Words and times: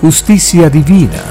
justicia 0.00 0.70
divina. 0.70 1.22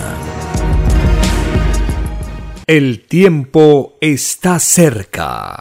El 2.67 3.05
tiempo 3.07 3.95
está 4.01 4.59
cerca. 4.59 5.57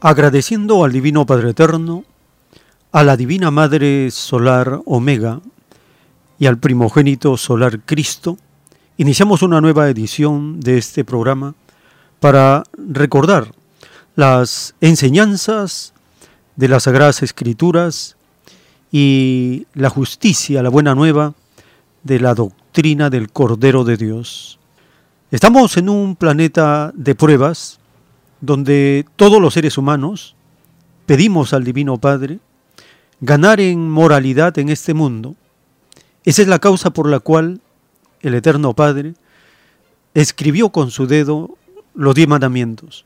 Agradeciendo 0.00 0.84
al 0.84 0.92
Divino 0.92 1.26
Padre 1.26 1.50
Eterno, 1.50 2.04
a 2.92 3.02
la 3.02 3.16
Divina 3.16 3.50
Madre 3.50 4.10
Solar 4.10 4.80
Omega 4.86 5.40
y 6.38 6.46
al 6.46 6.58
primogénito 6.58 7.36
Solar 7.36 7.80
Cristo, 7.80 8.38
Iniciamos 8.98 9.42
una 9.42 9.60
nueva 9.60 9.90
edición 9.90 10.58
de 10.58 10.78
este 10.78 11.04
programa 11.04 11.54
para 12.18 12.62
recordar 12.78 13.52
las 14.16 14.74
enseñanzas 14.80 15.92
de 16.56 16.68
las 16.68 16.84
Sagradas 16.84 17.22
Escrituras 17.22 18.16
y 18.90 19.66
la 19.74 19.90
justicia, 19.90 20.62
la 20.62 20.70
buena 20.70 20.94
nueva 20.94 21.34
de 22.02 22.18
la 22.18 22.34
doctrina 22.34 23.10
del 23.10 23.30
Cordero 23.30 23.84
de 23.84 23.96
Dios. 23.96 24.58
Estamos 25.30 25.76
en 25.76 25.88
un 25.90 26.16
planeta 26.16 26.92
de 26.94 27.14
pruebas 27.14 27.78
donde 28.40 29.06
todos 29.16 29.40
los 29.40 29.54
seres 29.54 29.76
humanos 29.76 30.34
pedimos 31.04 31.52
al 31.52 31.64
Divino 31.64 31.98
Padre 31.98 32.38
ganar 33.20 33.60
en 33.60 33.90
moralidad 33.90 34.58
en 34.58 34.70
este 34.70 34.94
mundo. 34.94 35.36
Esa 36.24 36.42
es 36.42 36.48
la 36.48 36.58
causa 36.58 36.90
por 36.90 37.08
la 37.08 37.20
cual 37.20 37.60
el 38.22 38.34
Eterno 38.34 38.74
Padre, 38.74 39.14
escribió 40.14 40.70
con 40.70 40.90
su 40.90 41.06
dedo 41.06 41.56
los 41.94 42.14
diez 42.14 42.26
mandamientos. 42.26 43.04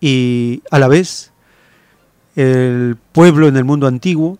Y 0.00 0.62
a 0.70 0.78
la 0.78 0.88
vez, 0.88 1.32
el 2.36 2.96
pueblo 3.12 3.48
en 3.48 3.56
el 3.56 3.64
mundo 3.64 3.86
antiguo 3.86 4.38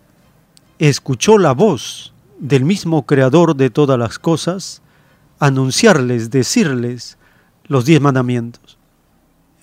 escuchó 0.78 1.38
la 1.38 1.52
voz 1.52 2.12
del 2.38 2.64
mismo 2.64 3.04
Creador 3.06 3.56
de 3.56 3.70
todas 3.70 3.98
las 3.98 4.18
cosas 4.18 4.82
anunciarles, 5.40 6.30
decirles 6.30 7.18
los 7.66 7.84
diez 7.84 8.00
mandamientos. 8.00 8.78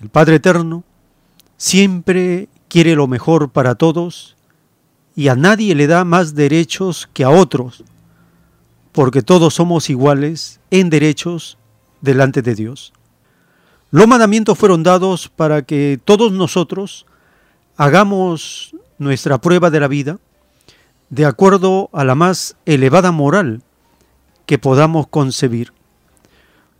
El 0.01 0.09
Padre 0.09 0.35
Eterno 0.35 0.83
siempre 1.57 2.49
quiere 2.67 2.95
lo 2.95 3.07
mejor 3.07 3.49
para 3.49 3.75
todos 3.75 4.35
y 5.15 5.29
a 5.29 5.35
nadie 5.35 5.75
le 5.75 5.87
da 5.87 6.03
más 6.03 6.35
derechos 6.35 7.09
que 7.13 7.23
a 7.23 7.29
otros 7.29 7.83
porque 8.95 9.21
todos 9.21 9.53
somos 9.53 9.89
iguales 9.89 10.59
en 10.71 10.89
derechos 10.89 11.57
delante 11.99 12.41
de 12.41 12.55
Dios. 12.55 12.93
Los 13.95 14.09
mandamientos 14.09 14.57
fueron 14.57 14.83
dados 14.83 15.29
para 15.29 15.61
que 15.61 15.97
todos 16.03 16.33
nosotros 16.33 17.05
hagamos 17.77 18.75
nuestra 18.97 19.37
prueba 19.37 19.69
de 19.69 19.79
la 19.79 19.87
vida 19.87 20.19
de 21.09 21.23
acuerdo 21.23 21.89
a 21.93 22.03
la 22.03 22.13
más 22.13 22.57
elevada 22.65 23.13
moral 23.13 23.63
que 24.47 24.59
podamos 24.59 25.07
concebir. 25.07 25.71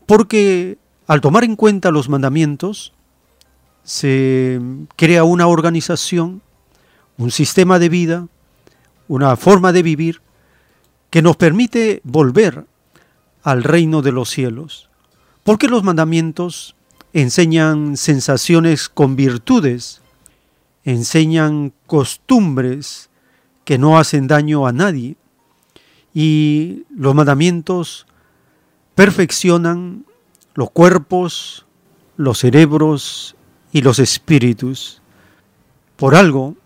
Porque 0.05 0.77
al 1.07 1.21
tomar 1.21 1.45
en 1.45 1.55
cuenta 1.55 1.89
los 1.89 2.09
mandamientos, 2.09 2.91
se 3.85 4.59
crea 4.97 5.23
una 5.23 5.47
organización, 5.47 6.41
un 7.17 7.31
sistema 7.31 7.79
de 7.79 7.87
vida, 7.87 8.27
una 9.07 9.37
forma 9.37 9.71
de 9.71 9.83
vivir 9.83 10.21
que 11.11 11.21
nos 11.21 11.37
permite 11.37 12.01
volver 12.03 12.65
al 13.41 13.63
reino 13.63 14.01
de 14.01 14.11
los 14.11 14.29
cielos. 14.29 14.89
Porque 15.45 15.69
los 15.69 15.81
mandamientos 15.81 16.74
enseñan 17.15 17.95
sensaciones 17.95 18.89
con 18.89 19.15
virtudes, 19.15 20.01
enseñan 20.83 21.71
costumbres 21.87 23.09
que 23.63 23.77
no 23.77 23.97
hacen 23.97 24.27
daño 24.27 24.67
a 24.67 24.73
nadie. 24.73 25.15
Y 26.13 26.83
los 26.89 27.15
mandamientos 27.15 28.05
perfeccionan 28.95 30.05
los 30.55 30.71
cuerpos, 30.71 31.65
los 32.17 32.39
cerebros 32.39 33.37
y 33.71 33.81
los 33.81 33.99
espíritus. 33.99 35.01
Por 35.95 36.15
algo 36.15 36.57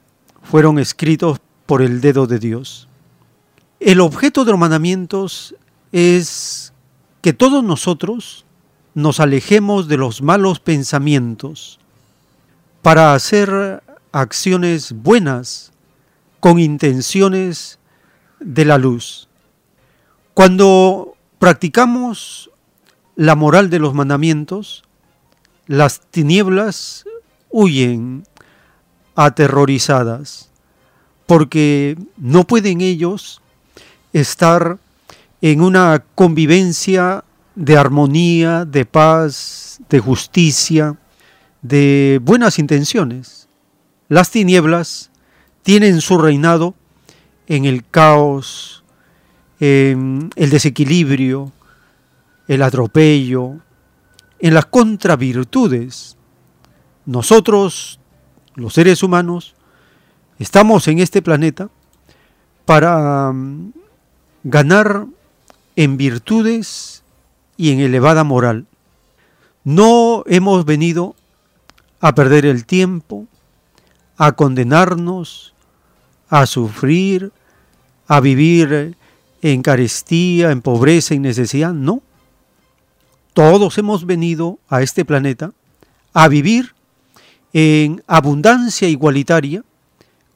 fueron 0.41 0.79
escritos 0.79 1.37
por 1.67 1.83
el 1.83 2.01
dedo 2.01 2.25
de 2.25 2.39
Dios. 2.39 2.87
El 3.79 3.99
objeto 3.99 4.45
de 4.45 4.51
los 4.51 4.59
mandamientos 4.59 5.53
es 5.91 6.73
que 7.21 7.33
todos 7.33 7.63
nosotros 7.63 8.45
nos 9.01 9.19
alejemos 9.19 9.87
de 9.87 9.97
los 9.97 10.21
malos 10.21 10.59
pensamientos 10.59 11.79
para 12.81 13.13
hacer 13.13 13.83
acciones 14.11 14.93
buenas 14.93 15.71
con 16.39 16.59
intenciones 16.59 17.79
de 18.39 18.65
la 18.65 18.77
luz. 18.77 19.27
Cuando 20.33 21.15
practicamos 21.37 22.49
la 23.15 23.35
moral 23.35 23.69
de 23.69 23.79
los 23.79 23.93
mandamientos, 23.93 24.83
las 25.67 26.01
tinieblas 26.01 27.05
huyen 27.49 28.23
aterrorizadas, 29.15 30.49
porque 31.25 31.97
no 32.17 32.45
pueden 32.45 32.81
ellos 32.81 33.41
estar 34.13 34.79
en 35.41 35.61
una 35.61 36.03
convivencia 36.15 37.23
de 37.59 37.75
armonía, 37.75 38.63
de 38.63 38.85
paz, 38.85 39.81
de 39.89 39.99
justicia, 39.99 40.97
de 41.61 42.21
buenas 42.23 42.57
intenciones. 42.57 43.49
Las 44.07 44.31
tinieblas 44.31 45.11
tienen 45.61 45.99
su 45.99 46.17
reinado 46.17 46.73
en 47.47 47.65
el 47.65 47.85
caos, 47.85 48.85
en 49.59 50.29
el 50.37 50.49
desequilibrio, 50.51 51.51
el 52.47 52.61
atropello, 52.61 53.57
en 54.39 54.53
las 54.53 54.67
contravirtudes. 54.67 56.15
Nosotros, 57.05 57.99
los 58.55 58.73
seres 58.73 59.03
humanos, 59.03 59.53
estamos 60.37 60.87
en 60.87 60.99
este 60.99 61.21
planeta 61.21 61.69
para 62.63 63.33
ganar 64.45 65.07
en 65.75 65.97
virtudes 65.97 66.98
y 67.59 67.73
en 67.73 67.81
elevada 67.81 68.23
moral. 68.23 68.67
No 69.65 70.23
hemos 70.27 70.63
venido 70.63 71.13
a 71.99 72.15
perder 72.15 72.45
el 72.45 72.65
tiempo, 72.65 73.27
a 74.15 74.31
condenarnos, 74.31 75.53
a 76.29 76.45
sufrir, 76.45 77.33
a 78.07 78.21
vivir 78.21 78.95
en 79.41 79.61
carestía, 79.61 80.51
en 80.51 80.61
pobreza 80.61 81.15
y 81.15 81.19
necesidad. 81.19 81.73
No. 81.73 82.01
Todos 83.33 83.77
hemos 83.77 84.05
venido 84.05 84.59
a 84.69 84.81
este 84.81 85.03
planeta 85.03 85.51
a 86.13 86.29
vivir 86.29 86.73
en 87.51 88.01
abundancia 88.07 88.87
igualitaria 88.87 89.65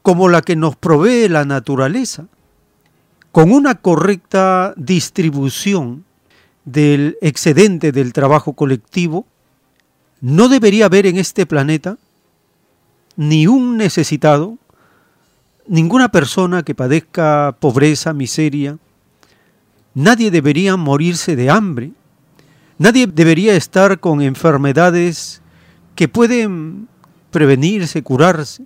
como 0.02 0.28
la 0.28 0.42
que 0.42 0.56
nos 0.56 0.76
provee 0.76 1.30
la 1.30 1.46
naturaleza 1.46 2.26
con 3.32 3.50
una 3.50 3.76
correcta 3.76 4.74
distribución 4.76 6.04
del 6.64 7.18
excedente 7.20 7.92
del 7.92 8.12
trabajo 8.12 8.54
colectivo, 8.54 9.26
no 10.20 10.48
debería 10.48 10.86
haber 10.86 11.06
en 11.06 11.16
este 11.16 11.46
planeta 11.46 11.98
ni 13.16 13.46
un 13.46 13.76
necesitado, 13.76 14.58
ninguna 15.66 16.10
persona 16.10 16.62
que 16.62 16.74
padezca 16.74 17.56
pobreza, 17.60 18.12
miseria, 18.12 18.78
nadie 19.94 20.30
debería 20.30 20.76
morirse 20.76 21.36
de 21.36 21.50
hambre, 21.50 21.92
nadie 22.78 23.06
debería 23.06 23.54
estar 23.54 24.00
con 24.00 24.20
enfermedades 24.20 25.42
que 25.94 26.08
pueden 26.08 26.88
prevenirse, 27.30 28.02
curarse. 28.02 28.64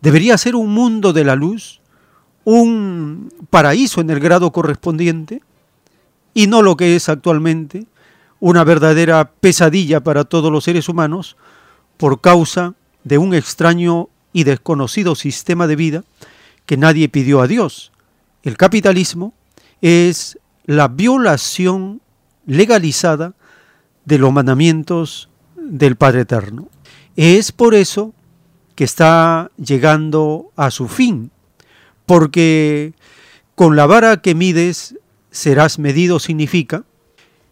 Debería 0.00 0.38
ser 0.38 0.54
un 0.54 0.72
mundo 0.72 1.12
de 1.12 1.24
la 1.24 1.36
luz, 1.36 1.80
un 2.44 3.32
paraíso 3.50 4.00
en 4.00 4.10
el 4.10 4.20
grado 4.20 4.50
correspondiente, 4.50 5.42
y 6.34 6.46
no 6.46 6.62
lo 6.62 6.76
que 6.76 6.96
es 6.96 7.08
actualmente, 7.08 7.86
una 8.38 8.64
verdadera 8.64 9.32
pesadilla 9.40 10.00
para 10.00 10.24
todos 10.24 10.50
los 10.50 10.64
seres 10.64 10.88
humanos 10.88 11.36
por 11.96 12.20
causa 12.20 12.74
de 13.04 13.18
un 13.18 13.34
extraño 13.34 14.08
y 14.32 14.44
desconocido 14.44 15.14
sistema 15.14 15.66
de 15.66 15.76
vida 15.76 16.04
que 16.66 16.76
nadie 16.76 17.08
pidió 17.08 17.40
a 17.40 17.46
Dios. 17.46 17.92
El 18.42 18.56
capitalismo 18.56 19.34
es 19.82 20.38
la 20.64 20.88
violación 20.88 22.00
legalizada 22.46 23.34
de 24.04 24.18
los 24.18 24.32
mandamientos 24.32 25.28
del 25.56 25.96
Padre 25.96 26.22
Eterno. 26.22 26.68
Es 27.16 27.52
por 27.52 27.74
eso 27.74 28.14
que 28.74 28.84
está 28.84 29.50
llegando 29.56 30.52
a 30.56 30.70
su 30.70 30.88
fin, 30.88 31.30
porque 32.06 32.94
con 33.54 33.76
la 33.76 33.86
vara 33.86 34.22
que 34.22 34.34
mides 34.34 34.94
serás 35.30 35.78
medido 35.78 36.18
significa 36.18 36.84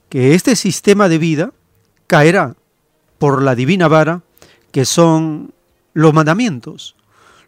que 0.08 0.34
este 0.34 0.56
sistema 0.56 1.08
de 1.08 1.18
vida 1.18 1.52
caerá 2.06 2.56
por 3.18 3.42
la 3.42 3.54
divina 3.54 3.88
vara 3.88 4.22
que 4.72 4.84
son 4.84 5.52
los 5.94 6.14
mandamientos. 6.14 6.94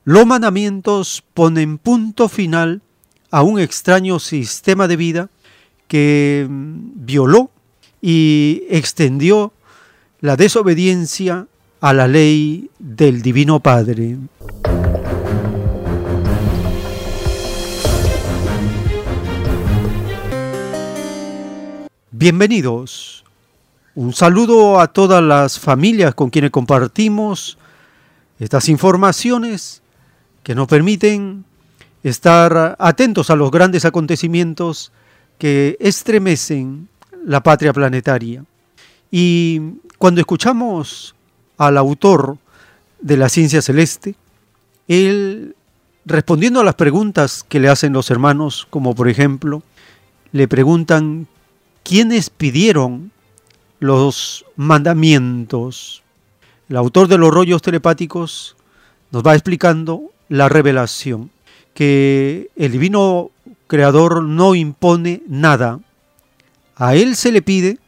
Los 0.04 0.26
mandamientos 0.26 1.22
ponen 1.34 1.78
punto 1.78 2.28
final 2.28 2.82
a 3.30 3.42
un 3.42 3.60
extraño 3.60 4.18
sistema 4.18 4.88
de 4.88 4.96
vida 4.96 5.30
que 5.88 6.46
mm, 6.48 7.04
violó 7.04 7.50
y 8.00 8.62
extendió 8.70 9.52
la 10.20 10.36
desobediencia 10.36 11.46
a 11.80 11.92
la 11.92 12.08
ley 12.08 12.70
del 12.78 13.22
Divino 13.22 13.60
Padre. 13.60 14.16
Bienvenidos. 22.20 23.24
Un 23.94 24.12
saludo 24.12 24.78
a 24.78 24.88
todas 24.88 25.22
las 25.22 25.58
familias 25.58 26.14
con 26.14 26.28
quienes 26.28 26.50
compartimos 26.50 27.56
estas 28.38 28.68
informaciones 28.68 29.80
que 30.42 30.54
nos 30.54 30.68
permiten 30.68 31.46
estar 32.02 32.76
atentos 32.78 33.30
a 33.30 33.36
los 33.36 33.50
grandes 33.50 33.86
acontecimientos 33.86 34.92
que 35.38 35.78
estremecen 35.80 36.90
la 37.24 37.42
patria 37.42 37.72
planetaria. 37.72 38.44
Y 39.10 39.78
cuando 39.96 40.20
escuchamos 40.20 41.14
al 41.56 41.78
autor 41.78 42.36
de 43.00 43.16
la 43.16 43.30
ciencia 43.30 43.62
celeste, 43.62 44.14
él 44.88 45.56
respondiendo 46.04 46.60
a 46.60 46.64
las 46.64 46.74
preguntas 46.74 47.46
que 47.48 47.60
le 47.60 47.70
hacen 47.70 47.94
los 47.94 48.10
hermanos, 48.10 48.66
como 48.68 48.94
por 48.94 49.08
ejemplo, 49.08 49.62
le 50.32 50.46
preguntan 50.48 51.26
¿Quiénes 51.82 52.30
pidieron 52.30 53.10
los 53.78 54.44
mandamientos? 54.56 56.02
El 56.68 56.76
autor 56.76 57.08
de 57.08 57.18
los 57.18 57.32
rollos 57.32 57.62
telepáticos 57.62 58.56
nos 59.10 59.26
va 59.26 59.34
explicando 59.34 60.02
la 60.28 60.48
revelación, 60.48 61.30
que 61.74 62.50
el 62.56 62.72
divino 62.72 63.30
creador 63.66 64.22
no 64.22 64.54
impone 64.54 65.22
nada. 65.26 65.80
A 66.76 66.94
él 66.94 67.16
se 67.16 67.32
le 67.32 67.42
pide 67.42 67.78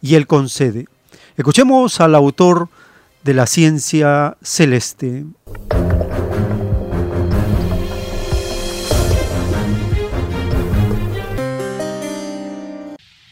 y 0.00 0.14
él 0.14 0.26
concede. 0.26 0.86
Escuchemos 1.36 2.00
al 2.00 2.14
autor 2.14 2.68
de 3.24 3.34
la 3.34 3.46
ciencia 3.46 4.36
celeste. 4.42 5.24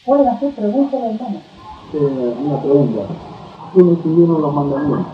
Pueden 0.07 0.27
hacer 0.29 0.55
preguntas, 0.55 1.01
hermano. 1.03 1.39
Eh, 1.93 2.35
una 2.45 2.61
pregunta. 2.61 3.01
¿Quiénes 3.73 3.99
siguieron 4.03 4.41
los 4.41 4.53
mandamientos? 4.53 5.05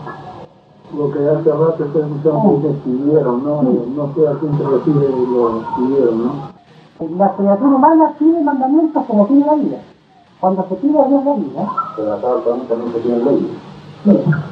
Lo 0.96 1.10
que 1.10 1.18
hace 1.18 1.50
rato 1.50 1.84
ustedes 1.84 2.06
escucharon 2.06 2.62
que 2.62 2.74
siguieron, 2.84 3.42
¿no? 3.44 3.62
No 3.62 4.14
sé 4.14 4.28
a 4.28 4.38
quién 4.38 4.56
se 4.56 4.62
refiere 4.62 5.08
lo 5.10 5.62
siguieron, 5.74 6.24
¿no? 6.24 6.32
La 7.18 7.34
criatura 7.34 7.74
humana 7.74 8.14
pide 8.20 8.40
mandamientos 8.40 9.04
como 9.06 9.26
pide 9.26 9.44
la 9.44 9.54
vida. 9.54 9.78
Cuando 10.38 10.64
se 10.68 10.74
pide 10.76 11.00
a 11.00 11.08
Dios 11.08 11.24
la 11.24 11.34
vida, 11.34 11.68
Pero 11.96 12.12
acá 12.12 12.28
también 12.44 12.92
se 12.92 13.00
tienen 13.00 13.24
leyes. 13.24 13.50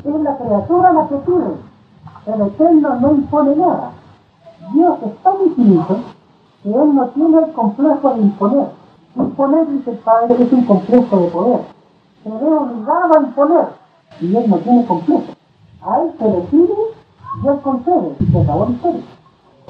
es 0.05 0.23
la 0.23 0.39
criatura 0.39 0.93
la 0.93 1.09
que 1.09 1.15
pide. 1.19 1.55
El 2.35 2.41
Eterno 2.49 3.01
no 3.01 3.11
impone 3.13 3.55
nada. 3.55 3.93
Dios 4.75 4.95
es 5.07 5.23
tan 5.23 5.35
infinito 5.47 5.97
que 6.65 6.69
Él 6.71 6.95
no 6.97 7.07
tiene 7.11 7.39
el 7.39 7.53
complejo 7.53 8.11
de 8.15 8.21
imponer. 8.23 8.82
Imponer, 9.15 9.67
dice 9.69 9.91
el 9.91 9.99
Padre, 9.99 10.43
es 10.43 10.53
un 10.53 10.65
complejo 10.65 11.17
de 11.17 11.29
poder. 11.29 11.61
Se 12.23 12.31
ve 12.31 12.55
obligado 12.55 13.15
a 13.15 13.21
imponer 13.21 13.67
y 14.21 14.37
Él 14.37 14.49
no 14.49 14.57
tiene 14.59 14.87
complejo. 14.87 15.25
A 15.83 16.01
Él 16.01 16.13
se 16.19 16.29
le 16.29 16.41
pide 16.43 16.75
Él 17.45 17.61
concede 17.63 18.17
y 18.21 18.27
se 18.27 18.41
acabó 18.41 18.67
la 18.67 18.71
historia. 18.71 19.03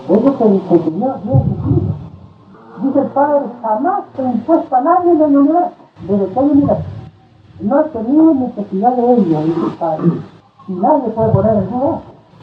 Eso 0.09 0.39
se 0.39 0.44
enseñó 0.44 1.15
Dios 1.25 1.43
Jesucristo. 1.49 1.94
Dice 2.83 3.00
el 3.00 3.06
Padre, 3.09 3.47
jamás 3.62 4.05
se 4.17 4.22
ha 4.22 4.32
impuesto 4.32 4.77
a 4.77 4.81
nadie 4.81 5.13
en 5.13 5.22
el 5.22 5.37
universo, 5.37 5.72
desde 6.08 6.27
que 6.27 6.41
hay 6.41 6.51
universo. 6.51 6.82
No 7.61 7.81
he 7.81 7.84
tenido 7.84 8.34
necesidad 8.34 8.93
de 8.96 9.13
ello, 9.13 9.41
dice 9.43 9.61
el 9.67 9.72
Padre. 9.79 10.13
Y 10.69 10.72
nadie 10.72 11.08
puede 11.11 11.32
poner 11.32 11.56
en 11.56 11.70
duda. 11.70 12.01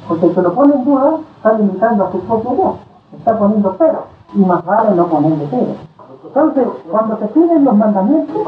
Porque 0.08 0.26
el 0.26 0.36
que 0.36 0.42
lo 0.42 0.54
pone 0.54 0.76
en 0.76 0.86
duda 0.86 1.20
está 1.36 1.54
limitando 1.54 2.06
a 2.06 2.12
su 2.12 2.20
propio 2.22 2.52
Dios. 2.52 2.76
Está 3.18 3.38
poniendo 3.38 3.76
pero. 3.78 4.06
Y 4.34 4.40
más 4.40 4.66
vale 4.66 4.96
no 4.96 5.08
ponerle 5.08 5.48
pero. 5.50 5.89
Entonces, 6.24 6.68
cuando 6.90 7.18
se 7.18 7.28
piden 7.28 7.64
los 7.64 7.76
mandamientos, 7.76 8.48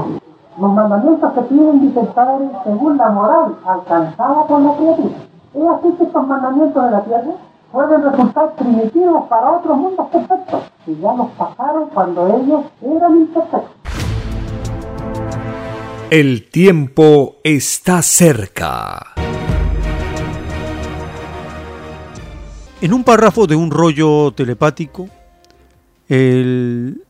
los 0.60 0.74
mandamientos 0.74 1.34
se 1.34 1.42
piden, 1.44 1.82
dice 1.82 2.02
el 2.02 2.08
Padre, 2.08 2.50
según 2.64 2.98
la 2.98 3.10
moral 3.10 3.56
alcanzada 3.66 4.46
por 4.46 4.62
la 4.62 4.76
criatura. 4.76 5.16
Es 5.54 5.64
así 5.68 5.92
que 5.98 6.04
estos 6.04 6.28
mandamientos 6.28 6.84
de 6.84 6.92
la 6.92 7.04
tierra 7.04 7.32
pueden 7.72 8.04
resultar 8.04 8.56
primitivos 8.56 9.28
para 9.30 9.52
otros 9.52 9.78
mundos 9.78 10.08
perfectos, 10.08 10.64
que 10.86 10.96
ya 10.98 11.14
los 11.14 11.30
pasaron 11.32 11.90
cuando 11.94 12.28
ellos 12.28 12.62
eran 12.82 13.18
imperfectos. 13.18 13.72
El 16.10 16.50
tiempo 16.50 17.36
está 17.44 18.02
cerca. 18.02 19.14
En 22.82 22.94
un 22.94 23.04
párrafo 23.06 23.48
de 23.48 23.56
un 23.56 23.72
rollo 23.72 24.34
telepático, 24.34 25.08
el 26.10 27.02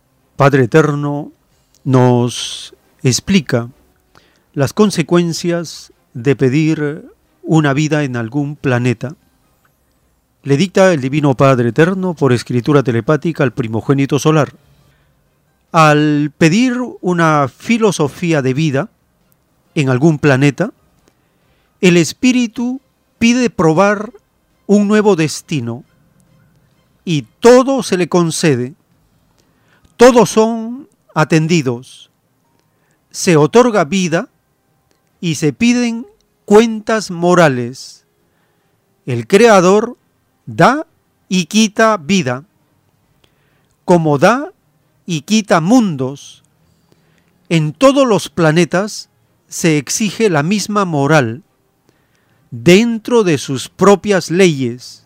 Padre 0.42 0.64
Eterno 0.64 1.32
nos 1.84 2.74
explica 3.04 3.70
las 4.56 4.74
consecuencias 4.74 5.94
de 6.16 6.36
pedir 6.36 7.06
una 7.44 7.74
vida 7.76 8.04
en 8.04 8.16
algún 8.16 8.56
planeta. 8.56 9.16
Le 10.42 10.58
dicta 10.58 10.94
el 10.94 11.00
Divino 11.00 11.36
Padre 11.36 11.70
Eterno 11.70 12.16
por 12.16 12.34
escritura 12.34 12.82
telepática 12.82 13.44
al 13.44 13.54
primogénito 13.54 14.18
solar. 14.18 14.56
Al 15.72 16.32
pedir 16.36 16.74
una 17.02 17.48
filosofía 17.48 18.42
de 18.42 18.56
vida 18.56 18.90
en 19.76 19.90
algún 19.90 20.18
planeta, 20.18 20.72
el 21.82 21.98
espíritu 21.98 22.82
pide 23.20 23.52
probar 23.52 24.12
un 24.66 24.88
nuevo 24.88 25.16
destino 25.16 25.84
y 27.06 27.28
todo 27.42 27.84
se 27.84 27.96
le 27.96 28.10
concede 28.10 28.74
todos 30.02 30.32
son 30.32 30.90
atendidos, 31.14 32.10
se 33.12 33.38
otorga 33.38 33.86
vida 33.86 34.30
y 35.20 35.36
se 35.36 35.54
piden 35.54 36.08
cuentas 36.46 37.12
morales. 37.12 38.08
El 39.06 39.28
Creador 39.28 39.98
da 40.48 40.88
y 41.30 41.46
quita 41.46 41.98
vida, 41.98 42.46
como 43.86 44.18
da 44.18 44.52
y 45.06 45.22
quita 45.22 45.62
mundos. 45.62 46.42
En 47.48 47.72
todos 47.72 48.08
los 48.08 48.28
planetas 48.28 49.08
se 49.50 49.78
exige 49.78 50.32
la 50.32 50.42
misma 50.42 50.84
moral, 50.84 51.44
dentro 52.50 53.24
de 53.24 53.38
sus 53.38 53.70
propias 53.70 54.32
leyes, 54.32 55.06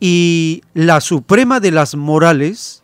y 0.00 0.62
la 0.72 1.02
suprema 1.02 1.60
de 1.60 1.70
las 1.70 1.96
morales 1.96 2.83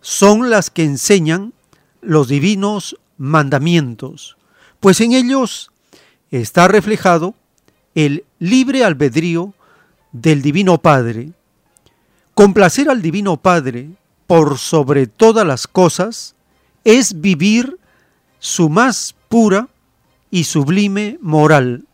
son 0.00 0.50
las 0.50 0.70
que 0.70 0.84
enseñan 0.84 1.52
los 2.00 2.28
divinos 2.28 2.96
mandamientos, 3.18 4.36
pues 4.80 5.00
en 5.00 5.12
ellos 5.12 5.70
está 6.30 6.68
reflejado 6.68 7.34
el 7.94 8.24
libre 8.38 8.84
albedrío 8.84 9.52
del 10.12 10.42
Divino 10.42 10.78
Padre. 10.78 11.32
Complacer 12.34 12.88
al 12.88 13.02
Divino 13.02 13.36
Padre 13.36 13.90
por 14.26 14.58
sobre 14.58 15.06
todas 15.06 15.46
las 15.46 15.66
cosas 15.66 16.34
es 16.84 17.20
vivir 17.20 17.78
su 18.38 18.68
más 18.68 19.14
pura 19.28 19.68
y 20.30 20.44
sublime 20.44 21.18
moral. 21.20 21.84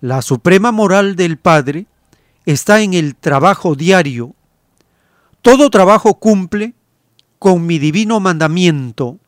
La 0.00 0.20
suprema 0.22 0.72
moral 0.72 1.16
del 1.16 1.38
Padre 1.38 1.86
está 2.44 2.82
en 2.82 2.94
el 2.94 3.16
trabajo 3.16 3.74
diario. 3.74 4.34
Todo 5.42 5.70
trabajo 5.70 6.14
cumple 6.14 6.74
con 7.38 7.66
mi 7.66 7.78
divino 7.78 8.20
mandamiento. 8.20 9.18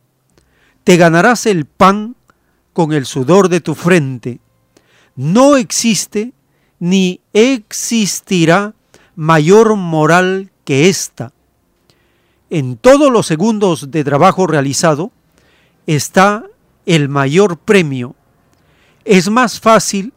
Te 0.84 0.96
ganarás 0.96 1.46
el 1.46 1.66
pan 1.66 2.16
con 2.72 2.92
el 2.92 3.06
sudor 3.06 3.48
de 3.48 3.60
tu 3.60 3.74
frente. 3.74 4.40
No 5.16 5.56
existe 5.56 6.32
ni 6.78 7.20
existirá 7.32 8.74
mayor 9.14 9.76
moral 9.76 10.50
que 10.64 10.88
esta. 10.88 11.32
En 12.48 12.76
todos 12.76 13.12
los 13.12 13.26
segundos 13.26 13.90
de 13.90 14.02
trabajo 14.02 14.46
realizado 14.46 15.12
está 15.86 16.44
el 16.86 17.08
mayor 17.08 17.58
premio. 17.58 18.14
Es 19.04 19.30
más 19.30 19.60
fácil 19.60 20.12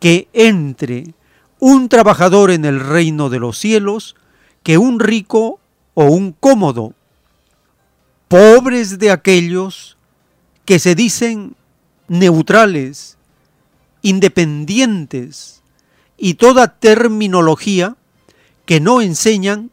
que 0.00 0.28
entre 0.32 1.14
un 1.60 1.88
trabajador 1.88 2.50
en 2.50 2.64
el 2.64 2.80
reino 2.80 3.30
de 3.30 3.38
los 3.38 3.56
cielos 3.56 4.16
que 4.64 4.78
un 4.78 4.98
rico 4.98 5.60
o 5.94 6.04
un 6.06 6.32
cómodo. 6.32 6.94
Pobres 8.32 8.98
de 8.98 9.10
aquellos 9.10 9.98
que 10.64 10.78
se 10.78 10.94
dicen 10.94 11.54
neutrales, 12.08 13.18
independientes 14.00 15.60
y 16.16 16.32
toda 16.32 16.78
terminología 16.78 17.94
que 18.64 18.80
no 18.80 19.02
enseñan 19.02 19.70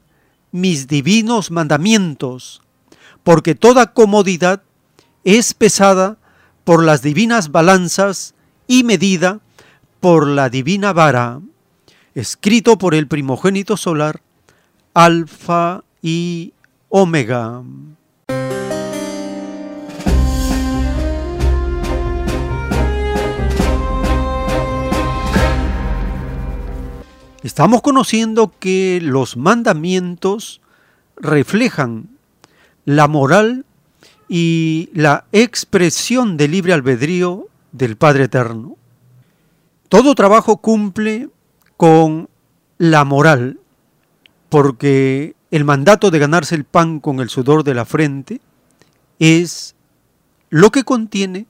mis 0.52 0.90
divinos 0.90 1.52
mandamientos, 1.52 2.62
porque 3.24 3.56
toda 3.56 3.94
comodidad 3.94 4.62
es 5.24 5.54
pesada 5.54 6.18
por 6.66 6.84
las 6.84 7.02
divinas 7.02 7.54
balanzas 7.54 8.36
y 8.68 8.84
medida 8.84 9.40
por 10.02 10.28
la 10.28 10.50
divina 10.50 10.92
vara, 10.92 11.40
escrito 12.14 12.78
por 12.78 12.94
el 12.94 13.08
primogénito 13.08 13.78
solar, 13.78 14.20
Alfa 14.94 15.86
y 16.02 16.52
Omega. 16.90 17.64
Estamos 27.42 27.82
conociendo 27.82 28.52
que 28.60 29.00
los 29.02 29.38
mandamientos 29.38 30.60
reflejan 31.16 32.10
la 32.84 33.08
moral 33.08 33.66
y 34.28 34.90
la 34.94 35.24
expresión 35.32 36.36
del 36.36 36.52
libre 36.52 36.74
albedrío 36.74 37.48
del 37.72 37.96
Padre 37.96 38.26
Eterno. 38.26 38.76
Todo 39.88 40.16
trabajo 40.16 40.58
cumple 40.58 41.30
con 41.78 42.30
la 42.78 43.06
moral, 43.06 43.62
porque 44.50 45.34
el 45.50 45.64
mandato 45.64 46.12
de 46.12 46.20
ganarse 46.20 46.56
el 46.56 46.66
pan 46.66 47.00
con 47.00 47.22
el 47.22 47.30
sudor 47.30 47.64
de 47.64 47.74
la 47.74 47.86
frente 47.86 48.42
es 49.18 49.76
lo 50.50 50.72
que 50.72 50.84
contiene 50.84 51.46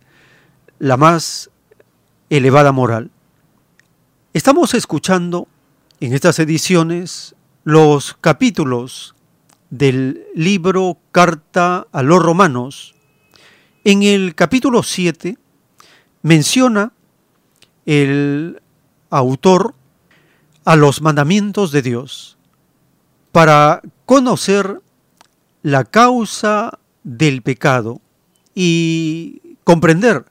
la 0.77 0.97
más 0.97 1.49
elevada 2.29 2.71
moral. 2.71 3.09
Estamos 4.33 4.75
escuchando 4.75 5.47
en 5.99 6.13
estas 6.13 6.39
ediciones 6.39 7.35
los 7.63 8.15
capítulos 8.21 9.15
del 9.69 10.25
libro 10.33 10.97
Carta 11.11 11.87
a 11.91 12.03
los 12.03 12.23
Romanos. 12.23 12.95
En 13.83 14.03
el 14.03 14.33
capítulo 14.33 14.83
7 14.83 15.37
menciona 16.21 16.93
el 17.85 18.61
autor 19.09 19.75
a 20.63 20.75
los 20.75 21.01
mandamientos 21.01 21.71
de 21.71 21.81
Dios 21.81 22.37
para 23.31 23.81
conocer 24.05 24.81
la 25.63 25.83
causa 25.83 26.79
del 27.03 27.41
pecado 27.41 28.01
y 28.55 29.57
comprender 29.63 30.25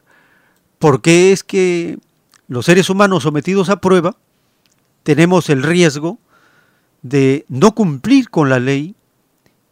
por 0.78 1.02
qué 1.02 1.32
es 1.32 1.44
que 1.44 1.98
los 2.46 2.64
seres 2.64 2.88
humanos 2.88 3.24
sometidos 3.24 3.68
a 3.68 3.80
prueba 3.80 4.16
tenemos 5.08 5.48
el 5.48 5.62
riesgo 5.62 6.18
de 7.00 7.46
no 7.48 7.74
cumplir 7.74 8.28
con 8.28 8.50
la 8.50 8.58
ley 8.58 8.94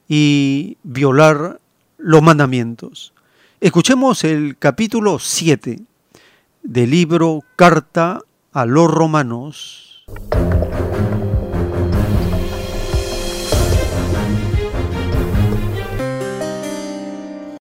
y 0.09 0.79
violar 0.83 1.61
los 1.99 2.23
mandamientos. 2.23 3.13
Escuchemos 3.61 4.25
el 4.25 4.57
capítulo 4.59 5.19
7 5.19 5.83
del 6.63 6.91
libro 6.91 7.43
Carta 7.55 8.23
a 8.51 8.65
los 8.65 8.91
Romanos. 8.91 10.07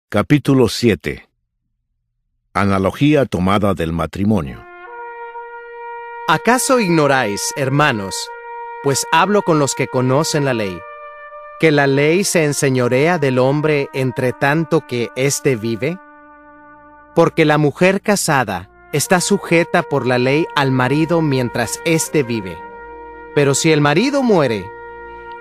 Capítulo 0.07 0.69
7 0.69 1.27
Analogía 2.53 3.25
tomada 3.25 3.73
del 3.73 3.91
matrimonio 3.91 4.66
¿Acaso 6.29 6.81
ignoráis, 6.81 7.53
hermanos, 7.55 8.13
pues 8.83 9.07
hablo 9.13 9.43
con 9.43 9.59
los 9.59 9.75
que 9.75 9.87
conocen 9.87 10.43
la 10.43 10.53
ley, 10.53 10.77
que 11.57 11.71
la 11.71 11.87
ley 11.87 12.25
se 12.25 12.43
enseñorea 12.43 13.17
del 13.17 13.39
hombre 13.39 13.87
entre 13.93 14.33
tanto 14.33 14.85
que 14.85 15.09
éste 15.15 15.55
vive? 15.55 15.97
Porque 17.15 17.45
la 17.45 17.57
mujer 17.57 18.01
casada 18.01 18.69
está 18.91 19.21
sujeta 19.21 19.83
por 19.83 20.05
la 20.05 20.17
ley 20.17 20.45
al 20.53 20.71
marido 20.71 21.21
mientras 21.21 21.79
éste 21.85 22.23
vive. 22.23 22.57
Pero 23.33 23.55
si 23.55 23.71
el 23.71 23.79
marido 23.79 24.21
muere, 24.21 24.69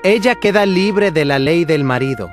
ella 0.05 0.37
queda 0.37 0.66
libre 0.66 1.11
de 1.11 1.25
la 1.25 1.40
ley 1.40 1.64
del 1.64 1.83
marido. 1.83 2.31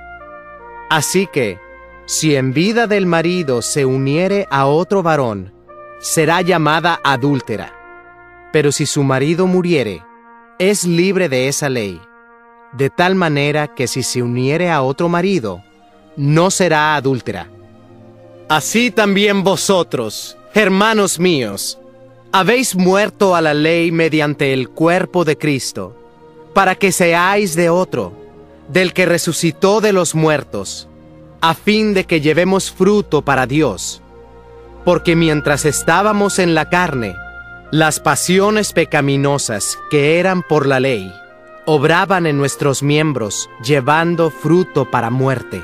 Así 0.91 1.25
que, 1.25 1.59
si 2.05 2.35
en 2.35 2.53
vida 2.53 2.85
del 2.85 3.07
marido 3.07 3.63
se 3.63 3.83
uniere 3.83 4.45
a 4.51 4.67
otro 4.67 5.01
varón, 5.01 5.51
será 5.99 6.43
llamada 6.43 6.99
adúltera 7.03 7.79
pero 8.53 8.71
si 8.71 8.85
su 8.85 9.01
marido 9.03 9.47
muriere, 9.47 10.03
es 10.59 10.83
libre 10.83 11.27
de 11.27 11.47
esa 11.47 11.69
ley, 11.69 11.99
de 12.73 12.91
tal 12.91 13.15
manera 13.15 13.73
que 13.73 13.87
si 13.87 14.03
se 14.03 14.21
uniere 14.21 14.69
a 14.69 14.83
otro 14.83 15.09
marido, 15.09 15.63
no 16.15 16.51
será 16.51 16.93
adúltera. 16.93 17.49
Así 18.47 18.91
también 18.91 19.43
vosotros, 19.43 20.37
hermanos 20.53 21.19
míos, 21.19 21.79
habéis 22.31 22.75
muerto 22.75 23.35
a 23.35 23.41
la 23.41 23.55
ley 23.55 23.91
mediante 23.91 24.53
el 24.53 24.69
cuerpo 24.69 25.25
de 25.25 25.35
Cristo, 25.35 25.97
para 26.53 26.75
que 26.75 26.91
seáis 26.91 27.55
de 27.55 27.71
otro, 27.71 28.13
del 28.67 28.93
que 28.93 29.07
resucitó 29.07 29.81
de 29.81 29.93
los 29.93 30.13
muertos, 30.13 30.87
a 31.41 31.55
fin 31.55 31.95
de 31.95 32.03
que 32.03 32.21
llevemos 32.21 32.71
fruto 32.71 33.23
para 33.23 33.47
Dios. 33.47 33.99
Porque 34.85 35.15
mientras 35.15 35.65
estábamos 35.65 36.37
en 36.37 36.53
la 36.53 36.69
carne, 36.69 37.15
las 37.73 37.99
pasiones 37.99 38.71
pecaminosas 38.71 39.79
que 39.89 40.19
eran 40.19 40.43
por 40.43 40.67
la 40.67 40.79
ley 40.79 41.11
obraban 41.65 42.27
en 42.27 42.37
nuestros 42.37 42.83
miembros 42.83 43.49
llevando 43.63 44.29
fruto 44.29 44.91
para 44.91 45.09
muerte. 45.09 45.63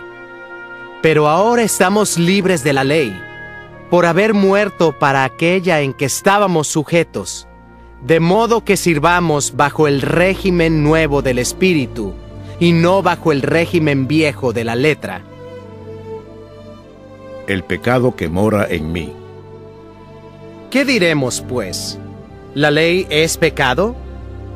Pero 1.04 1.28
ahora 1.28 1.62
estamos 1.62 2.18
libres 2.18 2.64
de 2.64 2.74
la 2.74 2.84
ley, 2.84 3.16
por 3.92 4.08
haber 4.08 4.34
muerto 4.34 4.98
para 4.98 5.24
aquella 5.24 5.82
en 5.82 5.94
que 5.94 6.06
estábamos 6.06 6.68
sujetos, 6.68 7.48
de 8.02 8.20
modo 8.20 8.66
que 8.66 8.76
sirvamos 8.76 9.56
bajo 9.56 9.88
el 9.88 10.02
régimen 10.02 10.82
nuevo 10.82 11.22
del 11.22 11.38
Espíritu 11.38 12.16
y 12.60 12.72
no 12.72 13.04
bajo 13.04 13.32
el 13.32 13.44
régimen 13.44 14.08
viejo 14.08 14.52
de 14.52 14.64
la 14.64 14.74
letra. 14.74 15.22
El 17.46 17.64
pecado 17.64 18.16
que 18.16 18.30
mora 18.30 18.66
en 18.68 18.92
mí. 18.92 19.19
¿Qué 20.70 20.86
diremos, 20.86 21.42
pues? 21.42 21.98
¿La 22.54 22.70
ley 22.70 23.08
es 23.10 23.38
pecado? 23.38 23.96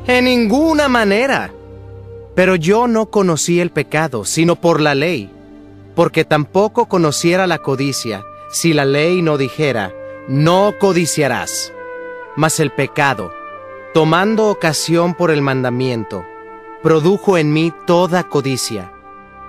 En 0.06 0.26
ninguna 0.26 0.88
manera. 0.88 1.52
Pero 2.36 2.54
yo 2.54 2.86
no 2.86 3.06
conocí 3.06 3.58
el 3.58 3.70
pecado, 3.70 4.24
sino 4.24 4.54
por 4.54 4.80
la 4.80 4.94
ley, 4.94 5.28
porque 5.96 6.24
tampoco 6.24 6.86
conociera 6.86 7.48
la 7.48 7.58
codicia, 7.58 8.22
si 8.48 8.72
la 8.72 8.84
ley 8.84 9.22
no 9.22 9.38
dijera, 9.38 9.92
no 10.28 10.74
codiciarás. 10.78 11.72
Mas 12.36 12.60
el 12.60 12.70
pecado, 12.70 13.32
tomando 13.92 14.50
ocasión 14.50 15.14
por 15.14 15.32
el 15.32 15.42
mandamiento, 15.42 16.24
produjo 16.80 17.38
en 17.38 17.52
mí 17.52 17.72
toda 17.88 18.22
codicia, 18.28 18.92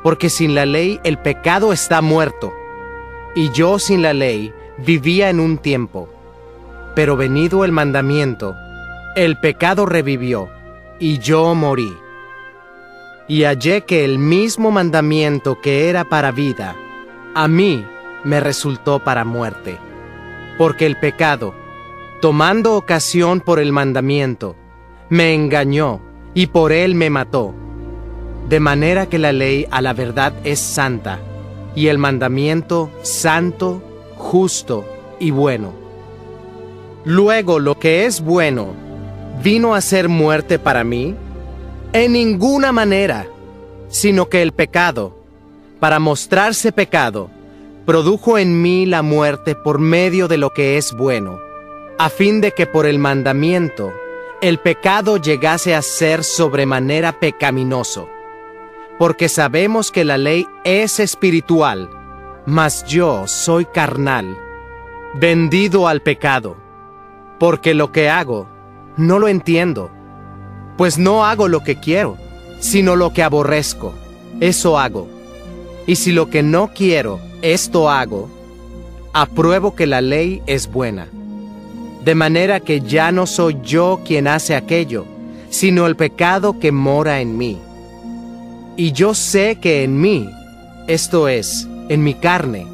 porque 0.02 0.32
sin 0.32 0.56
la 0.56 0.66
ley 0.66 1.00
el 1.04 1.20
pecado 1.20 1.74
está 1.74 2.02
muerto, 2.02 2.54
y 3.36 3.52
yo 3.52 3.78
sin 3.78 4.02
la 4.02 4.14
ley 4.16 4.52
vivía 4.80 5.30
en 5.30 5.40
un 5.40 5.60
tiempo 5.60 6.10
Pero 6.96 7.18
venido 7.18 7.66
el 7.66 7.72
mandamiento, 7.72 8.56
el 9.16 9.38
pecado 9.38 9.86
revivió, 9.86 10.50
y 11.00 11.20
yo 11.20 11.54
morí. 11.54 11.94
Y 13.28 13.44
hallé 13.44 13.82
que 13.82 14.06
el 14.06 14.18
mismo 14.18 14.72
mandamiento 14.72 15.60
que 15.62 15.90
era 15.90 16.06
para 16.06 16.32
vida, 16.32 16.75
a 17.34 17.48
mí 17.48 17.86
me 18.24 18.40
resultó 18.40 19.00
para 19.00 19.25
muerte. 19.25 19.78
Porque 20.58 20.86
el 20.86 20.98
pecado, 20.98 21.54
tomando 22.22 22.75
ocasión 22.75 23.42
por 23.42 23.60
el 23.60 23.72
mandamiento, 23.72 24.56
me 25.10 25.34
engañó 25.34 26.02
y 26.34 26.48
por 26.48 26.72
él 26.72 26.96
me 26.96 27.10
mató. 27.10 27.54
De 28.50 28.60
manera 28.60 29.08
que 29.08 29.20
la 29.20 29.34
ley 29.34 29.68
a 29.70 29.82
la 29.82 29.94
verdad 29.94 30.34
es 30.44 30.60
santa, 30.60 31.20
y 31.75 31.88
el 31.88 31.98
mandamiento 31.98 32.90
santo, 33.02 33.82
justo 34.16 34.86
y 35.20 35.32
bueno. 35.32 35.85
Luego 37.06 37.60
lo 37.60 37.78
que 37.78 38.08
es 38.08 38.20
bueno, 38.20 38.74
¿vino 39.44 39.76
a 39.76 39.82
ser 39.82 40.10
muerte 40.10 40.58
para 40.58 40.84
mí? 40.84 41.16
En 41.94 42.14
ninguna 42.14 42.72
manera, 42.72 43.28
sino 43.90 44.28
que 44.28 44.42
el 44.42 44.54
pecado, 44.54 45.16
para 45.80 46.00
mostrarse 46.00 46.72
pecado, 46.72 47.30
produjo 47.86 48.40
en 48.40 48.60
mí 48.60 48.88
la 48.88 49.04
muerte 49.04 49.54
por 49.54 49.78
medio 49.78 50.28
de 50.28 50.38
lo 50.38 50.50
que 50.50 50.78
es 50.78 50.94
bueno, 50.94 51.40
a 52.00 52.10
fin 52.10 52.42
de 52.42 52.54
que 52.54 52.66
por 52.66 52.88
el 52.88 52.98
mandamiento 52.98 53.94
el 54.42 54.58
pecado 54.58 55.18
llegase 55.18 55.76
a 55.76 55.84
ser 55.84 56.24
sobremanera 56.24 57.20
pecaminoso. 57.20 58.10
Porque 58.98 59.30
sabemos 59.30 59.92
que 59.92 60.06
la 60.06 60.18
ley 60.18 60.48
es 60.64 61.00
espiritual, 61.00 61.88
mas 62.48 62.84
yo 62.86 63.28
soy 63.28 63.66
carnal, 63.66 64.36
vendido 65.14 65.88
al 65.88 66.02
pecado 66.02 66.65
porque 67.39 67.74
lo 67.74 67.92
que 67.92 68.10
hago 68.10 68.48
no 68.98 69.20
lo 69.20 69.27
entiendo, 69.27 69.89
pues 70.77 70.98
no 70.98 71.25
hago 71.25 71.48
lo 71.48 71.63
que 71.63 71.80
quiero, 71.80 72.18
sino 72.60 72.96
lo 72.96 73.13
que 73.13 73.24
aborrezco, 73.24 73.94
eso 74.39 74.80
hago. 74.80 75.08
Y 75.88 75.98
si 75.98 76.12
lo 76.12 76.30
que 76.30 76.44
no 76.44 76.72
quiero, 76.74 77.20
esto 77.42 77.89
hago, 77.89 78.30
apruebo 79.13 79.75
que 79.75 79.86
la 79.86 80.01
ley 80.01 80.42
es 80.48 80.72
buena. 80.72 81.08
De 82.04 82.15
manera 82.15 82.60
que 82.60 82.82
ya 82.82 83.12
no 83.12 83.25
soy 83.25 83.58
yo 83.63 84.01
quien 84.06 84.27
hace 84.27 84.56
aquello, 84.56 85.06
sino 85.50 85.88
el 85.88 85.96
pecado 85.96 86.60
que 86.60 86.72
mora 86.72 87.20
en 87.20 87.38
mí. 87.38 87.60
Y 88.77 88.92
yo 88.92 89.13
sé 89.13 89.58
que 89.58 89.84
en 89.84 90.00
mí, 90.00 90.30
esto 90.88 91.27
es, 91.27 91.68
en 91.89 92.04
mi 92.04 92.13
carne, 92.13 92.68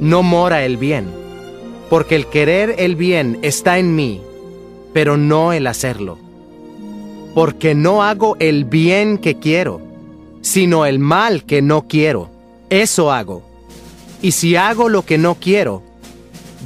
no 0.00 0.22
mora 0.22 0.64
el 0.64 0.76
bien 0.76 1.21
porque 1.92 2.16
el 2.16 2.26
querer 2.26 2.76
el 2.78 2.96
bien 2.96 3.38
está 3.42 3.76
en 3.76 3.94
mí, 3.94 4.22
pero 4.94 5.18
no 5.18 5.52
el 5.52 5.66
hacerlo. 5.66 6.16
Porque 7.34 7.74
no 7.74 8.02
hago 8.02 8.34
el 8.38 8.64
bien 8.64 9.18
que 9.18 9.38
quiero, 9.38 9.82
sino 10.40 10.86
el 10.86 10.98
mal 10.98 11.44
que 11.44 11.60
no 11.60 11.86
quiero. 11.88 12.30
Eso 12.70 13.12
hago. 13.12 13.42
Y 14.22 14.32
si 14.32 14.56
hago 14.56 14.88
lo 14.88 15.02
que 15.04 15.18
no 15.18 15.34
quiero, 15.34 15.82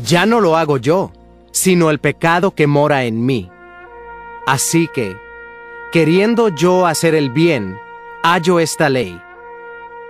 ya 0.04 0.26
no 0.26 0.40
lo 0.40 0.56
hago 0.56 0.76
yo, 0.76 1.10
sino 1.50 1.90
el 1.90 1.98
pecado 1.98 2.52
que 2.52 2.68
mora 2.68 3.02
en 3.02 3.26
mí. 3.26 3.50
Así 4.46 4.88
que, 4.94 5.16
queriendo 5.90 6.50
yo 6.50 6.86
hacer 6.86 7.16
el 7.16 7.30
bien, 7.30 7.76
hallo 8.22 8.60
esta 8.60 8.88
ley, 8.88 9.20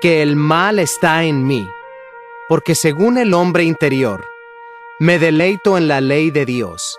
que 0.02 0.20
el 0.20 0.36
mal 0.36 0.78
está 0.78 1.24
en 1.24 1.46
mí, 1.46 1.66
porque 2.50 2.74
según 2.74 3.16
el 3.16 3.32
hombre 3.32 3.64
interior, 3.64 4.35
me 4.98 5.18
deleito 5.18 5.76
en 5.76 5.88
la 5.88 6.00
ley 6.00 6.30
de 6.30 6.46
Dios, 6.46 6.98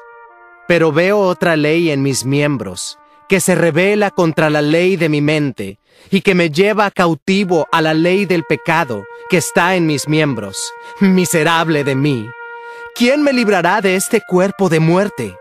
pero 0.67 0.91
veo 0.91 1.19
otra 1.19 1.55
ley 1.55 1.89
en 1.89 2.03
mis 2.03 2.25
miembros, 2.25 2.99
que 3.27 3.39
se 3.39 3.55
revela 3.55 4.11
contra 4.11 4.49
la 4.49 4.61
ley 4.61 4.97
de 4.97 5.09
mi 5.09 5.21
mente 5.21 5.79
y 6.11 6.21
que 6.21 6.35
me 6.35 6.49
lleva 6.49 6.91
cautivo 6.91 7.67
a 7.71 7.81
la 7.81 7.93
ley 7.93 8.25
del 8.25 8.43
pecado 8.43 9.03
que 9.29 9.37
está 9.37 9.75
en 9.75 9.87
mis 9.87 10.07
miembros. 10.07 10.57
Miserable 10.99 11.83
de 11.83 11.95
mí. 11.95 12.29
¿Quién 12.95 13.23
me 13.23 13.33
librará 13.33 13.81
de 13.81 13.95
este 13.95 14.21
cuerpo 14.21 14.69
de 14.69 14.79
muerte? 14.79 15.35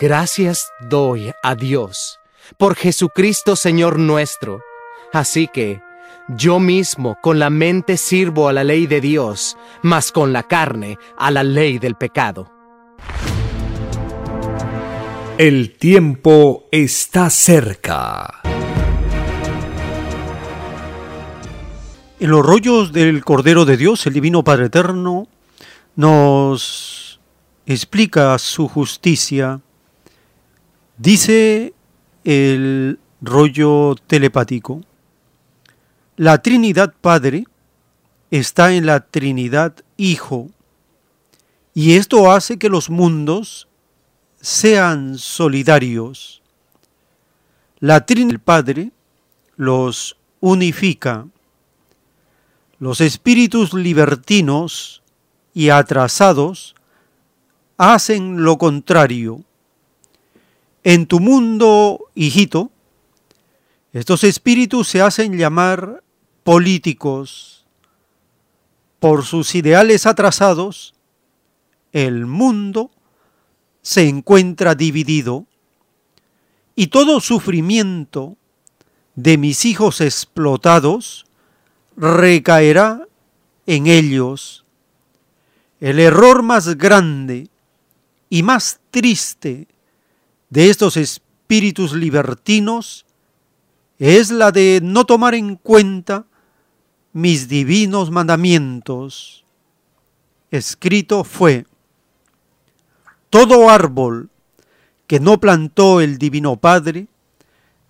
Gracias 0.00 0.70
doy 0.80 1.32
a 1.42 1.54
Dios 1.54 2.18
por 2.56 2.76
Jesucristo 2.76 3.56
Señor 3.56 3.98
nuestro. 3.98 4.62
Así 5.12 5.48
que, 5.48 5.82
yo 6.28 6.60
mismo 6.60 7.18
con 7.20 7.38
la 7.38 7.50
mente 7.50 7.96
sirvo 7.96 8.48
a 8.48 8.52
la 8.52 8.64
ley 8.64 8.86
de 8.86 9.00
Dios, 9.00 9.56
mas 9.82 10.12
con 10.12 10.32
la 10.32 10.44
carne 10.44 10.98
a 11.18 11.30
la 11.30 11.42
ley 11.42 11.78
del 11.78 11.96
pecado. 11.96 12.50
El 15.38 15.76
tiempo 15.76 16.68
está 16.70 17.30
cerca. 17.30 18.40
En 22.20 22.30
los 22.30 22.46
rollos 22.46 22.92
del 22.92 23.24
Cordero 23.24 23.64
de 23.64 23.76
Dios, 23.76 24.06
el 24.06 24.12
Divino 24.12 24.44
Padre 24.44 24.66
Eterno 24.66 25.26
nos 25.96 27.20
explica 27.66 28.38
su 28.38 28.68
justicia. 28.68 29.60
Dice 30.98 31.74
el 32.22 33.00
rollo 33.20 33.96
telepático. 34.06 34.82
La 36.22 36.40
Trinidad 36.40 36.94
Padre 37.00 37.46
está 38.30 38.74
en 38.74 38.86
la 38.86 39.00
Trinidad 39.00 39.74
Hijo 39.96 40.50
y 41.74 41.94
esto 41.94 42.30
hace 42.30 42.60
que 42.60 42.68
los 42.68 42.90
mundos 42.90 43.66
sean 44.40 45.18
solidarios. 45.18 46.40
La 47.80 48.06
Trinidad 48.06 48.38
Padre 48.38 48.92
los 49.56 50.16
unifica. 50.38 51.26
Los 52.78 53.00
espíritus 53.00 53.74
libertinos 53.74 55.02
y 55.52 55.70
atrasados 55.70 56.76
hacen 57.78 58.44
lo 58.44 58.58
contrario. 58.58 59.42
En 60.84 61.06
tu 61.06 61.18
mundo, 61.18 62.10
hijito, 62.14 62.70
estos 63.92 64.22
espíritus 64.22 64.86
se 64.86 65.02
hacen 65.02 65.36
llamar 65.36 66.00
políticos. 66.44 67.64
Por 68.98 69.24
sus 69.24 69.54
ideales 69.54 70.06
atrasados, 70.06 70.94
el 71.92 72.26
mundo 72.26 72.90
se 73.82 74.08
encuentra 74.08 74.74
dividido 74.74 75.46
y 76.74 76.86
todo 76.86 77.20
sufrimiento 77.20 78.36
de 79.14 79.36
mis 79.38 79.64
hijos 79.64 80.00
explotados 80.00 81.26
recaerá 81.96 83.06
en 83.66 83.86
ellos. 83.86 84.64
El 85.80 85.98
error 85.98 86.42
más 86.42 86.76
grande 86.76 87.48
y 88.30 88.42
más 88.42 88.80
triste 88.90 89.66
de 90.48 90.70
estos 90.70 90.96
espíritus 90.96 91.92
libertinos 91.92 93.04
es 93.98 94.30
la 94.30 94.52
de 94.52 94.80
no 94.82 95.04
tomar 95.04 95.34
en 95.34 95.56
cuenta 95.56 96.24
mis 97.12 97.48
divinos 97.48 98.10
mandamientos. 98.10 99.44
Escrito 100.50 101.24
fue, 101.24 101.66
todo 103.30 103.70
árbol 103.70 104.30
que 105.06 105.20
no 105.20 105.38
plantó 105.40 106.00
el 106.00 106.18
Divino 106.18 106.56
Padre, 106.56 107.08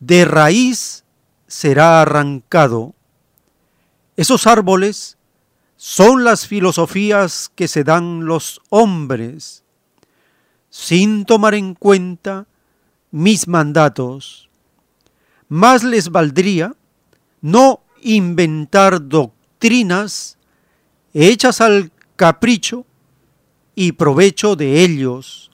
de 0.00 0.24
raíz 0.24 1.04
será 1.46 2.02
arrancado. 2.02 2.94
Esos 4.16 4.46
árboles 4.46 5.18
son 5.76 6.24
las 6.24 6.46
filosofías 6.46 7.50
que 7.54 7.68
se 7.68 7.84
dan 7.84 8.24
los 8.24 8.60
hombres, 8.70 9.64
sin 10.70 11.24
tomar 11.24 11.54
en 11.54 11.74
cuenta 11.74 12.46
mis 13.10 13.46
mandatos 13.48 14.48
más 15.52 15.84
les 15.84 16.08
valdría 16.08 16.74
no 17.42 17.81
inventar 18.02 19.08
doctrinas 19.08 20.38
hechas 21.14 21.60
al 21.60 21.90
capricho 22.16 22.84
y 23.74 23.92
provecho 23.92 24.56
de 24.56 24.84
ellos. 24.84 25.50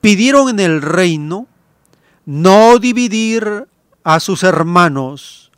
Pidieron 0.00 0.48
en 0.48 0.60
el 0.60 0.82
reino 0.82 1.46
no 2.24 2.78
dividir 2.78 3.66
a 4.04 4.20
sus 4.20 4.42
hermanos, 4.42 5.50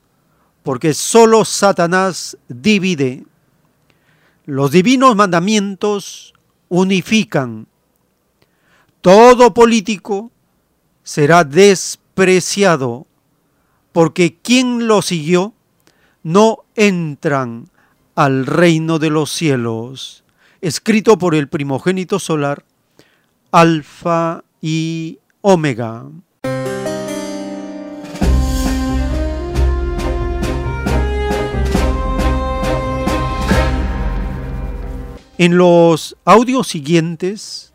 porque 0.62 0.94
sólo 0.94 1.44
Satanás 1.44 2.36
divide. 2.48 3.24
Los 4.46 4.70
divinos 4.70 5.16
mandamientos 5.16 6.34
unifican. 6.68 7.66
Todo 9.00 9.54
político 9.54 10.30
será 11.02 11.44
des 11.44 11.98
preciado, 12.14 13.06
porque 13.94 14.38
quien 14.42 14.88
lo 14.88 15.02
siguió 15.02 15.54
no 16.24 16.64
entran 16.74 17.70
al 18.16 18.44
reino 18.44 18.98
de 18.98 19.08
los 19.08 19.30
cielos. 19.30 20.24
Escrito 20.60 21.16
por 21.16 21.36
el 21.36 21.48
primogénito 21.48 22.18
solar, 22.18 22.64
Alfa 23.52 24.42
y 24.60 25.20
Omega. 25.42 26.06
En 35.38 35.56
los 35.56 36.16
audios 36.24 36.66
siguientes 36.66 37.72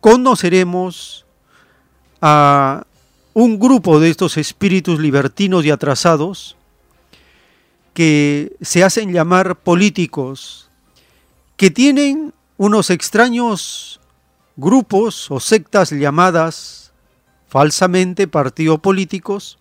conoceremos 0.00 1.26
a 2.22 2.86
un 3.34 3.58
grupo 3.58 4.00
de 4.00 4.10
estos 4.10 4.36
espíritus 4.36 5.00
libertinos 5.00 5.64
y 5.64 5.70
atrasados 5.70 6.56
que 7.94 8.56
se 8.60 8.84
hacen 8.84 9.12
llamar 9.12 9.56
políticos, 9.56 10.70
que 11.56 11.70
tienen 11.70 12.32
unos 12.56 12.90
extraños 12.90 14.00
grupos 14.56 15.30
o 15.30 15.40
sectas 15.40 15.90
llamadas 15.90 16.92
falsamente 17.48 18.28
partidos 18.28 18.80
políticos, 18.80 19.58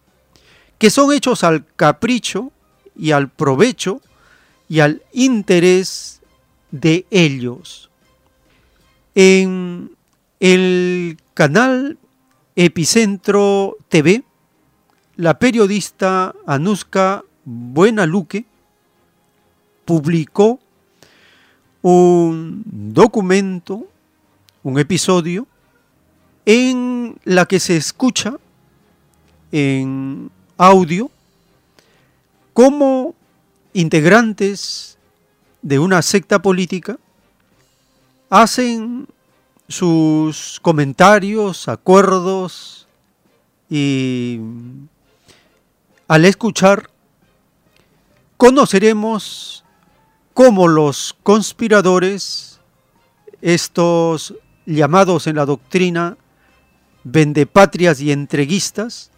que 0.77 0.89
son 0.89 1.13
hechos 1.13 1.43
al 1.43 1.65
capricho 1.75 2.51
y 2.95 3.11
al 3.11 3.29
provecho 3.29 4.01
y 4.69 4.79
al 4.79 5.03
interés 5.13 6.21
de 6.71 7.05
ellos. 7.11 7.89
En 9.13 9.91
el 10.39 11.17
canal 11.33 11.97
Epicentro 12.55 13.77
TV, 13.87 14.23
la 15.15 15.39
periodista 15.39 16.35
Anuska 16.45 17.23
Buenaluque 17.45 18.45
publicó 19.85 20.59
un 21.81 22.63
documento, 22.65 23.87
un 24.63 24.79
episodio, 24.79 25.47
en 26.45 27.15
la 27.23 27.45
que 27.45 27.59
se 27.59 27.77
escucha 27.77 28.35
en 29.51 30.29
audio 30.57 31.09
cómo 32.53 33.15
integrantes 33.73 34.97
de 35.61 35.79
una 35.79 36.01
secta 36.01 36.41
política 36.41 36.97
hacen 38.29 39.07
sus 39.71 40.59
comentarios, 40.61 41.67
acuerdos 41.67 42.87
y 43.69 44.39
al 46.07 46.25
escuchar 46.25 46.89
conoceremos 48.37 49.63
cómo 50.33 50.67
los 50.67 51.15
conspiradores, 51.23 52.59
estos 53.41 54.35
llamados 54.65 55.27
en 55.27 55.35
la 55.35 55.45
doctrina 55.45 56.17
vendepatrias 57.03 58.01
y 58.01 58.11
entreguistas, 58.11 59.09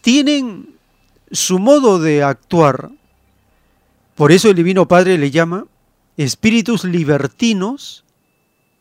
tienen 0.00 0.76
su 1.30 1.58
modo 1.58 1.98
de 1.98 2.22
actuar. 2.22 2.90
Por 4.14 4.32
eso 4.32 4.48
el 4.48 4.56
Divino 4.56 4.86
Padre 4.86 5.18
le 5.18 5.30
llama 5.30 5.66
espíritus 6.16 6.84
libertinos 6.84 8.04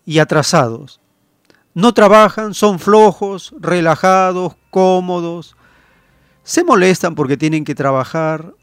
y 0.05 0.19
atrasados. 0.19 1.01
No 1.73 1.93
trabajan, 1.93 2.53
son 2.53 2.79
flojos, 2.79 3.53
relajados, 3.59 4.55
cómodos, 4.69 5.55
se 6.43 6.63
molestan 6.63 7.15
porque 7.15 7.37
tienen 7.37 7.65
que 7.65 7.75
trabajar, 7.75 8.53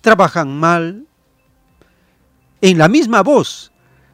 trabajan 0.00 0.58
mal. 0.58 1.06
En 2.62 2.78
la 2.78 2.88
misma 2.88 3.22
voz 3.22 3.72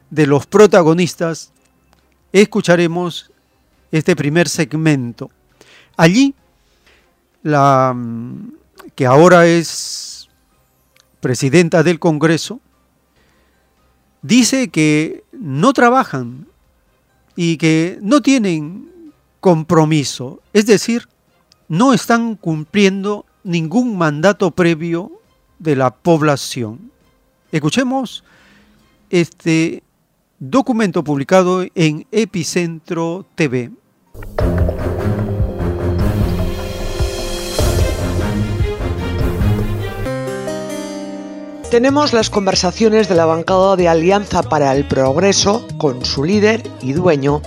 de 0.09 0.27
los 0.27 0.45
protagonistas 0.45 1.51
escucharemos 2.31 3.31
este 3.91 4.15
primer 4.15 4.49
segmento. 4.49 5.31
Allí, 5.95 6.35
la 7.43 7.93
mm, 7.95 8.51
que 8.95 9.05
ahora 9.05 9.47
es 9.47 10.29
presidenta 11.19 11.83
del 11.83 11.99
Congreso, 11.99 12.59
dice 14.21 14.69
que 14.69 15.23
no 15.31 15.73
trabajan 15.73 16.47
y 17.37 17.57
que 17.57 17.99
no 18.01 18.21
tienen 18.21 19.13
compromiso, 19.39 20.41
es 20.51 20.65
decir, 20.65 21.07
no 21.69 21.93
están 21.93 22.35
cumpliendo 22.35 23.25
ningún 23.43 23.97
mandato 23.97 24.51
previo 24.51 25.11
de 25.59 25.75
la 25.75 25.91
población. 25.91 26.91
Escuchemos 27.51 28.23
este 29.09 29.83
documento 30.39 31.03
publicado 31.03 31.63
en 31.75 32.07
Epicentro 32.11 33.25
TV. 33.35 33.71
Tenemos 41.71 42.13
las 42.13 42.29
conversaciones 42.29 43.09
de 43.09 43.15
la 43.15 43.25
bancada 43.25 43.75
de 43.75 43.89
Alianza 43.89 44.41
para 44.41 44.73
el 44.73 44.87
Progreso 44.87 45.67
con 45.77 46.05
su 46.05 46.23
líder 46.23 46.63
y 46.81 46.93
dueño, 46.93 47.41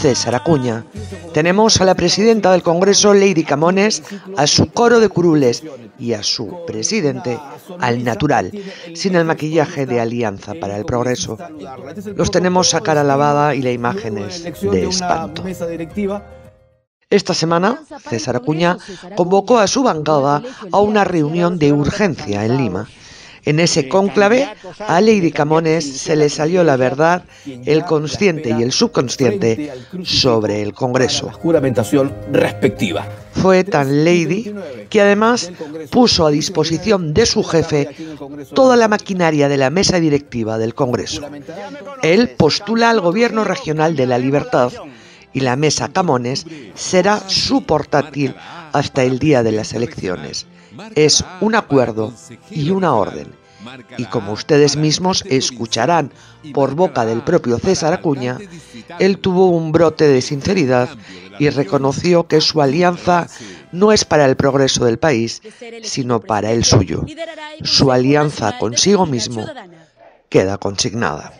César 0.00 0.34
Acuña. 0.34 0.86
Tenemos 1.34 1.78
a 1.82 1.84
la 1.84 1.94
presidenta 1.94 2.50
del 2.52 2.62
Congreso, 2.62 3.12
Lady 3.12 3.44
Camones, 3.44 4.02
a 4.38 4.46
su 4.46 4.72
coro 4.72 4.98
de 4.98 5.10
curules 5.10 5.62
y 5.98 6.14
a 6.14 6.22
su 6.22 6.64
presidente, 6.66 7.38
al 7.78 8.02
natural, 8.02 8.50
sin 8.94 9.14
el 9.14 9.26
maquillaje 9.26 9.84
de 9.84 10.00
Alianza 10.00 10.54
para 10.58 10.78
el 10.78 10.86
Progreso. 10.86 11.36
Los 12.14 12.30
tenemos 12.30 12.72
a 12.74 12.80
cara 12.80 13.04
lavada 13.04 13.54
y 13.54 13.60
la 13.60 13.72
imagen 13.72 14.16
es 14.16 14.42
de 14.62 14.88
espanto. 14.88 15.44
Esta 17.10 17.34
semana, 17.34 17.82
César 18.08 18.36
Acuña 18.36 18.78
convocó 19.16 19.58
a 19.58 19.66
su 19.66 19.82
bancada 19.82 20.42
a 20.72 20.80
una 20.80 21.04
reunión 21.04 21.58
de 21.58 21.72
urgencia 21.72 22.44
en 22.46 22.56
Lima 22.56 22.88
en 23.46 23.60
ese 23.60 23.88
cónclave, 23.88 24.48
a 24.80 25.00
Lady 25.00 25.30
Camones 25.30 25.84
se 25.98 26.16
le 26.16 26.28
salió 26.28 26.64
la 26.64 26.76
verdad, 26.76 27.22
el 27.46 27.84
consciente 27.84 28.50
y 28.50 28.62
el 28.62 28.72
subconsciente 28.72 29.72
sobre 30.02 30.62
el 30.62 30.74
Congreso. 30.74 31.30
Juramentación 31.30 32.12
respectiva. 32.32 33.06
Fue 33.32 33.62
tan 33.62 34.04
Lady 34.04 34.52
que 34.90 35.00
además 35.00 35.52
puso 35.90 36.26
a 36.26 36.30
disposición 36.30 37.14
de 37.14 37.24
su 37.24 37.44
jefe 37.44 37.88
toda 38.52 38.74
la 38.74 38.88
maquinaria 38.88 39.48
de 39.48 39.56
la 39.56 39.70
mesa 39.70 40.00
directiva 40.00 40.58
del 40.58 40.74
Congreso. 40.74 41.22
Él 42.02 42.30
postula 42.30 42.90
al 42.90 43.00
Gobierno 43.00 43.44
Regional 43.44 43.94
de 43.94 44.06
la 44.06 44.18
Libertad 44.18 44.72
y 45.32 45.40
la 45.40 45.54
mesa 45.54 45.92
Camones 45.92 46.46
será 46.74 47.20
su 47.28 47.62
portátil 47.62 48.34
hasta 48.72 49.04
el 49.04 49.20
día 49.20 49.44
de 49.44 49.52
las 49.52 49.72
elecciones 49.72 50.48
es 50.94 51.24
un 51.40 51.54
acuerdo 51.54 52.12
y 52.50 52.70
una 52.70 52.94
orden. 52.94 53.32
Y 53.98 54.04
como 54.04 54.32
ustedes 54.32 54.76
mismos 54.76 55.24
escucharán 55.26 56.12
por 56.54 56.74
boca 56.74 57.04
del 57.04 57.22
propio 57.22 57.58
César 57.58 57.92
Acuña, 57.92 58.38
él 58.98 59.18
tuvo 59.18 59.48
un 59.48 59.72
brote 59.72 60.06
de 60.06 60.22
sinceridad 60.22 60.88
y 61.38 61.50
reconoció 61.50 62.26
que 62.28 62.40
su 62.40 62.62
alianza 62.62 63.26
no 63.72 63.92
es 63.92 64.04
para 64.04 64.26
el 64.26 64.36
progreso 64.36 64.84
del 64.84 64.98
país, 64.98 65.42
sino 65.82 66.20
para 66.20 66.52
el 66.52 66.64
suyo. 66.64 67.04
Su 67.62 67.90
alianza 67.90 68.56
consigo 68.58 69.06
mismo 69.06 69.44
queda 70.28 70.58
consignada. 70.58 71.32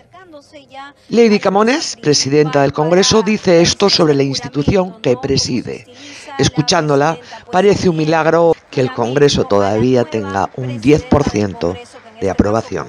Lady 1.08 1.38
Camones, 1.38 1.96
presidenta 1.96 2.62
del 2.62 2.72
Congreso, 2.72 3.22
dice 3.22 3.62
esto 3.62 3.88
sobre 3.88 4.14
la 4.14 4.22
institución 4.22 5.00
que 5.00 5.16
preside. 5.16 5.86
Escuchándola, 6.38 7.18
parece 7.50 7.88
un 7.88 7.96
milagro 7.96 8.54
que 8.76 8.82
el 8.82 8.92
Congreso 8.92 9.44
todavía 9.44 10.04
tenga 10.04 10.50
un 10.54 10.78
10% 10.78 11.76
de 12.20 12.30
aprobación. 12.30 12.86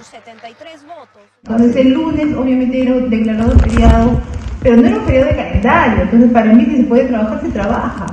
Entonces 1.44 1.76
el 1.78 1.94
lunes 1.94 2.36
obviamente 2.36 2.82
era 2.82 2.96
declarado 2.96 3.58
feriado, 3.58 4.22
pero 4.62 4.76
no 4.76 4.86
era 4.86 4.98
un 4.98 5.06
feriado 5.06 5.28
de 5.30 5.36
calendario, 5.38 6.04
entonces 6.04 6.32
para 6.34 6.54
mí 6.54 6.66
si 6.66 6.76
se 6.76 6.84
puede 6.84 7.06
trabajar, 7.06 7.42
se 7.42 7.50
trabaja. 7.52 8.06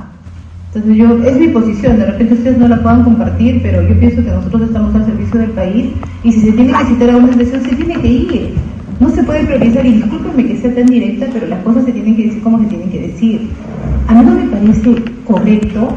Entonces 0.67 0.95
yo, 0.95 1.17
es 1.25 1.37
mi 1.37 1.49
posición, 1.49 1.99
de 1.99 2.05
repente 2.05 2.35
ustedes 2.35 2.57
no 2.57 2.69
la 2.69 2.81
puedan 2.81 3.03
compartir, 3.03 3.61
pero 3.61 3.81
yo 3.81 3.99
pienso 3.99 4.23
que 4.23 4.31
nosotros 4.31 4.61
estamos 4.61 4.95
al 4.95 5.05
servicio 5.07 5.39
del 5.41 5.51
país 5.51 5.91
y 6.23 6.31
si 6.31 6.39
se 6.39 6.51
tiene 6.53 6.71
que 6.71 6.85
citar 6.85 7.09
a 7.09 7.17
una 7.17 7.33
elección, 7.33 7.61
se 7.61 7.75
tiene 7.75 7.99
que 7.99 8.07
ir. 8.07 8.53
No 9.01 9.09
se 9.09 9.21
puede 9.21 9.43
priorizar, 9.43 9.85
y 9.85 9.95
discúlpenme 9.95 10.47
que 10.47 10.61
sea 10.61 10.73
tan 10.73 10.85
directa, 10.85 11.27
pero 11.33 11.47
las 11.47 11.61
cosas 11.63 11.83
se 11.83 11.91
tienen 11.91 12.15
que 12.15 12.23
decir 12.27 12.41
como 12.41 12.57
se 12.61 12.67
tienen 12.67 12.89
que 12.89 13.01
decir. 13.01 13.49
A 14.07 14.13
mí 14.13 14.23
no 14.23 14.31
me 14.31 14.45
parece 14.45 14.95
correcto 15.25 15.93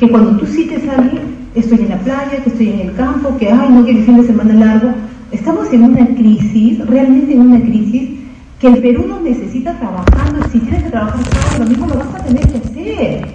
que 0.00 0.08
cuando 0.08 0.38
tú 0.38 0.46
cites 0.46 0.88
a 0.88 0.94
alguien, 0.94 1.20
estoy 1.54 1.80
en 1.80 1.90
la 1.90 1.98
playa, 1.98 2.42
que 2.42 2.48
estoy 2.48 2.70
en 2.70 2.80
el 2.88 2.94
campo, 2.94 3.36
que 3.36 3.52
ay, 3.52 3.68
no, 3.68 3.84
que 3.84 3.90
el 3.90 4.04
fin 4.04 4.16
de 4.16 4.26
semana 4.26 4.54
largo. 4.54 4.92
Estamos 5.30 5.70
en 5.74 5.84
una 5.84 6.06
crisis, 6.06 6.78
realmente 6.86 7.34
en 7.34 7.40
una 7.42 7.60
crisis, 7.60 8.18
que 8.58 8.68
el 8.68 8.78
Perú 8.78 9.04
nos 9.06 9.20
necesita 9.20 9.78
trabajando. 9.78 10.48
Si 10.50 10.58
tienes 10.58 10.84
que 10.84 10.90
trabajar 10.90 11.20
todo, 11.22 11.64
lo 11.64 11.68
mismo 11.68 11.86
lo 11.86 11.96
vas 11.96 12.14
a 12.14 12.24
tener 12.24 12.48
que 12.48 12.56
hacer. 12.56 13.26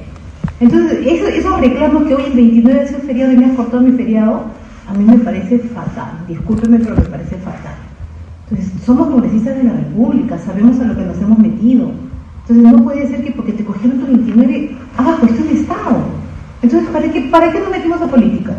Entonces, 0.60 1.06
eso, 1.06 1.28
esos 1.28 1.62
reclamos 1.62 2.04
que 2.06 2.15
hoy 2.15 2.23
el 2.25 2.34
29 2.34 2.84
es 2.84 2.91
un 2.93 3.01
feriado 3.01 3.32
y 3.32 3.38
me 3.38 3.45
has 3.45 3.51
cortado 3.51 3.84
mi 3.84 3.91
feriado, 3.91 4.45
a 4.88 4.93
mí 4.95 5.04
me 5.06 5.19
parece 5.19 5.60
fatal. 5.60 6.25
Discúlpeme, 6.28 6.80
pero 6.80 6.95
me 6.95 7.04
parece 7.04 7.36
fatal. 7.36 7.75
Entonces, 8.49 8.73
somos 8.84 9.10
congresistas 9.10 9.56
de 9.56 9.65
la 9.65 9.73
República, 9.73 10.39
sabemos 10.39 10.80
a 10.80 10.86
lo 10.86 10.95
que 10.95 11.06
nos 11.06 11.17
hemos 11.21 11.38
metido. 11.38 11.91
Entonces 12.41 12.73
no 12.73 12.84
puede 12.84 13.08
ser 13.08 13.23
que 13.23 13.32
porque 13.32 13.54
te 13.54 13.63
cogieron 13.63 13.99
tu 13.99 14.08
29 14.08 14.75
haga 14.97 15.17
cuestión 15.17 15.47
de 15.47 15.54
Estado. 15.54 16.24
Entonces, 16.65 16.89
¿para 16.89 17.08
qué, 17.12 17.21
¿para 17.30 17.51
qué 17.51 17.60
nos 17.60 17.69
metimos 17.69 18.01
a 18.01 18.08
política? 18.08 18.54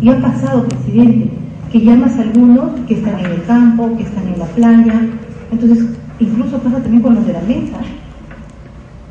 Y 0.00 0.08
ha 0.08 0.18
pasado, 0.18 0.66
presidente, 0.66 1.30
que 1.70 1.82
llamas 1.82 2.16
a 2.16 2.22
algunos 2.22 2.70
que 2.88 2.94
están 2.94 3.18
en 3.18 3.26
el 3.26 3.44
campo, 3.44 3.94
que 3.98 4.04
están 4.04 4.28
en 4.28 4.38
la 4.38 4.46
playa. 4.46 5.06
Entonces, 5.52 5.84
incluso 6.20 6.56
pasa 6.56 6.78
también 6.78 7.02
con 7.02 7.16
los 7.16 7.26
de 7.26 7.34
la 7.34 7.42
mesa. 7.42 7.76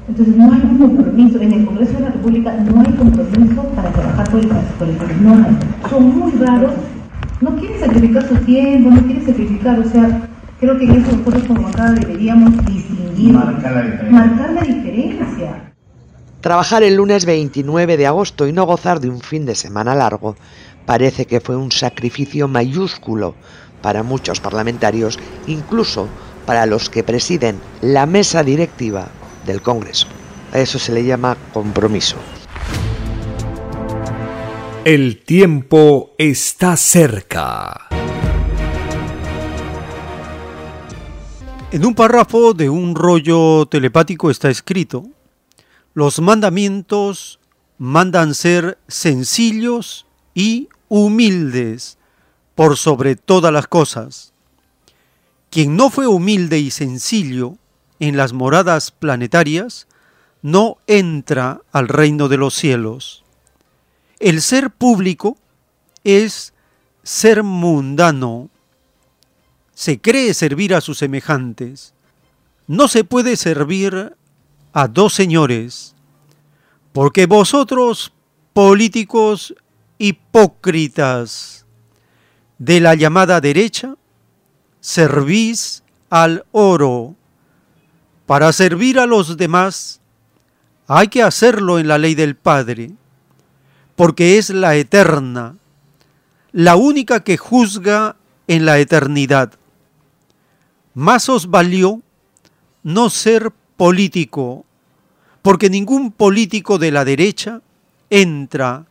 Entonces, 0.08 0.36
no 0.36 0.52
hay 0.52 0.62
un 0.64 0.78
compromiso. 0.80 1.40
En 1.40 1.54
el 1.54 1.64
Congreso 1.64 1.94
de 1.94 2.00
la 2.00 2.10
República 2.10 2.56
no 2.74 2.82
hay 2.82 2.92
compromiso 2.94 3.64
para 3.76 3.92
trabajar 3.92 4.32
por 4.32 4.40
el, 4.40 4.48
por 4.48 4.90
el 4.90 5.24
No 5.24 5.34
hay. 5.36 5.58
Son 5.88 6.18
muy 6.18 6.32
raros. 6.32 6.72
No 7.42 7.56
quieren 7.56 7.80
sacrificar 7.80 8.28
su 8.28 8.36
tiempo, 8.46 8.90
no 8.90 9.02
quieren 9.04 9.26
sacrificar. 9.28 9.80
O 9.80 9.84
sea, 9.84 10.28
creo 10.60 10.76
que 10.76 10.86
en 10.86 10.92
eso 10.96 11.16
nosotros 11.16 11.44
como 11.44 11.68
acá 11.68 11.92
deberíamos 11.92 12.66
distinguir, 12.66 13.34
marcar 13.34 13.74
la 13.74 13.82
diferencia. 13.84 14.10
Marcar 14.10 14.54
la 14.54 14.62
diferencia. 14.62 15.26
Trabajar 16.42 16.84
el 16.84 16.96
lunes 16.96 17.26
29 17.26 17.98
de 17.98 18.08
agosto 18.08 18.48
y 18.48 18.54
no 18.54 18.66
gozar 18.66 19.02
de 19.02 19.10
un 19.10 19.20
fin 19.20 19.46
de 19.46 19.56
semana 19.56 19.94
largo 19.94 20.38
parece 20.86 21.26
que 21.26 21.42
fue 21.42 21.58
un 21.58 21.70
sacrificio 21.72 22.48
mayúsculo 22.48 23.36
para 23.82 24.04
muchos 24.04 24.40
parlamentarios, 24.40 25.20
incluso 25.48 26.08
para 26.46 26.66
los 26.66 26.90
que 26.90 27.04
presiden 27.04 27.60
la 27.82 28.06
mesa 28.06 28.42
directiva 28.44 29.10
del 29.46 29.62
Congreso. 29.62 30.08
A 30.54 30.60
eso 30.60 30.80
se 30.80 30.94
le 30.94 31.04
llama 31.04 31.36
compromiso. 31.54 32.16
El 34.86 35.22
tiempo 35.24 36.12
está 36.18 36.78
cerca. 36.78 37.90
En 41.72 41.86
un 41.86 41.94
párrafo 41.94 42.54
de 42.54 42.70
un 42.70 42.96
rollo 42.96 43.68
telepático 43.68 44.32
está 44.32 44.50
escrito, 44.50 45.04
los 45.94 46.20
mandamientos 46.20 47.40
mandan 47.78 48.36
ser 48.36 48.78
sencillos 48.88 50.06
y 50.34 50.70
humildes 50.88 51.98
por 52.56 52.78
sobre 52.78 53.16
todas 53.16 53.54
las 53.54 53.68
cosas. 53.68 54.34
Quien 55.50 55.76
no 55.76 55.90
fue 55.90 56.08
humilde 56.08 56.60
y 56.60 56.72
sencillo 56.72 57.58
en 58.00 58.18
las 58.18 58.34
moradas 58.34 58.92
planetarias, 58.92 59.88
no 60.42 60.78
entra 60.88 61.62
al 61.72 61.88
reino 61.88 62.28
de 62.30 62.38
los 62.38 62.54
cielos. 62.54 63.24
El 64.20 64.42
ser 64.42 64.70
público 64.70 65.38
es 66.04 66.54
ser 67.04 67.44
mundano. 67.44 68.50
Se 69.74 70.00
cree 70.00 70.34
servir 70.34 70.76
a 70.76 70.82
sus 70.82 70.98
semejantes. 70.98 71.94
No 72.68 72.88
se 72.88 73.04
puede 73.04 73.36
servir 73.36 74.16
a 74.74 74.88
dos 74.88 75.14
señores, 75.14 75.96
porque 76.94 77.26
vosotros, 77.26 78.14
políticos 78.54 79.56
hipócritas 79.98 81.66
de 82.58 82.80
la 82.80 82.96
llamada 82.96 83.42
derecha, 83.42 83.96
servís 84.80 85.84
al 86.10 86.46
oro. 86.52 87.16
Para 88.26 88.52
servir 88.54 89.00
a 89.00 89.06
los 89.06 89.38
demás 89.38 90.02
hay 90.88 91.08
que 91.08 91.24
hacerlo 91.24 91.80
en 91.80 91.88
la 91.88 91.98
ley 91.98 92.16
del 92.16 92.36
Padre, 92.36 92.92
porque 93.96 94.38
es 94.38 94.50
la 94.50 94.76
eterna, 94.76 95.56
la 96.52 96.76
única 96.76 97.24
que 97.24 97.38
juzga 97.38 98.16
en 98.48 98.66
la 98.66 98.80
eternidad. 98.80 99.54
Más 100.94 101.30
os 101.30 101.50
valió 101.50 102.02
no 102.82 103.10
ser 103.10 103.52
político, 103.80 104.66
porque 105.42 105.70
ningún 105.70 106.12
político 106.12 106.78
de 106.78 106.92
la 106.92 107.06
derecha 107.06 107.62
entra 108.10 108.86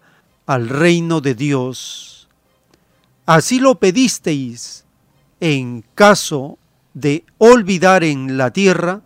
al 0.47 0.71
reino 0.71 1.21
de 1.21 1.35
Dios. 1.35 2.27
Así 3.27 3.61
lo 3.61 3.75
pedisteis 3.75 4.87
en 5.41 5.85
caso 5.95 6.57
de 6.95 7.27
olvidar 7.37 8.03
en 8.03 8.39
la 8.39 8.51
tierra 8.51 9.03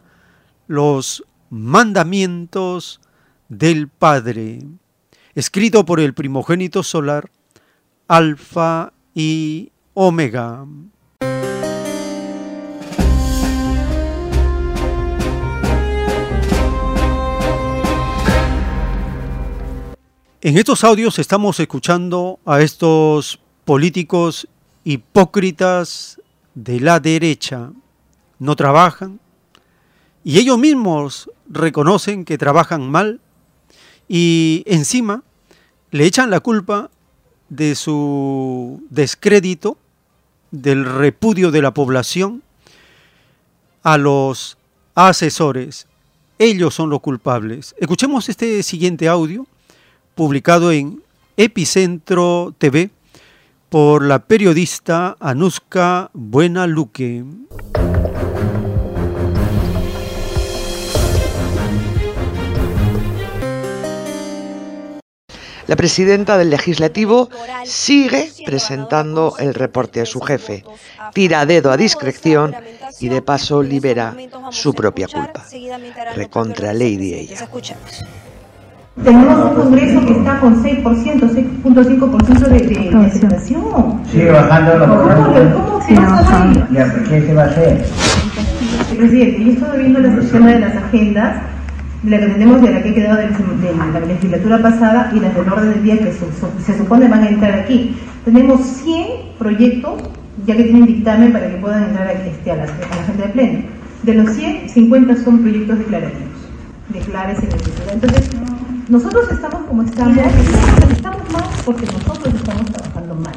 los 0.69 1.25
mandamientos 1.51 3.01
del 3.49 3.89
Padre, 3.89 4.61
escrito 5.35 5.85
por 5.85 5.99
el 5.99 6.15
primogénito 6.15 6.85
solar, 6.85 7.29
Alfa 8.07 8.93
y 9.17 9.73
Omega. 9.95 10.65
En 20.45 20.59
estos 20.59 20.83
audios 20.83 21.21
estamos 21.21 21.61
escuchando 21.61 22.41
a 22.45 22.63
estos 22.63 23.39
políticos 23.65 24.49
hipócritas 24.83 26.21
de 26.57 26.81
la 26.81 26.99
derecha. 26.99 27.71
No 28.41 28.57
trabajan 28.57 29.21
y 30.25 30.41
ellos 30.41 30.59
mismos 30.59 31.31
reconocen 31.49 32.25
que 32.25 32.39
trabajan 32.39 32.91
mal 32.91 33.21
y 34.09 34.65
encima 34.67 35.23
le 35.93 36.07
echan 36.07 36.29
la 36.29 36.41
culpa 36.41 36.91
de 37.49 37.77
su 37.77 38.83
descrédito, 38.91 39.79
del 40.51 40.85
repudio 40.85 41.53
de 41.53 41.63
la 41.63 41.73
población 41.73 42.43
a 43.85 43.97
los 43.97 44.59
asesores. 44.97 45.87
Ellos 46.41 46.75
son 46.75 46.91
los 46.91 47.01
culpables. 47.01 47.77
Escuchemos 47.79 48.29
este 48.29 48.61
siguiente 48.65 49.07
audio 49.07 49.47
publicado 50.15 50.73
en 50.73 51.03
Epicentro 51.37 52.55
TV 52.59 52.91
por 53.69 54.05
la 54.05 54.19
periodista 54.21 55.17
Anuska 55.19 56.11
Buenaluque. 56.13 57.25
La 65.67 65.77
presidenta 65.77 66.37
del 66.37 66.51
legislativo 66.51 67.31
sigue 67.65 68.31
presentando 68.45 69.37
el 69.39 69.55
reporte 69.55 70.03
a 70.03 70.07
su 70.07 70.21
jefe, 70.21 70.65
tira 71.15 71.47
dedo 71.47 71.71
a 71.71 71.79
discreción 71.79 72.55
y 73.01 73.09
de 73.09 73.23
paso 73.23 73.63
libera 73.63 74.15
su 74.51 74.75
propia 74.75 75.09
culpa. 75.09 75.47
Recontra 76.15 76.75
Lady 76.75 77.15
ella. 77.15 77.49
Tenemos 79.01 79.51
un 79.51 79.55
Congreso 79.55 80.07
que 80.07 80.13
está 80.13 80.39
con 80.39 80.63
6%, 80.63 80.85
6.5% 80.85 82.39
de, 82.41 82.59
de, 82.61 83.07
aceptación. 83.07 84.05
Sigue 84.11 84.31
bajando 84.31 84.79
los 84.79 84.89
¿Cómo, 84.89 85.81
se 85.81 85.95
va 85.95 86.19
a 86.19 87.05
¿Qué 87.09 87.23
se 87.23 87.35
va 87.35 87.43
a 87.43 87.47
hacer? 87.47 87.87
Presidente, 88.95 89.45
yo 89.45 89.53
estoy 89.53 89.79
viendo 89.79 89.99
la 89.99 90.15
sesión 90.17 90.45
de 90.45 90.61
las 90.61 90.77
agendas, 90.77 91.37
la 92.05 92.21
que 92.21 92.27
tenemos 92.27 92.61
de 92.61 92.71
la 92.71 92.83
que 92.83 92.91
ha 92.91 92.95
quedado 92.95 93.17
de, 93.17 93.75
la 93.95 94.01
legislatura 94.07 94.59
pasada 94.61 95.11
y 95.15 95.21
las 95.21 95.35
del 95.35 95.49
orden 95.49 95.71
del 95.71 95.83
día 95.83 95.99
que 95.99 96.13
se, 96.13 96.77
supone 96.79 97.09
van 97.09 97.23
a 97.23 97.29
entrar 97.31 97.55
aquí. 97.55 97.97
Tenemos 98.27 98.61
100 98.61 99.07
proyectos 99.39 100.03
ya 100.47 100.55
que 100.55 100.65
tienen 100.65 100.85
dictamen 100.85 101.33
para 101.33 101.51
que 101.51 101.57
puedan 101.57 101.85
entrar 101.85 102.09
aquí, 102.09 102.29
este, 102.29 102.51
a, 102.51 102.57
la, 102.57 102.65
a 102.65 102.67
la 102.67 103.03
agenda 103.03 103.25
de 103.25 103.33
pleno. 103.33 103.59
De 104.03 104.15
los 104.15 104.31
100, 104.37 104.69
50 104.69 105.17
son 105.17 105.39
proyectos 105.39 105.79
declarativos. 105.79 106.29
Declares 106.91 107.39
en 107.39 107.49
el 107.53 107.95
Entonces, 107.95 108.31
nosotros 108.89 109.31
estamos 109.31 109.63
como 109.69 109.83
estamos, 109.83 110.19
estamos 110.91 111.33
mal 111.33 111.45
porque 111.65 111.87
nosotros 111.87 112.35
estamos 112.35 112.65
trabajando 112.67 113.15
mal. 113.15 113.35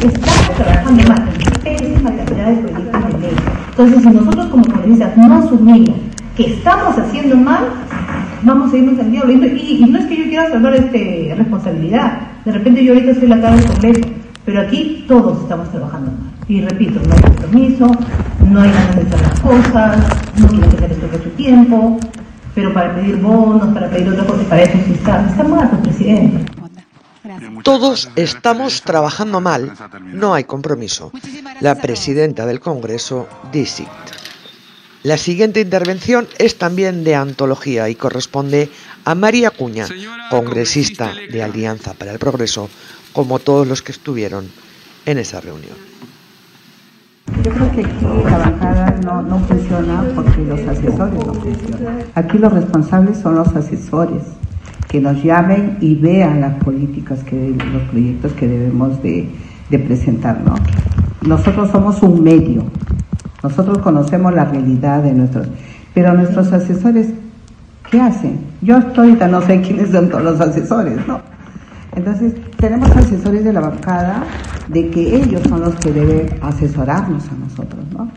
Estamos 0.00 0.56
trabajando 0.56 1.08
mal, 1.08 1.28
en 1.64 2.04
la 2.04 2.16
cantidad 2.16 2.46
de 2.46 2.56
proyectos 2.56 3.12
de 3.12 3.18
ley. 3.18 3.36
Entonces, 3.70 4.02
si 4.02 4.08
nosotros 4.10 4.46
como 4.46 4.62
periodistas 4.64 5.16
no 5.16 5.34
asumimos 5.34 5.96
que 6.36 6.54
estamos 6.54 6.96
haciendo 6.98 7.36
mal, 7.36 7.64
vamos 8.42 8.72
a 8.72 8.76
irnos 8.76 8.98
al 9.00 9.10
diablo. 9.10 9.32
Y, 9.32 9.86
no 9.90 9.98
es 9.98 10.06
que 10.06 10.16
yo 10.16 10.24
quiera 10.24 10.50
salvar 10.50 10.74
este, 10.74 11.34
responsabilidad. 11.36 12.20
De 12.44 12.52
repente 12.52 12.84
yo 12.84 12.94
ahorita 12.94 13.14
soy 13.14 13.28
la 13.28 13.40
cara 13.40 13.56
del 13.56 13.66
Congreso, 13.66 14.08
pero 14.44 14.60
aquí 14.60 15.04
todos 15.08 15.42
estamos 15.42 15.70
trabajando 15.70 16.12
mal. 16.12 16.30
Y 16.48 16.60
repito, 16.62 17.00
no 17.06 17.14
hay 17.14 17.20
compromiso, 17.20 17.90
no 18.48 18.60
hay 18.60 18.70
ganas 18.70 18.96
de 18.96 19.02
hacer 19.02 19.20
las 19.20 19.40
cosas, 19.40 19.98
no 20.40 20.48
quieren 20.48 20.70
hacer 20.70 20.92
esto 20.92 21.06
por 21.06 21.22
su 21.22 21.30
tiempo, 21.30 22.00
pero 22.54 22.72
para 22.72 22.94
pedir 22.94 23.16
bonos, 23.16 23.72
para 23.74 23.90
pedir 23.90 24.08
otra 24.08 24.24
cosa, 24.24 24.42
para 24.44 24.62
eso 24.62 24.78
sí 24.86 24.92
está, 24.94 25.26
está 25.28 25.44
mal, 25.44 25.70
presidente. 25.82 26.50
Todos 27.62 28.10
estamos 28.16 28.82
trabajando 28.82 29.40
mal, 29.40 29.72
no 30.04 30.34
hay 30.34 30.44
compromiso. 30.44 31.12
La 31.60 31.74
presidenta 31.74 32.46
del 32.46 32.60
Congreso 32.60 33.28
dice. 33.52 33.86
La 35.02 35.16
siguiente 35.16 35.60
intervención 35.60 36.28
es 36.38 36.58
también 36.58 37.04
de 37.04 37.14
antología 37.14 37.88
y 37.88 37.94
corresponde 37.94 38.70
a 39.04 39.14
María 39.14 39.50
Cuña, 39.50 39.86
congresista 40.30 41.14
de 41.30 41.42
Alianza 41.42 41.94
para 41.94 42.12
el 42.12 42.18
Progreso, 42.18 42.68
como 43.12 43.38
todos 43.38 43.66
los 43.66 43.80
que 43.80 43.92
estuvieron 43.92 44.50
en 45.06 45.18
esa 45.18 45.40
reunión. 45.40 45.76
Yo 47.42 47.52
creo 47.52 47.72
que 47.72 47.80
aquí 47.80 48.04
la 48.24 48.38
bancada 48.38 49.00
no, 49.04 49.22
no 49.22 49.38
funciona 49.40 50.04
porque 50.14 50.44
los 50.44 50.60
asesores 50.60 51.26
no 51.26 51.34
funcionan. 51.34 51.98
Aquí 52.14 52.38
los 52.38 52.52
responsables 52.52 53.18
son 53.18 53.36
los 53.36 53.54
asesores 53.56 54.22
que 54.88 55.00
nos 55.00 55.22
llamen 55.22 55.78
y 55.80 55.94
vean 55.94 56.40
las 56.40 56.54
políticas, 56.62 57.22
que 57.22 57.54
los 57.72 57.82
proyectos 57.84 58.32
que 58.32 58.48
debemos 58.48 59.00
de, 59.02 59.28
de 59.70 59.78
presentar. 59.78 60.40
¿no? 60.44 60.54
Nosotros 61.26 61.70
somos 61.70 62.02
un 62.02 62.22
medio, 62.22 62.64
nosotros 63.42 63.78
conocemos 63.78 64.34
la 64.34 64.44
realidad 64.46 65.02
de 65.02 65.12
nuestros, 65.12 65.48
pero 65.94 66.12
nuestros 66.14 66.52
asesores, 66.52 67.08
¿qué 67.90 68.00
hacen? 68.00 68.40
Yo 68.62 68.78
estoy, 68.78 69.12
no 69.30 69.40
sé 69.42 69.60
quiénes 69.60 69.90
son 69.90 70.08
todos 70.08 70.24
los 70.24 70.40
asesores, 70.40 70.98
¿no? 71.06 71.29
Entonces, 71.96 72.34
tenemos 72.56 72.90
asesores 72.96 73.44
de 73.44 73.52
la 73.52 73.60
bancada 73.60 74.24
de 74.68 74.90
que 74.90 75.16
ellos 75.16 75.42
son 75.48 75.60
los 75.60 75.74
que 75.76 75.92
deben 75.92 76.28
asesorarnos 76.42 77.28
a 77.28 77.34
nosotros, 77.34 77.84
¿no? 77.92 78.10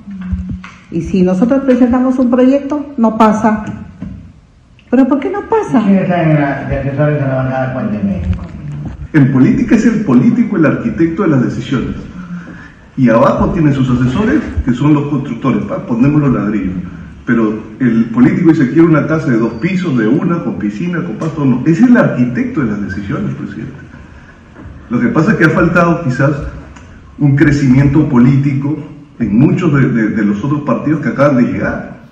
Y 0.92 1.02
si 1.02 1.24
nosotros 1.24 1.64
presentamos 1.64 2.20
un 2.20 2.30
proyecto, 2.30 2.94
no 2.98 3.18
pasa. 3.18 3.66
¿Pero 4.92 5.08
por 5.08 5.20
qué 5.20 5.32
no 5.32 5.42
pasa? 5.50 5.82
¿Quiénes 5.82 6.04
están 6.04 6.70
de 6.70 6.78
asesores 6.78 7.16
de 7.16 7.28
la 7.28 7.36
bancada? 7.36 7.74
Cuénteme. 7.74 8.22
En 9.14 9.32
política 9.32 9.76
es 9.76 9.86
el 9.88 10.06
político 10.06 10.58
el 10.58 10.66
arquitecto 10.68 11.24
de 11.24 11.30
las 11.30 11.44
decisiones. 11.44 11.96
Y 12.96 13.10
abajo 13.10 13.50
tiene 13.50 13.74
sus 13.74 13.90
asesores, 13.90 14.40
que 14.66 14.74
son 14.74 14.94
los 14.94 15.10
constructores, 15.10 15.64
para 15.66 15.84
ponemos 15.88 16.22
los 16.22 16.34
ladrillos. 16.34 16.76
Pero 17.26 17.64
el 17.80 18.06
político 18.06 18.50
dice, 18.50 18.72
quiere 18.72 18.88
una 18.88 19.08
casa 19.08 19.28
de 19.28 19.38
dos 19.38 19.54
pisos, 19.54 19.98
de 19.98 20.08
una, 20.08 20.44
con 20.44 20.60
piscina, 20.60 21.04
con 21.04 21.18
pasto, 21.18 21.46
no. 21.46 21.64
Es 21.66 21.80
el 21.82 21.96
arquitecto 21.96 22.62
de 22.62 22.68
las 22.68 22.82
decisiones, 22.82 23.34
presidente. 23.36 23.74
Lo 24.90 25.00
que 25.00 25.08
pasa 25.08 25.32
es 25.32 25.38
que 25.38 25.46
ha 25.46 25.50
faltado 25.50 26.04
quizás 26.04 26.32
un 27.18 27.36
crecimiento 27.36 28.08
político 28.10 28.78
en 29.20 29.40
muchos 29.40 29.74
de 29.74 30.26
los 30.26 30.44
otros 30.44 30.62
partidos 30.64 31.02
que 31.02 31.10
acaban 31.10 31.38
de 31.38 31.52
llegar. 31.54 32.04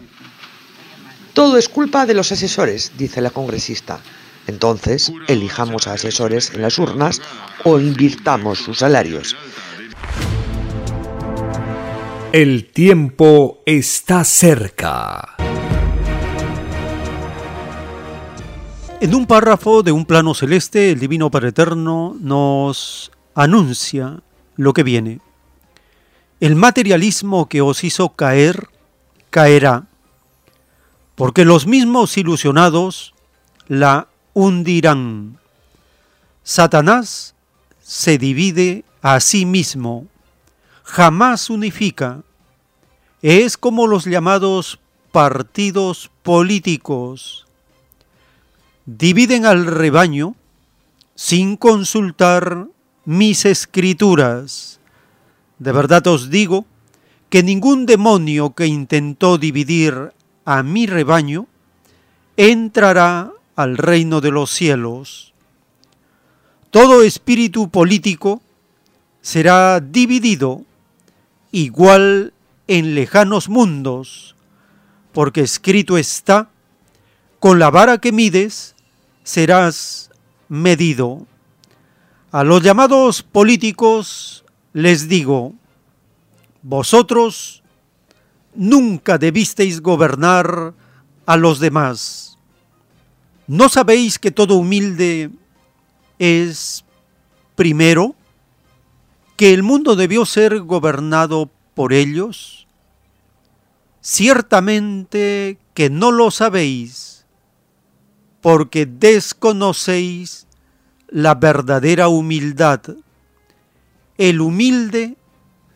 Todo 1.33 1.57
es 1.57 1.67
culpa 1.67 2.05
de 2.05 2.13
los 2.13 2.31
asesores, 2.31 2.93
dice 2.97 3.21
la 3.21 3.31
congresista. 3.31 3.99
Entonces, 4.47 5.11
elijamos 5.27 5.87
a 5.87 5.93
asesores 5.93 6.53
en 6.53 6.61
las 6.61 6.79
urnas 6.79 7.21
o 7.63 7.79
invirtamos 7.79 8.59
sus 8.59 8.79
salarios. 8.79 9.35
El 12.33 12.71
tiempo 12.71 13.61
está 13.65 14.23
cerca. 14.23 15.35
En 19.01 19.13
un 19.13 19.25
párrafo 19.25 19.83
de 19.83 19.91
un 19.91 20.05
plano 20.05 20.33
celeste, 20.33 20.91
el 20.91 20.99
Divino 21.01 21.29
Padre 21.29 21.51
nos 21.75 23.11
anuncia 23.35 24.21
lo 24.55 24.71
que 24.71 24.83
viene. 24.83 25.19
El 26.39 26.55
materialismo 26.55 27.49
que 27.49 27.59
os 27.59 27.83
hizo 27.83 28.15
caer, 28.15 28.69
caerá, 29.29 29.87
porque 31.15 31.43
los 31.43 31.67
mismos 31.67 32.17
ilusionados 32.17 33.13
la 33.67 34.07
hundirán. 34.33 35.37
Satanás 36.43 37.35
se 37.81 38.17
divide 38.17 38.85
a 39.01 39.19
sí 39.19 39.45
mismo 39.45 40.07
jamás 40.91 41.49
unifica. 41.49 42.21
Es 43.21 43.55
como 43.55 43.87
los 43.87 44.03
llamados 44.03 44.77
partidos 45.13 46.11
políticos. 46.21 47.47
Dividen 48.85 49.45
al 49.45 49.65
rebaño 49.67 50.35
sin 51.15 51.55
consultar 51.55 52.67
mis 53.05 53.45
escrituras. 53.45 54.81
De 55.59 55.71
verdad 55.71 56.05
os 56.07 56.29
digo 56.29 56.65
que 57.29 57.41
ningún 57.41 57.85
demonio 57.85 58.53
que 58.53 58.65
intentó 58.65 59.37
dividir 59.37 60.11
a 60.43 60.61
mi 60.61 60.87
rebaño 60.87 61.47
entrará 62.35 63.31
al 63.55 63.77
reino 63.77 64.19
de 64.19 64.31
los 64.31 64.51
cielos. 64.51 65.33
Todo 66.69 67.01
espíritu 67.01 67.69
político 67.69 68.41
será 69.21 69.79
dividido 69.79 70.65
igual 71.51 72.33
en 72.67 72.95
lejanos 72.95 73.49
mundos, 73.49 74.35
porque 75.11 75.41
escrito 75.41 75.97
está, 75.97 76.49
con 77.39 77.59
la 77.59 77.69
vara 77.69 77.97
que 77.97 78.11
mides 78.11 78.75
serás 79.23 80.09
medido. 80.47 81.25
A 82.31 82.43
los 82.43 82.61
llamados 82.61 83.23
políticos 83.23 84.45
les 84.73 85.09
digo, 85.09 85.53
vosotros 86.61 87.63
nunca 88.55 89.17
debisteis 89.17 89.81
gobernar 89.81 90.73
a 91.25 91.37
los 91.37 91.59
demás. 91.59 92.37
¿No 93.47 93.67
sabéis 93.69 94.17
que 94.17 94.31
todo 94.31 94.55
humilde 94.55 95.29
es 96.19 96.85
primero? 97.55 98.15
Que 99.41 99.55
el 99.55 99.63
mundo 99.63 99.95
debió 99.95 100.23
ser 100.27 100.59
gobernado 100.59 101.49
por 101.73 101.93
ellos? 101.93 102.67
Ciertamente 103.99 105.57
que 105.73 105.89
no 105.89 106.11
lo 106.11 106.29
sabéis, 106.29 107.25
porque 108.39 108.85
desconocéis 108.85 110.45
la 111.07 111.33
verdadera 111.33 112.07
humildad. 112.07 112.81
El 114.19 114.41
humilde 114.41 115.17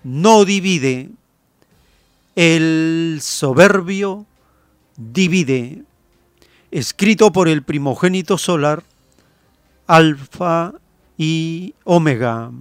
no 0.03 0.45
divide, 0.45 1.09
el 2.35 3.17
soberbio 3.19 4.27
divide. 4.95 5.81
Escrito 6.69 7.31
por 7.31 7.47
el 7.47 7.63
primogénito 7.63 8.37
solar, 8.37 8.83
Alfa 9.87 10.75
y 11.17 11.73
Omega. 11.83 12.51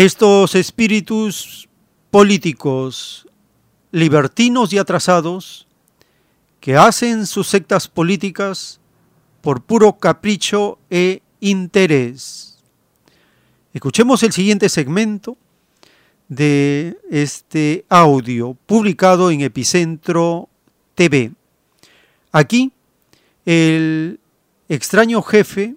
Estos 0.00 0.54
espíritus 0.54 1.68
políticos, 2.10 3.28
libertinos 3.92 4.72
y 4.72 4.78
atrasados, 4.78 5.66
que 6.58 6.74
hacen 6.74 7.26
sus 7.26 7.48
sectas 7.48 7.86
políticas 7.86 8.80
por 9.42 9.60
puro 9.62 9.98
capricho 9.98 10.78
e 10.88 11.20
interés. 11.40 12.56
Escuchemos 13.74 14.22
el 14.22 14.32
siguiente 14.32 14.70
segmento 14.70 15.36
de 16.28 16.96
este 17.10 17.84
audio 17.90 18.56
publicado 18.64 19.30
en 19.30 19.42
Epicentro 19.42 20.48
TV. 20.94 21.32
Aquí, 22.32 22.72
el 23.44 24.18
extraño 24.66 25.20
jefe 25.20 25.74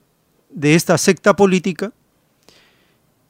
de 0.49 0.75
esta 0.75 0.97
secta 0.97 1.35
política 1.35 1.91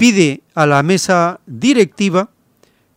pide 0.04 0.42
a 0.54 0.66
la 0.66 0.84
mesa 0.84 1.40
directiva 1.46 2.30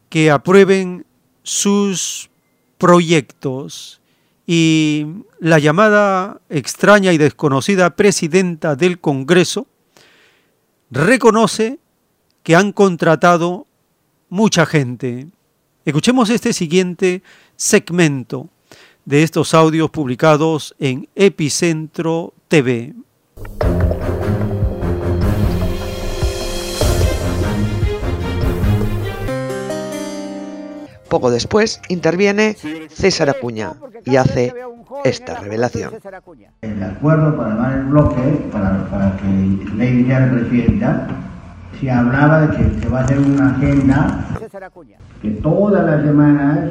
que 0.09 0.28
aprueben 0.28 1.07
sus 1.44 2.30
proyectos 2.78 4.00
y 4.44 5.07
la 5.38 5.61
llamada 5.61 6.40
extraña 6.48 7.12
y 7.12 7.18
desconocida 7.18 7.90
presidenta 7.90 8.74
del 8.74 8.98
Congreso 8.98 9.68
reconoce 10.90 11.78
que 12.42 12.57
han 12.57 12.72
contratado 12.72 13.68
mucha 14.28 14.66
gente. 14.66 15.28
Escuchemos 15.84 16.28
este 16.28 16.52
siguiente 16.52 17.22
segmento 17.54 18.48
de 19.04 19.22
estos 19.22 19.54
audios 19.54 19.90
publicados 19.90 20.74
en 20.80 21.09
Epicentro 21.14 22.34
TV. 22.48 22.94
Poco 31.09 31.30
después 31.30 31.80
interviene 31.88 32.57
César 32.90 33.30
Acuña 33.30 33.74
y 34.04 34.16
hace 34.16 34.52
esta 35.04 35.40
revelación. 35.40 35.94
El 36.62 36.82
acuerdo 36.82 37.36
para 37.36 37.52
armar 37.52 37.72
el 37.78 37.84
bloque, 37.84 38.48
para, 38.50 38.88
para 38.90 39.16
que 39.16 39.26
Ley 39.76 40.02
Villar 40.02 40.30
presidenta, 40.30 41.09
se 41.80 41.90
hablaba 41.90 42.46
de 42.46 42.57
que 42.57 42.80
se 42.80 42.88
va 42.88 43.00
a 43.00 43.04
hacer 43.04 43.18
una 43.18 43.50
agenda, 43.50 44.24
que 45.22 45.30
todas 45.42 45.84
las 45.84 46.04
semanas 46.04 46.70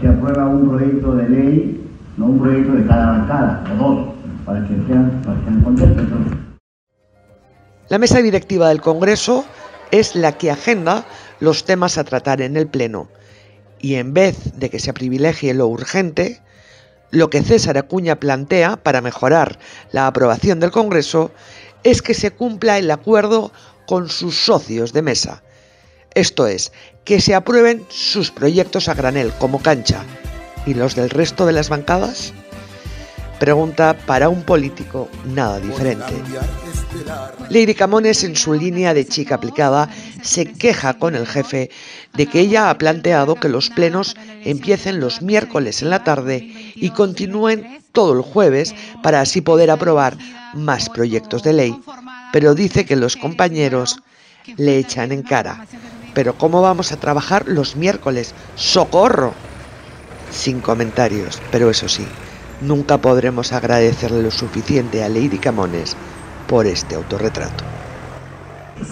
se 0.00 0.08
aprueba 0.08 0.46
un 0.46 0.68
proyecto 0.68 1.14
de 1.14 1.28
ley, 1.28 1.90
no 2.16 2.26
un 2.26 2.40
proyecto 2.40 2.72
de 2.72 2.86
cada 2.86 3.06
bancada, 3.06 3.64
o 3.72 3.76
dos, 3.76 4.14
para 4.44 4.60
que 4.66 4.74
sean, 4.86 5.22
para 5.24 5.38
que 5.38 5.44
sean 5.44 5.62
contentos. 5.62 6.04
La 7.88 7.98
mesa 7.98 8.22
directiva 8.22 8.68
del 8.68 8.80
Congreso 8.80 9.44
es 9.90 10.14
la 10.14 10.32
que 10.32 10.50
agenda 10.50 11.04
los 11.40 11.64
temas 11.64 11.98
a 11.98 12.04
tratar 12.04 12.40
en 12.40 12.56
el 12.56 12.66
Pleno 12.66 13.08
y 13.80 13.96
en 13.96 14.14
vez 14.14 14.36
de 14.56 14.70
que 14.70 14.78
se 14.78 14.92
privilegie 14.92 15.54
lo 15.54 15.66
urgente, 15.66 16.40
Lo 17.12 17.28
que 17.28 17.42
César 17.42 17.76
Acuña 17.76 18.20
plantea 18.20 18.76
para 18.76 19.00
mejorar 19.00 19.58
la 19.90 20.06
aprobación 20.06 20.60
del 20.60 20.70
Congreso 20.70 21.32
es 21.82 22.02
que 22.02 22.14
se 22.14 22.30
cumpla 22.30 22.78
el 22.78 22.88
acuerdo 22.88 23.50
con 23.86 24.08
sus 24.08 24.36
socios 24.36 24.92
de 24.92 25.02
mesa. 25.02 25.42
Esto 26.14 26.46
es, 26.46 26.72
que 27.04 27.20
se 27.20 27.34
aprueben 27.34 27.84
sus 27.88 28.30
proyectos 28.30 28.88
a 28.88 28.94
granel 28.94 29.32
como 29.40 29.60
cancha. 29.60 30.04
¿Y 30.66 30.74
los 30.74 30.94
del 30.94 31.10
resto 31.10 31.46
de 31.46 31.52
las 31.52 31.68
bancadas? 31.68 32.32
Pregunta 33.40 33.96
para 34.06 34.28
un 34.28 34.42
político 34.42 35.08
nada 35.24 35.58
diferente. 35.58 36.12
Lady 37.48 37.74
Camones, 37.74 38.24
en 38.24 38.36
su 38.36 38.54
línea 38.54 38.94
de 38.94 39.06
chica 39.06 39.36
aplicada, 39.36 39.88
se 40.22 40.46
queja 40.46 40.94
con 40.94 41.14
el 41.14 41.26
jefe 41.26 41.70
de 42.14 42.26
que 42.26 42.40
ella 42.40 42.70
ha 42.70 42.78
planteado 42.78 43.34
que 43.34 43.48
los 43.48 43.70
plenos 43.70 44.16
empiecen 44.44 45.00
los 45.00 45.22
miércoles 45.22 45.82
en 45.82 45.90
la 45.90 46.04
tarde 46.04 46.50
y 46.74 46.90
continúen 46.90 47.80
todo 47.92 48.12
el 48.12 48.22
jueves 48.22 48.74
para 49.02 49.20
así 49.20 49.40
poder 49.40 49.70
aprobar 49.70 50.16
más 50.54 50.88
proyectos 50.88 51.42
de 51.42 51.52
ley, 51.52 51.80
pero 52.32 52.54
dice 52.54 52.84
que 52.84 52.96
los 52.96 53.16
compañeros 53.16 54.00
le 54.56 54.78
echan 54.78 55.12
en 55.12 55.22
cara. 55.22 55.66
Pero 56.14 56.36
¿cómo 56.36 56.60
vamos 56.60 56.92
a 56.92 56.96
trabajar 56.96 57.46
los 57.46 57.76
miércoles? 57.76 58.34
¡Socorro! 58.56 59.34
Sin 60.30 60.60
comentarios, 60.60 61.40
pero 61.50 61.70
eso 61.70 61.88
sí, 61.88 62.06
nunca 62.60 62.98
podremos 62.98 63.52
agradecerle 63.52 64.22
lo 64.22 64.30
suficiente 64.30 65.02
a 65.02 65.08
Lady 65.08 65.38
Camones 65.38 65.96
por 66.50 66.66
este 66.66 66.96
autorretrato. 66.96 67.64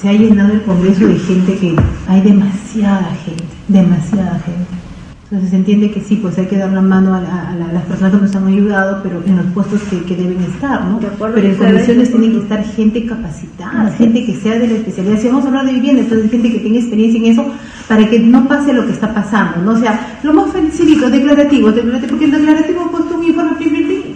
Se 0.01 0.09
ha 0.09 0.13
llenado 0.13 0.53
el 0.53 0.63
Congreso 0.63 1.09
de 1.09 1.19
gente 1.19 1.59
que 1.59 1.75
hay 2.07 2.21
demasiada 2.21 3.13
gente, 3.25 3.45
demasiada 3.67 4.39
gente. 4.39 4.79
Entonces 5.25 5.51
se 5.51 5.57
entiende 5.57 5.91
que 5.91 6.01
sí, 6.01 6.17
pues 6.23 6.39
hay 6.39 6.47
que 6.47 6.57
dar 6.57 6.71
la 6.71 6.81
mano 6.81 7.15
a, 7.15 7.21
las 7.21 7.83
personas 7.85 8.15
que 8.15 8.21
nos 8.23 8.37
han 8.37 8.47
ayudado, 8.47 9.03
pero 9.03 9.23
en 9.27 9.37
los 9.37 9.47
puestos 9.47 9.83
que, 9.83 10.17
deben 10.17 10.41
estar, 10.43 10.85
¿no? 10.85 11.01
Pero 11.01 11.37
en 11.37 11.57
comisiones 11.57 12.11
tiene 12.11 12.31
que 12.31 12.39
estar 12.39 12.65
gente 12.65 13.05
capacitada, 13.05 13.91
gente 13.91 14.25
que 14.25 14.37
sea 14.37 14.57
de 14.59 14.69
la 14.69 14.75
especialidad. 14.75 15.19
Si 15.19 15.27
vamos 15.27 15.45
a 15.45 15.49
hablar 15.49 15.67
de 15.67 15.73
vivienda, 15.73 16.03
entonces 16.03 16.31
gente 16.31 16.53
que 16.53 16.61
tenga 16.61 16.79
experiencia 16.79 17.19
en 17.19 17.27
eso, 17.27 17.45
para 17.89 18.09
que 18.09 18.21
no 18.21 18.47
pase 18.47 18.73
lo 18.73 18.87
que 18.87 18.93
está 18.93 19.13
pasando, 19.13 19.63
¿no? 19.63 19.73
O 19.73 19.79
sea, 19.79 20.19
lo 20.23 20.33
más 20.33 20.53
facilito, 20.53 21.11
declarativo, 21.11 21.73
declarativo, 21.73 22.11
porque 22.11 22.25
el 22.25 22.31
declarativo 22.31 22.89
pues 22.91 23.09
tú 23.09 23.19
un 23.19 23.25
informe 23.25 23.57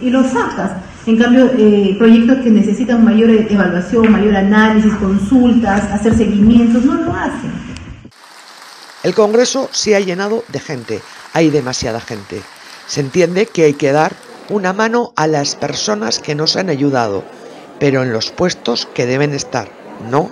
y 0.01 0.11
lo 0.11 0.23
sacas. 0.23 0.71
En 1.05 1.17
cambio, 1.17 1.51
eh, 1.59 1.97
proyectos 1.99 2.39
que 2.45 2.51
necesitan 2.51 3.05
mayor 3.05 3.31
evaluación, 3.31 4.13
mayor 4.13 4.37
análisis, 4.37 4.95
consultas, 4.95 5.91
hacer 5.91 6.17
seguimientos, 6.17 6.85
no 6.85 6.95
lo 6.95 7.13
hacen. 7.13 7.51
El 9.03 9.15
Congreso 9.15 9.69
se 9.73 9.97
ha 9.97 10.01
llenado 10.01 10.45
de 10.49 10.61
gente, 10.61 11.01
hay 11.33 11.51
demasiada 11.51 12.01
gente. 12.01 12.41
Se 12.87 13.01
entiende 13.01 13.47
que 13.47 13.65
hay 13.65 13.75
que 13.75 13.91
dar 13.91 14.13
una 14.49 14.73
mano 14.73 15.13
a 15.17 15.27
las 15.27 15.57
personas 15.57 16.21
que 16.21 16.37
nos 16.37 16.57
han 16.57 16.69
ayudado, 16.69 17.25
pero 17.81 18.05
en 18.05 18.13
los 18.13 18.31
puestos 18.31 18.87
que 18.87 19.07
deben 19.07 19.33
estar, 19.33 19.69
¿no? 20.09 20.31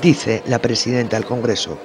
Dice 0.00 0.44
la 0.46 0.60
presidenta 0.60 1.16
del 1.16 1.26
Congreso. 1.26 1.76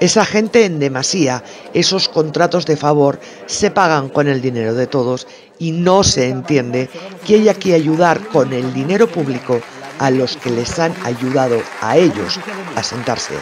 Esa 0.00 0.24
gente 0.24 0.64
en 0.64 0.80
demasía, 0.80 1.44
esos 1.72 2.08
contratos 2.08 2.66
de 2.66 2.76
favor, 2.76 3.20
se 3.46 3.70
pagan 3.70 4.08
con 4.08 4.26
el 4.26 4.42
dinero 4.42 4.74
de 4.74 4.86
todos 4.86 5.28
y 5.62 5.70
no 5.70 6.02
se 6.02 6.28
entiende 6.28 6.90
que 7.24 7.36
haya 7.36 7.54
que 7.54 7.74
ayudar 7.74 8.26
con 8.28 8.52
el 8.52 8.74
dinero 8.74 9.06
público 9.06 9.60
a 10.00 10.10
los 10.10 10.36
que 10.36 10.50
les 10.50 10.76
han 10.80 10.92
ayudado 11.04 11.62
a 11.80 11.96
ellos 11.96 12.40
a 12.74 12.82
sentarse 12.82 13.34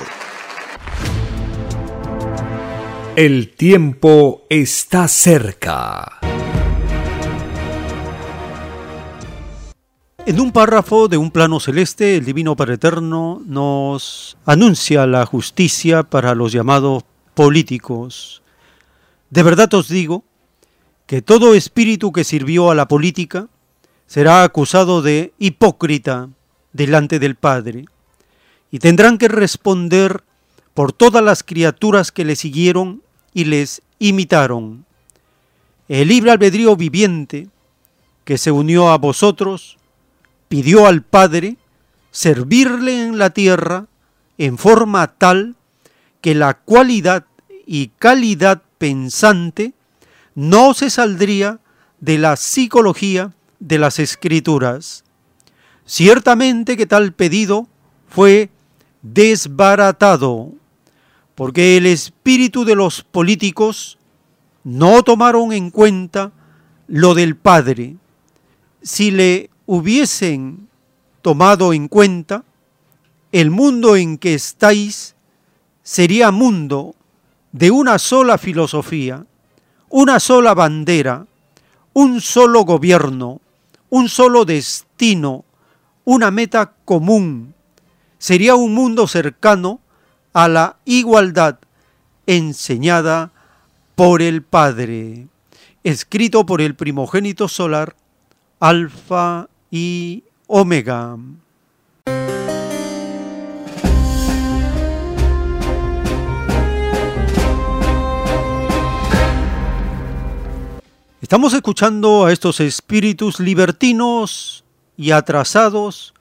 el 3.17 3.55
tiempo 3.55 4.47
está 4.49 5.09
cerca. 5.09 6.21
En 10.25 10.41
un 10.41 10.53
párrafo 10.53 11.09
de 11.09 11.17
un 11.17 11.31
plano 11.31 11.59
celeste, 11.59 12.17
el 12.17 12.25
Divino 12.25 12.55
Padre 12.55 12.75
Eterno 12.75 13.43
nos 13.45 14.39
anuncia 14.47 15.07
la 15.07 15.27
justicia 15.27 16.03
para 16.03 16.35
los 16.35 16.53
llamados 16.53 17.05
políticos. 17.35 18.43
De 19.29 19.43
verdad 19.43 19.73
os 19.75 19.89
digo 19.89 20.25
que 21.11 21.23
todo 21.23 21.57
espíritu 21.57 22.13
que 22.13 22.23
sirvió 22.23 22.71
a 22.71 22.77
la 22.77 22.87
política 22.87 23.49
será 24.07 24.45
acusado 24.45 25.03
de 25.03 25.33
hipócrita 25.41 26.29
delante 26.73 27.19
del 27.19 27.35
Padre, 27.35 27.87
y 28.71 28.79
tendrán 28.79 29.19
que 29.19 29.27
responder 29.27 30.23
por 30.73 30.93
todas 30.93 31.25
las 31.25 31.43
criaturas 31.43 32.13
que 32.13 32.25
le 32.25 32.37
siguieron 32.37 33.03
y 33.35 33.47
les 33.47 33.83
imitaron. 33.99 34.85
El 35.89 36.07
libre 36.07 36.31
albedrío 36.31 36.77
viviente 36.77 37.49
que 38.23 38.39
se 38.39 38.53
unió 38.53 38.91
a 38.91 38.99
vosotros 38.99 39.79
pidió 40.49 40.87
al 40.87 41.03
Padre 41.03 41.57
servirle 42.13 43.03
en 43.03 43.19
la 43.19 43.31
tierra 43.31 43.89
en 44.39 44.59
forma 44.59 45.09
tal 45.09 45.57
que 46.21 46.37
la 46.37 46.55
cualidad 46.55 47.25
y 47.67 47.89
calidad 47.99 48.63
pensante 48.79 49.75
no 50.35 50.75
se 50.75 50.91
saldría 50.91 51.61
de 52.01 52.19
la 52.19 52.37
psicología 52.37 53.33
de 53.59 53.79
las 53.79 53.99
escrituras. 53.99 55.05
Ciertamente 55.85 56.77
que 56.77 56.87
tal 56.87 57.13
pedido 57.13 57.67
fue 58.09 58.51
desbaratado 59.03 60.53
porque 61.35 61.77
el 61.77 61.87
espíritu 61.87 62.65
de 62.65 62.75
los 62.75 63.03
políticos 63.03 63.99
no 64.63 65.03
tomaron 65.03 65.53
en 65.53 65.71
cuenta 65.71 66.33
lo 66.87 67.15
del 67.15 67.35
Padre. 67.37 67.97
Si 68.83 69.11
le 69.11 69.49
hubiesen 69.65 70.69
tomado 71.23 71.73
en 71.73 71.89
cuenta, 71.89 72.45
el 73.33 73.51
mundo 73.51 73.97
en 73.97 74.19
que 74.19 74.35
estáis 74.35 75.15
sería 75.83 76.31
mundo 76.31 76.95
de 77.53 77.71
una 77.71 77.99
sola 77.99 78.37
filosofía, 78.37 79.25
una 79.91 80.21
sola 80.21 80.55
bandera, 80.55 81.27
un 81.93 82.21
solo 82.21 82.65
gobierno, 82.65 83.41
un 83.91 84.09
solo 84.09 84.45
destino, 84.45 85.45
una 86.05 86.31
meta 86.31 86.73
común. 86.85 87.55
Sería 88.19 88.55
un 88.55 88.73
mundo 88.73 89.09
cercano 89.09 89.81
a 90.33 90.47
la 90.47 90.77
igualdad 90.85 91.59
enseñada 92.27 93.33
por 93.97 94.23
el 94.23 94.43
Padre, 94.43 95.27
escrito 95.83 96.47
por 96.47 96.61
el 96.61 96.77
primogénito 96.77 97.49
solar, 97.49 97.97
Alfa 98.61 99.49
y 99.73 100.23
Omega. 100.47 101.17
Estamos 111.31 111.55
escuchando 111.55 112.25
a 112.25 112.33
estos 112.33 112.59
espíritus 112.59 113.39
libertinos 113.39 114.65
y 114.97 115.13
atrasados 115.13 116.13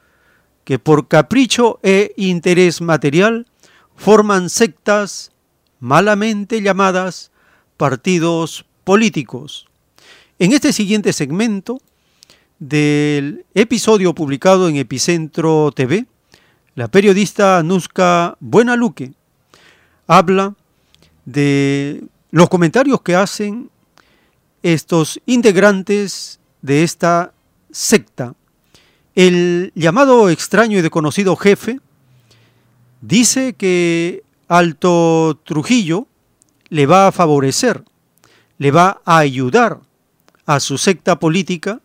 que 0.63 0.77
por 0.77 1.07
capricho 1.07 1.79
e 1.81 2.13
interés 2.15 2.79
material 2.79 3.47
forman 3.95 4.51
sectas 4.51 5.31
malamente 5.79 6.61
llamadas 6.61 7.31
partidos 7.75 8.67
políticos. 8.83 9.67
En 10.37 10.53
este 10.53 10.71
siguiente 10.71 11.11
segmento 11.11 11.81
del 12.59 13.45
episodio 13.55 14.13
publicado 14.13 14.69
en 14.69 14.75
Epicentro 14.75 15.71
TV, 15.71 16.05
la 16.75 16.87
periodista 16.87 17.63
Nuska 17.63 18.37
Buenaluque 18.39 19.13
habla 20.05 20.53
de 21.25 22.03
los 22.29 22.47
comentarios 22.47 23.01
que 23.01 23.15
hacen 23.15 23.71
estos 24.63 25.19
integrantes 25.25 26.39
de 26.61 26.83
esta 26.83 27.33
secta. 27.71 28.35
El 29.15 29.71
llamado 29.75 30.29
extraño 30.29 30.77
y 30.77 30.81
desconocido 30.81 31.35
jefe 31.35 31.79
dice 33.01 33.53
que 33.53 34.23
Alto 34.47 35.39
Trujillo 35.45 36.07
le 36.69 36.85
va 36.85 37.07
a 37.07 37.11
favorecer, 37.11 37.83
le 38.57 38.71
va 38.71 39.01
a 39.05 39.17
ayudar 39.19 39.79
a 40.45 40.59
su 40.59 40.77
secta 40.77 41.19
política 41.19 41.81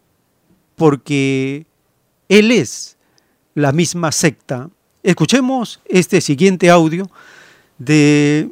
porque 0.76 1.66
él 2.28 2.50
es 2.50 2.96
la 3.54 3.72
misma 3.72 4.12
secta. 4.12 4.70
Escuchemos 5.02 5.80
este 5.84 6.20
siguiente 6.20 6.70
audio 6.70 7.10
de 7.78 8.50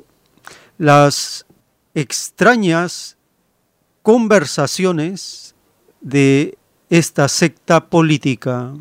las 0.79 1.47
extrañas 1.95 3.17
conversaciones 4.03 5.55
de 6.01 6.59
esta 6.91 7.29
secta 7.29 7.87
política. 7.89 8.75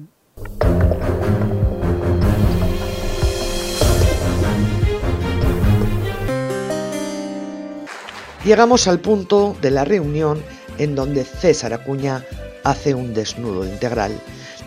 Llegamos 8.43 8.88
al 8.88 8.99
punto 8.99 9.55
de 9.61 9.69
la 9.69 9.86
reunión 9.86 10.41
en 10.80 10.95
donde 10.95 11.24
César 11.24 11.74
Acuña 11.74 12.26
hace 12.63 12.95
un 12.95 13.13
desnudo 13.13 13.63
integral. 13.65 14.19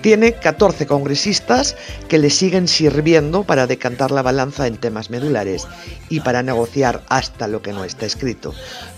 Tiene 0.04 0.34
14 0.34 0.84
congresistas 0.86 1.76
que 2.08 2.18
le 2.18 2.28
siguen 2.28 2.68
sirviendo 2.68 3.44
para 3.44 3.66
decantar 3.66 4.10
la 4.10 4.20
balanza 4.20 4.66
en 4.66 4.76
temas 4.76 5.08
medulares 5.08 5.66
y 6.10 6.20
para 6.20 6.42
negociar 6.42 7.02
hasta 7.08 7.48
lo 7.48 7.62
que 7.62 7.72
no 7.72 7.84
está 7.84 8.04
escrito. 8.04 8.52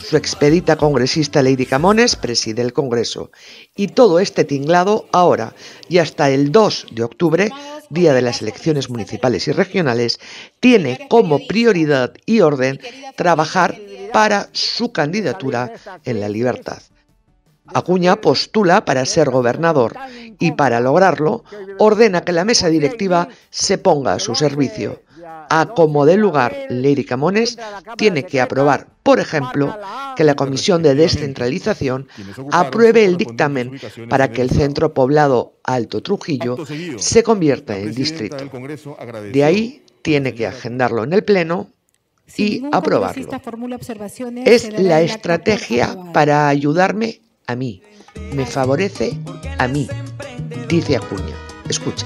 Su 0.04 0.16
expedita 0.16 0.74
congresista 0.74 1.44
Lady 1.44 1.64
Camones 1.64 2.16
preside 2.16 2.62
el 2.62 2.72
Congreso 2.72 3.30
y 3.76 3.86
todo 3.86 4.18
este 4.18 4.42
tinglado 4.42 5.06
ahora 5.12 5.54
y 5.88 5.98
hasta 5.98 6.28
el 6.28 6.50
2 6.50 6.86
de 6.90 7.04
octubre, 7.04 7.50
día 7.88 8.12
de 8.12 8.22
las 8.22 8.42
elecciones 8.42 8.90
municipales 8.90 9.46
y 9.46 9.52
regionales, 9.52 10.18
tiene 10.58 11.06
como 11.08 11.46
prioridad 11.46 12.14
y 12.26 12.40
orden 12.40 12.80
trabajar 13.14 13.78
para 14.12 14.48
su 14.50 14.90
candidatura 14.90 15.72
en 16.04 16.18
la 16.18 16.28
libertad. 16.28 16.82
Acuña 17.74 18.16
postula 18.16 18.84
para 18.84 19.04
ser 19.04 19.30
gobernador 19.30 19.94
y 20.38 20.52
para 20.52 20.80
lograrlo 20.80 21.44
ordena 21.78 22.22
que 22.22 22.32
la 22.32 22.44
mesa 22.44 22.68
directiva 22.68 23.28
se 23.50 23.78
ponga 23.78 24.14
a 24.14 24.18
su 24.18 24.34
servicio. 24.34 25.02
A 25.48 25.66
como 25.74 26.06
de 26.06 26.16
lugar, 26.16 26.56
Lady 26.68 27.04
Camones 27.04 27.58
tiene 27.96 28.24
que 28.24 28.40
aprobar, 28.40 28.88
por 29.02 29.20
ejemplo, 29.20 29.76
que 30.16 30.24
la 30.24 30.34
Comisión 30.34 30.82
de 30.82 30.94
Descentralización 30.94 32.08
apruebe 32.52 33.04
el 33.04 33.16
dictamen 33.16 33.78
para 34.08 34.30
que 34.30 34.42
el 34.42 34.50
centro 34.50 34.92
poblado 34.94 35.54
Alto 35.64 36.02
Trujillo 36.02 36.56
se 36.98 37.22
convierta 37.22 37.78
en 37.78 37.94
distrito. 37.94 38.36
De 39.32 39.44
ahí 39.44 39.82
tiene 40.02 40.34
que 40.34 40.46
agendarlo 40.46 41.04
en 41.04 41.12
el 41.12 41.24
Pleno 41.24 41.68
y 42.36 42.62
aprobarlo. 42.72 43.28
Es 44.44 44.72
la 44.80 45.00
estrategia 45.00 45.96
para 46.12 46.48
ayudarme 46.48 47.20
a 47.48 47.54
mí, 47.54 47.80
me 48.34 48.44
favorece 48.44 49.16
a 49.58 49.68
mí, 49.68 49.86
dice 50.68 50.96
Acuña. 50.96 51.36
Escucha. 51.68 52.04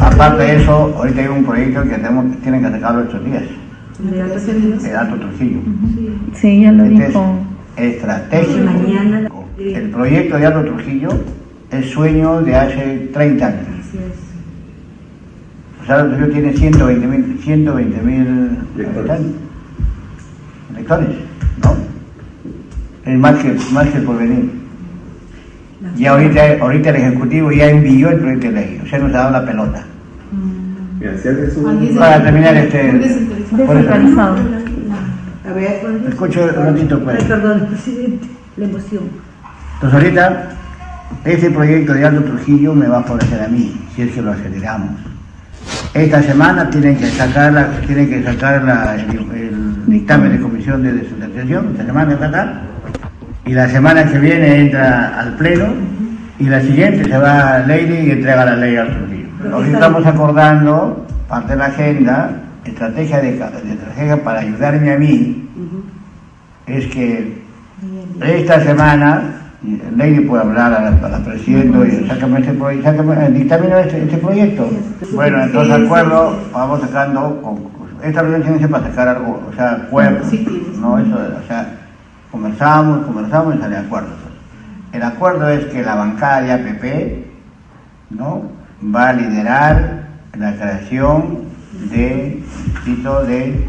Aparte 0.00 0.42
de 0.42 0.62
eso, 0.62 0.72
ahorita 0.96 1.20
hay 1.20 1.26
un 1.26 1.44
proyecto 1.44 1.82
que 1.82 1.90
tenemos, 1.90 2.40
tienen 2.40 2.64
que 2.64 2.70
sacarlo 2.70 3.02
estos 3.02 3.24
días. 3.26 3.42
El 4.02 4.96
Alto 4.96 5.16
Trujillo. 5.16 5.60
Sí, 6.34 6.62
ya 6.62 6.72
lo 6.72 6.84
dijo. 6.84 7.38
Estratégico. 7.76 9.46
El 9.58 9.90
proyecto 9.90 10.36
de 10.38 10.46
Alto 10.46 10.64
Trujillo 10.64 11.10
es 11.70 11.90
sueño 11.90 12.40
de 12.40 12.56
hace 12.56 13.10
30 13.12 13.46
años. 13.46 13.66
O 15.82 15.86
sea, 15.86 15.96
Alto 15.96 16.16
Trujillo 16.16 16.32
tiene 16.32 16.56
120 16.56 17.06
mil 17.06 17.38
120, 17.42 18.00
habitantes 18.96 19.49
lectores, 20.80 21.08
¿no? 21.62 21.76
Es 23.10 23.18
más 23.18 23.36
que, 23.36 23.56
más 23.72 23.88
que 23.88 23.98
el 23.98 24.04
porvenir. 24.04 24.50
Y 25.96 26.06
ahorita, 26.06 26.40
ahorita 26.60 26.90
el 26.90 26.96
Ejecutivo 26.96 27.52
ya 27.52 27.70
envió 27.70 28.10
el 28.10 28.18
proyecto 28.18 28.48
de 28.48 28.52
ley, 28.52 28.80
o 28.84 28.88
sea, 28.88 28.98
nos 28.98 29.10
ha 29.14 29.18
dado 29.18 29.30
la 29.32 29.46
pelota. 29.46 29.84
Para 31.98 32.22
terminar 32.22 32.56
este... 32.56 32.92
Descentralizado. 32.92 34.36
A 35.48 35.52
ver, 35.52 35.82
escucho 36.08 36.44
un 36.44 36.64
ratito 36.64 37.02
pues. 37.02 37.24
Perdón, 37.24 37.66
presidente, 37.70 38.28
la 38.56 38.66
emoción. 38.66 39.02
Entonces 39.74 39.98
ahorita, 39.98 40.48
este 41.24 41.50
proyecto 41.50 41.94
de 41.94 42.04
Alto 42.04 42.22
Trujillo 42.22 42.74
me 42.74 42.86
va 42.86 42.98
a 42.98 43.02
favorecer 43.02 43.42
a 43.42 43.48
mí, 43.48 43.74
si 43.96 44.02
es 44.02 44.12
que 44.12 44.22
lo 44.22 44.30
aceleramos. 44.30 45.09
Esta 45.94 46.22
semana 46.22 46.70
tienen 46.70 46.96
que 46.96 47.06
sacar, 47.06 47.52
la, 47.52 47.68
tienen 47.86 48.08
que 48.08 48.22
sacar 48.22 48.62
la, 48.62 48.94
el, 48.94 49.10
el, 49.10 49.86
dictamen 49.86 50.32
de 50.32 50.40
comisión 50.40 50.82
de 50.82 50.92
descentralización, 50.92 51.68
esta 51.72 51.86
semana 51.86 52.18
sacar, 52.18 52.60
y 53.44 53.52
la 53.52 53.68
semana 53.68 54.04
que 54.04 54.18
viene 54.18 54.60
entra 54.60 55.18
al 55.18 55.34
pleno, 55.34 55.66
y 56.38 56.44
la 56.44 56.60
siguiente 56.60 57.04
se 57.04 57.18
va 57.18 57.56
a 57.56 57.58
Ley 57.66 58.06
y 58.06 58.10
entrega 58.10 58.44
la 58.44 58.56
ley 58.56 58.76
al 58.76 58.88
Trujillo. 58.88 59.56
Hoy 59.56 59.72
estamos 59.72 60.06
acordando, 60.06 61.06
parte 61.28 61.52
de 61.52 61.58
la 61.58 61.66
agenda, 61.66 62.30
estrategia 62.64 63.20
de, 63.20 63.32
de 63.32 63.72
estrategia 63.72 64.22
para 64.22 64.40
ayudarme 64.40 64.92
a 64.92 64.98
mí, 64.98 65.48
es 66.66 66.86
que 66.86 67.40
esta 68.22 68.60
semana 68.60 69.39
Lady 69.62 70.20
puede 70.20 70.42
hablar 70.42 70.72
a 70.72 70.90
la, 70.90 71.18
presidenta 71.18 71.86
y 71.86 72.08
sácame 72.08 72.40
este 72.40 72.54
proyecto, 72.54 72.90
sácame, 72.90 73.30
dictamina 73.30 73.80
este, 73.80 74.04
este, 74.04 74.16
proyecto. 74.16 74.70
Bueno, 75.12 75.42
entonces 75.42 75.84
acuerdo, 75.84 76.38
vamos 76.50 76.80
sacando, 76.80 77.70
esta 78.02 78.22
reunión 78.22 78.58
que 78.58 78.68
para 78.68 78.84
sacar 78.84 79.08
algo, 79.08 79.42
o 79.50 79.54
sea, 79.54 79.72
acuerdo, 79.72 80.24
no 80.78 80.98
eso, 80.98 81.14
o 81.14 81.46
sea, 81.46 81.74
conversamos, 82.30 83.04
conversamos 83.04 83.56
y 83.56 83.58
sale 83.58 83.76
acuerdo. 83.76 84.08
El 84.92 85.02
acuerdo 85.02 85.48
es 85.50 85.66
que 85.66 85.82
la 85.82 85.94
bancada 85.94 86.40
de 86.40 86.52
APP, 86.52 87.26
¿no? 88.10 88.42
Va 88.82 89.10
a 89.10 89.12
liderar 89.12 90.06
la 90.38 90.54
creación 90.54 91.40
de 91.90 92.42
distrito 92.64 93.24
de 93.24 93.62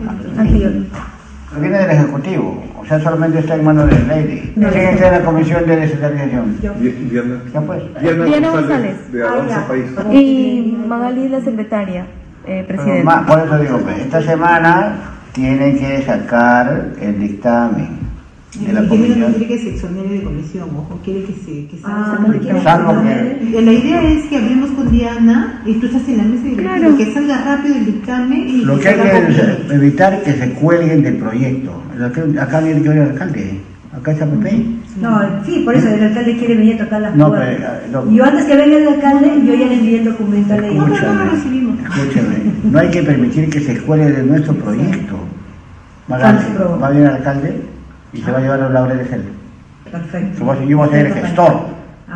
viene 1.59 1.77
del 1.79 1.91
Ejecutivo, 1.91 2.63
o 2.79 2.85
sea, 2.85 2.99
solamente 2.99 3.39
está 3.39 3.55
en 3.55 3.65
manos 3.65 3.89
de 3.89 3.99
Lady. 4.05 4.53
¿Quién 4.55 4.87
está 4.87 5.07
en 5.07 5.13
la 5.13 5.25
Comisión 5.25 5.65
de 5.65 5.75
Descentralización? 5.75 6.57
Diana. 7.09 7.41
Ya 7.53 7.61
pues. 7.61 7.81
Diana 8.01 8.49
González. 8.51 9.11
De 9.11 9.23
Avanza 9.23 9.67
País. 9.67 9.85
Y 10.11 10.77
Magali, 10.87 11.29
la 11.29 11.41
secretaria, 11.41 12.05
eh, 12.47 12.63
presidente. 12.67 13.03
Ma- 13.03 13.25
Por 13.25 13.39
eso 13.39 13.57
digo, 13.59 13.77
pues, 13.79 13.99
esta 13.99 14.21
semana 14.21 14.95
tienen 15.33 15.77
que 15.77 16.01
sacar 16.03 16.89
el 17.01 17.19
dictamen 17.19 17.99
de 18.65 18.73
la 18.73 18.81
no 18.81 18.89
Comisión. 18.89 19.31
quiere 19.33 19.47
que 19.47 19.59
se 19.59 19.69
exonere 19.69 20.09
de 20.09 20.23
comisión, 20.23 20.69
ojo, 20.77 20.99
quiere 21.03 21.23
que 21.23 21.33
se, 21.33 21.51
que 21.67 21.77
Ah, 21.83 22.17
salga. 22.63 22.93
no 22.93 23.03
que- 23.03 23.45
Y 23.45 23.61
La 23.61 23.73
idea 23.73 24.03
es 24.03 24.23
que 24.25 24.37
hablemos 24.37 24.69
con 24.71 24.91
Diana 24.91 25.61
y 25.65 25.73
tú 25.75 25.85
estás 25.87 26.07
en 26.07 26.17
la 26.17 26.23
mesa 26.23 26.47
y 26.47 26.55
Claro. 26.55 26.97
que 26.97 27.13
salga 27.13 27.43
rápido 27.43 27.75
el 27.75 27.85
dictamen 27.85 28.47
y 28.49 28.57
Lo 28.65 28.79
que 28.79 28.89
hay 28.89 28.95
que 28.99 29.17
es 29.17 29.71
evitar 29.71 30.21
que 30.23 30.33
se 30.33 30.49
cuelguen 30.51 31.03
del 31.03 31.15
proyecto. 31.17 31.71
Acá, 32.39 32.59
viene 32.61 32.81
que 32.81 32.89
venir 32.89 33.03
el 33.03 33.09
alcalde, 33.11 33.59
acá 33.95 34.11
está 34.11 34.25
PP. 34.25 34.65
No, 35.01 35.21
sí, 35.45 35.61
por 35.63 35.75
eso 35.75 35.87
el 35.87 36.03
alcalde 36.03 36.35
quiere 36.37 36.55
venir 36.55 36.75
a 36.81 36.83
tocar 36.85 37.01
las 37.01 37.15
No, 37.15 37.29
puertas. 37.29 37.57
pero, 37.85 38.05
no. 38.05 38.11
Yo 38.11 38.23
antes 38.25 38.45
que 38.45 38.55
venga 38.55 38.77
el 38.77 38.87
alcalde, 38.87 39.31
yo 39.45 39.53
ya 39.55 39.65
le 39.67 39.73
envié 39.75 39.99
el 39.99 40.05
documento 40.05 40.53
a 40.53 40.57
la 40.57 40.67
Escúchame, 40.67 41.23
escúchame, 41.33 42.35
no 42.71 42.79
hay 42.79 42.89
que 42.89 43.03
permitir 43.03 43.49
que 43.49 43.59
se 43.61 43.77
cuelgue 43.81 44.11
de 44.11 44.23
nuestro 44.23 44.53
proyecto. 44.55 45.15
Magali, 46.07 46.39
Falso. 46.39 46.79
va 46.81 46.87
a 46.87 46.89
venir 46.89 47.05
el 47.07 47.13
alcalde 47.15 47.55
y 48.13 48.21
se 48.21 48.31
va 48.31 48.37
a 48.37 48.41
llevar 48.41 48.59
los 48.59 48.71
laureles 48.71 49.11
él. 49.11 49.23
Perfecto. 49.91 50.63
Yo 50.65 50.77
voy 50.77 50.87
a 50.87 50.91
ser 50.91 51.05
el 51.07 51.13
gestor, 51.13 51.61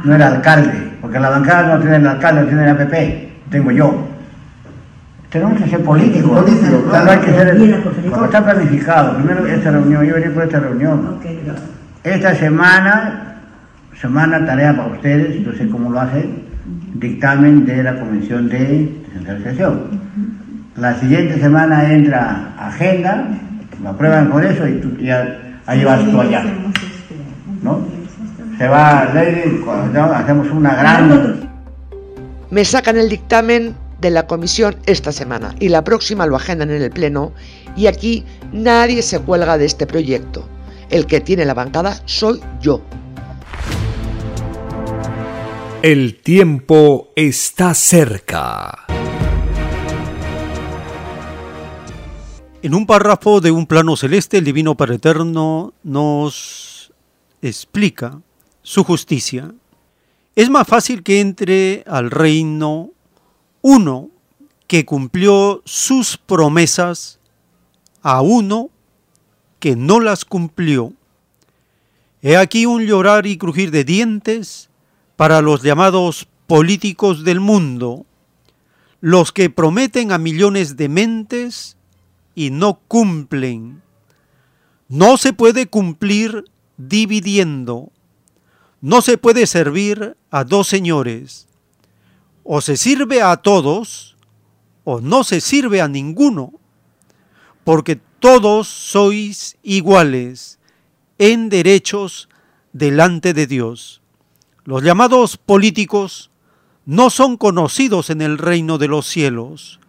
no 0.04 0.16
el 0.16 0.22
alcalde, 0.22 0.91
porque 1.02 1.20
la 1.20 1.30
bancada 1.30 1.76
no 1.76 1.82
tiene 1.82 1.98
el 1.98 2.08
alcalde, 2.08 2.41
no 2.41 2.48
tiene 2.48 2.64
el 2.64 2.70
APP, 2.70 3.50
tengo 3.50 3.72
yo. 3.72 4.08
Tenemos 5.30 5.62
que 5.62 5.70
ser 5.70 5.84
políticos, 5.84 6.43
Político, 6.43 6.84
O 6.88 6.91
sea, 6.91 7.04
no 7.04 7.12
hay 7.12 7.18
que 7.20 7.32
ser, 7.34 7.56
Bien, 7.56 7.72
la 7.72 7.78
conferencia. 7.82 8.12
porque 8.12 8.26
está 8.26 8.46
planificado, 8.46 9.16
primero 9.18 9.46
esta 9.46 9.72
reunión, 9.72 10.06
yo 10.06 10.14
venir 10.16 10.34
por 10.34 10.43
esta 10.43 10.60
reunión. 10.60 11.18
Esta 12.04 12.36
semana, 12.36 13.36
semana 14.00 14.46
tarea 14.46 14.76
para 14.78 14.88
ustedes, 14.93 15.43
yo 15.43 15.52
sé 15.54 15.68
cómo 15.68 15.89
lo 15.89 16.00
hacen, 16.00 16.43
dictamen 16.93 17.66
de 17.66 17.84
la 17.84 18.00
Comisión 18.00 18.48
de 18.48 18.89
Descentralización. 19.08 19.82
La 20.78 20.93
siguiente 20.96 21.39
semana 21.39 21.91
entra 21.91 22.54
agenda, 22.58 23.26
lo 23.82 23.89
aprueban 23.89 24.30
por 24.30 24.46
eso 24.46 24.68
y 24.68 24.74
tú 24.80 24.96
ya, 24.98 25.45
ahí 25.66 25.84
vas 25.84 26.03
tú 26.03 26.20
allá, 26.20 26.45
¿no? 27.61 27.80
Se 28.57 28.68
va 28.68 29.11
Lady, 29.13 29.59
cuando 29.63 30.03
hacemos 30.03 30.49
una 30.49 30.76
gran... 30.76 31.49
Me 32.49 32.63
sacan 32.63 32.97
el 32.97 33.09
dictamen 33.09 33.76
de 33.99 34.11
la 34.11 34.28
comisión 34.28 34.78
esta 34.86 35.11
semana 35.11 35.55
y 35.59 35.70
la 35.70 35.84
próxima 35.84 36.26
lo 36.26 36.36
agendan 36.36 36.70
en 36.70 36.82
el 36.82 36.91
Pleno 36.91 37.34
y 37.76 37.88
aquí 37.88 38.24
nadie 38.53 39.01
se 39.01 39.20
cuelga 39.20 39.57
de 39.57 39.66
este 39.66 39.88
proyecto. 39.88 40.47
El 40.89 41.05
que 41.07 41.20
tiene 41.20 41.45
la 41.45 41.53
bancada 41.53 41.99
soy 42.05 42.39
yo. 42.61 42.82
El 45.82 46.22
tiempo 46.22 47.09
está 47.16 47.74
cerca. 47.74 48.85
En 52.66 52.74
un 52.74 52.88
párrafo 52.88 53.41
de 53.41 53.51
un 53.51 53.68
plano 53.68 53.95
celeste, 53.95 54.39
el 54.39 54.43
Divino 54.43 54.74
Padre 54.74 54.95
Eterno 54.95 55.76
nos 55.84 56.91
explica 57.43 58.20
su 58.63 58.84
justicia. 58.84 59.53
Es 60.36 60.49
más 60.49 60.68
fácil 60.68 61.03
que 61.03 61.20
entre 61.20 61.84
al 61.86 62.09
reino 62.09 62.89
uno 63.61 64.09
que 64.66 64.84
cumplió 64.84 65.61
sus 65.63 66.18
promesas 66.18 67.20
a 68.01 68.22
uno 68.22 68.72
que 69.59 69.76
no 69.76 69.99
las 69.99 70.26
cumplió. 70.26 70.91
He 72.24 72.36
aquí 72.36 72.66
un 72.66 72.84
llorar 72.88 73.28
y 73.28 73.38
crujir 73.38 73.70
de 73.70 73.84
dientes 73.84 74.72
para 75.18 75.43
los 75.43 75.61
llamados 75.61 76.28
políticos 76.47 77.24
del 77.24 77.41
mundo, 77.41 78.07
los 79.01 79.32
que 79.32 79.51
prometen 79.51 80.11
a 80.11 80.18
millones 80.18 80.78
de 80.78 80.89
mentes 80.89 81.78
y 82.36 82.52
no 82.52 82.82
cumplen, 82.88 83.82
No 84.88 85.18
se 85.18 85.34
puede 85.34 85.66
cumplir 85.66 86.46
dividiendo. 86.78 87.92
No 88.82 89.02
se 89.02 89.18
puede 89.18 89.48
servir 89.48 90.16
a 90.30 90.44
dos 90.44 90.68
señores. 90.68 91.48
O 92.44 92.62
se 92.62 92.78
sirve 92.78 93.24
a 93.24 93.38
todos 93.38 94.16
o 94.84 95.02
no 95.02 95.24
se 95.24 95.42
sirve 95.42 95.82
a 95.82 95.88
ninguno, 95.88 96.54
porque 97.64 98.00
todos 98.20 98.68
sois 98.68 99.58
iguales 99.64 100.60
en 101.18 101.50
derechos 101.50 102.30
delante 102.72 103.34
de 103.34 103.48
Dios. 103.48 104.02
Los 104.64 104.84
llamados 104.84 105.38
políticos 105.38 106.30
no 106.86 107.10
son 107.10 107.38
conocidos 107.38 108.12
en 108.12 108.22
el 108.22 108.38
reino 108.38 108.78
de 108.78 108.88
los 108.88 109.08
cielos, 109.08 109.80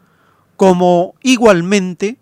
como 0.57 1.15
igualmente 1.23 2.17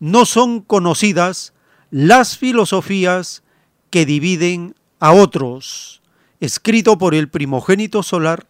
no 0.00 0.26
son 0.26 0.60
conocidas 0.60 1.52
las 1.90 2.36
filosofías 2.36 3.42
que 3.90 4.06
dividen 4.06 4.74
a 5.00 5.12
otros, 5.12 6.02
escrito 6.40 6.98
por 6.98 7.14
el 7.14 7.28
primogénito 7.28 8.02
solar, 8.02 8.46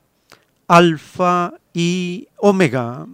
Alfa 0.66 1.54
y 1.72 2.28
Omega. 2.36 3.06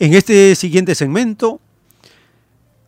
En 0.00 0.14
este 0.14 0.54
siguiente 0.54 0.94
segmento 0.94 1.60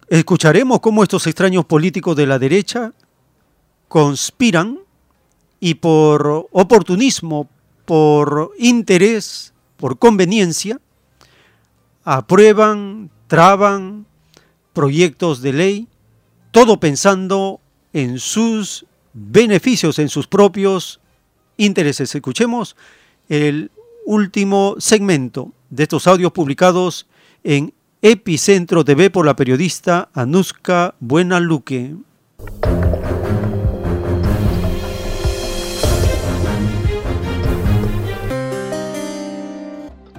escucharemos 0.09 0.81
cómo 0.81 1.03
estos 1.03 1.27
extraños 1.27 1.65
políticos 1.65 2.17
de 2.17 2.27
la 2.27 2.39
derecha 2.39 2.93
conspiran 3.89 4.79
y 5.61 5.75
por 5.75 6.49
oportunismo, 6.51 7.49
por 7.85 8.53
interés, 8.59 9.53
por 9.77 9.99
conveniencia, 9.99 10.81
aprueban, 12.03 13.11
traban 13.27 14.07
proyectos 14.73 15.43
de 15.43 15.53
ley, 15.53 15.89
todo 16.51 16.81
pensando 16.81 17.61
en 17.93 18.19
sus 18.19 18.87
beneficios, 19.13 19.99
en 19.99 20.09
sus 20.09 20.27
propios 20.27 21.01
intereses. 21.57 22.15
Escuchemos 22.15 22.77
el 23.29 23.71
último 24.07 24.77
segmento 24.79 25.53
de 25.69 25.85
estos 25.85 26.07
audios 26.07 26.33
publicados 26.33 27.07
en 27.45 27.75
Epicentro 28.03 28.85
TV 28.85 29.11
por 29.11 29.27
la 29.27 29.37
periodista 29.37 30.09
Anuska 30.15 30.95
Buenaluque. 31.01 31.97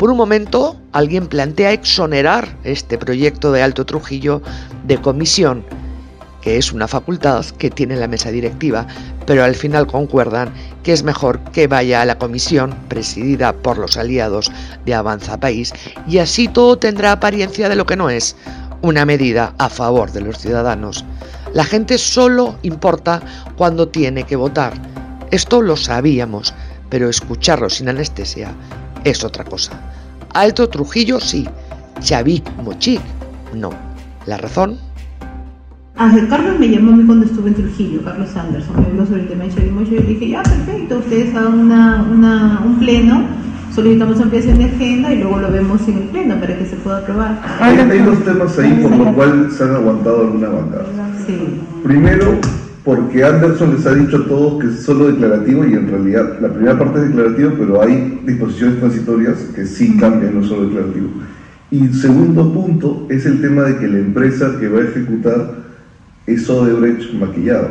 Por 0.02 0.10
un 0.10 0.18
momento, 0.18 0.78
alguien 0.94 1.28
plantea 1.28 1.74
exonerar 1.74 2.58
este 2.64 2.98
proyecto 2.98 3.52
de 3.52 3.62
Alto 3.62 3.86
Trujillo 3.86 4.42
de 4.84 5.00
comisión 5.00 5.64
que 6.42 6.58
es 6.58 6.72
una 6.72 6.88
facultad 6.88 7.46
que 7.60 7.70
tiene 7.70 7.96
la 7.96 8.08
mesa 8.08 8.32
directiva, 8.32 8.88
pero 9.28 9.44
al 9.44 9.54
final 9.54 9.86
concuerdan 9.86 10.52
que 10.82 10.92
es 10.92 11.04
mejor 11.04 11.40
que 11.52 11.68
vaya 11.68 12.02
a 12.02 12.06
la 12.06 12.18
comisión 12.18 12.74
presidida 12.88 13.54
por 13.54 13.78
los 13.78 13.96
aliados 13.96 14.52
de 14.88 14.96
Avanza 14.96 15.40
País 15.40 15.72
y 16.08 16.18
así 16.18 16.48
todo 16.48 16.80
tendrá 16.80 17.12
apariencia 17.12 17.70
de 17.70 17.76
lo 17.76 17.86
que 17.86 17.96
no 17.96 18.10
es, 18.10 18.36
una 18.82 19.06
medida 19.06 19.54
a 19.60 19.70
favor 19.70 20.12
de 20.12 20.22
los 20.22 20.40
ciudadanos. 20.40 21.06
La 21.54 21.64
gente 21.64 22.00
solo 22.00 22.56
importa 22.64 23.22
cuando 23.56 23.88
tiene 23.88 24.24
que 24.24 24.36
votar. 24.36 24.74
Esto 25.30 25.62
lo 25.62 25.78
sabíamos, 25.78 26.56
pero 26.90 27.08
escucharlo 27.08 27.70
sin 27.70 27.88
anestesia 27.88 28.56
es 29.04 29.24
otra 29.24 29.44
cosa. 29.44 29.74
Alto 30.34 30.70
Trujillo 30.70 31.20
sí, 31.20 31.48
Xavier 32.02 32.44
Mochic 32.64 33.02
no. 33.54 33.72
¿La 34.26 34.38
razón? 34.38 34.78
Ángel 35.98 36.28
Carlos 36.30 36.58
me 36.58 36.70
llamó 36.70 36.94
a 36.94 36.96
mí 36.96 37.04
cuando 37.06 37.26
estuve 37.26 37.50
en 37.50 37.56
Trujillo, 37.56 38.04
Carlos 38.04 38.36
Anderson, 38.36 38.76
me 38.80 38.88
habló 38.88 39.06
sobre 39.06 39.22
el 39.22 39.28
tema 39.28 39.44
de 39.44 39.54
Chavimocho 39.54 39.92
y 39.92 39.96
yo 39.96 40.02
le 40.02 40.08
dije, 40.08 40.30
ya, 40.30 40.42
perfecto, 40.42 40.98
ustedes 40.98 41.36
hagan 41.36 41.60
una, 41.60 42.08
una, 42.10 42.62
un 42.66 42.80
pleno, 42.80 43.24
solicitamos 43.76 44.20
ampliación 44.20 44.58
de 44.58 44.66
agenda 44.66 45.14
y 45.14 45.20
luego 45.20 45.40
lo 45.40 45.52
vemos 45.52 45.88
en 45.88 45.98
el 45.98 46.04
pleno 46.06 46.40
para 46.40 46.58
que 46.58 46.66
se 46.66 46.76
pueda 46.78 47.00
aprobar. 47.00 47.42
Hay, 47.60 47.78
hay 47.78 48.00
dos 48.00 48.24
temas 48.24 48.58
ahí 48.58 48.74
por 48.82 48.98
los 48.98 49.16
cuales 49.16 49.54
se 49.54 49.64
han 49.64 49.76
aguantado 49.76 50.22
alguna 50.22 50.50
bancada. 50.50 50.86
Sí. 51.28 51.62
Primero, 51.84 52.40
porque 52.84 53.24
Anderson 53.24 53.76
les 53.76 53.86
ha 53.86 53.94
dicho 53.94 54.18
a 54.18 54.28
todos 54.28 54.62
que 54.62 54.68
es 54.70 54.82
solo 54.82 55.08
declarativo 55.08 55.66
y 55.66 55.74
en 55.74 55.88
realidad 55.88 56.40
la 56.42 56.50
primera 56.50 56.80
parte 56.80 57.00
es 57.00 57.10
declarativa, 57.10 57.52
pero 57.58 57.82
hay 57.82 58.22
disposiciones 58.26 58.80
transitorias 58.80 59.38
que 59.56 59.66
sí 59.66 59.98
cambian, 59.98 60.40
no 60.40 60.44
solo 60.44 60.66
declarativo. 60.66 61.10
Y 61.70 61.88
segundo 61.90 62.52
punto 62.52 63.06
es 63.10 63.26
el 63.26 63.40
tema 63.40 63.64
de 63.64 63.78
que 63.78 63.88
la 63.88 64.00
empresa 64.00 64.58
que 64.60 64.68
va 64.68 64.80
a 64.80 64.84
ejecutar 64.84 65.62
es 66.26 66.50
Odebrecht 66.50 67.14
maquillado. 67.14 67.70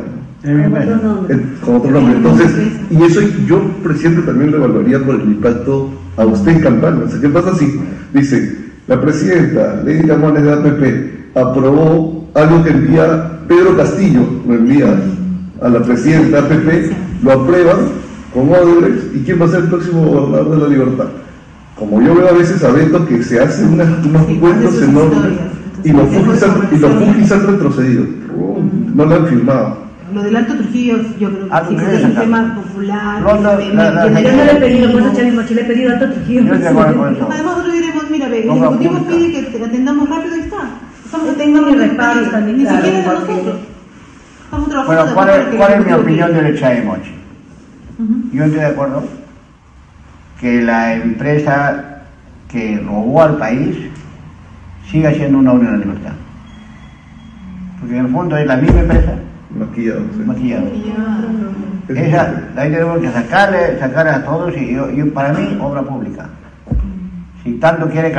Con 1.63 1.75
otro 1.75 1.91
nombre. 1.91 2.15
Entonces, 2.15 2.51
y 2.89 3.03
eso 3.03 3.21
yo, 3.45 3.61
presidente, 3.83 4.23
también 4.23 4.51
lo 4.51 4.57
evaluaría 4.57 4.99
por 5.05 5.15
el 5.15 5.23
impacto 5.23 5.91
a 6.17 6.25
usted 6.25 6.53
en 6.53 6.61
campaña. 6.61 7.03
O 7.05 7.09
sea, 7.09 7.21
¿qué 7.21 7.29
pasa 7.29 7.53
si 7.55 7.79
dice, 8.13 8.57
la 8.87 8.99
presidenta 8.99 9.83
Lady 9.85 10.07
Camones 10.07 10.43
de 10.43 10.51
APP 10.51 11.20
aprobó 11.35 12.27
algo 12.33 12.63
que 12.63 12.69
envía 12.69 13.39
Pedro 13.47 13.75
Castillo, 13.77 14.21
lo 14.47 14.53
envía 14.53 14.95
a 15.61 15.69
la 15.69 15.81
presidenta 15.83 16.41
de 16.41 16.55
APP, 16.55 17.23
lo 17.23 17.31
aprueban 17.31 17.77
con 18.33 18.49
Odebrecht, 18.49 19.15
¿y 19.15 19.19
quién 19.23 19.41
va 19.41 19.45
a 19.45 19.49
ser 19.49 19.59
el 19.61 19.69
próximo 19.69 20.03
gobernador 20.03 20.51
de 20.51 20.57
la 20.57 20.67
libertad? 20.67 21.05
Como 21.77 22.01
yo 22.01 22.15
veo 22.15 22.29
a 22.29 22.33
veces 22.33 22.63
a 22.63 22.71
Beto 22.71 23.05
que 23.05 23.23
se 23.23 23.39
hacen 23.39 23.73
unas, 23.73 24.05
unos 24.05 24.23
cuentos 24.39 24.81
enormes 24.81 25.39
y 25.83 25.91
los 25.91 26.07
Fujis 26.09 26.43
han, 26.43 26.69
y 26.71 26.77
los 26.77 26.93
Fujis 26.93 27.31
han 27.31 27.47
retrocedido, 27.47 28.05
no 28.95 29.05
lo 29.05 29.15
han 29.15 29.27
firmado. 29.27 29.91
Lo 30.13 30.23
del 30.23 30.35
Alto 30.35 30.55
Trujillo, 30.55 30.97
yo 31.19 31.29
creo 31.29 31.45
que 31.47 31.53
Ah, 31.53 31.63
sí, 31.69 31.75
es 31.75 32.03
un 32.03 32.15
tema 32.15 32.55
popular. 32.55 33.21
No, 33.21 33.35
no, 33.39 33.61
Yo 33.61 33.73
no 33.73 34.43
le 34.43 34.51
he 34.51 34.55
pedido, 34.55 34.91
por 34.91 35.01
eso 35.01 35.13
Chavismo, 35.13 35.41
le 35.41 35.61
he 35.61 35.65
pedido 35.65 35.91
Alto 35.93 36.11
Trujillo. 36.11 36.53
Además, 36.53 37.43
nosotros 37.45 37.73
diremos, 37.73 38.09
mira, 38.09 38.27
ve, 38.27 38.43
el 38.43 38.49
Ejecutivo 38.49 39.05
pide 39.07 39.31
que 39.31 39.57
te 39.57 39.63
atendamos 39.63 40.09
rápido 40.09 40.35
y 40.35 40.39
está. 40.41 40.57
Yo 41.11 41.33
tengo 41.35 41.61
mi 41.63 41.75
respaldo 41.75 42.29
también, 42.31 42.57
Ni 42.57 42.63
claro, 42.63 42.77
siquiera 42.83 42.97
de 42.97 43.03
porque- 43.15 43.31
nosotros. 43.33 43.59
Estamos 44.45 44.69
trabajando 44.69 44.85
Bueno, 44.85 45.05
de 45.05 45.13
¿cuál 45.13 45.29
es, 45.29 45.55
cuál 45.57 45.85
mi 45.85 45.93
opinión 45.93 46.33
del 46.33 46.59
Chaimochi? 46.59 47.11
Yo 48.33 48.43
estoy 48.45 48.59
de 48.59 48.65
acuerdo 48.65 49.03
que 50.39 50.61
la 50.61 50.93
empresa 50.95 51.83
que 52.49 52.81
robó 52.85 53.21
al 53.23 53.37
país 53.37 53.77
siga 54.89 55.13
siendo 55.13 55.37
una 55.39 55.51
unión 55.53 55.79
de 55.79 55.85
libertad. 55.85 56.13
Porque 57.79 57.97
en 57.97 58.05
el 58.05 58.11
fondo 58.11 58.37
es 58.37 58.47
la 58.47 58.57
misma 58.57 58.79
empresa 58.81 59.13
Maquillado. 59.57 60.01
sí. 60.13 60.19
maquillada. 60.25 60.63
Es- 61.87 61.97
Esa, 61.97 62.41
ahí 62.57 62.71
tenemos 62.71 62.99
que 62.99 63.11
sacarle, 63.11 63.79
sacarle 63.79 64.11
a 64.11 64.23
todos 64.23 64.55
y, 64.57 64.73
yo- 64.73 64.89
yo- 64.91 65.13
para 65.13 65.33
mí, 65.33 65.57
obra 65.61 65.81
pública. 65.81 66.25
Tanto 67.59 67.89
quiere. 67.89 68.11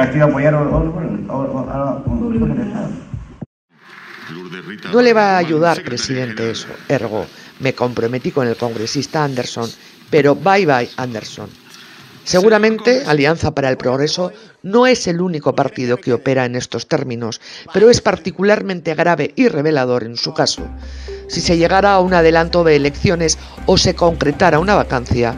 No 4.92 5.02
le 5.02 5.12
va 5.12 5.34
a 5.34 5.38
ayudar, 5.38 5.82
presidente, 5.82 6.50
eso. 6.50 6.68
Ergo, 6.88 7.26
me 7.60 7.74
comprometí 7.74 8.30
con 8.30 8.48
el 8.48 8.56
congresista 8.56 9.24
Anderson, 9.24 9.70
pero 10.10 10.34
bye 10.34 10.66
bye 10.66 10.90
Anderson. 10.96 11.48
Seguramente 12.24 13.02
Alianza 13.06 13.52
para 13.52 13.68
el 13.68 13.76
Progreso 13.76 14.32
no 14.62 14.86
es 14.86 15.08
el 15.08 15.20
único 15.20 15.54
partido 15.54 15.96
que 15.96 16.12
opera 16.12 16.44
en 16.44 16.54
estos 16.54 16.86
términos, 16.86 17.40
pero 17.72 17.90
es 17.90 18.00
particularmente 18.00 18.94
grave 18.94 19.32
y 19.34 19.48
revelador 19.48 20.04
en 20.04 20.16
su 20.16 20.32
caso. 20.32 20.62
Si 21.28 21.40
se 21.40 21.56
llegara 21.56 21.94
a 21.94 22.00
un 22.00 22.14
adelanto 22.14 22.62
de 22.62 22.76
elecciones 22.76 23.38
o 23.66 23.76
se 23.76 23.94
concretara 23.94 24.60
una 24.60 24.76
vacancia, 24.76 25.34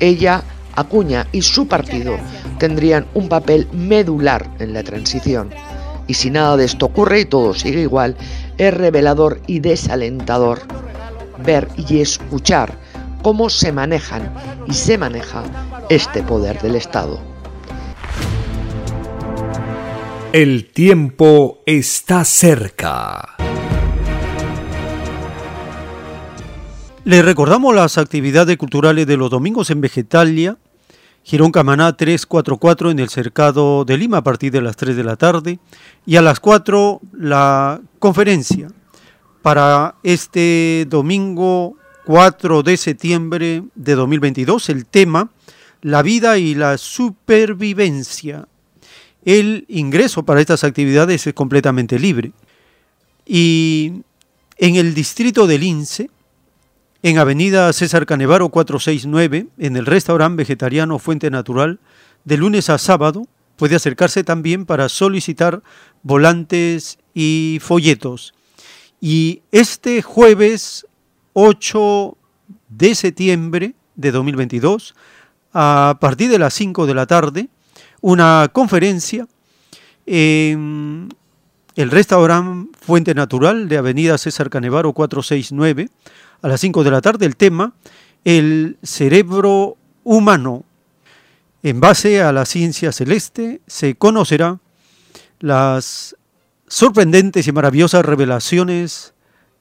ella, 0.00 0.42
Acuña 0.76 1.26
y 1.32 1.42
su 1.42 1.66
partido 1.66 2.16
tendrían 2.58 3.06
un 3.14 3.28
papel 3.28 3.68
medular 3.72 4.48
en 4.58 4.72
la 4.72 4.82
transición. 4.82 5.50
Y 6.06 6.14
si 6.14 6.30
nada 6.30 6.56
de 6.56 6.64
esto 6.64 6.86
ocurre 6.86 7.20
y 7.20 7.24
todo 7.24 7.54
sigue 7.54 7.80
igual, 7.80 8.16
es 8.58 8.74
revelador 8.74 9.40
y 9.46 9.60
desalentador 9.60 10.60
ver 11.44 11.68
y 11.76 12.00
escuchar 12.00 12.78
cómo 13.22 13.48
se 13.48 13.72
manejan 13.72 14.32
y 14.66 14.74
se 14.74 14.98
maneja 14.98 15.42
este 15.88 16.22
poder 16.22 16.60
del 16.60 16.76
Estado. 16.76 17.20
El 20.32 20.70
tiempo 20.72 21.60
está 21.64 22.24
cerca. 22.24 23.36
Les 27.04 27.24
recordamos 27.24 27.74
las 27.74 27.98
actividades 27.98 28.56
culturales 28.56 29.06
de 29.06 29.16
los 29.16 29.30
domingos 29.30 29.70
en 29.70 29.80
Vegetalia, 29.80 30.56
Girón 31.24 31.52
Camaná 31.52 31.96
344 31.96 32.90
en 32.90 32.98
el 32.98 33.08
Cercado 33.08 33.86
de 33.86 33.96
Lima 33.96 34.18
a 34.18 34.22
partir 34.22 34.52
de 34.52 34.60
las 34.60 34.76
3 34.76 34.94
de 34.94 35.04
la 35.04 35.16
tarde 35.16 35.58
y 36.04 36.16
a 36.16 36.22
las 36.22 36.38
4 36.38 37.00
la 37.14 37.80
conferencia 37.98 38.68
para 39.40 39.94
este 40.02 40.86
domingo 40.86 41.78
4 42.04 42.62
de 42.62 42.76
septiembre 42.76 43.62
de 43.74 43.94
2022. 43.94 44.68
El 44.68 44.84
tema, 44.84 45.30
la 45.80 46.02
vida 46.02 46.36
y 46.36 46.54
la 46.54 46.76
supervivencia. 46.76 48.46
El 49.24 49.64
ingreso 49.68 50.24
para 50.26 50.42
estas 50.42 50.62
actividades 50.62 51.26
es 51.26 51.32
completamente 51.32 51.98
libre. 51.98 52.32
Y 53.24 54.02
en 54.58 54.76
el 54.76 54.92
distrito 54.92 55.46
del 55.46 55.62
Lince, 55.62 56.10
en 57.04 57.18
Avenida 57.18 57.70
César 57.74 58.06
Canevaro 58.06 58.48
469, 58.48 59.48
en 59.58 59.76
el 59.76 59.84
restaurante 59.84 60.38
vegetariano 60.38 60.98
Fuente 60.98 61.30
Natural, 61.30 61.78
de 62.24 62.38
lunes 62.38 62.70
a 62.70 62.78
sábado, 62.78 63.28
puede 63.56 63.76
acercarse 63.76 64.24
también 64.24 64.64
para 64.64 64.88
solicitar 64.88 65.62
volantes 66.02 66.96
y 67.12 67.58
folletos. 67.60 68.32
Y 69.02 69.42
este 69.52 70.00
jueves 70.00 70.86
8 71.34 72.16
de 72.70 72.94
septiembre 72.94 73.74
de 73.96 74.10
2022, 74.10 74.94
a 75.52 75.98
partir 76.00 76.30
de 76.30 76.38
las 76.38 76.54
5 76.54 76.86
de 76.86 76.94
la 76.94 77.04
tarde, 77.04 77.48
una 78.00 78.48
conferencia 78.50 79.28
en 80.06 81.10
el 81.76 81.90
restaurante 81.90 82.70
Fuente 82.80 83.14
Natural 83.14 83.68
de 83.68 83.76
Avenida 83.76 84.16
César 84.16 84.48
Canevaro 84.48 84.94
469, 84.94 85.90
a 86.44 86.48
las 86.48 86.60
5 86.60 86.84
de 86.84 86.90
la 86.90 87.00
tarde, 87.00 87.24
el 87.24 87.36
tema, 87.36 87.72
el 88.22 88.76
cerebro 88.82 89.78
humano. 90.04 90.62
En 91.62 91.80
base 91.80 92.20
a 92.20 92.32
la 92.32 92.44
ciencia 92.44 92.92
celeste 92.92 93.62
se 93.66 93.94
conocerá 93.94 94.60
las 95.40 96.16
sorprendentes 96.68 97.48
y 97.48 97.52
maravillosas 97.52 98.04
revelaciones 98.04 99.14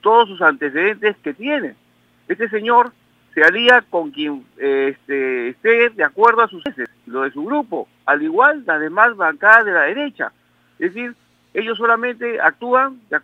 todos 0.00 0.28
sus 0.28 0.42
antecedentes 0.42 1.16
que 1.22 1.34
tiene. 1.34 1.74
Este 2.28 2.48
señor 2.48 2.92
se 3.34 3.42
alía 3.42 3.84
con 3.88 4.10
quien 4.10 4.44
este, 4.56 5.48
esté 5.48 5.90
de 5.90 6.04
acuerdo 6.04 6.42
a 6.42 6.48
sus 6.48 6.62
lo 7.06 7.22
de 7.22 7.30
su 7.30 7.44
grupo, 7.44 7.88
al 8.06 8.22
igual 8.22 8.64
las 8.66 8.80
demás 8.80 9.16
bancadas 9.16 9.64
de 9.64 9.72
la 9.72 9.82
derecha. 9.82 10.32
Es 10.78 10.94
decir, 10.94 11.14
ellos 11.54 11.76
solamente 11.76 12.40
actúan 12.40 13.00
de, 13.10 13.18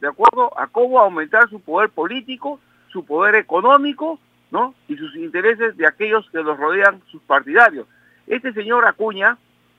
de 0.00 0.08
acuerdo 0.08 0.58
a 0.58 0.66
cómo 0.66 0.98
aumentar 0.98 1.48
su 1.48 1.60
poder 1.60 1.90
político, 1.90 2.60
su 2.88 3.04
poder 3.04 3.34
económico, 3.34 4.18
¿no? 4.50 4.74
Y 4.88 4.96
sus 4.96 5.16
intereses 5.16 5.76
de 5.76 5.86
aquellos 5.86 6.28
que 6.30 6.42
los 6.42 6.58
rodean, 6.58 7.00
sus 7.10 7.22
partidarios. 7.22 7.86
Este 8.26 8.52
señor 8.52 8.86
Acuña, 8.86 9.38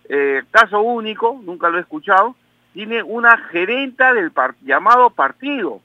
eh, 0.10 0.42
caso 0.52 0.82
único, 0.82 1.40
nunca 1.44 1.70
lo 1.70 1.78
he 1.78 1.82
escuchado, 1.82 2.36
tiene 2.74 3.04
una 3.04 3.38
gerenta 3.38 4.14
del 4.14 4.32
llamado 4.62 5.12
partido, 5.12 5.82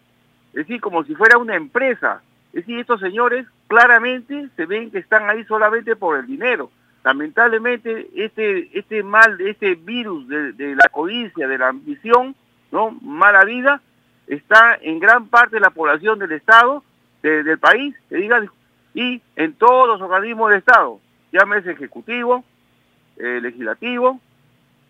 es 0.49 0.67
decir, 0.67 0.81
como 0.81 1.05
si 1.05 1.15
fuera 1.15 1.39
una 1.39 1.55
empresa. 1.55 2.23
Es 2.49 2.67
decir, 2.67 2.79
estos 2.79 3.01
señores 3.01 3.47
claramente 3.67 4.49
se 4.57 4.67
ven 4.67 4.91
que 4.91 4.99
están 4.99 5.29
ahí 5.29 5.45
solamente 5.45 5.95
por 5.95 6.19
el 6.19 6.27
dinero. 6.27 6.71
Lamentablemente, 7.05 8.09
este, 8.17 8.71
este 8.77 9.03
mal, 9.03 9.41
este 9.41 9.75
virus 9.75 10.27
de, 10.29 10.75
la 10.75 10.89
codicia, 10.91 11.47
de 11.47 11.59
la 11.59 11.69
ambición, 11.69 12.35
¿no? 12.73 12.91
mala 13.03 13.45
vida, 13.45 13.81
está 14.27 14.79
en 14.81 14.99
gran 14.99 15.29
parte 15.29 15.57
de 15.57 15.61
la 15.61 15.71
población 15.71 16.19
del 16.19 16.33
Estado, 16.33 16.83
del 17.23 17.59
país, 17.59 17.95
que 18.09 18.17
digan, 18.17 18.49
y 18.95 19.21
en 19.37 19.53
todos 19.55 19.87
los 19.87 20.01
organismos 20.01 20.51
del 20.51 20.59
Estado, 20.59 21.01
llámese 21.33 21.73
ejecutivo, 21.73 22.45
eh, 23.17 23.41
legislativo 23.43 24.21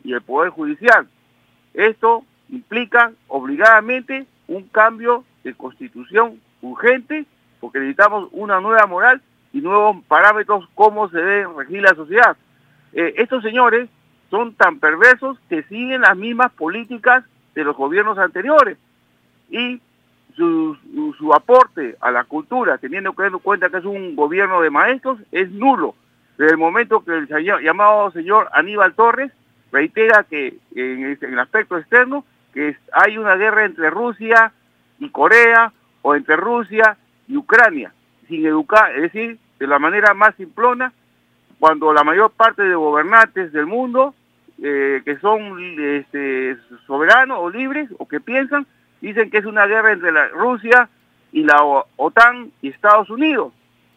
y 0.05 0.13
el 0.13 0.23
Poder 0.23 0.51
Judicial. 0.51 1.09
Esto 1.79 2.25
implica 2.49 3.13
obligadamente 3.29 4.27
un 4.49 4.65
cambio 4.65 5.23
de 5.45 5.55
constitución 5.55 6.41
urgente 6.61 7.25
porque 7.61 7.79
necesitamos 7.79 8.29
una 8.33 8.61
nueva 8.61 8.85
moral 8.87 9.23
y 9.53 9.61
nuevos 9.61 9.99
parámetros 10.09 10.69
cómo 10.75 11.09
se 11.09 11.19
debe 11.19 11.47
regir 11.57 11.83
la 11.83 11.95
sociedad. 11.95 12.37
Eh, 12.93 13.15
estos 13.19 13.45
señores 13.45 13.89
son 14.29 14.55
tan 14.55 14.81
perversos 14.81 15.39
que 15.49 15.63
siguen 15.65 16.01
las 16.01 16.17
mismas 16.17 16.51
políticas 16.51 17.25
de 17.55 17.63
los 17.63 17.77
gobiernos 17.77 18.19
anteriores 18.19 18.77
y 19.49 19.81
su, 20.35 20.77
su, 21.17 21.33
aporte 21.33 21.97
a 22.01 22.11
la 22.11 22.25
cultura, 22.25 22.79
teniendo 22.79 23.15
en 23.17 23.39
cuenta 23.39 23.71
que 23.71 23.77
es 23.77 23.85
un 23.85 24.17
gobierno 24.17 24.61
de 24.63 24.71
maestros, 24.71 25.21
es 25.31 25.49
nulo. 25.53 25.95
Desde 26.39 26.53
el 26.53 26.59
momento 26.59 27.05
que 27.05 27.13
el 27.19 27.29
llamado 27.63 28.11
señor 28.11 28.49
Aníbal 28.53 28.95
Torres 28.95 29.31
reitera 29.73 30.25
que 30.25 30.55
en, 30.75 31.19
el 31.21 31.39
aspecto 31.39 31.79
externo 31.79 32.25
que 32.53 32.77
hay 32.93 33.19
una 33.19 33.37
guerra 33.37 33.65
entre 33.65 33.91
Rusia 33.91 34.53
y 34.99 35.11
Corea 35.11 35.73
o 36.03 36.15
entre 36.15 36.37
Rusia 36.37 36.97
y 37.27 37.37
Ucrania, 37.37 37.93
sin 38.27 38.47
educar, 38.47 38.95
es 38.95 39.03
decir, 39.03 39.39
de 39.59 39.67
la 39.67 39.79
manera 39.79 40.15
más 40.15 40.35
simplona, 40.37 40.93
cuando 41.59 41.93
la 41.93 42.05
mayor 42.05 42.31
parte 42.31 42.63
de 42.63 42.75
gobernantes 42.75 43.53
del 43.53 43.67
mundo, 43.67 44.15
eh, 44.63 45.03
que 45.05 45.19
son 45.19 45.77
este, 45.79 46.57
soberanos 46.87 47.39
o 47.41 47.51
libres 47.51 47.91
o 47.99 48.07
que 48.09 48.21
piensan, 48.21 48.67
dicen 49.01 49.31
que 49.31 49.39
es 49.39 49.45
una 49.45 49.67
guerra 49.67 49.93
entre 49.93 50.13
la 50.13 50.29
Rusia 50.29 50.89
y 51.33 51.45
la 51.45 51.63
OTAN 51.97 52.51
y 52.63 52.69
Estados 52.69 53.11
Unidos. 53.11 53.53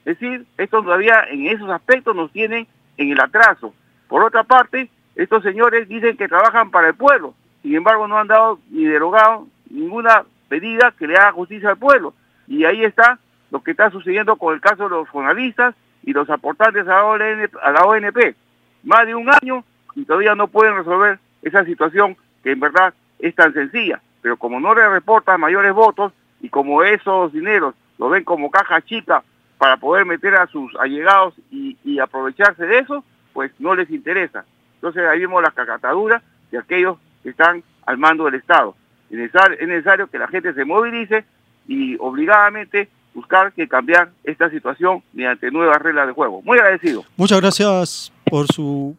Es 0.05 0.19
decir, 0.19 0.45
esto 0.57 0.82
todavía 0.82 1.24
en 1.30 1.47
esos 1.47 1.69
aspectos 1.69 2.15
nos 2.15 2.32
tienen 2.32 2.67
en 2.97 3.11
el 3.11 3.19
atraso. 3.19 3.74
Por 4.07 4.24
otra 4.24 4.43
parte, 4.43 4.89
estos 5.16 5.43
señores 5.43 5.88
dicen 5.88 6.18
que 6.18 6.28
trabajan 6.28 6.72
para 6.72 6.89
el 6.89 6.95
pueblo, 6.95 7.34
sin 7.62 7.76
embargo 7.76 8.07
no 8.07 8.18
han 8.18 8.28
dado 8.28 8.59
ni 8.70 8.86
derogado 8.86 9.47
ninguna 9.70 10.24
medida 10.49 10.93
que 10.97 11.07
le 11.07 11.16
haga 11.16 11.32
justicia 11.32 11.70
al 11.70 11.78
pueblo. 11.78 12.14
Y 12.47 12.66
ahí 12.66 12.84
está 12.84 13.20
lo 13.49 13.62
que 13.62 13.72
está 13.72 13.89
sucediendo 13.89 14.36
con 14.36 14.53
el 14.53 14.62
caso 14.62 14.84
de 14.84 14.89
los 14.89 15.09
jornalistas 15.09 15.76
y 16.03 16.14
los 16.14 16.30
aportantes 16.30 16.88
a 16.88 17.72
la 17.72 17.86
ONP. 17.86 18.36
Más 18.84 19.05
de 19.05 19.16
un 19.16 19.30
año 19.30 19.64
y 19.95 20.05
todavía 20.05 20.36
no 20.36 20.47
pueden 20.47 20.76
resolver 20.76 21.20
esa 21.41 21.66
situación 21.66 22.18
que 22.43 22.51
en 22.51 22.59
verdad 22.59 22.93
es 23.20 23.36
tan 23.36 23.53
sencilla. 23.53 24.01
Pero 24.22 24.38
como 24.38 24.59
no 24.59 24.74
le 24.74 24.88
reportan 24.89 25.39
mayores 25.39 25.74
votos 25.74 26.14
y 26.41 26.49
como 26.49 26.84
esos 26.84 27.32
dineros 27.34 27.76
lo 27.97 28.09
ven 28.09 28.24
como 28.24 28.49
caja 28.49 28.82
chica 28.82 29.24
para 29.57 29.78
poder 29.78 30.05
meter 30.05 30.36
a 30.36 30.47
sus 30.47 30.76
allegados 30.78 31.36
y, 31.51 31.78
y 31.84 31.99
aprovecharse 31.99 32.66
de 32.66 32.80
eso, 32.80 33.03
pues 33.34 33.51
no 33.59 33.76
les 33.76 33.89
interesa. 33.91 34.45
Entonces 34.82 35.03
ahí 35.07 35.19
vemos 35.19 35.43
la 35.43 35.51
cacatadura 35.51 36.23
de 36.49 36.57
aquellos 36.57 36.97
que 37.21 37.29
están 37.29 37.63
al 37.86 37.99
mando 37.99 38.25
del 38.25 38.36
Estado. 38.36 38.75
Es 39.11 39.17
necesario, 39.17 39.57
es 39.59 39.67
necesario 39.67 40.07
que 40.07 40.17
la 40.17 40.27
gente 40.27 40.53
se 40.55 40.65
movilice 40.65 41.23
y 41.67 41.95
obligadamente 41.99 42.89
buscar 43.13 43.53
que 43.53 43.67
cambiar 43.67 44.09
esta 44.23 44.49
situación 44.49 45.03
mediante 45.13 45.51
nuevas 45.51 45.79
reglas 45.79 46.07
de 46.07 46.13
juego. 46.13 46.41
Muy 46.41 46.57
agradecido. 46.57 47.03
Muchas 47.15 47.39
gracias 47.41 48.11
por 48.25 48.47
su 48.47 48.95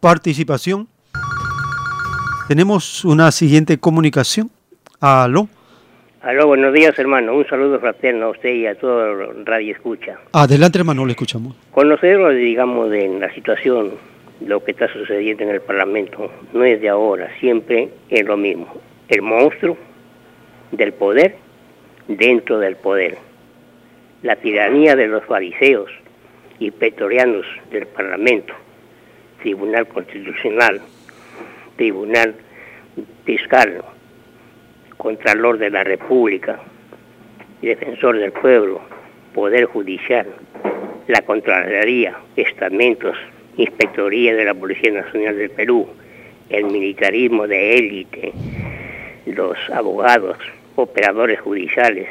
participación. 0.00 0.88
Tenemos 2.48 3.04
una 3.04 3.30
siguiente 3.30 3.76
comunicación. 3.76 4.50
Aló. 5.00 5.48
Aló, 6.22 6.46
buenos 6.46 6.72
días, 6.72 6.98
hermano. 6.98 7.34
Un 7.34 7.46
saludo 7.46 7.78
fraterno 7.78 8.26
a 8.26 8.30
usted 8.30 8.54
y 8.54 8.66
a 8.66 8.74
todo 8.78 9.44
Radio 9.44 9.74
Escucha. 9.74 10.18
Adelante, 10.32 10.78
hermano, 10.78 11.04
le 11.04 11.12
escuchamos. 11.12 11.54
Conocerlo, 11.72 12.30
digamos, 12.30 12.88
de 12.90 13.18
la 13.18 13.32
situación, 13.34 13.92
lo 14.40 14.62
que 14.62 14.72
está 14.72 14.88
sucediendo 14.92 15.44
en 15.44 15.50
el 15.50 15.60
Parlamento, 15.60 16.30
no 16.52 16.64
es 16.64 16.80
de 16.80 16.88
ahora, 16.88 17.30
siempre 17.40 17.88
es 18.08 18.24
lo 18.24 18.36
mismo. 18.36 18.80
El 19.08 19.22
monstruo 19.22 19.76
del 20.72 20.92
poder 20.92 21.36
dentro 22.08 22.58
del 22.58 22.76
poder. 22.76 23.16
La 24.22 24.36
tiranía 24.36 24.96
de 24.96 25.06
los 25.08 25.24
fariseos 25.24 25.90
y 26.58 26.70
petorianos 26.70 27.46
del 27.70 27.86
Parlamento, 27.86 28.54
Tribunal 29.40 29.86
Constitucional, 29.88 30.80
Tribunal 31.76 32.34
Fiscal, 33.24 33.82
Contralor 34.96 35.58
de 35.58 35.70
la 35.70 35.84
República, 35.84 36.58
Defensor 37.60 38.18
del 38.18 38.32
Pueblo, 38.32 38.80
Poder 39.34 39.66
Judicial, 39.66 40.26
la 41.06 41.22
Contraloría, 41.22 42.16
Estamentos, 42.36 43.16
Inspectoría 43.56 44.34
de 44.34 44.44
la 44.44 44.54
Policía 44.54 44.92
Nacional 44.92 45.38
del 45.38 45.50
Perú, 45.50 45.88
el 46.50 46.64
militarismo 46.64 47.46
de 47.46 47.78
élite, 47.78 48.32
los 49.24 49.56
abogados, 49.70 50.36
operadores 50.74 51.40
judiciales, 51.40 52.06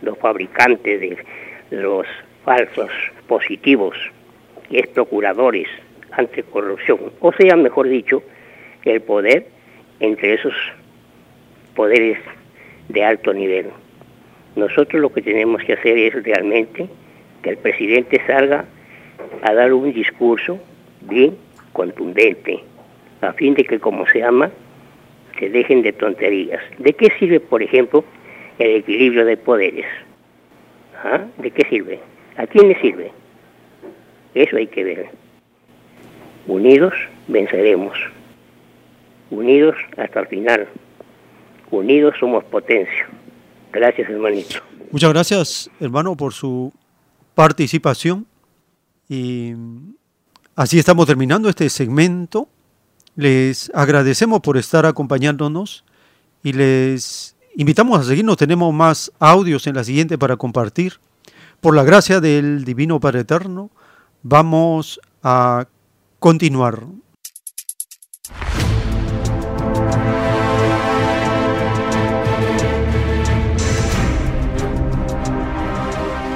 los 0.00 0.16
fabricantes 0.18 1.00
de 1.00 1.18
los 1.70 2.06
falsos 2.44 2.90
positivos, 3.28 3.96
es 4.70 4.86
procuradores 4.88 5.68
anticorrupción, 6.12 7.12
o 7.20 7.32
sea, 7.32 7.56
mejor 7.56 7.88
dicho, 7.88 8.22
el 8.84 9.02
poder 9.02 9.48
entre 10.00 10.34
esos 10.34 10.54
poderes 11.74 12.18
de 12.88 13.04
alto 13.04 13.34
nivel. 13.34 13.66
Nosotros 14.54 15.02
lo 15.02 15.12
que 15.12 15.20
tenemos 15.20 15.62
que 15.62 15.74
hacer 15.74 15.98
es 15.98 16.24
realmente 16.24 16.88
que 17.42 17.50
el 17.50 17.58
presidente 17.58 18.22
salga 18.26 18.64
a 19.42 19.52
dar 19.52 19.74
un 19.74 19.92
discurso 19.92 20.58
bien 21.08 21.36
contundente, 21.72 22.62
a 23.20 23.32
fin 23.32 23.54
de 23.54 23.64
que, 23.64 23.78
como 23.78 24.06
se 24.06 24.20
llama, 24.20 24.50
se 25.38 25.48
dejen 25.50 25.82
de 25.82 25.92
tonterías. 25.92 26.62
¿De 26.78 26.92
qué 26.92 27.08
sirve, 27.18 27.40
por 27.40 27.62
ejemplo, 27.62 28.04
el 28.58 28.76
equilibrio 28.76 29.24
de 29.24 29.36
poderes? 29.36 29.86
¿Ah? 31.02 31.24
¿De 31.38 31.50
qué 31.50 31.66
sirve? 31.68 32.00
¿A 32.36 32.46
quién 32.46 32.68
le 32.68 32.80
sirve? 32.80 33.12
Eso 34.34 34.56
hay 34.56 34.66
que 34.66 34.84
ver. 34.84 35.06
Unidos 36.46 36.94
venceremos. 37.28 37.96
Unidos 39.30 39.74
hasta 39.96 40.20
el 40.20 40.26
final. 40.26 40.68
Unidos 41.70 42.14
somos 42.20 42.44
potencia. 42.44 43.08
Gracias, 43.72 44.08
hermanito. 44.08 44.60
Muchas 44.90 45.12
gracias, 45.12 45.70
hermano, 45.80 46.16
por 46.16 46.32
su 46.32 46.72
participación. 47.34 48.26
Y 49.08 49.52
así 50.56 50.78
estamos 50.78 51.06
terminando 51.06 51.48
este 51.48 51.68
segmento. 51.70 52.48
Les 53.14 53.70
agradecemos 53.74 54.40
por 54.40 54.56
estar 54.56 54.84
acompañándonos 54.84 55.84
y 56.42 56.52
les 56.52 57.36
invitamos 57.54 58.00
a 58.00 58.04
seguirnos. 58.04 58.36
Tenemos 58.36 58.74
más 58.74 59.12
audios 59.18 59.66
en 59.66 59.76
la 59.76 59.84
siguiente 59.84 60.18
para 60.18 60.36
compartir. 60.36 60.94
Por 61.60 61.74
la 61.74 61.84
gracia 61.84 62.20
del 62.20 62.64
Divino 62.64 63.00
Padre 63.00 63.20
Eterno, 63.20 63.70
vamos 64.22 65.00
a 65.22 65.66
continuar. 66.18 66.86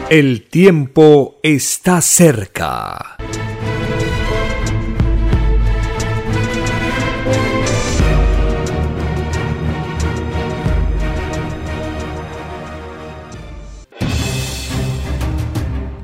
El 0.08 0.48
tiempo 0.48 1.38
está 1.42 2.00
cerca. 2.00 3.16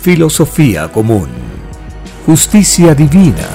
filosofía 0.00 0.90
común, 0.90 1.28
justicia 2.24 2.94
divina. 2.94 3.46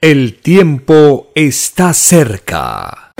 El 0.00 0.40
tiempo 0.40 1.28
está 1.34 1.92
cerca. 1.92 3.12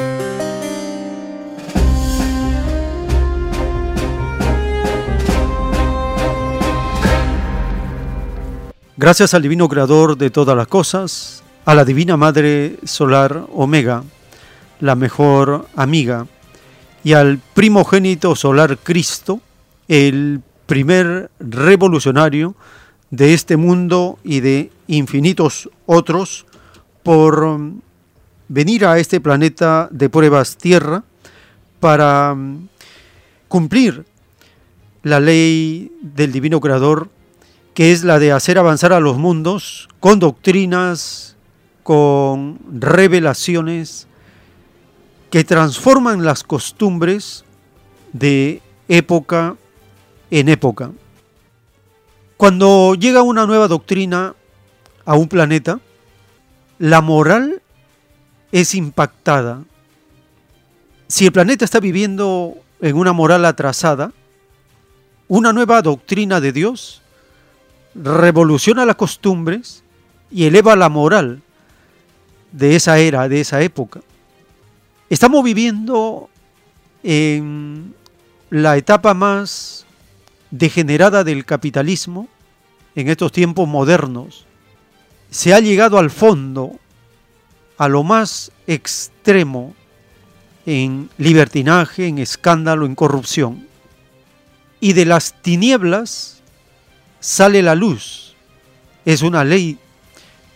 Gracias 8.97 9.35
al 9.35 9.43
Divino 9.43 9.69
Creador 9.69 10.17
de 10.17 10.31
todas 10.31 10.57
las 10.57 10.69
cosas, 10.69 11.43
a 11.67 11.75
la 11.75 11.85
Divina 11.85 12.17
Madre 12.17 12.79
Solar 12.85 13.45
Omega, 13.53 14.03
la 14.81 14.95
mejor 14.95 15.67
amiga, 15.77 16.27
y 17.03 17.13
al 17.13 17.39
primogénito 17.53 18.35
solar 18.35 18.79
Cristo, 18.79 19.41
el 19.89 20.41
primer 20.67 21.31
revolucionario 21.39 22.55
de 23.11 23.35
este 23.35 23.57
mundo 23.57 24.19
y 24.25 24.41
de 24.41 24.71
infinitos 24.87 25.71
otros 25.87 26.47
por 27.03 27.45
um, 27.45 27.81
venir 28.49 28.87
a 28.87 28.99
este 28.99 29.21
planeta 29.21 29.89
de 29.91 30.09
pruebas 30.09 30.57
tierra 30.57 31.05
para 31.81 32.33
um, 32.33 32.67
cumplir 33.49 34.05
la 35.03 35.21
ley 35.21 35.93
del 36.01 36.33
divino 36.33 36.61
creador 36.61 37.09
que 37.75 37.93
es 37.93 38.05
la 38.05 38.19
de 38.19 38.33
hacer 38.33 38.59
avanzar 38.59 38.93
a 38.93 39.01
los 39.01 39.19
mundos 39.19 39.89
con 40.01 40.21
doctrinas, 40.21 41.37
con 41.83 42.59
revelaciones 42.81 44.07
que 45.31 45.45
transforman 45.45 46.25
las 46.25 46.45
costumbres 46.45 47.45
de 48.13 48.63
época 48.89 49.57
en 50.31 50.49
época. 50.49 50.91
Cuando 52.37 52.95
llega 52.95 53.23
una 53.23 53.47
nueva 53.47 53.69
doctrina 53.69 54.35
a 55.05 55.15
un 55.15 55.29
planeta, 55.29 55.81
la 56.79 57.01
moral 57.01 57.63
es 58.53 58.75
impactada. 58.75 59.63
Si 61.07 61.27
el 61.27 61.33
planeta 61.33 61.65
está 61.65 61.81
viviendo 61.81 62.55
en 62.81 62.97
una 62.97 63.13
moral 63.13 63.45
atrasada, 63.45 64.13
una 65.29 65.53
nueva 65.53 65.83
doctrina 65.83 66.41
de 66.41 66.53
Dios 66.53 67.03
revoluciona 67.95 68.85
las 68.85 68.97
costumbres 68.97 69.83
y 70.31 70.45
eleva 70.45 70.75
la 70.77 70.89
moral 70.89 71.43
de 72.53 72.77
esa 72.77 72.99
era, 72.99 73.29
de 73.29 73.41
esa 73.41 73.63
época. 73.63 74.01
Estamos 75.09 75.45
viviendo 75.45 76.29
en 77.03 77.95
la 78.51 78.77
etapa 78.77 79.15
más 79.15 79.84
degenerada 80.59 81.25
del 81.25 81.45
capitalismo 81.45 82.29
en 82.95 83.09
estos 83.09 83.33
tiempos 83.33 83.67
modernos, 83.67 84.47
se 85.31 85.53
ha 85.53 85.59
llegado 85.59 85.99
al 85.99 86.11
fondo, 86.11 86.79
a 87.77 87.89
lo 87.89 88.05
más 88.05 88.53
extremo 88.69 89.75
en 90.65 91.11
libertinaje, 91.19 92.07
en 92.07 92.19
escándalo, 92.19 92.87
en 92.87 92.95
corrupción. 92.95 93.67
Y 94.81 94.93
de 94.93 95.07
las 95.07 95.43
tinieblas 95.43 96.41
sale 97.19 97.61
la 97.61 97.75
luz. 97.75 98.37
Es 99.05 99.23
una 99.23 99.43
ley 99.43 99.79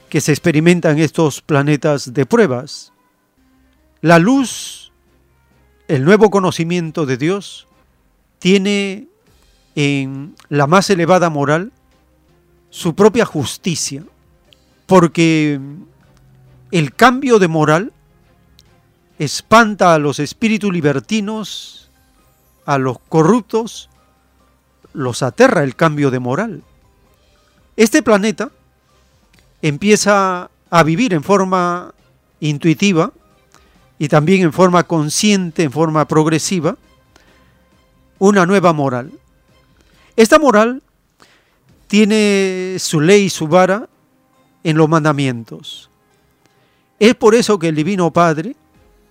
que 0.09 0.21
se 0.21 0.31
experimenta 0.31 0.93
en 0.93 1.01
estos 1.01 1.41
planetas 1.41 2.15
de 2.15 2.25
pruebas. 2.25 2.93
La 4.01 4.21
luz, 4.21 4.93
el 5.89 6.05
nuevo 6.05 6.31
conocimiento 6.31 7.05
de 7.05 7.17
Dios, 7.17 7.67
tiene 8.39 9.09
en 9.81 10.35
la 10.49 10.67
más 10.67 10.91
elevada 10.91 11.31
moral 11.31 11.71
su 12.69 12.97
propia 12.97 13.25
justicia, 13.25 14.03
porque 14.87 15.61
el 16.73 16.95
cambio 16.97 17.39
de 17.39 17.47
moral 17.47 17.93
espanta 19.21 19.95
a 19.95 20.01
los 20.01 20.19
espíritus 20.19 20.73
libertinos, 20.73 21.93
a 22.67 22.79
los 22.79 22.99
corruptos, 22.99 23.89
los 24.95 25.23
aterra 25.23 25.63
el 25.63 25.77
cambio 25.77 26.11
de 26.11 26.19
moral. 26.19 26.65
Este 27.77 28.03
planeta 28.03 28.51
empieza 29.63 30.51
a 30.71 30.83
vivir 30.83 31.15
en 31.15 31.23
forma 31.23 31.95
intuitiva 32.41 33.13
y 33.97 34.09
también 34.09 34.43
en 34.43 34.53
forma 34.53 34.83
consciente, 34.83 35.63
en 35.63 35.71
forma 35.71 36.09
progresiva, 36.09 36.77
una 38.19 38.45
nueva 38.45 38.73
moral. 38.73 39.13
Esta 40.19 40.41
moral 40.41 40.83
tiene 41.87 42.75
su 42.81 43.01
ley 43.01 43.27
y 43.27 43.31
su 43.31 43.47
vara 43.47 43.89
en 44.65 44.77
los 44.77 44.89
mandamientos. 44.89 45.91
Es 46.99 47.15
por 47.15 47.37
eso 47.37 47.61
que 47.61 47.69
el 47.69 47.77
Divino 47.77 48.13
Padre 48.13 48.57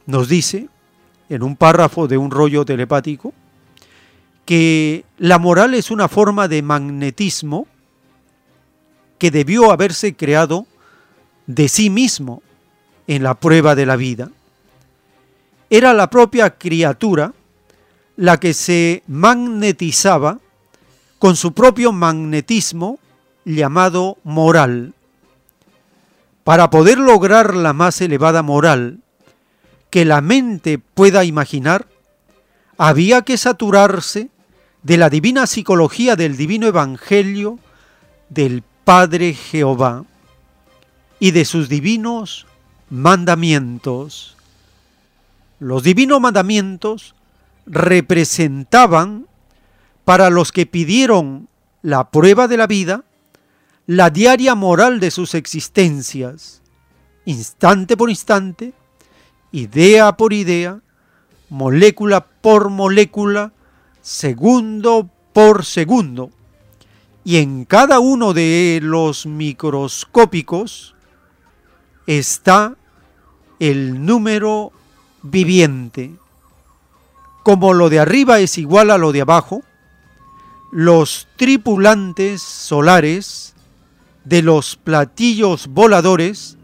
nos 0.05 0.28
dice, 0.28 0.68
en 1.30 1.43
un 1.43 1.55
párrafo 1.55 2.10
de 2.10 2.18
un 2.18 2.30
rollo 2.30 2.66
telepático, 2.66 3.34
que 4.43 5.05
la 5.18 5.39
moral 5.39 5.76
es 5.76 5.91
una 5.91 6.10
forma 6.10 6.49
de 6.49 6.62
magnetismo 6.62 7.68
que 9.18 9.32
debió 9.32 9.72
haberse 9.72 10.14
creado 10.14 10.68
de 11.45 11.70
sí 11.70 11.89
mismo 11.89 12.43
en 13.08 13.24
la 13.24 13.36
prueba 13.36 13.76
de 13.76 13.86
la 13.86 13.95
vida. 13.95 14.30
Era 15.70 15.93
la 15.93 16.10
propia 16.10 16.58
criatura 16.58 17.34
la 18.18 18.41
que 18.41 18.53
se 18.53 19.03
magnetizaba 19.08 20.41
con 21.20 21.36
su 21.36 21.53
propio 21.53 21.91
magnetismo 21.91 22.99
llamado 23.45 24.18
moral. 24.24 24.93
Para 26.43 26.70
poder 26.70 26.97
lograr 26.97 27.55
la 27.55 27.74
más 27.74 27.99
elevada 28.01 28.43
moral 28.43 28.99
que 29.89 30.05
la 30.05 30.22
mente 30.22 30.80
pueda 30.80 31.24
imaginar, 31.24 31.88
había 32.78 33.24
que 33.24 33.38
saturarse 33.38 34.30
de 34.84 34.97
la 34.97 35.09
divina 35.09 35.47
psicología 35.47 36.15
del 36.15 36.38
divino 36.38 36.68
evangelio 36.68 37.59
del 38.30 38.63
Padre 38.84 39.34
Jehová 39.34 40.05
y 41.20 41.32
de 41.32 41.45
sus 41.45 41.68
divinos 41.68 42.45
mandamientos. 42.89 44.38
Los 45.59 45.84
divinos 45.84 46.22
mandamientos 46.22 47.15
representaban 47.65 49.28
para 50.08 50.30
los 50.30 50.53
que 50.53 50.66
pidieron 50.66 51.49
la 51.82 52.12
prueba 52.12 52.47
de 52.47 52.55
la 52.55 52.66
vida, 52.66 53.03
la 53.88 54.10
diaria 54.10 54.55
moral 54.55 55.01
de 55.01 55.12
sus 55.12 55.36
existencias, 55.36 56.62
instante 57.26 57.97
por 57.97 58.10
instante, 58.10 58.74
idea 59.51 60.16
por 60.16 60.32
idea, 60.32 60.80
molécula 61.49 62.26
por 62.26 62.70
molécula, 62.70 63.51
segundo 64.01 65.10
por 65.34 65.66
segundo. 65.66 66.32
Y 67.26 67.39
en 67.39 67.66
cada 67.66 67.99
uno 67.99 68.32
de 68.32 68.80
los 68.82 69.26
microscópicos 69.26 70.95
está 72.05 72.78
el 73.60 74.05
número 74.05 74.72
viviente. 75.22 76.16
Como 77.43 77.74
lo 77.74 77.89
de 77.89 77.99
arriba 77.99 78.39
es 78.39 78.58
igual 78.58 78.89
a 78.89 78.97
lo 78.97 79.12
de 79.12 79.20
abajo, 79.20 79.64
los 80.72 81.28
tripulantes 81.38 82.41
solares 82.41 83.53
de 84.26 84.41
los 84.41 84.76
platillos 84.76 85.68
voladores 85.68 86.57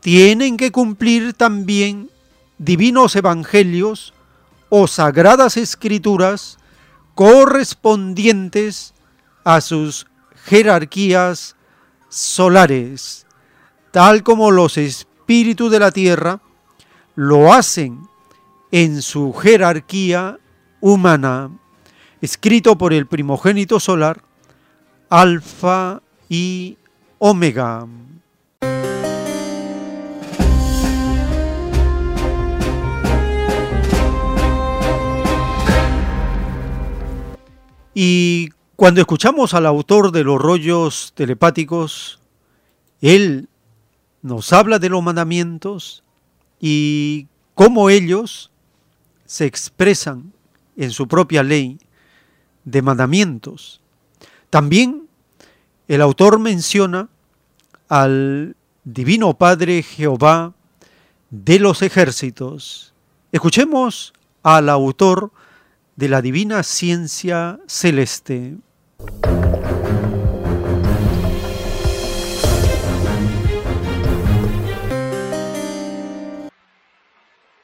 tienen 0.00 0.56
que 0.56 0.70
cumplir 0.70 1.32
también 1.32 2.10
divinos 2.58 3.16
evangelios 3.16 4.12
o 4.68 4.86
sagradas 4.86 5.56
escrituras 5.56 6.58
correspondientes 7.14 8.92
a 9.44 9.60
sus 9.60 10.06
jerarquías 10.44 11.56
solares, 12.08 13.26
tal 13.90 14.22
como 14.22 14.50
los 14.50 14.76
espíritus 14.76 15.70
de 15.70 15.78
la 15.78 15.90
tierra 15.90 16.40
lo 17.14 17.52
hacen 17.52 18.06
en 18.72 19.00
su 19.00 19.32
jerarquía 19.32 20.38
humana, 20.80 21.50
escrito 22.24 22.78
por 22.78 22.94
el 22.94 23.06
primogénito 23.06 23.78
solar, 23.78 24.22
Alfa 25.10 26.00
y 26.30 26.78
Omega. 27.18 27.86
Y 37.92 38.48
cuando 38.74 39.02
escuchamos 39.02 39.52
al 39.52 39.66
autor 39.66 40.10
de 40.10 40.24
los 40.24 40.40
rollos 40.40 41.12
telepáticos, 41.14 42.20
él 43.02 43.50
nos 44.22 44.50
habla 44.54 44.78
de 44.78 44.88
los 44.88 45.02
mandamientos 45.02 46.02
y 46.58 47.26
cómo 47.54 47.90
ellos 47.90 48.50
se 49.26 49.44
expresan 49.44 50.32
en 50.78 50.90
su 50.90 51.06
propia 51.06 51.42
ley 51.42 51.78
de 52.64 52.82
mandamientos. 52.82 53.80
También 54.50 55.08
el 55.88 56.00
autor 56.00 56.38
menciona 56.38 57.08
al 57.88 58.56
Divino 58.84 59.34
Padre 59.34 59.82
Jehová 59.82 60.52
de 61.30 61.58
los 61.58 61.82
ejércitos. 61.82 62.94
Escuchemos 63.32 64.12
al 64.42 64.68
autor 64.68 65.30
de 65.96 66.08
la 66.08 66.22
divina 66.22 66.62
ciencia 66.62 67.58
celeste. 67.66 68.56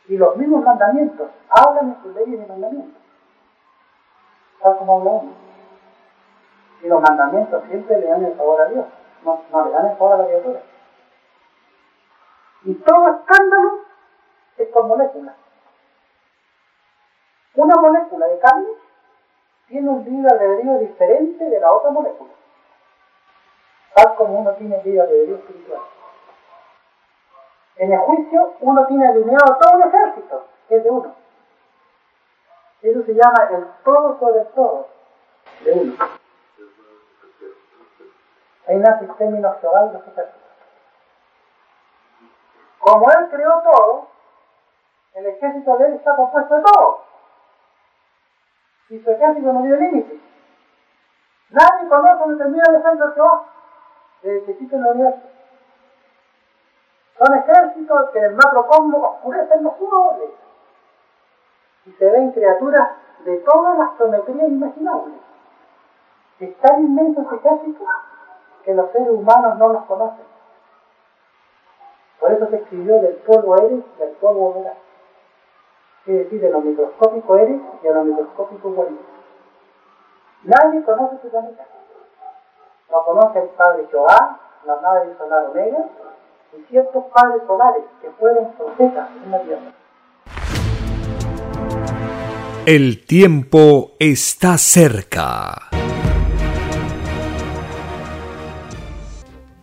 Y 0.08 0.16
los 0.16 0.36
mismos 0.36 0.64
mandamientos 0.64 1.28
hablan 1.50 1.98
sus 2.02 2.14
leyes 2.14 2.40
y 2.44 2.48
mandamientos, 2.48 3.00
tal 4.62 4.76
como 4.78 4.98
habla 4.98 5.10
uno. 5.10 5.32
Y 6.82 6.88
los 6.88 7.00
mandamientos 7.00 7.62
siempre 7.68 7.98
le 7.98 8.06
dan 8.06 8.24
el 8.24 8.34
favor 8.34 8.60
a 8.60 8.66
Dios, 8.66 8.86
no, 9.24 9.64
le 9.64 9.70
dan 9.70 9.86
el 9.86 9.96
favor 9.96 10.14
a 10.14 10.18
la 10.18 10.26
criatura. 10.26 10.62
Y 12.64 12.74
todo 12.74 13.08
escándalo 13.08 13.80
es 14.56 14.68
con 14.68 14.88
moléculas. 14.88 15.34
Una 17.54 17.74
molécula 17.76 18.26
de 18.26 18.38
carne 18.38 18.68
tiene 19.68 19.88
un 19.88 20.04
libre 20.04 20.30
albedrío 20.30 20.78
diferente 20.78 21.44
de 21.44 21.60
la 21.60 21.72
otra 21.72 21.90
molécula, 21.90 22.30
tal 23.94 24.14
como 24.16 24.40
uno 24.40 24.52
tiene 24.54 24.82
libre 24.82 25.00
albedrío 25.00 25.36
espiritual. 25.36 25.80
En 27.76 27.92
el 27.92 27.98
juicio 27.98 28.54
uno 28.60 28.86
tiene 28.86 29.06
alineado 29.06 29.56
todo 29.58 29.76
un 29.76 29.82
ejército, 29.82 30.44
que 30.68 30.76
es 30.76 30.84
de 30.84 30.90
uno. 30.90 31.14
Eso 32.82 33.02
se 33.04 33.14
llama 33.14 33.48
el 33.50 33.66
todo 33.84 34.18
sobre 34.18 34.44
todo, 34.46 34.88
de 35.64 35.72
uno. 35.72 35.94
Nace 38.68 39.04
el 39.04 39.14
término 39.16 39.56
global 39.60 39.88
de 39.88 39.98
los 39.98 40.08
ejércitos. 40.08 40.40
Como 42.78 43.10
él 43.10 43.28
creó 43.30 43.62
todo, 43.62 44.08
el 45.14 45.26
ejército 45.26 45.76
de 45.76 45.86
él 45.86 45.94
está 45.94 46.16
compuesto 46.16 46.54
de 46.54 46.62
todo 46.62 47.04
y 48.90 48.98
su 49.00 49.10
ejército 49.10 49.52
no 49.52 49.62
tiene 49.62 49.78
límites. 49.78 50.20
Nadie 51.50 51.88
conoce 51.88 52.18
donde 52.18 52.44
termina 52.44 52.64
el 52.68 52.76
ejército 52.76 53.08
de 53.08 53.14
Jehová, 53.14 53.44
desde 54.22 54.44
que 54.44 54.52
existe 54.52 54.76
el 54.76 54.86
universo. 54.86 55.20
Son 57.18 57.38
ejércitos 57.38 58.10
que 58.10 58.18
en 58.18 58.24
el 58.24 58.34
macrocosmo 58.34 58.98
oscurecen 58.98 59.62
los 59.62 59.74
jugadores 59.74 60.30
y 61.86 61.92
se 61.92 62.10
ven 62.10 62.32
criaturas 62.32 62.90
de 63.24 63.36
todas 63.38 63.78
las 63.78 63.96
geometrías 63.96 64.48
imaginables. 64.48 65.14
Es 66.38 66.56
tan 66.58 66.82
inmenso 66.82 67.22
ese 67.22 67.36
ejército 67.36 67.84
que 68.64 68.74
los 68.74 68.90
seres 68.92 69.10
humanos 69.10 69.56
no 69.58 69.68
los 69.68 69.84
conocen. 69.84 70.24
Por 72.18 72.32
eso 72.32 72.46
se 72.48 72.56
escribió 72.56 73.00
del 73.00 73.16
polvo 73.16 73.56
Eres 73.56 73.84
y 73.96 73.98
del 73.98 74.10
polvo 74.16 74.54
Verás 74.54 74.76
es 76.06 76.24
decir, 76.24 76.40
de 76.40 76.50
lo 76.50 76.60
microscópico 76.60 77.36
eres 77.36 77.60
y 77.82 77.88
a 77.88 77.92
lo 77.92 78.04
microscópico 78.04 78.70
vuelves. 78.70 79.00
Nadie 80.44 80.82
conoce 80.82 81.16
tu 81.16 81.28
planeta. 81.28 81.66
No 82.90 83.04
conoce 83.04 83.38
el 83.40 83.48
padre 83.50 83.86
Joá, 83.92 84.40
la 84.64 84.76
madre 84.80 85.14
solar 85.18 85.50
Omega 85.50 85.84
y 86.56 86.62
ciertos 86.62 87.04
padres 87.14 87.42
solares 87.46 87.84
que 88.00 88.10
fueron 88.12 88.52
profetas 88.52 89.10
en 89.24 89.30
la 89.30 89.40
tierra. 89.42 89.72
El 92.72 92.98
tiempo 92.98 93.96
está 93.98 94.56
cerca. 94.56 95.70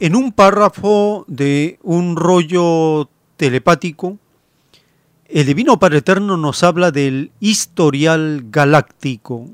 En 0.02 0.14
un 0.14 0.34
párrafo 0.34 1.24
de 1.30 1.80
un 1.84 2.18
rollo 2.18 3.10
telepático, 3.38 4.20
el 5.26 5.46
Divino 5.46 5.80
Padre 5.80 6.00
Eterno 6.00 6.36
nos 6.36 6.64
habla 6.64 6.92
del 6.92 7.32
historial 7.40 8.44
galáctico. 8.50 9.52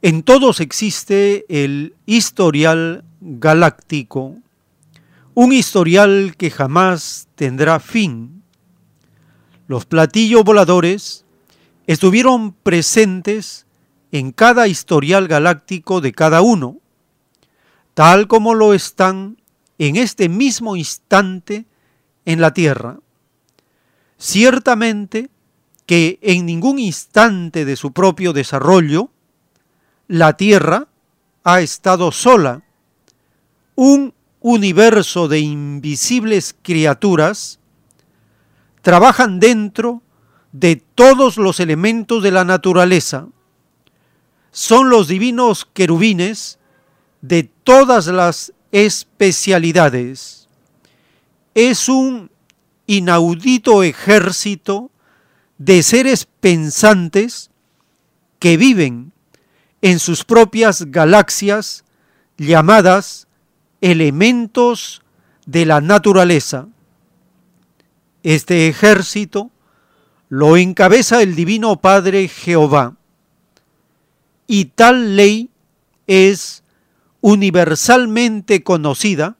En 0.00 0.22
todos 0.22 0.60
existe 0.60 1.44
el 1.48 1.96
historial 2.06 3.02
galáctico, 3.20 4.36
un 5.34 5.52
historial 5.52 6.36
que 6.38 6.52
jamás 6.52 7.26
tendrá 7.34 7.80
fin. 7.80 8.44
Los 9.66 9.86
platillos 9.86 10.44
voladores 10.44 11.23
estuvieron 11.86 12.52
presentes 12.52 13.66
en 14.12 14.32
cada 14.32 14.68
historial 14.68 15.28
galáctico 15.28 16.00
de 16.00 16.12
cada 16.12 16.40
uno, 16.40 16.78
tal 17.94 18.28
como 18.28 18.54
lo 18.54 18.74
están 18.74 19.36
en 19.78 19.96
este 19.96 20.28
mismo 20.28 20.76
instante 20.76 21.66
en 22.24 22.40
la 22.40 22.54
Tierra. 22.54 22.98
Ciertamente 24.18 25.30
que 25.86 26.18
en 26.22 26.46
ningún 26.46 26.78
instante 26.78 27.64
de 27.64 27.76
su 27.76 27.92
propio 27.92 28.32
desarrollo 28.32 29.10
la 30.08 30.36
Tierra 30.36 30.88
ha 31.42 31.60
estado 31.60 32.10
sola. 32.12 32.62
Un 33.74 34.14
universo 34.40 35.28
de 35.28 35.40
invisibles 35.40 36.54
criaturas 36.62 37.58
trabajan 38.82 39.40
dentro 39.40 39.98
de 39.98 40.13
todos 40.94 41.36
los 41.36 41.60
elementos 41.60 42.22
de 42.22 42.30
la 42.30 42.44
naturaleza. 42.44 43.26
Son 44.52 44.88
los 44.88 45.08
divinos 45.08 45.66
querubines 45.72 46.58
de 47.22 47.44
todas 47.64 48.06
las 48.06 48.52
especialidades. 48.70 50.48
Es 51.54 51.88
un 51.88 52.30
inaudito 52.86 53.82
ejército 53.82 54.90
de 55.58 55.82
seres 55.82 56.28
pensantes 56.40 57.50
que 58.38 58.56
viven 58.56 59.12
en 59.82 59.98
sus 59.98 60.24
propias 60.24 60.90
galaxias 60.90 61.84
llamadas 62.36 63.26
elementos 63.80 65.02
de 65.46 65.66
la 65.66 65.80
naturaleza. 65.80 66.68
Este 68.22 68.68
ejército 68.68 69.50
lo 70.34 70.56
encabeza 70.56 71.22
el 71.22 71.36
Divino 71.36 71.80
Padre 71.80 72.26
Jehová. 72.26 72.96
y 74.48 74.64
tal 74.64 75.14
ley 75.14 75.48
es 76.08 76.64
universalmente 77.20 78.64
conocida 78.64 79.36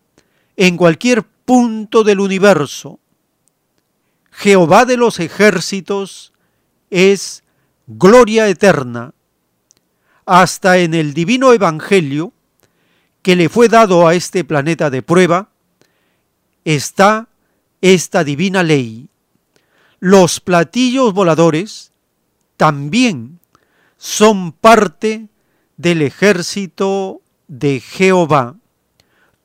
en 0.57 0.77
cualquier 0.77 1.25
punto 1.25 2.05
del 2.05 2.21
universo. 2.21 3.01
Jehová 4.31 4.85
de 4.85 4.97
los 4.97 5.19
ejércitos 5.19 6.33
es 6.91 7.43
gloria 7.89 8.49
eterna. 8.49 9.15
Hasta 10.27 10.79
en 10.79 10.95
el 10.95 11.13
divino 11.13 11.53
evangelio 11.53 12.33
que 13.23 13.35
le 13.35 13.49
fue 13.49 13.69
dado 13.69 14.07
a 14.07 14.15
este 14.15 14.45
planeta 14.45 14.91
de 14.91 15.03
prueba, 15.03 15.49
está 16.65 17.27
esta 17.81 18.23
divina 18.23 18.63
ley. 18.63 19.09
Los 20.07 20.39
platillos 20.39 21.15
voladores 21.15 21.91
también 22.59 23.41
son 23.97 24.53
parte 24.53 25.31
del 25.79 26.03
ejército 26.03 27.23
de 27.49 27.81
Jehová. 27.81 28.55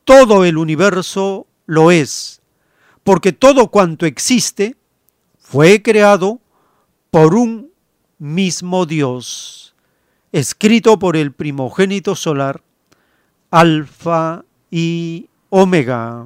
Todo 0.04 0.44
el 0.44 0.58
universo 0.58 1.48
lo 1.66 1.92
es, 1.92 2.42
porque 3.06 3.32
todo 3.32 3.72
cuanto 3.72 4.06
existe 4.06 4.76
fue 5.38 5.82
creado 5.82 6.42
por 7.10 7.36
un 7.36 7.72
mismo 8.18 8.86
Dios, 8.86 9.74
escrito 10.34 11.00
por 11.00 11.16
el 11.16 11.32
primogénito 11.32 12.18
solar, 12.18 12.62
Alfa 13.50 14.44
y 14.70 15.30
Omega. 15.48 16.26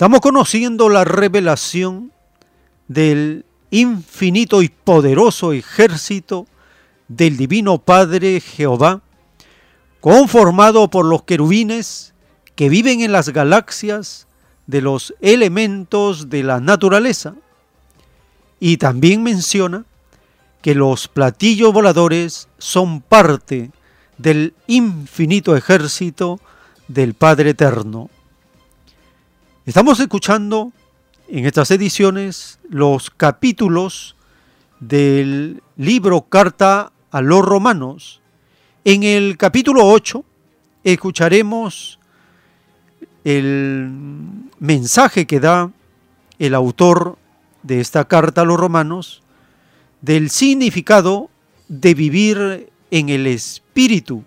Estamos 0.00 0.20
conociendo 0.22 0.88
la 0.88 1.04
revelación 1.04 2.10
del 2.88 3.44
infinito 3.70 4.62
y 4.62 4.70
poderoso 4.70 5.52
ejército 5.52 6.46
del 7.08 7.36
Divino 7.36 7.76
Padre 7.76 8.40
Jehová, 8.40 9.02
conformado 10.00 10.88
por 10.88 11.04
los 11.04 11.24
querubines 11.24 12.14
que 12.54 12.70
viven 12.70 13.02
en 13.02 13.12
las 13.12 13.28
galaxias 13.28 14.26
de 14.66 14.80
los 14.80 15.14
elementos 15.20 16.30
de 16.30 16.44
la 16.44 16.60
naturaleza. 16.60 17.34
Y 18.58 18.78
también 18.78 19.22
menciona 19.22 19.84
que 20.62 20.74
los 20.74 21.08
platillos 21.08 21.74
voladores 21.74 22.48
son 22.56 23.02
parte 23.02 23.70
del 24.16 24.54
infinito 24.66 25.54
ejército 25.54 26.40
del 26.88 27.12
Padre 27.12 27.50
Eterno. 27.50 28.08
Estamos 29.70 30.00
escuchando 30.00 30.72
en 31.28 31.46
estas 31.46 31.70
ediciones 31.70 32.58
los 32.68 33.08
capítulos 33.08 34.16
del 34.80 35.62
libro 35.76 36.22
Carta 36.22 36.90
a 37.12 37.20
los 37.20 37.44
Romanos. 37.44 38.20
En 38.84 39.04
el 39.04 39.36
capítulo 39.36 39.86
8 39.86 40.24
escucharemos 40.82 42.00
el 43.22 43.92
mensaje 44.58 45.28
que 45.28 45.38
da 45.38 45.70
el 46.40 46.56
autor 46.56 47.16
de 47.62 47.78
esta 47.78 48.06
carta 48.06 48.40
a 48.40 48.46
los 48.46 48.58
romanos 48.58 49.22
del 50.00 50.30
significado 50.30 51.30
de 51.68 51.94
vivir 51.94 52.72
en 52.90 53.08
el 53.08 53.28
espíritu 53.28 54.24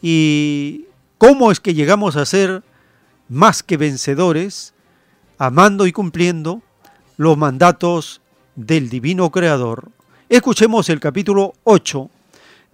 y 0.00 0.84
cómo 1.18 1.50
es 1.50 1.58
que 1.58 1.74
llegamos 1.74 2.14
a 2.14 2.24
ser 2.24 2.62
más 3.32 3.62
que 3.62 3.78
vencedores, 3.78 4.74
amando 5.38 5.86
y 5.86 5.92
cumpliendo 5.92 6.60
los 7.16 7.38
mandatos 7.38 8.20
del 8.56 8.90
Divino 8.90 9.30
Creador. 9.30 9.90
Escuchemos 10.28 10.90
el 10.90 11.00
capítulo 11.00 11.54
8 11.64 12.10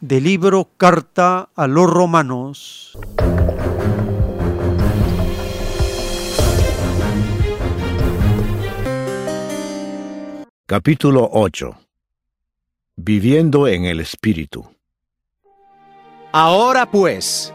del 0.01 0.25
libro 0.25 0.69
Carta 0.77 1.49
a 1.55 1.67
los 1.69 1.89
Romanos. 1.89 2.99
Capítulo 10.67 11.31
8 11.33 11.79
Viviendo 12.97 13.69
en 13.69 13.85
el 13.85 14.01
Espíritu 14.01 14.69
Ahora 16.33 16.91
pues, 16.91 17.55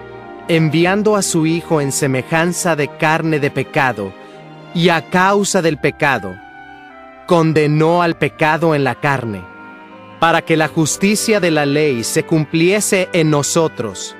enviando 0.51 1.15
a 1.15 1.21
su 1.21 1.45
Hijo 1.45 1.79
en 1.79 1.93
semejanza 1.93 2.75
de 2.75 2.89
carne 2.89 3.39
de 3.39 3.49
pecado, 3.49 4.11
y 4.75 4.89
a 4.89 5.09
causa 5.09 5.61
del 5.61 5.77
pecado, 5.77 6.35
condenó 7.25 8.01
al 8.01 8.17
pecado 8.17 8.75
en 8.75 8.83
la 8.83 8.95
carne, 8.95 9.41
para 10.19 10.41
que 10.41 10.57
la 10.57 10.67
justicia 10.67 11.39
de 11.39 11.51
la 11.51 11.65
ley 11.65 12.03
se 12.03 12.23
cumpliese 12.23 13.07
en 13.13 13.29
nosotros, 13.29 14.13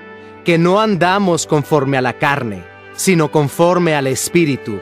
que 0.45 0.57
no 0.57 0.79
andamos 0.79 1.47
conforme 1.47 1.97
a 1.97 2.01
la 2.01 2.13
carne, 2.13 2.63
sino 2.95 3.29
conforme 3.29 3.93
al 3.93 4.07
Espíritu. 4.07 4.79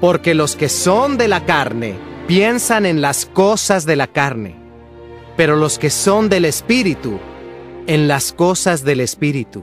Porque 0.00 0.34
los 0.34 0.56
que 0.56 0.70
son 0.70 1.18
de 1.18 1.28
la 1.28 1.44
carne 1.44 1.94
piensan 2.26 2.86
en 2.86 3.02
las 3.02 3.26
cosas 3.26 3.84
de 3.84 3.96
la 3.96 4.06
carne, 4.06 4.56
pero 5.36 5.56
los 5.56 5.78
que 5.78 5.90
son 5.90 6.30
del 6.30 6.46
Espíritu, 6.46 7.18
en 7.86 8.08
las 8.08 8.32
cosas 8.32 8.82
del 8.82 9.00
Espíritu 9.00 9.62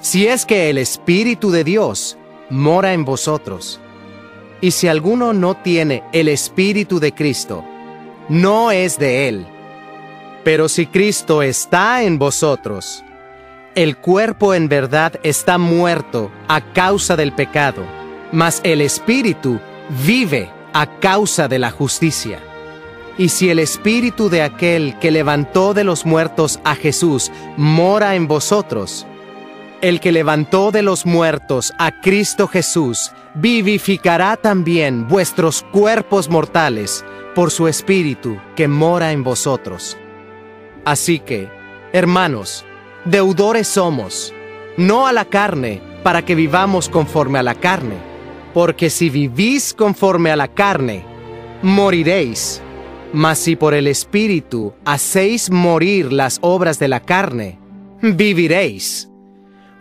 si 0.00 0.26
es 0.26 0.46
que 0.46 0.70
el 0.70 0.78
Espíritu 0.78 1.50
de 1.50 1.64
Dios 1.64 2.16
mora 2.48 2.92
en 2.92 3.04
vosotros. 3.04 3.80
Y 4.60 4.72
si 4.72 4.88
alguno 4.88 5.32
no 5.32 5.56
tiene 5.56 6.02
el 6.12 6.28
Espíritu 6.28 7.00
de 7.00 7.12
Cristo, 7.12 7.64
no 8.28 8.70
es 8.70 8.98
de 8.98 9.28
él. 9.28 9.46
Pero 10.44 10.68
si 10.68 10.86
Cristo 10.86 11.42
está 11.42 12.02
en 12.02 12.18
vosotros, 12.18 13.04
el 13.74 13.96
cuerpo 13.96 14.54
en 14.54 14.68
verdad 14.68 15.20
está 15.22 15.58
muerto 15.58 16.30
a 16.48 16.60
causa 16.72 17.16
del 17.16 17.32
pecado, 17.32 17.84
mas 18.32 18.60
el 18.64 18.80
Espíritu 18.80 19.60
vive 20.06 20.50
a 20.72 20.98
causa 20.98 21.46
de 21.46 21.58
la 21.58 21.70
justicia. 21.70 22.40
Y 23.18 23.28
si 23.28 23.50
el 23.50 23.58
Espíritu 23.58 24.30
de 24.30 24.42
aquel 24.42 24.98
que 24.98 25.10
levantó 25.10 25.74
de 25.74 25.84
los 25.84 26.06
muertos 26.06 26.58
a 26.64 26.74
Jesús 26.74 27.30
mora 27.56 28.14
en 28.14 28.28
vosotros, 28.28 29.06
el 29.80 30.00
que 30.00 30.12
levantó 30.12 30.70
de 30.70 30.82
los 30.82 31.06
muertos 31.06 31.72
a 31.78 32.00
Cristo 32.00 32.46
Jesús, 32.46 33.12
vivificará 33.34 34.36
también 34.36 35.08
vuestros 35.08 35.64
cuerpos 35.72 36.28
mortales 36.28 37.04
por 37.34 37.50
su 37.50 37.68
Espíritu 37.68 38.38
que 38.56 38.68
mora 38.68 39.12
en 39.12 39.22
vosotros. 39.22 39.96
Así 40.84 41.18
que, 41.18 41.48
hermanos, 41.92 42.64
deudores 43.04 43.68
somos, 43.68 44.34
no 44.76 45.06
a 45.06 45.12
la 45.12 45.24
carne, 45.24 45.80
para 46.02 46.24
que 46.24 46.34
vivamos 46.34 46.88
conforme 46.88 47.38
a 47.38 47.42
la 47.42 47.54
carne, 47.54 47.96
porque 48.54 48.90
si 48.90 49.10
vivís 49.10 49.74
conforme 49.74 50.30
a 50.30 50.36
la 50.36 50.48
carne, 50.48 51.04
moriréis. 51.62 52.62
Mas 53.12 53.38
si 53.38 53.56
por 53.56 53.74
el 53.74 53.86
Espíritu 53.86 54.72
hacéis 54.84 55.50
morir 55.50 56.12
las 56.12 56.38
obras 56.42 56.78
de 56.78 56.88
la 56.88 57.00
carne, 57.00 57.58
viviréis 58.00 59.09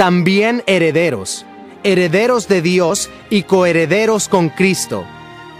también 0.00 0.62
herederos, 0.66 1.44
herederos 1.82 2.48
de 2.48 2.62
Dios 2.62 3.10
y 3.28 3.42
coherederos 3.42 4.30
con 4.30 4.48
Cristo, 4.48 5.04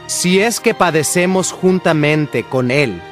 si 0.07 0.41
es 0.41 0.61
que 0.61 0.73
padecemos 0.73 1.53
juntamente 1.53 2.45
con 2.45 2.71
Él, 2.71 3.03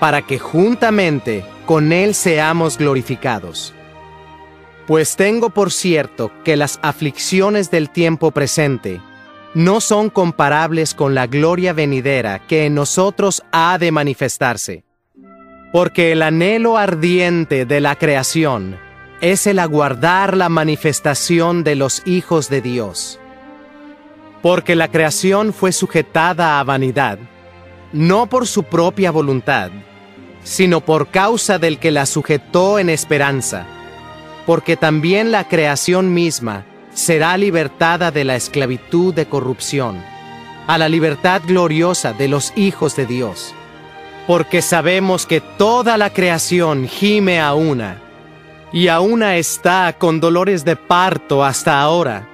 para 0.00 0.22
que 0.22 0.40
juntamente 0.40 1.44
con 1.66 1.92
Él 1.92 2.16
seamos 2.16 2.78
glorificados. 2.78 3.72
Pues 4.88 5.14
tengo 5.14 5.50
por 5.50 5.70
cierto 5.70 6.32
que 6.42 6.56
las 6.56 6.80
aflicciones 6.82 7.70
del 7.70 7.88
tiempo 7.88 8.32
presente 8.32 9.00
no 9.54 9.80
son 9.80 10.10
comparables 10.10 10.94
con 10.94 11.14
la 11.14 11.28
gloria 11.28 11.72
venidera 11.72 12.40
que 12.48 12.66
en 12.66 12.74
nosotros 12.74 13.44
ha 13.52 13.78
de 13.78 13.92
manifestarse. 13.92 14.82
Porque 15.72 16.10
el 16.10 16.22
anhelo 16.22 16.76
ardiente 16.76 17.66
de 17.66 17.80
la 17.80 17.94
creación 17.94 18.80
es 19.22 19.46
el 19.46 19.60
aguardar 19.60 20.36
la 20.36 20.48
manifestación 20.48 21.62
de 21.62 21.76
los 21.76 22.02
hijos 22.06 22.48
de 22.48 22.60
Dios. 22.60 23.20
Porque 24.42 24.74
la 24.74 24.88
creación 24.88 25.52
fue 25.52 25.70
sujetada 25.70 26.58
a 26.58 26.64
vanidad, 26.64 27.20
no 27.92 28.26
por 28.26 28.48
su 28.48 28.64
propia 28.64 29.12
voluntad, 29.12 29.70
sino 30.42 30.80
por 30.80 31.06
causa 31.06 31.60
del 31.60 31.78
que 31.78 31.92
la 31.92 32.04
sujetó 32.04 32.80
en 32.80 32.90
esperanza, 32.90 33.64
porque 34.44 34.76
también 34.76 35.30
la 35.30 35.46
creación 35.46 36.12
misma 36.12 36.64
será 36.92 37.36
libertada 37.36 38.10
de 38.10 38.24
la 38.24 38.34
esclavitud 38.34 39.14
de 39.14 39.26
corrupción, 39.26 40.02
a 40.66 40.78
la 40.78 40.88
libertad 40.88 41.42
gloriosa 41.46 42.12
de 42.12 42.26
los 42.26 42.52
hijos 42.56 42.96
de 42.96 43.06
Dios. 43.06 43.54
Porque 44.26 44.62
sabemos 44.62 45.26
que 45.26 45.40
toda 45.40 45.96
la 45.96 46.10
creación 46.10 46.88
gime 46.88 47.40
a 47.40 47.54
una, 47.54 48.01
y 48.72 48.88
a 48.88 49.00
una 49.00 49.36
está 49.36 49.96
con 49.98 50.20
dolores 50.20 50.64
de 50.64 50.76
parto 50.76 51.44
hasta 51.44 51.80
ahora. 51.80 52.28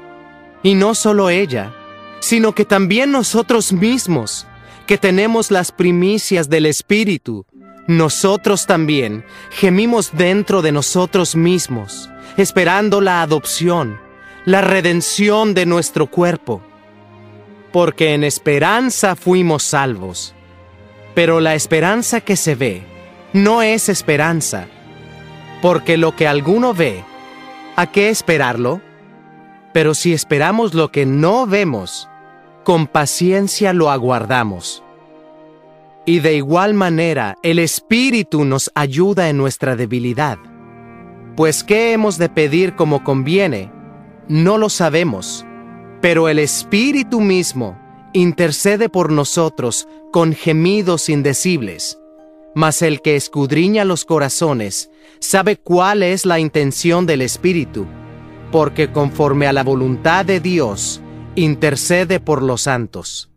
Y 0.63 0.75
no 0.75 0.95
solo 0.95 1.31
ella, 1.31 1.73
sino 2.21 2.55
que 2.55 2.65
también 2.65 3.13
nosotros 3.13 3.73
mismos, 3.73 4.47
que 4.87 4.99
tenemos 4.99 5.51
las 5.51 5.73
primicias 5.73 6.49
del 6.49 6.67
Espíritu, 6.67 7.47
nosotros 7.87 8.67
también 8.67 9.25
gemimos 9.51 10.11
dentro 10.13 10.63
de 10.63 10.73
nosotros 10.73 11.37
mismos, 11.37 12.11
esperando 12.37 13.01
la 13.01 13.23
adopción 13.23 13.99
la 14.49 14.63
redención 14.63 15.53
de 15.53 15.67
nuestro 15.67 16.07
cuerpo, 16.07 16.63
porque 17.71 18.15
en 18.15 18.25
esperanza 18.25 19.15
fuimos 19.15 19.63
salvos. 19.63 20.35
Pero 21.15 21.41
la 21.41 21.55
esperanza 21.55 22.23
que 22.23 22.35
se 22.35 22.55
ve 22.55 22.83
no 23.35 23.61
es 23.61 23.91
esperanza, 23.91 24.67
porque 25.61 25.97
lo 25.97 26.15
que 26.15 26.29
alguno 26.29 26.75
ve, 26.75 27.05
¿a 27.77 27.91
qué 27.91 28.11
esperarlo? 28.11 28.81
Pero 29.73 29.95
si 29.95 30.13
esperamos 30.13 30.75
lo 30.75 30.91
que 30.91 31.07
no 31.07 31.47
vemos, 31.47 32.09
con 32.65 32.87
paciencia 32.87 33.73
lo 33.73 33.91
aguardamos. 33.91 34.83
Y 36.07 36.21
de 36.21 36.37
igual 36.37 36.75
manera 36.75 37.37
el 37.43 37.59
Espíritu 37.59 38.45
nos 38.45 38.71
ayuda 38.75 39.29
en 39.29 39.37
nuestra 39.37 39.77
debilidad. 39.77 40.39
Pues 41.37 41.63
¿qué 41.63 41.93
hemos 41.93 42.19
de 42.19 42.29
pedir 42.29 42.75
como 42.77 43.05
conviene? 43.05 43.71
No 44.29 44.59
lo 44.59 44.69
sabemos, 44.69 45.45
pero 46.01 46.29
el 46.29 46.39
Espíritu 46.39 47.21
mismo 47.21 47.79
intercede 48.13 48.89
por 48.89 49.13
nosotros 49.13 49.87
con 50.13 50.33
gemidos 50.33 51.09
indecibles. 51.09 51.99
Mas 52.55 52.83
el 52.83 53.03
que 53.03 53.17
escudriña 53.17 53.85
los 53.85 54.05
corazones 54.05 54.91
sabe 55.21 55.57
cuál 55.57 56.03
es 56.03 56.27
la 56.27 56.39
intención 56.39 57.07
del 57.07 57.23
Espíritu, 57.23 57.87
porque 58.53 58.93
conforme 58.93 59.47
a 59.47 59.53
la 59.53 59.63
voluntad 59.63 60.25
de 60.25 60.41
Dios, 60.41 61.01
intercede 61.35 62.21
por 62.21 62.43
los 62.43 62.63
santos. 62.63 63.31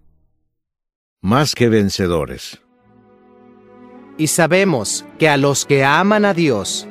Más 1.22 1.54
que 1.54 1.70
vencedores. 1.70 2.62
Y 4.18 4.28
sabemos 4.28 5.06
que 5.20 5.30
a 5.30 5.38
los 5.38 5.66
que 5.66 5.84
aman 5.84 6.26
a 6.26 6.34
Dios, 6.34 6.88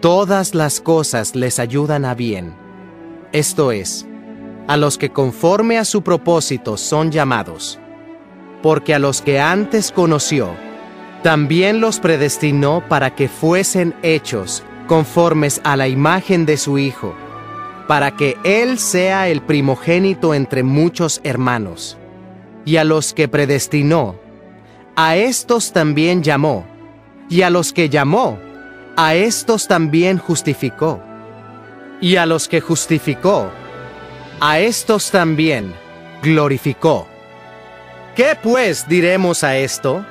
todas 0.00 0.54
las 0.54 0.80
cosas 0.80 1.34
les 1.34 1.58
ayudan 1.58 2.04
a 2.04 2.14
bien 2.14 2.62
esto 3.32 3.72
es, 3.72 4.06
a 4.68 4.76
los 4.76 4.98
que 4.98 5.10
conforme 5.10 5.78
a 5.78 5.86
su 5.86 6.02
propósito 6.02 6.76
son 6.76 7.10
llamados, 7.10 7.78
porque 8.62 8.94
a 8.94 8.98
los 8.98 9.22
que 9.22 9.40
antes 9.40 9.90
conoció, 9.90 10.50
también 11.22 11.80
los 11.80 12.00
predestinó 12.00 12.82
para 12.88 13.14
que 13.14 13.28
fuesen 13.28 13.94
hechos 14.02 14.62
conformes 14.86 15.60
a 15.64 15.76
la 15.76 15.88
imagen 15.88 16.46
de 16.46 16.56
su 16.56 16.78
Hijo, 16.78 17.14
para 17.86 18.16
que 18.16 18.36
Él 18.44 18.78
sea 18.78 19.28
el 19.28 19.42
primogénito 19.42 20.34
entre 20.34 20.62
muchos 20.62 21.20
hermanos. 21.24 21.96
Y 22.64 22.76
a 22.76 22.84
los 22.84 23.12
que 23.12 23.28
predestinó, 23.28 24.16
a 24.96 25.16
estos 25.16 25.72
también 25.72 26.22
llamó, 26.22 26.66
y 27.28 27.42
a 27.42 27.50
los 27.50 27.72
que 27.72 27.88
llamó, 27.88 28.38
a 28.96 29.14
estos 29.14 29.66
también 29.66 30.18
justificó 30.18 31.00
y 32.02 32.16
a 32.16 32.26
los 32.26 32.48
que 32.48 32.60
justificó, 32.60 33.50
a 34.40 34.58
estos 34.58 35.12
también 35.12 35.72
glorificó. 36.20 37.06
¿Qué 38.16 38.36
pues 38.42 38.88
diremos 38.88 39.44
a 39.44 39.56
esto? 39.56 40.04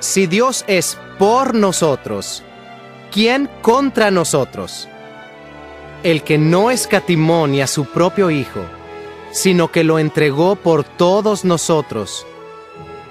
Si 0.00 0.26
Dios 0.26 0.64
es 0.66 0.98
por 1.18 1.54
nosotros, 1.54 2.42
¿quién 3.10 3.48
contra 3.62 4.10
nosotros? 4.10 4.88
El 6.02 6.22
que 6.22 6.36
no 6.36 6.70
escatimó 6.70 7.46
ni 7.46 7.62
a 7.62 7.66
su 7.66 7.86
propio 7.86 8.30
Hijo, 8.30 8.60
sino 9.32 9.70
que 9.70 9.84
lo 9.84 9.98
entregó 9.98 10.56
por 10.56 10.84
todos 10.84 11.44
nosotros, 11.44 12.26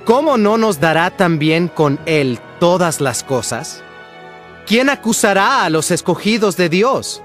¿cómo 0.05 0.37
no 0.37 0.57
nos 0.57 0.79
dará 0.79 1.09
también 1.11 1.67
con 1.67 1.99
Él 2.05 2.39
todas 2.59 3.01
las 3.01 3.23
cosas? 3.23 3.83
¿Quién 4.65 4.89
acusará 4.89 5.65
a 5.65 5.69
los 5.69 5.91
escogidos 5.91 6.55
de 6.55 6.69
Dios? 6.69 7.21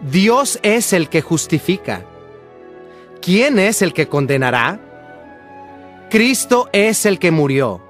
Dios 0.00 0.58
es 0.62 0.92
el 0.92 1.08
que 1.08 1.20
justifica. 1.20 2.04
¿Quién 3.20 3.58
es 3.58 3.82
el 3.82 3.92
que 3.92 4.08
condenará? 4.08 4.80
Cristo 6.10 6.68
es 6.72 7.06
el 7.06 7.18
que 7.18 7.30
murió. 7.30 7.89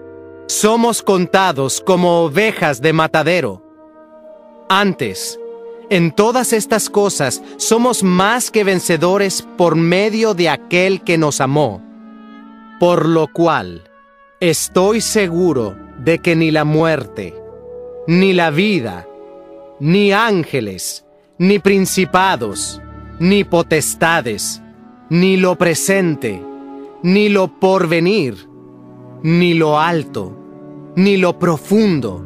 somos 0.51 1.01
contados 1.01 1.79
como 1.79 2.23
ovejas 2.23 2.81
de 2.81 2.91
matadero. 2.91 3.63
Antes, 4.67 5.39
en 5.89 6.11
todas 6.11 6.51
estas 6.51 6.89
cosas 6.89 7.41
somos 7.55 8.03
más 8.03 8.51
que 8.51 8.65
vencedores 8.65 9.47
por 9.57 9.77
medio 9.77 10.33
de 10.33 10.49
aquel 10.49 11.03
que 11.03 11.17
nos 11.17 11.39
amó, 11.39 11.81
por 12.81 13.07
lo 13.07 13.31
cual 13.31 13.89
estoy 14.41 14.99
seguro 14.99 15.77
de 15.99 16.19
que 16.19 16.35
ni 16.35 16.51
la 16.51 16.65
muerte, 16.65 17.33
ni 18.05 18.33
la 18.33 18.51
vida, 18.51 19.07
ni 19.79 20.11
ángeles, 20.11 21.05
ni 21.37 21.59
principados, 21.59 22.81
ni 23.19 23.45
potestades, 23.45 24.61
ni 25.09 25.37
lo 25.37 25.55
presente, 25.55 26.43
ni 27.03 27.29
lo 27.29 27.57
porvenir, 27.57 28.49
ni 29.23 29.53
lo 29.53 29.79
alto, 29.79 30.40
ni 30.95 31.17
lo 31.17 31.39
profundo, 31.39 32.25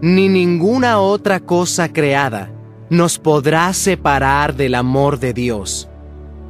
ni 0.00 0.28
ninguna 0.28 1.00
otra 1.00 1.40
cosa 1.40 1.92
creada 1.92 2.52
nos 2.90 3.18
podrá 3.18 3.72
separar 3.74 4.56
del 4.56 4.74
amor 4.74 5.18
de 5.18 5.34
Dios, 5.34 5.88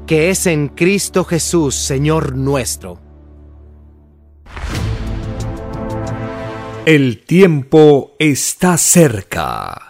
que 0.06 0.30
es 0.30 0.46
en 0.46 0.68
Cristo 0.68 1.24
Jesús, 1.24 1.74
Señor 1.74 2.36
nuestro. 2.36 3.00
El 6.86 7.24
tiempo 7.24 8.12
está 8.18 8.78
cerca. 8.78 9.88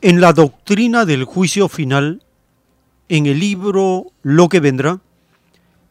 En 0.00 0.20
la 0.20 0.32
doctrina 0.32 1.04
del 1.04 1.24
juicio 1.24 1.68
final, 1.68 2.22
en 3.08 3.26
el 3.26 3.40
libro 3.40 4.12
Lo 4.22 4.48
que 4.48 4.60
vendrá, 4.60 5.00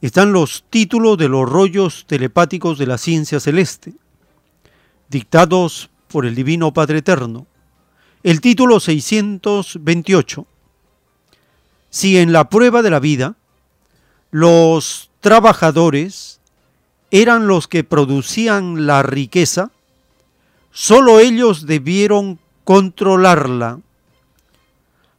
están 0.01 0.31
los 0.31 0.63
títulos 0.69 1.17
de 1.17 1.27
los 1.27 1.49
rollos 1.49 2.05
telepáticos 2.07 2.77
de 2.77 2.87
la 2.87 2.97
ciencia 2.97 3.39
celeste, 3.39 3.93
dictados 5.09 5.89
por 6.07 6.25
el 6.25 6.35
Divino 6.35 6.73
Padre 6.73 6.99
Eterno. 6.99 7.47
El 8.23 8.41
título 8.41 8.79
628. 8.79 10.45
Si 11.89 12.17
en 12.17 12.31
la 12.31 12.49
prueba 12.49 12.81
de 12.81 12.89
la 12.89 12.99
vida 12.99 13.35
los 14.29 15.09
trabajadores 15.19 16.41
eran 17.09 17.47
los 17.47 17.67
que 17.67 17.83
producían 17.83 18.85
la 18.85 19.01
riqueza, 19.01 19.71
solo 20.71 21.19
ellos 21.19 21.65
debieron 21.65 22.39
controlarla. 22.63 23.79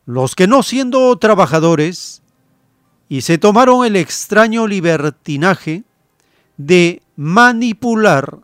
Los 0.06 0.34
que 0.34 0.46
no 0.46 0.62
siendo 0.62 1.16
trabajadores 1.16 2.22
y 3.08 3.22
se 3.22 3.38
tomaron 3.38 3.86
el 3.86 3.96
extraño 3.96 4.66
libertinaje 4.66 5.84
de 6.56 7.02
manipular 7.16 8.38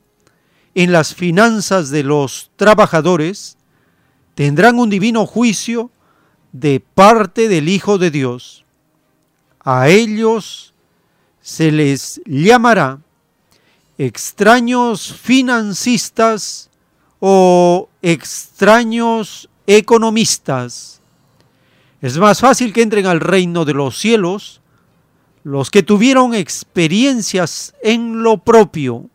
en 0.75 0.93
las 0.93 1.15
finanzas 1.15 1.91
de 1.91 2.03
los 2.03 2.51
trabajadores, 2.57 3.57
tendrán 4.35 4.79
un 4.79 4.91
divino 4.91 5.27
juicio 5.27 5.91
de 6.53 6.81
parte 6.81 7.49
del 7.49 7.69
Hijo 7.69 7.99
de 7.99 8.11
Dios. 8.11 8.65
A 9.61 9.89
ellos 9.89 10.75
se 11.41 11.71
les 11.71 12.21
llamará 12.27 13.01
extraños 13.99 15.13
financistas 15.13 16.71
o 17.21 17.89
extraños 18.03 19.49
economistas. 19.67 20.94
Es 22.01 22.19
más 22.19 22.41
fácil 22.41 22.73
que 22.73 22.83
entren 22.83 23.07
al 23.07 23.21
reino 23.21 23.65
de 23.65 23.75
los 23.75 23.99
cielos 23.99 24.61
los 25.45 25.71
que 25.71 25.83
tuvieron 25.83 26.35
experiencias 26.35 27.75
en 27.83 28.23
lo 28.23 28.39
propio, 28.39 29.11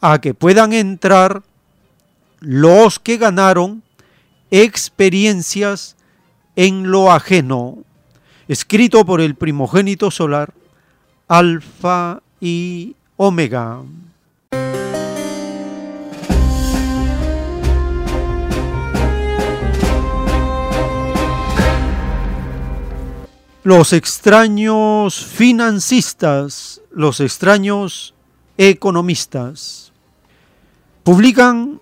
a 0.00 0.20
que 0.20 0.34
puedan 0.34 0.72
entrar 0.72 1.42
los 2.40 2.98
que 2.98 3.16
ganaron 3.16 3.82
experiencias 4.50 5.96
en 6.56 6.90
lo 6.90 7.12
ajeno. 7.12 7.78
Escrito 8.48 9.04
por 9.04 9.20
el 9.20 9.36
primogénito 9.36 10.10
solar, 10.10 10.52
Alfa 11.28 12.20
y 12.40 12.96
Omega. 13.16 13.82
Los 23.62 23.92
extraños 23.92 25.24
financistas, 25.26 26.80
los 26.90 27.20
extraños 27.20 28.14
economistas, 28.56 29.92
publican 31.02 31.80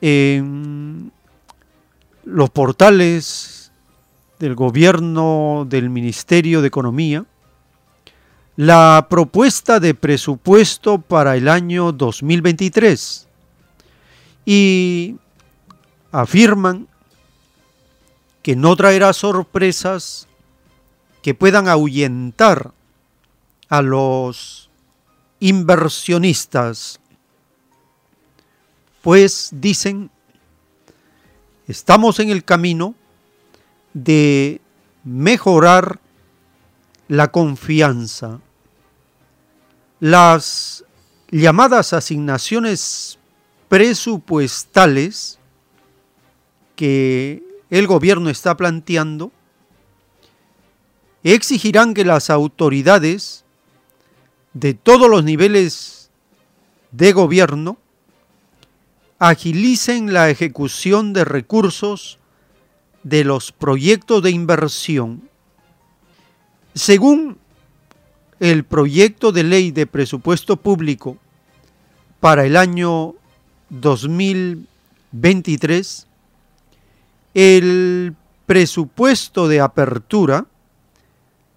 en 0.00 1.12
los 2.24 2.50
portales 2.50 3.70
del 4.38 4.54
gobierno 4.54 5.66
del 5.68 5.90
Ministerio 5.90 6.62
de 6.62 6.68
Economía 6.68 7.26
la 8.56 9.06
propuesta 9.10 9.80
de 9.80 9.94
presupuesto 9.94 10.98
para 11.00 11.36
el 11.36 11.48
año 11.48 11.92
2023 11.92 13.28
y 14.46 15.16
afirman 16.12 16.88
que 18.42 18.56
no 18.56 18.74
traerá 18.74 19.12
sorpresas 19.12 20.27
que 21.28 21.34
puedan 21.34 21.68
ahuyentar 21.68 22.72
a 23.68 23.82
los 23.82 24.70
inversionistas, 25.40 27.00
pues 29.02 29.50
dicen, 29.52 30.10
estamos 31.66 32.18
en 32.18 32.30
el 32.30 32.44
camino 32.44 32.94
de 33.92 34.62
mejorar 35.04 36.00
la 37.08 37.30
confianza. 37.30 38.40
Las 40.00 40.82
llamadas 41.30 41.92
asignaciones 41.92 43.18
presupuestales 43.68 45.38
que 46.74 47.42
el 47.68 47.86
gobierno 47.86 48.30
está 48.30 48.56
planteando 48.56 49.30
exigirán 51.22 51.94
que 51.94 52.04
las 52.04 52.30
autoridades 52.30 53.44
de 54.52 54.74
todos 54.74 55.08
los 55.10 55.24
niveles 55.24 56.10
de 56.90 57.12
gobierno 57.12 57.78
agilicen 59.18 60.12
la 60.12 60.30
ejecución 60.30 61.12
de 61.12 61.24
recursos 61.24 62.18
de 63.02 63.24
los 63.24 63.50
proyectos 63.52 64.22
de 64.22 64.30
inversión. 64.30 65.28
Según 66.74 67.38
el 68.40 68.64
proyecto 68.64 69.32
de 69.32 69.42
ley 69.42 69.72
de 69.72 69.86
presupuesto 69.86 70.56
público 70.56 71.18
para 72.20 72.46
el 72.46 72.56
año 72.56 73.14
2023, 73.70 76.06
el 77.34 78.14
presupuesto 78.46 79.48
de 79.48 79.60
apertura 79.60 80.46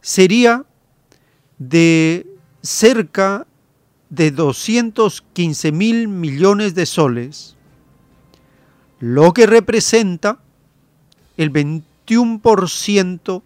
sería 0.01 0.65
de 1.57 2.27
cerca 2.61 3.47
de 4.09 4.31
215 4.31 5.71
mil 5.71 6.07
millones 6.07 6.75
de 6.75 6.85
soles, 6.85 7.55
lo 8.99 9.31
que 9.33 9.45
representa 9.45 10.39
el 11.37 11.51
21% 11.53 13.41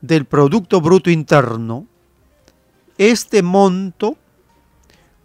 del 0.00 0.24
Producto 0.24 0.80
Bruto 0.80 1.10
Interno. 1.10 1.86
Este 2.98 3.42
monto 3.42 4.16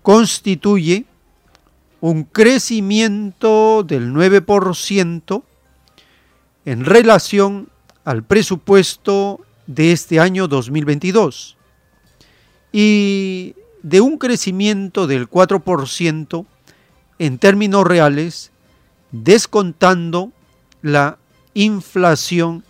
constituye 0.04 1.06
un 2.00 2.24
crecimiento 2.24 3.84
del 3.84 4.14
9% 4.14 5.44
en 6.66 6.86
relación 6.86 7.70
al 8.06 8.24
presupuesto 8.24 9.42
de 9.68 9.92
este 9.92 10.20
año 10.20 10.48
2022 10.48 11.58
y 12.72 13.56
de 13.84 14.02
un 14.02 14.18
crecimiento 14.18 15.08
del 15.08 15.30
4% 15.30 16.46
en 17.20 17.38
términos 17.38 17.86
reales, 17.86 18.52
descontando 19.12 20.32
la 20.82 21.18
inflación 21.54 22.64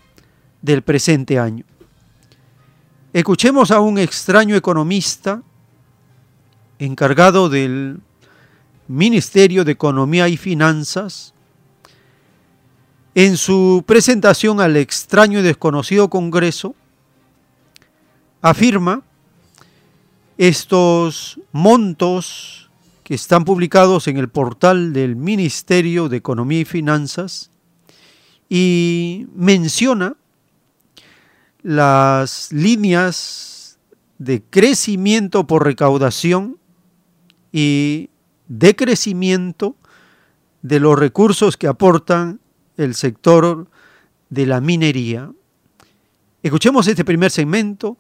del 0.61 0.81
presente 0.81 1.39
año. 1.39 1.65
Escuchemos 3.13 3.71
a 3.71 3.79
un 3.79 3.97
extraño 3.97 4.55
economista 4.55 5.41
encargado 6.79 7.49
del 7.49 7.99
Ministerio 8.87 9.65
de 9.65 9.71
Economía 9.73 10.27
y 10.29 10.37
Finanzas, 10.37 11.33
en 13.15 13.35
su 13.35 13.83
presentación 13.85 14.61
al 14.61 14.77
extraño 14.77 15.39
y 15.39 15.41
desconocido 15.41 16.09
Congreso, 16.09 16.75
afirma 18.41 19.03
estos 20.37 21.39
montos 21.51 22.69
que 23.03 23.15
están 23.15 23.45
publicados 23.45 24.07
en 24.07 24.17
el 24.17 24.29
portal 24.29 24.93
del 24.93 25.15
Ministerio 25.15 26.09
de 26.09 26.17
Economía 26.17 26.59
y 26.59 26.65
Finanzas 26.65 27.51
y 28.49 29.27
menciona 29.33 30.15
las 31.63 32.51
líneas 32.51 33.79
de 34.17 34.43
crecimiento 34.43 35.47
por 35.47 35.63
recaudación 35.63 36.57
y 37.51 38.09
decrecimiento 38.47 39.75
de 40.61 40.79
los 40.79 40.97
recursos 40.97 41.57
que 41.57 41.67
aportan 41.67 42.39
el 42.77 42.93
sector 42.93 43.67
de 44.29 44.45
la 44.45 44.61
minería. 44.61 45.31
Escuchemos 46.43 46.87
este 46.87 47.05
primer 47.05 47.31
segmento 47.31 47.97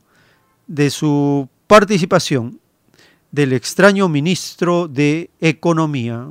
de 0.67 0.89
su 0.89 1.49
participación 1.67 2.59
del 3.31 3.53
extraño 3.53 4.07
ministro 4.09 4.87
de 4.87 5.29
Economía. 5.39 6.27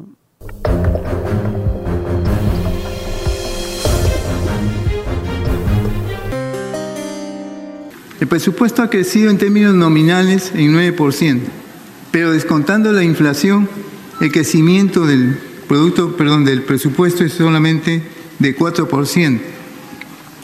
El 8.19 8.29
presupuesto 8.29 8.83
ha 8.83 8.91
crecido 8.91 9.31
en 9.31 9.39
términos 9.39 9.75
nominales 9.75 10.51
en 10.55 10.75
9%, 10.75 11.41
pero 12.11 12.33
descontando 12.33 12.91
la 12.93 13.05
inflación, 13.05 13.69
el 14.21 14.33
crecimiento 14.33 15.07
del 15.07 15.39
producto, 15.69 16.17
perdón, 16.17 16.45
del 16.45 16.63
presupuesto 16.63 17.25
es 17.25 17.35
solamente 17.35 18.03
de 18.39 18.57
4%. 18.57 19.41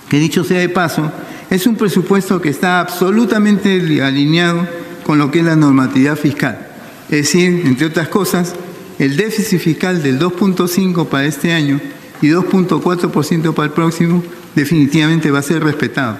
Que 0.08 0.18
dicho 0.18 0.44
sea 0.44 0.58
de 0.58 0.68
paso, 0.68 1.10
es 1.52 1.66
un 1.66 1.76
presupuesto 1.76 2.40
que 2.40 2.48
está 2.48 2.80
absolutamente 2.80 4.02
alineado 4.02 4.66
con 5.04 5.18
lo 5.18 5.30
que 5.30 5.40
es 5.40 5.44
la 5.44 5.54
normatividad 5.54 6.16
fiscal. 6.16 6.66
Es 7.10 7.26
decir, 7.26 7.64
entre 7.66 7.88
otras 7.88 8.08
cosas, 8.08 8.54
el 8.98 9.18
déficit 9.18 9.60
fiscal 9.60 10.02
del 10.02 10.18
2.5 10.18 11.08
para 11.08 11.26
este 11.26 11.52
año 11.52 11.78
y 12.22 12.28
2.4% 12.28 13.52
para 13.52 13.66
el 13.66 13.72
próximo 13.74 14.24
definitivamente 14.54 15.30
va 15.30 15.40
a 15.40 15.42
ser 15.42 15.62
respetado 15.62 16.16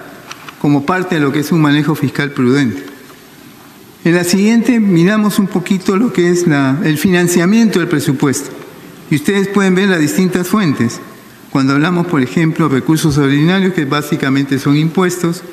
como 0.61 0.85
parte 0.85 1.15
de 1.15 1.21
lo 1.21 1.31
que 1.31 1.39
es 1.39 1.51
un 1.51 1.61
manejo 1.61 1.95
fiscal 1.95 2.29
prudente. 2.29 2.83
En 4.05 4.13
la 4.13 4.23
siguiente 4.25 4.79
miramos 4.79 5.39
un 5.39 5.47
poquito 5.47 5.97
lo 5.97 6.13
que 6.13 6.29
es 6.29 6.45
el 6.83 6.97
financiamiento 6.99 7.79
del 7.79 7.87
presupuesto. 7.87 8.51
Y 9.09 9.15
ustedes 9.15 9.47
pueden 9.47 9.73
ver 9.73 9.89
las 9.89 9.99
distintas 9.99 10.47
fuentes. 10.47 11.01
Cuando 11.53 11.73
hablamos, 11.73 12.07
por 12.07 12.23
ejemplo, 12.23 12.67
recursos 12.67 13.15
ordinarios, 13.19 13.75
que 13.75 13.85
básicamente 13.85 14.57
son 14.57 14.75
impuestos, 14.75 15.43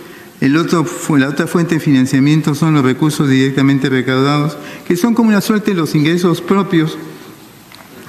el 0.41 0.57
otro, 0.57 0.87
la 1.19 1.29
otra 1.29 1.47
fuente 1.47 1.75
de 1.75 1.81
financiamiento 1.83 2.55
son 2.55 2.73
los 2.73 2.83
recursos 2.83 3.29
directamente 3.29 3.91
recaudados, 3.91 4.57
que 4.89 4.97
son 4.97 5.13
como 5.13 5.29
una 5.29 5.43
suerte 5.43 5.73
de 5.73 5.77
los 5.77 5.95
ingresos 5.95 6.41
propios 6.41 6.97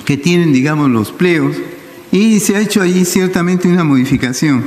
que 0.06 0.16
tienen, 0.16 0.54
digamos, 0.54 0.90
los 0.90 1.12
pleos, 1.12 1.58
y 2.14 2.40
se 2.40 2.56
ha 2.56 2.62
hecho 2.62 2.82
allí 2.82 3.04
ciertamente 3.04 3.68
una 3.68 3.84
modificación. 3.84 4.64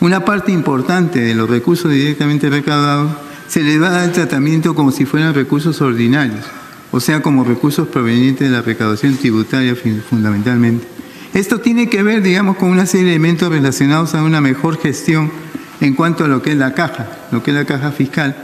Una 0.00 0.24
parte 0.24 0.50
importante 0.50 1.20
de 1.20 1.36
los 1.36 1.48
recursos 1.48 1.92
directamente 1.92 2.50
recaudados 2.50 3.12
se 3.46 3.62
les 3.62 3.80
va 3.80 3.86
a 3.86 4.00
dar 4.00 4.12
tratamiento 4.12 4.74
como 4.74 4.90
si 4.90 5.04
fueran 5.04 5.32
recursos 5.32 5.80
ordinarios, 5.80 6.44
o 6.90 6.98
sea, 6.98 7.22
como 7.22 7.44
recursos 7.44 7.86
provenientes 7.86 8.50
de 8.50 8.56
la 8.56 8.62
recaudación 8.62 9.16
tributaria 9.16 9.76
fundamentalmente. 9.76 11.03
Esto 11.34 11.58
tiene 11.58 11.88
que 11.88 12.04
ver, 12.04 12.22
digamos, 12.22 12.56
con 12.56 12.70
una 12.70 12.86
serie 12.86 13.06
de 13.06 13.16
elementos 13.16 13.48
relacionados 13.48 14.14
a 14.14 14.22
una 14.22 14.40
mejor 14.40 14.78
gestión 14.80 15.32
en 15.80 15.94
cuanto 15.94 16.24
a 16.24 16.28
lo 16.28 16.40
que 16.42 16.52
es 16.52 16.56
la 16.56 16.74
caja, 16.74 17.08
lo 17.32 17.42
que 17.42 17.50
es 17.50 17.56
la 17.56 17.64
caja 17.64 17.90
fiscal. 17.90 18.36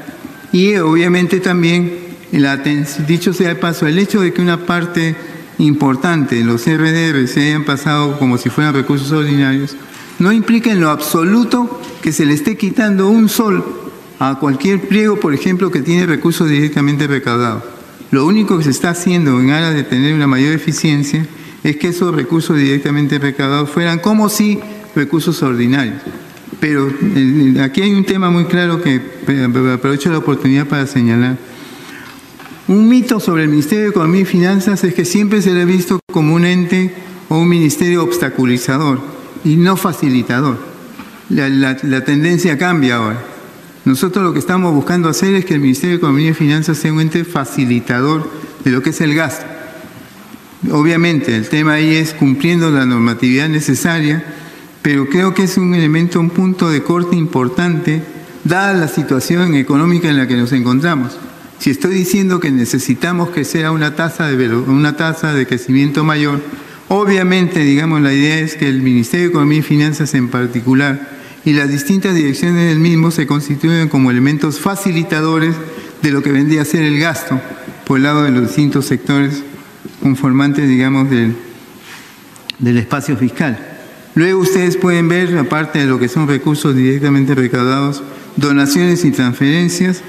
Y 0.50 0.74
obviamente 0.74 1.38
también, 1.38 1.98
dicho 3.06 3.32
sea 3.32 3.50
de 3.50 3.54
paso, 3.54 3.86
el 3.86 3.96
hecho 3.96 4.20
de 4.20 4.32
que 4.32 4.42
una 4.42 4.66
parte 4.66 5.14
importante 5.58 6.34
de 6.34 6.44
los 6.44 6.66
RDR 6.66 7.28
se 7.28 7.46
hayan 7.46 7.64
pasado 7.64 8.18
como 8.18 8.38
si 8.38 8.50
fueran 8.50 8.74
recursos 8.74 9.12
ordinarios, 9.12 9.76
no 10.18 10.32
implica 10.32 10.72
en 10.72 10.80
lo 10.80 10.90
absoluto 10.90 11.80
que 12.02 12.10
se 12.10 12.26
le 12.26 12.34
esté 12.34 12.56
quitando 12.56 13.08
un 13.08 13.28
sol 13.28 13.64
a 14.18 14.36
cualquier 14.40 14.80
pliego, 14.80 15.20
por 15.20 15.32
ejemplo, 15.32 15.70
que 15.70 15.80
tiene 15.80 16.06
recursos 16.06 16.48
directamente 16.48 17.06
recaudados. 17.06 17.62
Lo 18.10 18.26
único 18.26 18.58
que 18.58 18.64
se 18.64 18.70
está 18.70 18.90
haciendo 18.90 19.38
en 19.38 19.50
aras 19.50 19.74
de 19.74 19.84
tener 19.84 20.12
una 20.12 20.26
mayor 20.26 20.52
eficiencia 20.52 21.24
es 21.62 21.76
que 21.76 21.88
esos 21.88 22.14
recursos 22.14 22.56
directamente 22.56 23.18
recaudados 23.18 23.70
fueran 23.70 23.98
como 23.98 24.28
si 24.28 24.58
recursos 24.94 25.42
ordinarios. 25.42 26.02
Pero 26.58 26.88
eh, 26.88 27.60
aquí 27.62 27.82
hay 27.82 27.94
un 27.94 28.04
tema 28.04 28.30
muy 28.30 28.44
claro 28.44 28.82
que 28.82 29.00
aprovecho 29.74 30.10
la 30.10 30.18
oportunidad 30.18 30.66
para 30.66 30.86
señalar. 30.86 31.36
Un 32.68 32.88
mito 32.88 33.18
sobre 33.20 33.44
el 33.44 33.48
Ministerio 33.48 33.84
de 33.84 33.90
Economía 33.90 34.20
y 34.22 34.24
Finanzas 34.24 34.84
es 34.84 34.94
que 34.94 35.04
siempre 35.04 35.42
se 35.42 35.52
le 35.52 35.62
ha 35.62 35.64
visto 35.64 35.98
como 36.12 36.34
un 36.34 36.44
ente 36.44 36.94
o 37.28 37.38
un 37.38 37.48
ministerio 37.48 38.02
obstaculizador 38.02 39.00
y 39.44 39.56
no 39.56 39.76
facilitador. 39.76 40.58
la 41.28 42.04
tendencia 42.04 42.58
cambia 42.58 42.96
ahora. 42.96 43.30
Nosotros 43.84 44.22
lo 44.22 44.32
que 44.32 44.38
estamos 44.38 44.74
buscando 44.74 45.08
hacer 45.08 45.34
es 45.34 45.44
que 45.44 45.54
el 45.54 45.60
Ministerio 45.60 45.92
de 45.92 45.98
Economía 45.98 46.30
y 46.30 46.34
Finanzas 46.34 46.78
sea 46.78 46.92
un 46.92 47.00
ente 47.00 47.24
facilitador 47.24 48.30
de 48.62 48.70
lo 48.70 48.82
que 48.82 48.90
es 48.90 49.00
el 49.00 49.14
gasto. 49.14 49.46
Obviamente, 50.68 51.34
el 51.34 51.48
tema 51.48 51.74
ahí 51.74 51.96
es 51.96 52.12
cumpliendo 52.12 52.70
la 52.70 52.84
normatividad 52.84 53.48
necesaria, 53.48 54.22
pero 54.82 55.08
creo 55.08 55.32
que 55.32 55.44
es 55.44 55.56
un 55.56 55.74
elemento, 55.74 56.20
un 56.20 56.28
punto 56.28 56.68
de 56.68 56.82
corte 56.82 57.16
importante, 57.16 58.02
dada 58.44 58.74
la 58.74 58.88
situación 58.88 59.54
económica 59.54 60.08
en 60.08 60.18
la 60.18 60.28
que 60.28 60.36
nos 60.36 60.52
encontramos. 60.52 61.16
Si 61.58 61.70
estoy 61.70 61.94
diciendo 61.94 62.40
que 62.40 62.50
necesitamos 62.50 63.30
que 63.30 63.44
sea 63.44 63.72
una 63.72 63.96
tasa 63.96 64.26
de, 64.26 64.54
una 64.54 64.96
tasa 64.96 65.32
de 65.32 65.46
crecimiento 65.46 66.04
mayor, 66.04 66.40
obviamente, 66.88 67.60
digamos, 67.60 68.02
la 68.02 68.12
idea 68.12 68.38
es 68.40 68.54
que 68.54 68.68
el 68.68 68.82
Ministerio 68.82 69.26
de 69.26 69.30
Economía 69.30 69.58
y 69.58 69.62
Finanzas 69.62 70.12
en 70.12 70.28
particular, 70.28 71.20
y 71.42 71.54
las 71.54 71.70
distintas 71.70 72.14
direcciones 72.14 72.68
del 72.68 72.80
mismo 72.80 73.10
se 73.10 73.26
constituyen 73.26 73.88
como 73.88 74.10
elementos 74.10 74.60
facilitadores 74.60 75.54
de 76.02 76.10
lo 76.10 76.22
que 76.22 76.32
vendría 76.32 76.62
a 76.62 76.66
ser 76.66 76.82
el 76.82 76.98
gasto 76.98 77.40
por 77.86 77.96
el 77.96 78.02
lado 78.02 78.24
de 78.24 78.30
los 78.30 78.42
distintos 78.42 78.84
sectores 78.84 79.42
conformantes, 80.02 80.68
digamos, 80.68 81.10
del, 81.10 81.35
del 82.59 82.77
espacio 82.78 83.16
fiscal. 83.16 83.59
Luego 84.14 84.40
ustedes 84.40 84.77
pueden 84.77 85.09
ver, 85.09 85.36
aparte 85.39 85.78
de 85.78 85.86
lo 85.86 85.98
que 85.98 86.09
son 86.09 86.27
recursos 86.27 86.74
directamente 86.74 87.35
recaudados, 87.35 88.02
donaciones 88.36 89.05
y 89.05 89.12
transferencias, 89.12 90.02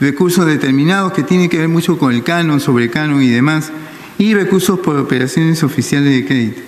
recursos 0.00 0.46
determinados 0.46 1.12
que 1.12 1.22
tienen 1.22 1.50
que 1.50 1.58
ver 1.58 1.68
mucho 1.68 1.98
con 1.98 2.14
el 2.14 2.24
canon, 2.24 2.60
sobre 2.60 2.90
canon 2.90 3.22
y 3.22 3.28
demás, 3.28 3.70
y 4.18 4.34
recursos 4.34 4.78
por 4.78 4.96
operaciones 4.96 5.62
oficiales 5.62 6.12
de 6.12 6.24
crédito. 6.24 6.60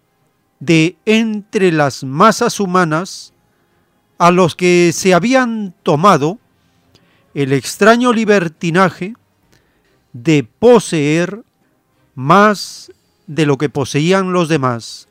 de 0.60 0.96
entre 1.04 1.72
las 1.72 2.04
masas 2.04 2.60
humanas 2.60 3.32
a 4.18 4.30
los 4.30 4.56
que 4.56 4.92
se 4.94 5.12
habían 5.12 5.74
tomado 5.82 6.38
el 7.34 7.52
extraño 7.52 8.12
libertinaje 8.12 9.14
de 10.12 10.42
poseer 10.58 11.44
más 12.14 12.90
de 13.26 13.44
lo 13.44 13.58
que 13.58 13.68
poseían 13.68 14.32
los 14.32 14.48
demás. 14.48 15.08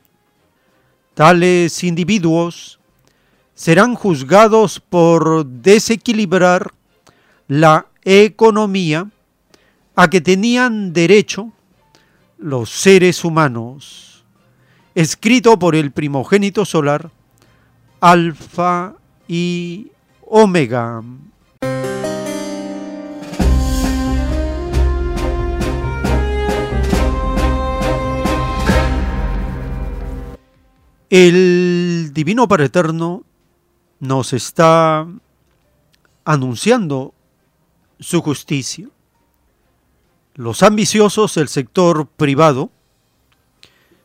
Tales 1.14 1.84
individuos 1.84 2.80
serán 3.54 3.94
juzgados 3.94 4.80
por 4.80 5.46
desequilibrar 5.46 6.72
la 7.46 7.86
economía 8.04 9.08
a 9.96 10.10
que 10.10 10.20
tenían 10.20 10.92
derecho 10.92 11.50
los 12.38 12.68
seres 12.68 13.24
humanos, 13.24 14.24
escrito 14.94 15.58
por 15.58 15.74
el 15.74 15.90
primogénito 15.90 16.66
solar, 16.66 17.10
Alfa 18.00 18.94
y 19.26 19.90
Omega. 20.20 21.02
El 31.08 32.10
Divino 32.12 32.46
Padre 32.46 32.66
Eterno 32.66 33.22
nos 34.00 34.34
está 34.34 35.06
anunciando 36.24 37.14
su 37.98 38.20
justicia. 38.20 38.88
Los 40.36 40.62
ambiciosos 40.62 41.34
del 41.34 41.48
sector 41.48 42.06
privado 42.06 42.70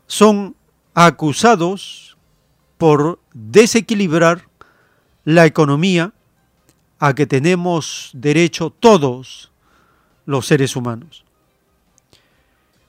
son 0.08 0.56
acusados 0.94 2.18
por 2.78 3.20
desequilibrar 3.34 4.48
la 5.26 5.46
economía 5.46 6.14
a 7.00 7.14
que 7.14 7.28
tenemos 7.28 8.12
derecho 8.14 8.70
todos 8.70 9.52
los 10.26 10.48
seres 10.48 10.78
humanos. 10.78 11.26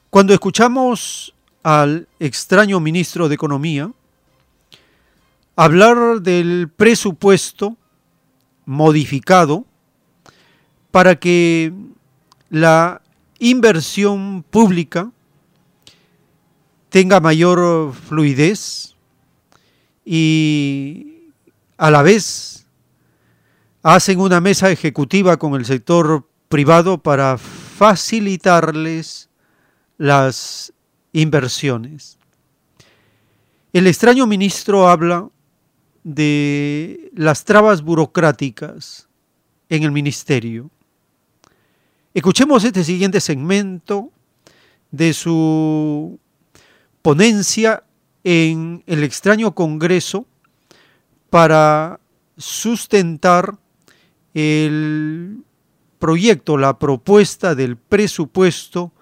Cuando 0.09 0.35
escuchamos 0.35 1.35
al 1.65 2.07
extraño 2.21 2.79
ministro 2.79 3.29
de 3.29 3.35
Economía 3.35 3.93
hablar 5.57 6.21
del 6.21 6.69
presupuesto 6.69 7.77
modificado 8.67 9.65
para 10.93 11.17
que 11.17 11.73
la 12.49 13.02
inversión 13.43 14.45
pública 14.49 15.11
tenga 16.91 17.19
mayor 17.19 17.93
fluidez 17.93 18.95
y 20.05 21.33
a 21.77 21.91
la 21.91 22.03
vez 22.03 22.69
hacen 23.83 24.21
una 24.21 24.41
mesa 24.41 24.71
ejecutiva 24.71 25.39
con 25.39 25.55
el 25.55 25.65
sector 25.65 26.29
privado 26.49 26.99
para 26.99 27.37
facilitarles 27.37 29.29
las 29.99 30.73
inversiones. 31.13 32.19
El 33.73 33.89
extraño 33.89 34.25
ministro 34.29 34.89
habla 34.89 35.29
de 36.05 37.11
las 37.17 37.45
trabas 37.45 37.83
burocráticas 37.83 39.09
en 39.69 39.83
el 39.83 39.91
ministerio. 39.91 40.71
Escuchemos 42.15 42.65
este 42.65 42.85
siguiente 42.85 43.23
segmento 43.23 44.11
de 44.91 45.15
su 45.15 46.21
ponencia 47.01 47.85
en 48.23 48.85
el 48.87 49.03
extraño 49.03 49.55
Congreso 49.55 50.27
para 51.31 52.01
sustentar 52.37 53.57
el 54.35 55.43
proyecto, 55.99 56.59
la 56.59 56.79
propuesta 56.79 57.55
del 57.55 57.79
presupuesto 57.79 58.93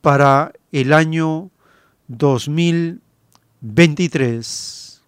para 0.00 0.52
el 0.70 0.92
año 0.92 1.50
2023. 2.06 5.02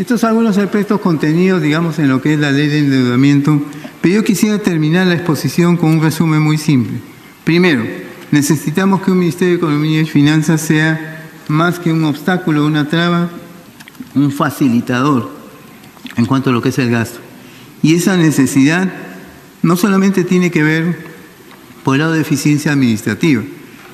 Estos 0.00 0.22
son 0.22 0.30
algunos 0.30 0.56
aspectos 0.56 0.98
contenidos, 0.98 1.60
digamos, 1.60 1.98
en 1.98 2.08
lo 2.08 2.22
que 2.22 2.32
es 2.32 2.40
la 2.40 2.50
ley 2.52 2.68
de 2.68 2.78
endeudamiento, 2.78 3.60
pero 4.00 4.14
yo 4.14 4.24
quisiera 4.24 4.58
terminar 4.58 5.06
la 5.06 5.12
exposición 5.12 5.76
con 5.76 5.90
un 5.90 6.00
resumen 6.00 6.40
muy 6.40 6.56
simple. 6.56 6.96
Primero, 7.44 7.84
necesitamos 8.30 9.02
que 9.02 9.10
un 9.10 9.18
Ministerio 9.18 9.52
de 9.52 9.58
Economía 9.58 10.00
y 10.00 10.06
Finanzas 10.06 10.62
sea 10.62 11.28
más 11.48 11.78
que 11.78 11.92
un 11.92 12.02
obstáculo, 12.04 12.64
una 12.64 12.88
traba, 12.88 13.28
un 14.14 14.32
facilitador 14.32 15.30
en 16.16 16.24
cuanto 16.24 16.48
a 16.48 16.54
lo 16.54 16.62
que 16.62 16.70
es 16.70 16.78
el 16.78 16.90
gasto. 16.90 17.18
Y 17.82 17.94
esa 17.94 18.16
necesidad 18.16 18.90
no 19.60 19.76
solamente 19.76 20.24
tiene 20.24 20.50
que 20.50 20.62
ver 20.62 21.10
por 21.84 21.96
el 21.96 22.00
lado 22.00 22.14
de 22.14 22.22
eficiencia 22.22 22.72
administrativa, 22.72 23.42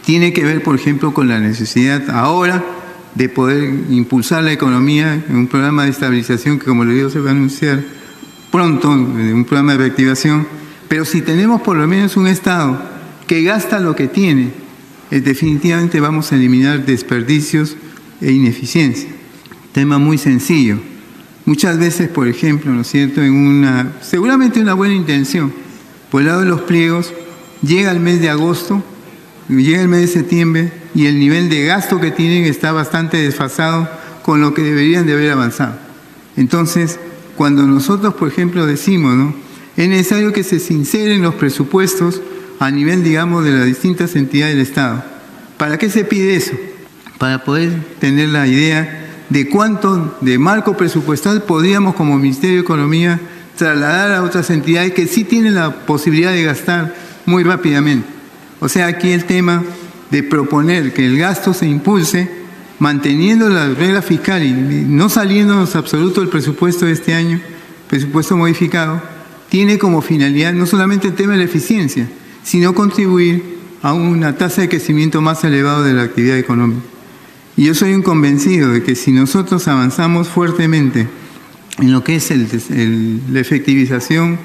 tiene 0.05 0.33
que 0.33 0.45
ver, 0.45 0.63
por 0.63 0.77
ejemplo, 0.77 1.13
con 1.13 1.27
la 1.27 1.41
necesidad 1.41 2.09
ahora 2.11 2.65
de 3.17 3.29
poder 3.31 3.65
impulsar 3.91 4.45
la 4.45 4.53
economía 4.53 5.25
en 5.29 5.37
un 5.37 5.47
programa 5.47 5.85
de 5.85 5.91
estabilización 5.91 6.59
que, 6.59 6.67
como 6.67 6.85
le 6.85 6.95
digo, 6.95 7.09
se 7.09 7.19
va 7.19 7.31
a 7.31 7.33
anunciar 7.33 7.83
pronto, 8.53 8.91
un 8.91 9.45
programa 9.49 9.73
de 9.73 9.79
reactivación. 9.79 10.47
Pero 10.89 11.05
si 11.05 11.23
tenemos 11.23 11.63
por 11.63 11.77
lo 11.77 11.87
menos 11.87 12.17
un 12.17 12.27
Estado 12.27 12.79
que 13.27 13.43
gasta 13.43 13.81
lo 13.81 13.97
que 13.97 14.07
tiene, 14.07 14.51
eh, 15.11 15.21
definitivamente 15.21 15.99
vamos 15.99 16.31
a 16.31 16.37
eliminar 16.37 16.85
desperdicios 16.85 17.77
e 18.21 18.33
ineficiencia. 18.33 19.09
Tema 19.73 19.99
muy 19.99 20.19
sencillo. 20.19 20.79
Muchas 21.47 21.79
veces, 21.79 22.09
por 22.09 22.29
ejemplo, 22.29 22.73
¿no 22.73 22.83
es 22.83 22.89
cierto?, 22.89 23.23
en 23.23 23.33
una, 23.33 23.93
seguramente 24.03 24.61
una 24.61 24.75
buena 24.75 24.95
intención, 24.95 25.53
por 26.11 26.21
el 26.21 26.29
lado 26.29 26.41
de 26.41 26.47
los 26.47 26.63
pliegos, 26.63 27.15
llega 27.63 27.93
el 27.93 28.01
mes 28.01 28.21
de 28.21 28.29
agosto, 28.29 28.85
llega 29.49 29.81
el 29.81 29.89
mes 29.89 30.01
de 30.03 30.07
septiembre 30.09 30.86
y 30.97 31.07
el 31.07 31.21
nivel 31.21 31.51
de 31.51 31.63
gasto 31.67 32.01
que 32.01 32.11
tienen 32.11 32.45
está 32.45 32.73
bastante 32.73 33.19
desfasado 33.19 33.87
con 34.23 34.41
lo 34.41 34.55
que 34.55 34.63
deberían 34.63 35.07
de 35.07 35.13
haber 35.13 35.31
avanzado. 35.31 35.75
Entonces, 36.39 36.99
cuando 37.37 37.65
nosotros, 37.65 38.15
por 38.15 38.29
ejemplo, 38.29 38.65
decimos, 38.65 39.15
¿no? 39.15 39.35
Es 39.77 39.91
necesario 39.91 40.33
que 40.33 40.43
se 40.43 40.59
sinceren 40.59 41.21
los 41.21 41.35
presupuestos 41.35 42.23
a 42.59 42.71
nivel, 42.71 43.05
digamos, 43.05 43.45
de 43.45 43.51
las 43.51 43.67
distintas 43.67 44.17
entidades 44.17 44.55
del 44.55 44.67
Estado. 44.67 45.05
¿Para 45.59 45.77
qué 45.77 45.91
se 45.91 46.07
pide 46.07 46.35
eso? 46.35 46.53
Para 47.19 47.45
poder 47.45 47.75
tener 48.01 48.31
la 48.31 48.47
idea 48.47 49.07
de 49.29 49.51
cuánto 49.51 50.17
de 50.23 50.39
marco 50.39 50.79
presupuestal 50.79 51.43
podríamos 51.43 51.95
como 51.95 52.17
Ministerio 52.17 52.57
de 52.57 52.63
Economía 52.63 53.21
trasladar 53.59 54.13
a 54.13 54.23
otras 54.23 54.49
entidades 54.49 54.95
que 54.95 55.07
sí 55.07 55.25
tienen 55.25 55.57
la 55.57 55.85
posibilidad 55.85 56.33
de 56.33 56.43
gastar 56.43 56.95
muy 57.27 57.45
rápidamente. 57.45 58.09
O 58.61 58.71
sea, 58.71 58.87
aquí 58.87 59.11
el 59.11 59.27
tema 59.27 59.63
de 60.11 60.23
proponer 60.23 60.93
que 60.93 61.07
el 61.07 61.19
gasto 61.19 61.53
se 61.55 61.67
impulse 61.67 62.29
manteniendo 62.79 63.49
la 63.49 63.69
regla 63.69 64.03
fiscal 64.03 64.45
y 64.45 64.53
no 64.53 65.09
saliéndonos 65.09 65.77
absoluto 65.77 66.21
del 66.21 66.29
presupuesto 66.29 66.87
de 66.87 66.93
este 66.93 67.15
año, 67.15 67.41
presupuesto 67.89 68.37
modificado, 68.37 69.01
tiene 69.49 69.79
como 69.79 70.03
finalidad 70.03 70.53
no 70.53 70.67
solamente 70.67 71.09
el 71.09 71.15
tema 71.15 71.33
de 71.33 71.39
la 71.39 71.45
eficiencia, 71.45 72.09
sino 72.43 72.75
contribuir 72.75 73.57
a 73.83 73.93
una 73.93 74.37
tasa 74.37 74.63
de 74.63 74.69
crecimiento 74.69 75.21
más 75.21 75.45
elevado 75.45 75.83
de 75.83 75.95
la 75.95 76.03
actividad 76.03 76.37
económica. 76.37 76.83
Y 77.57 77.65
yo 77.65 77.75
soy 77.75 77.95
un 77.95 78.03
convencido 78.03 78.71
de 78.71 78.83
que 78.83 78.95
si 78.95 79.13
nosotros 79.13 79.67
avanzamos 79.69 80.29
fuertemente 80.29 81.09
en 81.79 81.93
lo 81.93 82.05
que 82.05 82.17
es 82.17 82.31
la 82.31 83.41
efectivización 83.41 84.39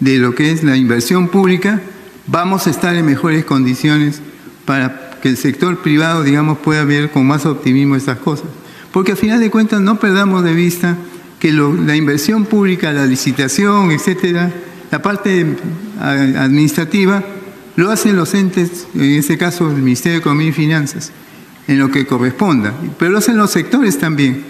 de 0.00 0.18
lo 0.18 0.34
que 0.34 0.52
es 0.52 0.62
la 0.62 0.76
inversión 0.76 1.28
pública, 1.28 1.80
vamos 2.26 2.66
a 2.66 2.70
estar 2.70 2.94
en 2.94 3.06
mejores 3.06 3.44
condiciones 3.44 4.20
para 4.64 5.07
que 5.20 5.28
el 5.28 5.36
sector 5.36 5.78
privado, 5.82 6.22
digamos, 6.22 6.58
pueda 6.58 6.84
ver 6.84 7.10
con 7.10 7.26
más 7.26 7.46
optimismo 7.46 7.96
estas 7.96 8.18
cosas. 8.18 8.46
Porque 8.92 9.12
al 9.12 9.18
final 9.18 9.40
de 9.40 9.50
cuentas 9.50 9.80
no 9.80 9.98
perdamos 9.98 10.44
de 10.44 10.54
vista 10.54 10.96
que 11.38 11.52
la 11.52 11.96
inversión 11.96 12.44
pública, 12.44 12.92
la 12.92 13.06
licitación, 13.06 13.90
etcétera, 13.90 14.52
la 14.90 15.02
parte 15.02 15.46
administrativa, 16.00 17.22
lo 17.76 17.90
hacen 17.90 18.16
los 18.16 18.34
entes, 18.34 18.88
en 18.94 19.02
este 19.02 19.38
caso 19.38 19.70
el 19.70 19.76
Ministerio 19.76 20.14
de 20.14 20.20
Economía 20.20 20.48
y 20.48 20.52
Finanzas 20.52 21.12
en 21.68 21.78
lo 21.78 21.90
que 21.90 22.06
corresponda, 22.06 22.72
pero 22.98 23.12
lo 23.12 23.18
hacen 23.18 23.36
los 23.36 23.50
sectores 23.50 23.98
también. 23.98 24.42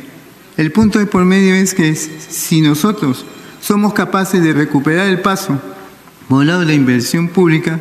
El 0.57 0.73
punto 0.73 0.99
de 0.99 1.07
por 1.07 1.24
medio 1.24 1.55
es 1.55 1.74
que 1.74 1.95
si 1.95 2.61
nosotros 2.62 3.27
somos 3.61 3.93
capaces 3.93 4.43
de 4.43 4.53
recuperar 4.53 5.09
el 5.09 5.20
paso 5.20 5.61
por 6.28 6.43
el 6.43 6.49
lado 6.49 6.61
de 6.61 6.66
la 6.66 6.74
inversión 6.74 7.28
pública, 7.28 7.78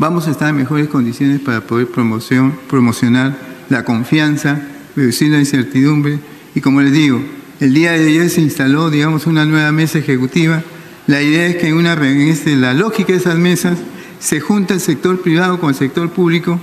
vamos 0.00 0.26
a 0.26 0.30
estar 0.30 0.48
en 0.48 0.56
mejores 0.56 0.88
condiciones 0.88 1.40
para 1.40 1.60
poder 1.60 1.86
promocionar 1.86 3.36
la 3.68 3.84
confianza, 3.84 4.62
reducir 4.96 5.30
la 5.30 5.38
incertidumbre. 5.38 6.18
Y 6.54 6.62
como 6.62 6.80
les 6.80 6.92
digo, 6.92 7.22
el 7.60 7.74
día 7.74 7.92
de 7.92 8.08
ayer 8.08 8.30
se 8.30 8.40
instaló, 8.40 8.88
digamos, 8.88 9.26
una 9.26 9.44
nueva 9.44 9.70
mesa 9.72 9.98
ejecutiva. 9.98 10.62
La 11.06 11.20
idea 11.20 11.46
es 11.46 11.56
que 11.56 11.68
en, 11.68 11.74
una, 11.74 11.92
en 11.92 12.22
este, 12.22 12.56
la 12.56 12.72
lógica 12.72 13.12
de 13.12 13.18
esas 13.18 13.36
mesas 13.36 13.76
se 14.18 14.40
junta 14.40 14.72
el 14.72 14.80
sector 14.80 15.20
privado 15.20 15.60
con 15.60 15.68
el 15.68 15.74
sector 15.74 16.08
público 16.08 16.58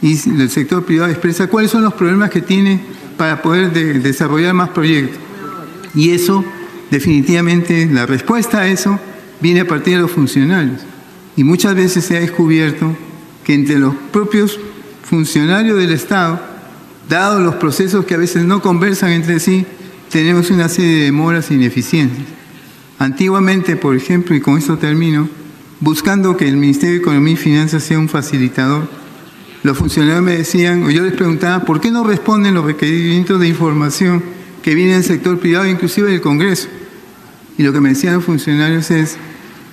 y 0.00 0.12
el 0.40 0.48
sector 0.48 0.82
privado 0.86 1.10
expresa 1.10 1.46
cuáles 1.46 1.70
son 1.70 1.82
los 1.82 1.92
problemas 1.92 2.30
que 2.30 2.40
tiene 2.40 2.80
para 3.18 3.42
poder 3.42 3.70
desarrollar 4.02 4.54
más 4.54 4.70
proyectos. 4.70 5.18
Y 5.94 6.12
eso, 6.12 6.42
definitivamente, 6.90 7.84
la 7.84 8.06
respuesta 8.06 8.60
a 8.60 8.68
eso 8.68 8.98
viene 9.42 9.60
a 9.60 9.66
partir 9.66 9.96
de 9.96 10.00
los 10.00 10.10
funcionarios. 10.10 10.80
Y 11.38 11.44
muchas 11.44 11.76
veces 11.76 12.04
se 12.04 12.16
ha 12.16 12.20
descubierto 12.20 12.96
que 13.44 13.54
entre 13.54 13.78
los 13.78 13.94
propios 14.12 14.58
funcionarios 15.04 15.78
del 15.78 15.92
Estado, 15.92 16.40
dados 17.08 17.40
los 17.40 17.54
procesos 17.54 18.04
que 18.06 18.14
a 18.14 18.18
veces 18.18 18.44
no 18.44 18.60
conversan 18.60 19.12
entre 19.12 19.38
sí, 19.38 19.64
tenemos 20.10 20.50
una 20.50 20.68
serie 20.68 20.96
de 20.96 21.04
demoras 21.04 21.52
e 21.52 21.54
ineficiencias. 21.54 22.26
Antiguamente, 22.98 23.76
por 23.76 23.94
ejemplo, 23.94 24.34
y 24.34 24.40
con 24.40 24.58
esto 24.58 24.78
termino, 24.78 25.28
buscando 25.78 26.36
que 26.36 26.48
el 26.48 26.56
Ministerio 26.56 26.96
de 26.96 27.02
Economía 27.02 27.34
y 27.34 27.36
Finanzas 27.36 27.84
sea 27.84 28.00
un 28.00 28.08
facilitador, 28.08 28.88
los 29.62 29.78
funcionarios 29.78 30.24
me 30.24 30.38
decían, 30.38 30.82
o 30.82 30.90
yo 30.90 31.04
les 31.04 31.12
preguntaba, 31.12 31.64
¿por 31.64 31.80
qué 31.80 31.92
no 31.92 32.02
responden 32.02 32.54
los 32.54 32.64
requerimientos 32.64 33.38
de 33.38 33.46
información 33.46 34.24
que 34.60 34.74
vienen 34.74 34.94
del 34.94 35.04
sector 35.04 35.38
privado, 35.38 35.68
inclusive 35.68 36.10
del 36.10 36.20
Congreso? 36.20 36.66
Y 37.56 37.62
lo 37.62 37.72
que 37.72 37.80
me 37.80 37.90
decían 37.90 38.14
los 38.14 38.24
funcionarios 38.24 38.90
es, 38.90 39.18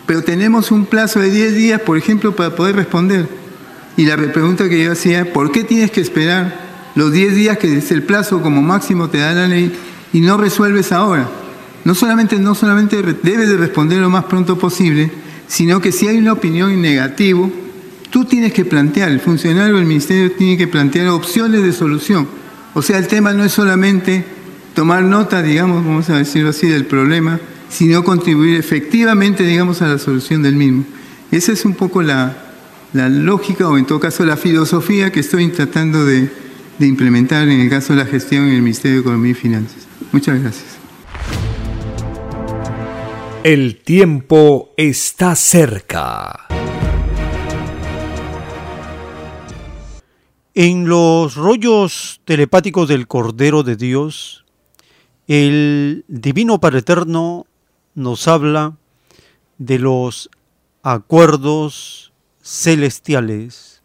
pero 0.06 0.24
tenemos 0.24 0.72
un 0.72 0.86
plazo 0.86 1.20
de 1.20 1.32
10 1.32 1.56
días, 1.56 1.82
por 1.82 1.98
ejemplo, 1.98 2.36
para 2.36 2.56
poder 2.56 2.76
responder. 2.76 3.28
Y 3.98 4.06
la 4.06 4.18
pregunta 4.18 4.70
que 4.70 4.84
yo 4.84 4.92
hacía, 4.92 5.32
¿por 5.32 5.52
qué 5.52 5.64
tienes 5.64 5.92
que 5.92 6.02
esperar 6.02 6.66
los 6.96 7.12
10 7.12 7.36
días 7.36 7.58
que 7.58 7.78
es 7.78 7.92
el 7.92 8.04
plazo 8.04 8.42
como 8.42 8.62
máximo 8.62 9.10
te 9.10 9.20
da 9.20 9.34
la 9.34 9.48
ley 9.48 9.74
y 10.14 10.22
no 10.22 10.38
resuelves 10.38 10.92
ahora? 10.92 11.30
no 11.86 11.94
solamente, 11.94 12.38
no 12.40 12.56
solamente 12.56 13.02
debe 13.24 13.46
de 13.46 13.58
responder 13.58 14.00
lo 14.00 14.10
más 14.10 14.26
pronto 14.26 14.58
posible, 14.58 15.12
sino 15.48 15.80
que 15.80 15.92
si 15.92 16.08
hay 16.08 16.18
una 16.18 16.34
opinión 16.34 16.72
en 16.72 16.82
negativo, 16.82 17.52
tú 18.10 18.26
tienes 18.26 18.54
que 18.54 18.66
plantear, 18.66 19.12
el 19.12 19.20
funcionario 19.20 19.76
del 19.76 19.86
ministerio 19.86 20.32
tiene 20.32 20.58
que 20.58 20.68
plantear 20.68 21.08
opciones 21.10 21.62
de 21.62 21.72
solución. 21.72 22.28
O 22.74 22.82
sea, 22.82 22.98
el 22.98 23.08
tema 23.08 23.34
no 23.34 23.44
es 23.46 23.52
solamente 23.52 24.26
tomar 24.74 25.04
nota, 25.04 25.44
digamos, 25.44 25.86
vamos 25.86 26.10
a 26.10 26.18
decirlo 26.18 26.50
así, 26.50 26.68
del 26.68 26.86
problema, 26.86 27.40
sino 27.70 28.04
contribuir 28.04 28.58
efectivamente, 28.58 29.44
digamos, 29.44 29.82
a 29.82 29.88
la 29.88 29.98
solución 29.98 30.44
del 30.44 30.56
mismo. 30.56 30.86
Esa 31.32 31.52
es 31.52 31.66
un 31.66 31.74
poco 31.74 32.02
la, 32.02 32.46
la 32.96 33.10
lógica 33.10 33.68
o 33.68 33.78
en 33.78 33.86
todo 33.86 34.00
caso 34.00 34.24
la 34.24 34.38
filosofía 34.38 35.12
que 35.12 35.20
estoy 35.20 35.50
tratando 35.50 36.06
de, 36.06 36.30
implementar 36.80 37.48
en 37.48 37.60
el 37.60 37.70
caso 37.70 37.94
de 37.94 38.00
la 38.00 38.06
gestión 38.06 38.48
en 38.48 38.56
el 38.56 38.62
Ministerio 38.62 38.98
de 38.98 39.02
Economía 39.02 39.32
y 39.32 39.36
Finanzas. 39.36 39.86
Muchas 40.14 40.42
gracias. 40.42 40.78
El 43.44 43.82
tiempo 43.82 44.74
está 44.78 45.36
cerca. 45.36 46.48
En 50.54 50.88
los 50.88 51.36
rollos 51.36 52.22
telepáticos 52.24 52.88
del 52.88 53.08
Cordero 53.08 53.64
de 53.64 53.76
Dios, 53.76 54.46
el 55.28 56.06
Divino 56.08 56.62
Padre 56.62 56.80
Eterno 56.80 57.46
nos 57.96 58.28
habla 58.28 58.78
de 59.58 59.80
los 59.80 60.30
acuerdos 60.84 62.14
celestiales. 62.44 63.82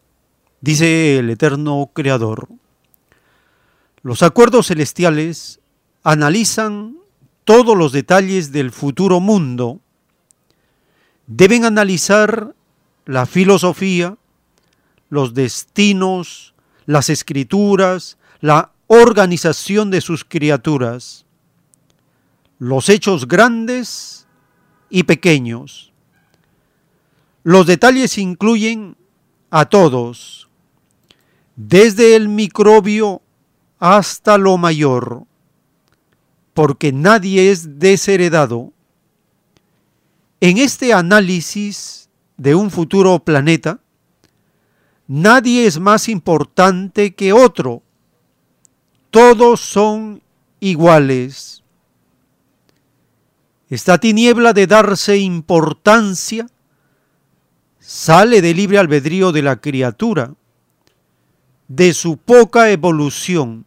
Dice 0.60 1.18
el 1.18 1.30
Eterno 1.30 1.90
Creador, 1.94 2.48
los 4.02 4.22
acuerdos 4.22 4.66
celestiales 4.66 5.60
analizan 6.02 6.96
todos 7.44 7.76
los 7.76 7.92
detalles 7.92 8.52
del 8.52 8.70
futuro 8.70 9.20
mundo, 9.20 9.80
deben 11.26 11.64
analizar 11.64 12.54
la 13.06 13.26
filosofía, 13.26 14.16
los 15.08 15.34
destinos, 15.34 16.54
las 16.86 17.08
escrituras, 17.08 18.18
la 18.40 18.72
organización 18.86 19.90
de 19.90 20.00
sus 20.00 20.24
criaturas, 20.24 21.24
los 22.60 22.88
hechos 22.88 23.26
grandes 23.26 24.28
y 24.88 25.02
pequeños. 25.02 25.92
Los 27.42 27.66
detalles 27.66 28.16
incluyen 28.18 28.96
a 29.50 29.64
todos, 29.64 30.48
desde 31.56 32.14
el 32.14 32.28
microbio 32.28 33.20
hasta 33.80 34.38
lo 34.38 34.56
mayor 34.56 35.26
porque 36.60 36.92
nadie 36.92 37.50
es 37.50 37.78
desheredado. 37.78 38.72
En 40.40 40.58
este 40.58 40.92
análisis 40.92 42.10
de 42.36 42.54
un 42.54 42.70
futuro 42.70 43.18
planeta, 43.20 43.80
nadie 45.06 45.66
es 45.66 45.78
más 45.78 46.08
importante 46.08 47.14
que 47.14 47.32
otro. 47.32 47.82
Todos 49.10 49.60
son 49.60 50.22
iguales. 50.60 51.59
Esta 53.70 53.98
tiniebla 53.98 54.52
de 54.52 54.66
darse 54.66 55.16
importancia 55.16 56.46
sale 57.78 58.42
de 58.42 58.52
libre 58.52 58.78
albedrío 58.78 59.32
de 59.32 59.42
la 59.42 59.56
criatura, 59.56 60.34
de 61.68 61.94
su 61.94 62.18
poca 62.18 62.70
evolución 62.70 63.64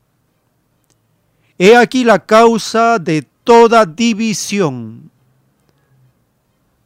He 1.58 1.78
aquí 1.78 2.04
la 2.04 2.26
causa 2.26 3.00
de 3.00 3.26
toda 3.44 3.86
división. 3.86 5.12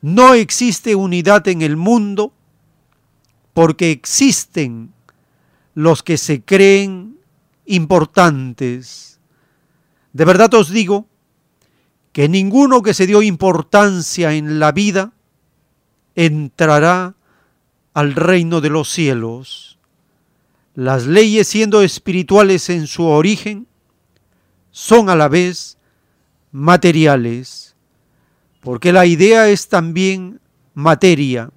No 0.02 0.34
existe 0.34 0.94
unidad 0.96 1.48
en 1.48 1.62
el 1.62 1.78
mundo 1.78 2.34
porque 3.54 3.92
existen 3.92 4.94
los 5.74 6.04
que 6.04 6.18
se 6.18 6.44
creen 6.44 7.18
importantes. 7.66 9.20
De 10.14 10.26
verdad 10.26 10.54
os 10.54 10.70
digo 10.70 11.08
que 12.18 12.28
ninguno 12.28 12.82
que 12.82 12.96
se 12.96 13.06
dio 13.06 13.22
importancia 13.22 14.34
en 14.34 14.58
la 14.58 14.72
vida 14.72 15.14
entrará 16.16 17.14
al 17.94 18.16
reino 18.16 18.60
de 18.60 18.72
los 18.72 18.90
cielos. 18.90 19.78
Las 20.74 21.06
leyes 21.06 21.48
siendo 21.48 21.84
espirituales 21.84 22.72
en 22.72 22.88
su 22.88 23.06
origen, 23.06 23.68
son 24.72 25.12
a 25.12 25.16
la 25.16 25.28
vez 25.28 25.78
materiales, 26.52 27.76
porque 28.62 28.92
la 28.92 29.06
idea 29.06 29.48
es 29.50 29.68
también 29.68 30.42
materia, 30.74 31.52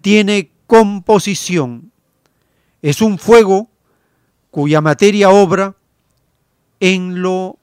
tiene 0.00 0.50
composición, 0.66 1.92
es 2.82 3.00
un 3.00 3.20
fuego 3.20 3.70
cuya 4.50 4.80
materia 4.80 5.30
obra 5.30 5.76
en 6.80 7.22
lo 7.22 7.56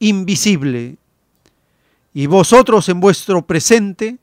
invisible, 0.00 0.98
y 2.16 2.28
vosotros 2.28 2.88
en 2.88 2.98
vuestro 2.98 3.46
presente 3.46 4.16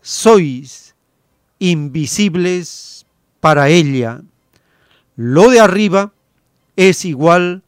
sois 0.00 0.96
invisibles 1.60 3.06
para 3.38 3.68
ella. 3.68 4.22
Lo 5.14 5.48
de 5.48 5.60
arriba 5.60 6.12
es 6.74 7.04
igual 7.04 7.62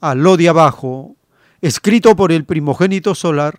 a 0.00 0.14
lo 0.14 0.36
de 0.36 0.48
abajo, 0.48 1.16
escrito 1.60 2.14
por 2.14 2.30
el 2.30 2.44
primogénito 2.44 3.16
solar, 3.16 3.58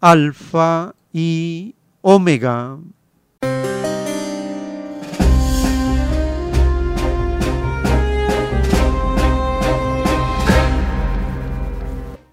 Alfa 0.00 0.94
y 1.12 1.74
Omega. 2.02 2.78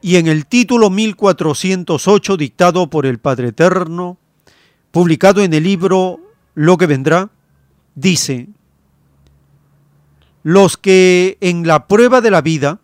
Y 0.02 0.16
en 0.16 0.28
el 0.28 0.48
título 0.48 0.90
1408, 0.90 2.36
dictado 2.36 2.90
por 2.90 3.06
el 3.06 3.20
Padre 3.20 3.50
Eterno, 3.50 4.18
publicado 4.90 5.44
en 5.44 5.54
el 5.54 5.64
libro 5.64 6.20
Lo 6.56 6.78
que 6.78 6.88
vendrá, 6.88 7.30
dice, 7.94 8.48
los 10.42 10.76
que 10.76 11.38
en 11.40 11.68
la 11.68 11.88
prueba 11.88 12.20
de 12.20 12.32
la 12.32 12.42
vida 12.42 12.80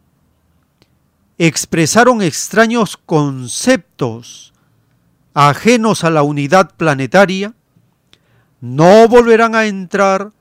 expresaron 1.39 2.21
extraños 2.21 2.97
conceptos 2.97 4.53
ajenos 5.33 6.03
a 6.03 6.11
la 6.11 6.21
unidad 6.21 6.75
planetaria, 6.77 7.53
no 8.61 9.07
volverán 9.07 9.55
a 9.55 9.65
entrar 9.65 10.31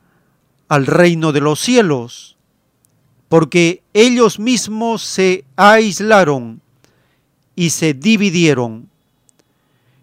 al 0.68 0.86
reino 0.86 1.32
de 1.32 1.40
los 1.40 1.58
cielos, 1.60 2.36
porque 3.28 3.82
ellos 3.94 4.38
mismos 4.38 5.02
se 5.02 5.44
aislaron 5.56 6.62
y 7.56 7.70
se 7.70 7.94
dividieron. 7.94 8.88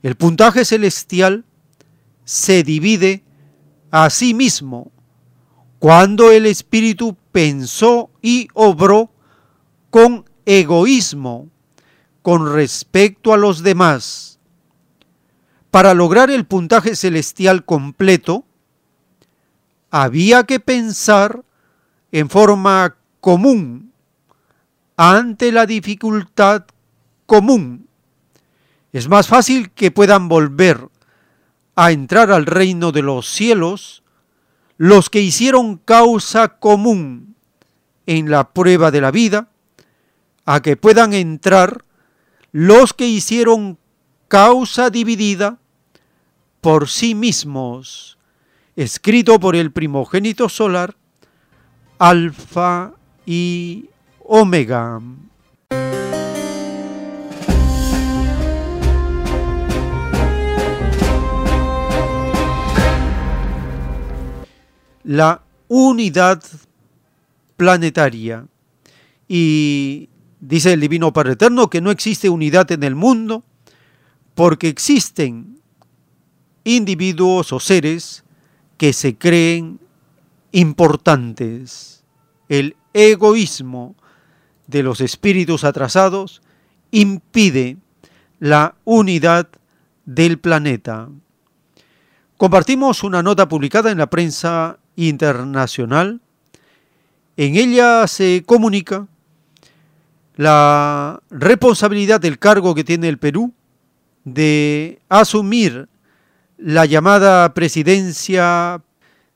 El 0.01 0.15
puntaje 0.15 0.65
celestial 0.65 1.45
se 2.25 2.63
divide 2.63 3.23
a 3.91 4.09
sí 4.09 4.33
mismo 4.33 4.91
cuando 5.79 6.31
el 6.31 6.45
Espíritu 6.45 7.15
pensó 7.31 8.09
y 8.21 8.47
obró 8.53 9.11
con 9.89 10.25
egoísmo 10.45 11.49
con 12.21 12.51
respecto 12.51 13.33
a 13.33 13.37
los 13.37 13.63
demás. 13.63 14.39
Para 15.69 15.93
lograr 15.93 16.31
el 16.31 16.45
puntaje 16.45 16.95
celestial 16.95 17.65
completo, 17.65 18.45
había 19.91 20.43
que 20.43 20.59
pensar 20.59 21.43
en 22.11 22.29
forma 22.29 22.95
común 23.19 23.91
ante 24.95 25.51
la 25.51 25.65
dificultad 25.65 26.65
común. 27.33 27.87
Es 28.91 29.09
más 29.09 29.27
fácil 29.27 29.71
que 29.71 29.89
puedan 29.89 30.29
volver 30.29 30.87
a 31.75 31.91
entrar 31.91 32.31
al 32.31 32.45
reino 32.45 32.91
de 32.91 33.01
los 33.01 33.27
cielos 33.27 34.03
los 34.77 35.09
que 35.09 35.21
hicieron 35.21 35.77
causa 35.77 36.59
común 36.59 37.35
en 38.05 38.29
la 38.29 38.51
prueba 38.53 38.91
de 38.91 39.01
la 39.01 39.09
vida 39.09 39.49
a 40.45 40.61
que 40.61 40.77
puedan 40.77 41.15
entrar 41.15 41.85
los 42.51 42.93
que 42.93 43.07
hicieron 43.07 43.79
causa 44.27 44.91
dividida 44.91 45.57
por 46.61 46.87
sí 46.87 47.15
mismos, 47.15 48.19
escrito 48.75 49.39
por 49.39 49.55
el 49.55 49.71
primogénito 49.71 50.49
solar, 50.49 50.95
Alfa 51.97 52.93
y 53.25 53.89
Omega. 54.19 55.01
La 65.03 65.41
unidad 65.67 66.43
planetaria 67.57 68.45
y 69.27 70.09
Dice 70.45 70.73
el 70.73 70.81
Divino 70.81 71.13
Padre 71.13 71.33
Eterno 71.33 71.69
que 71.69 71.79
no 71.79 71.89
existe 71.89 72.27
unidad 72.27 72.69
en 72.73 72.83
el 72.83 72.95
mundo 72.95 73.45
porque 74.35 74.67
existen 74.67 75.61
individuos 76.65 77.53
o 77.53 77.61
seres 77.61 78.25
que 78.77 78.91
se 78.91 79.17
creen 79.17 79.79
importantes. 80.51 82.03
El 82.49 82.75
egoísmo 82.93 83.95
de 84.67 84.83
los 84.83 84.99
espíritus 84.99 85.63
atrasados 85.63 86.41
impide 86.91 87.77
la 88.41 88.75
unidad 88.83 89.47
del 90.03 90.39
planeta. 90.39 91.07
Compartimos 92.35 93.01
una 93.05 93.23
nota 93.23 93.47
publicada 93.47 93.91
en 93.91 93.97
la 93.97 94.09
prensa 94.09 94.77
internacional. 94.95 96.21
En 97.37 97.55
ella 97.55 98.07
se 98.07 98.43
comunica 98.45 99.07
la 100.35 101.21
responsabilidad 101.29 102.19
del 102.19 102.39
cargo 102.39 102.75
que 102.75 102.83
tiene 102.83 103.07
el 103.07 103.17
Perú 103.17 103.53
de 104.23 104.99
asumir 105.09 105.89
la 106.57 106.85
llamada 106.85 107.53
presidencia 107.53 108.81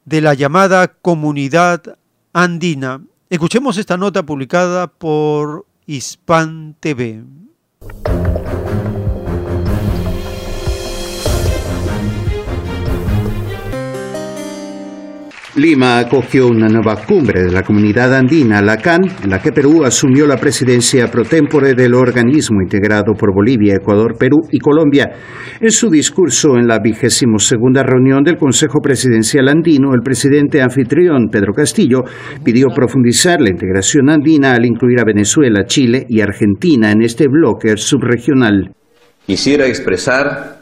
de 0.05 0.21
la 0.21 0.33
llamada 0.33 0.87
comunidad 0.87 1.97
andina. 2.33 3.01
Escuchemos 3.29 3.77
esta 3.77 3.97
nota 3.97 4.23
publicada 4.23 4.87
por 4.87 5.65
Hispan 5.85 6.75
TV. 6.79 7.23
Lima 15.57 15.97
acogió 15.97 16.45
una 16.49 16.67
nueva 16.67 17.03
cumbre 17.03 17.41
de 17.41 17.51
la 17.51 17.63
comunidad 17.63 18.13
andina, 18.13 18.61
la 18.61 18.77
CAN, 18.77 19.01
en 19.23 19.31
la 19.31 19.41
que 19.41 19.51
Perú 19.51 19.83
asumió 19.83 20.27
la 20.27 20.37
presidencia 20.37 21.09
pro 21.09 21.23
tempore 21.23 21.73
del 21.73 21.95
organismo 21.95 22.61
integrado 22.61 23.13
por 23.13 23.33
Bolivia, 23.33 23.73
Ecuador, 23.73 24.15
Perú 24.19 24.37
y 24.51 24.59
Colombia. 24.59 25.09
En 25.59 25.71
su 25.71 25.89
discurso 25.89 26.57
en 26.57 26.67
la 26.67 26.77
vigésimo 26.77 27.39
segunda 27.39 27.81
reunión 27.81 28.23
del 28.23 28.37
Consejo 28.37 28.81
Presidencial 28.83 29.47
Andino, 29.47 29.95
el 29.95 30.01
presidente 30.03 30.61
anfitrión 30.61 31.29
Pedro 31.31 31.53
Castillo 31.53 32.03
pidió 32.43 32.67
profundizar 32.67 33.41
la 33.41 33.49
integración 33.49 34.11
andina 34.11 34.53
al 34.53 34.63
incluir 34.63 34.99
a 34.99 35.05
Venezuela, 35.05 35.65
Chile 35.65 36.05
y 36.07 36.21
Argentina 36.21 36.91
en 36.91 37.01
este 37.01 37.27
bloque 37.27 37.77
subregional. 37.77 38.75
Quisiera 39.25 39.65
expresar 39.65 40.59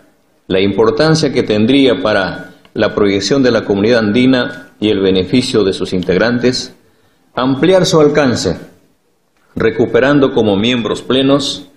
la 0.48 0.62
importancia 0.62 1.34
que 1.34 1.44
tendría 1.44 2.02
para 2.02 2.52
la 2.74 2.96
proyección 2.96 3.44
de 3.44 3.52
la 3.52 3.66
comunidad 3.66 4.00
andina 4.00 4.65
y 4.80 4.90
el 4.90 5.00
beneficio 5.00 5.64
de 5.64 5.74
sus 5.74 5.94
integrantes, 5.94 6.76
ampliar 7.34 7.86
su 7.86 8.00
alcance, 8.00 8.58
recuperando 9.56 10.32
como 10.32 10.58
miembros 10.58 11.02
plenos 11.02 11.70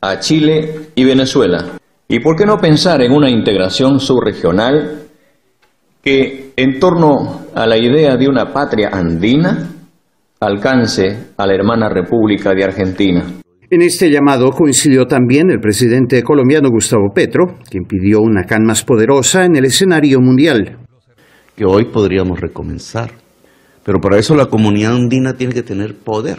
a 0.00 0.18
Chile 0.18 0.90
y 0.94 1.04
Venezuela. 1.04 1.78
¿Y 2.08 2.20
por 2.20 2.36
qué 2.36 2.44
no 2.44 2.58
pensar 2.58 3.00
en 3.02 3.12
una 3.12 3.30
integración 3.30 4.00
subregional 4.00 5.04
que 6.02 6.52
en 6.56 6.78
torno 6.78 7.46
a 7.54 7.66
la 7.66 7.78
idea 7.78 8.16
de 8.16 8.28
una 8.28 8.52
patria 8.52 8.90
andina 8.92 9.70
alcance 10.40 11.28
a 11.36 11.46
la 11.46 11.54
hermana 11.54 11.88
República 11.88 12.52
de 12.52 12.64
Argentina? 12.64 13.24
En 13.70 13.80
este 13.80 14.10
llamado 14.10 14.50
coincidió 14.50 15.06
también 15.06 15.50
el 15.50 15.58
presidente 15.58 16.22
colombiano 16.22 16.68
Gustavo 16.68 17.10
Petro, 17.14 17.56
quien 17.70 17.84
pidió 17.84 18.20
una 18.20 18.44
CAN 18.44 18.64
más 18.64 18.84
poderosa 18.84 19.46
en 19.46 19.56
el 19.56 19.64
escenario 19.64 20.20
mundial. 20.20 20.76
Que 21.56 21.64
hoy 21.64 21.86
podríamos 21.86 22.40
recomenzar, 22.40 23.12
pero 23.84 23.98
para 24.00 24.18
eso 24.18 24.34
la 24.34 24.46
comunidad 24.46 24.94
andina 24.94 25.34
tiene 25.34 25.52
que 25.52 25.62
tener 25.62 25.94
poder. 25.96 26.38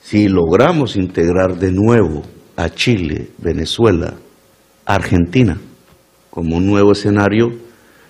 Si 0.00 0.28
logramos 0.28 0.96
integrar 0.96 1.58
de 1.58 1.72
nuevo 1.72 2.22
a 2.56 2.70
Chile, 2.70 3.28
Venezuela, 3.38 4.14
Argentina 4.84 5.58
como 6.30 6.56
un 6.56 6.66
nuevo 6.66 6.92
escenario, 6.92 7.50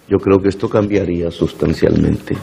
yo 0.08 0.18
creo 0.18 0.38
que 0.38 0.48
esto 0.48 0.68
cambiaría 0.68 1.30
sustancialmente 1.30 2.36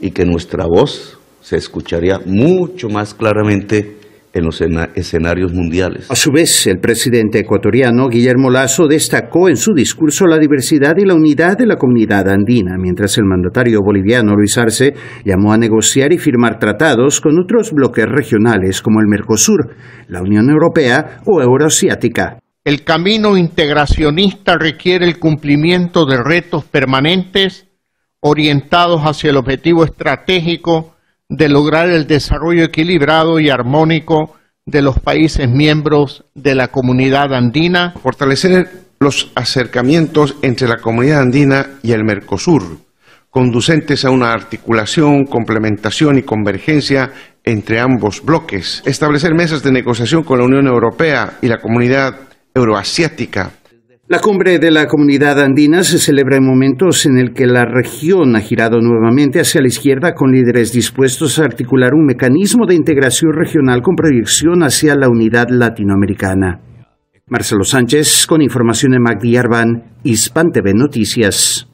y 0.00 0.10
que 0.10 0.24
nuestra 0.24 0.66
voz 0.66 1.18
se 1.40 1.56
escucharía 1.56 2.20
mucho 2.24 2.88
más 2.88 3.14
claramente 3.14 4.01
en 4.32 4.44
los 4.44 4.62
escenarios 4.94 5.52
mundiales. 5.52 6.10
A 6.10 6.16
su 6.16 6.30
vez, 6.30 6.66
el 6.66 6.78
presidente 6.78 7.40
ecuatoriano 7.40 8.08
Guillermo 8.08 8.50
Lazo 8.50 8.86
destacó 8.86 9.48
en 9.48 9.56
su 9.56 9.72
discurso 9.74 10.26
la 10.26 10.38
diversidad 10.38 10.96
y 10.96 11.04
la 11.04 11.14
unidad 11.14 11.58
de 11.58 11.66
la 11.66 11.76
comunidad 11.76 12.28
andina, 12.28 12.76
mientras 12.78 13.18
el 13.18 13.24
mandatario 13.24 13.80
boliviano 13.84 14.34
Luis 14.34 14.56
Arce 14.56 14.94
llamó 15.24 15.52
a 15.52 15.58
negociar 15.58 16.12
y 16.12 16.18
firmar 16.18 16.58
tratados 16.58 17.20
con 17.20 17.38
otros 17.38 17.72
bloques 17.72 18.06
regionales 18.06 18.80
como 18.80 19.00
el 19.00 19.06
Mercosur, 19.06 19.74
la 20.08 20.22
Unión 20.22 20.48
Europea 20.50 21.20
o 21.26 21.42
Euroasiática. 21.42 22.38
El 22.64 22.84
camino 22.84 23.36
integracionista 23.36 24.56
requiere 24.56 25.04
el 25.04 25.18
cumplimiento 25.18 26.06
de 26.06 26.22
retos 26.22 26.64
permanentes 26.64 27.68
orientados 28.20 29.02
hacia 29.02 29.30
el 29.30 29.36
objetivo 29.36 29.84
estratégico 29.84 30.91
de 31.32 31.48
lograr 31.48 31.88
el 31.88 32.06
desarrollo 32.06 32.64
equilibrado 32.64 33.40
y 33.40 33.48
armónico 33.48 34.34
de 34.66 34.82
los 34.82 34.98
países 35.00 35.48
miembros 35.48 36.24
de 36.34 36.54
la 36.54 36.68
comunidad 36.68 37.32
andina. 37.32 37.94
Fortalecer 38.02 38.68
los 39.00 39.32
acercamientos 39.34 40.36
entre 40.42 40.68
la 40.68 40.76
comunidad 40.76 41.22
andina 41.22 41.70
y 41.82 41.92
el 41.92 42.04
Mercosur, 42.04 42.78
conducentes 43.30 44.04
a 44.04 44.10
una 44.10 44.30
articulación, 44.32 45.24
complementación 45.24 46.18
y 46.18 46.22
convergencia 46.22 47.10
entre 47.42 47.80
ambos 47.80 48.22
bloques. 48.22 48.82
Establecer 48.84 49.34
mesas 49.34 49.62
de 49.62 49.72
negociación 49.72 50.24
con 50.24 50.38
la 50.38 50.44
Unión 50.44 50.66
Europea 50.66 51.38
y 51.40 51.48
la 51.48 51.58
comunidad 51.58 52.14
euroasiática 52.54 53.52
la 54.08 54.18
cumbre 54.18 54.58
de 54.58 54.70
la 54.70 54.88
comunidad 54.88 55.40
andina 55.40 55.84
se 55.84 55.98
celebra 55.98 56.36
en 56.36 56.44
momentos 56.44 57.06
en 57.06 57.18
el 57.18 57.32
que 57.32 57.46
la 57.46 57.64
región 57.64 58.34
ha 58.34 58.40
girado 58.40 58.80
nuevamente 58.80 59.40
hacia 59.40 59.60
la 59.60 59.68
izquierda 59.68 60.14
con 60.14 60.32
líderes 60.32 60.72
dispuestos 60.72 61.38
a 61.38 61.44
articular 61.44 61.94
un 61.94 62.04
mecanismo 62.04 62.66
de 62.66 62.74
integración 62.74 63.32
regional 63.32 63.80
con 63.80 63.94
proyección 63.94 64.64
hacia 64.64 64.96
la 64.96 65.08
unidad 65.08 65.48
latinoamericana. 65.50 66.60
Marcelo 67.28 67.64
Sánchez 67.64 68.26
con 68.26 68.42
información 68.42 68.92
de 68.92 68.98
Magdi 68.98 69.36
Arban, 69.36 69.84
Hispan 70.02 70.50
TV 70.50 70.74
Noticias. 70.74 71.68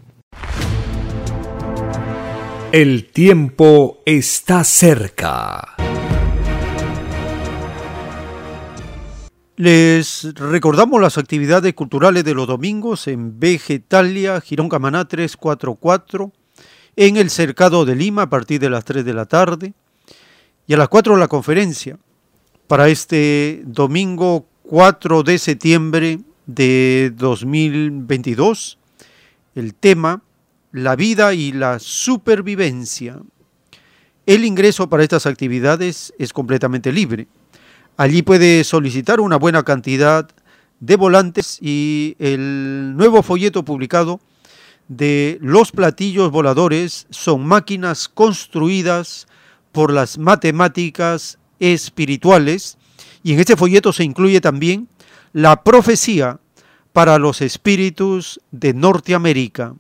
El 2.71 3.07
tiempo 3.11 4.03
está 4.05 4.63
cerca. 4.63 5.88
Les 9.59 10.23
recordamos 10.35 11.01
las 11.01 11.19
actividades 11.19 11.75
culturales 11.75 12.23
de 12.23 12.33
los 12.33 12.47
domingos 12.47 13.09
en 13.09 13.41
Vegetalia, 13.41 14.41
Girón 14.41 14.69
Camaná 14.69 15.09
344, 15.09 16.31
en 16.95 17.17
el 17.17 17.29
Cercado 17.29 17.85
de 17.85 17.97
Lima 17.97 18.23
a 18.23 18.31
partir 18.31 18.61
de 18.61 18.71
las 18.71 18.85
3 18.85 19.05
de 19.05 19.15
la 19.15 19.27
tarde 19.27 19.73
y 20.69 20.75
a 20.75 20.77
las 20.77 20.89
4 20.89 21.17
la 21.17 21.27
conferencia 21.27 21.99
para 22.69 22.89
este 22.89 23.63
domingo 23.65 24.47
4 24.63 25.25
de 25.25 25.39
septiembre 25.39 26.21
de 26.47 27.13
2022. 27.17 28.79
El 29.57 29.75
tema, 29.75 30.23
la 30.71 30.95
vida 30.95 31.35
y 31.35 31.51
la 31.51 31.81
supervivencia. 31.81 33.19
El 34.25 34.45
ingreso 34.45 34.89
para 34.89 35.03
estas 35.03 35.27
actividades 35.27 36.15
es 36.17 36.33
completamente 36.33 36.93
libre 36.93 37.27
Allí 37.99 38.23
puede 38.23 38.63
solicitar 38.63 39.19
una 39.19 39.39
buena 39.39 39.65
cantidad 39.65 40.31
de 40.79 40.95
volantes 40.95 41.59
y 41.61 42.15
el 42.21 42.97
nuevo 42.97 43.25
folleto 43.25 43.65
publicado 43.65 44.21
de 44.87 45.37
los 45.43 45.73
platillos 45.73 46.31
voladores 46.31 47.09
son 47.11 47.45
máquinas 47.45 48.09
construidas 48.09 49.27
por 49.73 49.93
las 49.93 50.17
matemáticas 50.17 51.41
espirituales 51.59 52.79
y 53.25 53.33
en 53.33 53.41
este 53.41 53.57
folleto 53.57 53.93
se 53.93 54.05
incluye 54.05 54.41
también 54.41 54.87
la 55.33 55.65
profecía 55.65 56.39
para 56.93 57.19
los 57.19 57.41
espíritus 57.41 58.41
de 58.53 58.75
Norteamérica. 58.75 59.75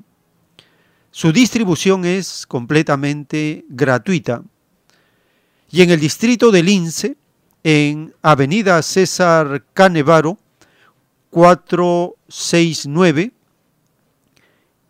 Su 1.13 1.31
distribución 1.31 2.05
es 2.05 2.49
completamente 2.49 3.65
gratuita. 3.69 4.43
Y 5.71 5.83
en 5.83 5.91
el 5.91 6.01
distrito 6.01 6.51
del 6.51 6.67
Lince, 6.67 7.18
en 7.71 8.15
Avenida 8.23 8.81
César 8.81 9.63
Canevaro, 9.75 10.39
469, 11.29 13.33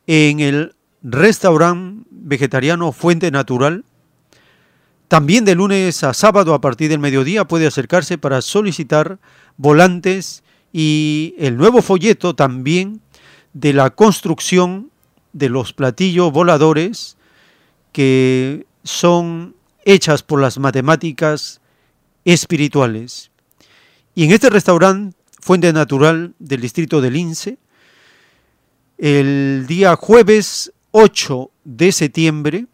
en 0.07 0.39
el 0.39 0.77
restaurante 1.03 2.07
vegetariano 2.09 2.93
Fuente 2.93 3.33
Natural. 3.33 3.85
También 5.09 5.45
de 5.45 5.57
lunes 5.57 6.05
a 6.05 6.15
sábado 6.15 6.55
a 6.55 6.61
partir 6.61 6.89
del 6.89 7.01
mediodía 7.01 7.49
puede 7.49 7.67
acercarse 7.67 8.17
para 8.17 8.43
solicitar 8.43 9.19
volantes 9.57 10.45
y 10.73 11.35
el 11.37 11.57
nuevo 11.57 11.83
folleto 11.83 12.37
también 12.37 13.01
de 13.55 13.73
la 13.73 13.91
construcción 13.91 14.93
de 15.33 15.49
los 15.49 15.73
platillos 15.73 16.31
voladores 16.31 17.17
que 17.91 18.67
son 18.85 19.57
hechas 19.85 20.23
por 20.23 20.41
las 20.41 20.61
matemáticas 20.61 21.61
espirituales. 22.33 23.31
Y 24.15 24.25
en 24.25 24.33
este 24.33 24.51
restaurante, 24.51 25.17
Fuente 25.41 25.73
Natural 25.73 26.35
del 26.39 26.61
distrito 26.61 27.01
del 27.01 27.15
Lince, 27.15 27.57
el 28.99 29.65
día 29.67 29.97
jueves 29.97 30.73
8 30.91 31.51
de 31.65 31.91
septiembre, 31.91 32.67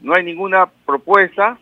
No 0.00 0.14
hay 0.14 0.24
ninguna 0.24 0.66
propuesta 0.86 1.58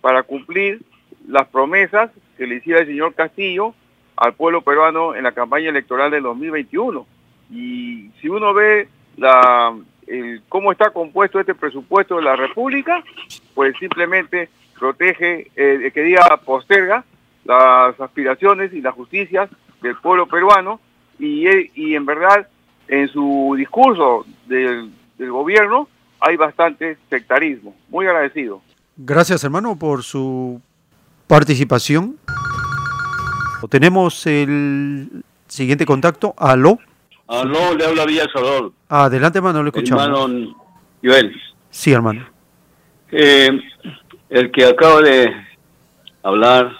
para 0.00 0.22
cumplir 0.22 0.82
las 1.26 1.48
promesas 1.48 2.10
que 2.36 2.46
le 2.46 2.56
hiciera 2.56 2.80
el 2.80 2.86
señor 2.86 3.14
Castillo 3.14 3.74
al 4.16 4.34
pueblo 4.34 4.62
peruano 4.62 5.14
en 5.14 5.24
la 5.24 5.32
campaña 5.32 5.70
electoral 5.70 6.10
del 6.10 6.22
2021. 6.22 7.06
Y 7.50 8.10
si 8.20 8.28
uno 8.28 8.54
ve 8.54 8.88
la, 9.16 9.74
el, 10.06 10.42
cómo 10.48 10.72
está 10.72 10.90
compuesto 10.90 11.40
este 11.40 11.54
presupuesto 11.54 12.16
de 12.16 12.22
la 12.22 12.36
República, 12.36 13.02
pues 13.54 13.74
simplemente 13.78 14.48
protege, 14.78 15.50
eh, 15.56 15.90
que 15.92 16.02
diga 16.02 16.36
posterga 16.44 17.04
las 17.44 18.00
aspiraciones 18.00 18.72
y 18.72 18.80
las 18.80 18.94
justicias 18.94 19.50
del 19.80 19.96
pueblo 19.96 20.26
peruano 20.26 20.80
y, 21.18 21.46
eh, 21.46 21.70
y 21.74 21.94
en 21.94 22.06
verdad 22.06 22.48
en 22.88 23.08
su 23.08 23.54
discurso 23.56 24.24
del, 24.46 24.90
del 25.18 25.30
gobierno 25.30 25.88
hay 26.20 26.36
bastante 26.36 26.98
sectarismo. 27.10 27.74
Muy 27.88 28.06
agradecido. 28.06 28.62
Gracias 28.96 29.42
hermano 29.44 29.78
por 29.78 30.02
su 30.02 30.60
participación. 31.26 32.16
Tenemos 33.70 34.26
el 34.26 35.22
siguiente 35.46 35.86
contacto. 35.86 36.34
Aló. 36.36 36.78
Aló, 37.28 37.74
le 37.74 37.86
habla 37.86 38.04
Villa 38.04 38.26
Salvador. 38.32 38.72
Adelante 38.88 39.38
hermano, 39.38 39.62
lo 39.62 39.68
escuchamos. 39.68 40.04
Hermano 40.04 40.54
Joel. 41.02 41.34
Sí 41.70 41.92
hermano. 41.92 42.26
Eh, 43.10 43.50
el 44.30 44.50
que 44.50 44.64
acaba 44.64 45.00
de 45.00 45.32
hablar, 46.22 46.72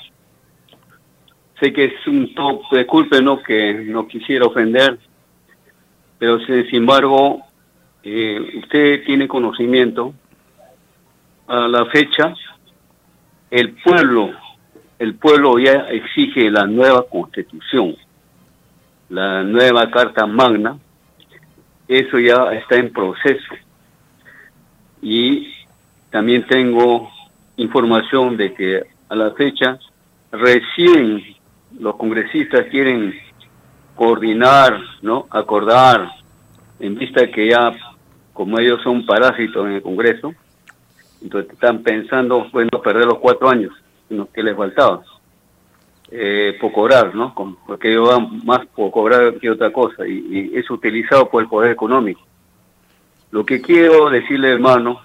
sé 1.62 1.72
que 1.72 1.84
es 1.84 2.06
un 2.08 2.34
top, 2.34 2.62
disculpe, 2.72 3.22
no 3.22 3.40
que 3.40 3.72
no 3.72 4.08
quisiera 4.08 4.46
ofender, 4.46 4.98
pero 6.18 6.40
sin 6.40 6.74
embargo, 6.74 7.40
eh, 8.02 8.58
usted 8.58 9.04
tiene 9.04 9.28
conocimiento, 9.28 10.12
a 11.46 11.68
la 11.68 11.86
fecha, 11.86 12.34
el 13.48 13.74
pueblo, 13.74 14.30
el 14.98 15.14
pueblo 15.14 15.56
ya 15.60 15.86
exige 15.90 16.50
la 16.50 16.66
nueva 16.66 17.04
constitución, 17.08 17.94
la 19.08 19.44
nueva 19.44 19.88
carta 19.88 20.26
magna, 20.26 20.78
eso 21.86 22.18
ya 22.18 22.52
está 22.54 22.76
en 22.76 22.92
proceso. 22.92 23.54
Y 25.00 25.52
también 26.10 26.44
tengo 26.46 27.08
información 27.56 28.36
de 28.36 28.52
que 28.52 28.82
a 29.08 29.14
la 29.14 29.30
fecha 29.32 29.78
recién 30.32 31.40
los 31.78 31.96
congresistas 31.96 32.66
quieren 32.70 33.14
coordinar, 33.94 34.78
¿no? 35.02 35.26
Acordar, 35.30 36.10
en 36.80 36.94
vista 36.94 37.26
que 37.30 37.48
ya, 37.48 37.72
como 38.32 38.58
ellos 38.58 38.80
son 38.82 39.06
parásitos 39.06 39.66
en 39.66 39.72
el 39.72 39.82
Congreso, 39.82 40.34
entonces 41.22 41.52
están 41.52 41.82
pensando, 41.82 42.48
bueno, 42.52 42.70
perder 42.82 43.06
los 43.06 43.18
cuatro 43.18 43.48
años, 43.48 43.72
que 44.34 44.42
les 44.42 44.56
faltaba. 44.56 45.02
Eh, 46.14 46.58
por 46.60 46.72
cobrar, 46.72 47.14
¿no? 47.14 47.34
Porque 47.66 47.90
ellos 47.90 48.06
van 48.06 48.44
más 48.44 48.66
por 48.66 48.90
cobrar 48.90 49.34
que 49.38 49.48
otra 49.48 49.72
cosa 49.72 50.06
y, 50.06 50.50
y 50.52 50.58
es 50.58 50.70
utilizado 50.70 51.30
por 51.30 51.42
el 51.42 51.48
poder 51.48 51.70
económico. 51.70 52.20
Lo 53.30 53.46
que 53.46 53.62
quiero 53.62 54.10
decirle, 54.10 54.50
hermano, 54.50 55.00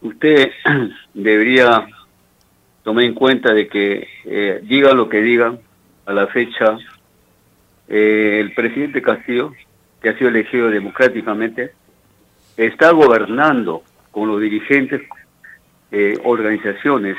usted 0.00 0.50
debería 1.14 1.86
tomar 2.84 3.04
en 3.04 3.14
cuenta 3.14 3.52
de 3.52 3.68
que 3.68 4.08
eh, 4.24 4.60
digan 4.62 4.96
lo 4.96 5.10
que 5.10 5.20
digan 5.20 5.58
a 6.06 6.12
la 6.12 6.26
fecha 6.28 6.78
eh, 7.88 8.38
el 8.40 8.52
presidente 8.54 9.02
Castillo 9.02 9.52
que 10.00 10.10
ha 10.10 10.18
sido 10.18 10.30
elegido 10.30 10.68
democráticamente 10.68 11.72
está 12.56 12.90
gobernando 12.90 13.82
con 14.10 14.28
los 14.28 14.40
dirigentes 14.40 15.02
eh, 15.90 16.18
organizaciones. 16.24 17.16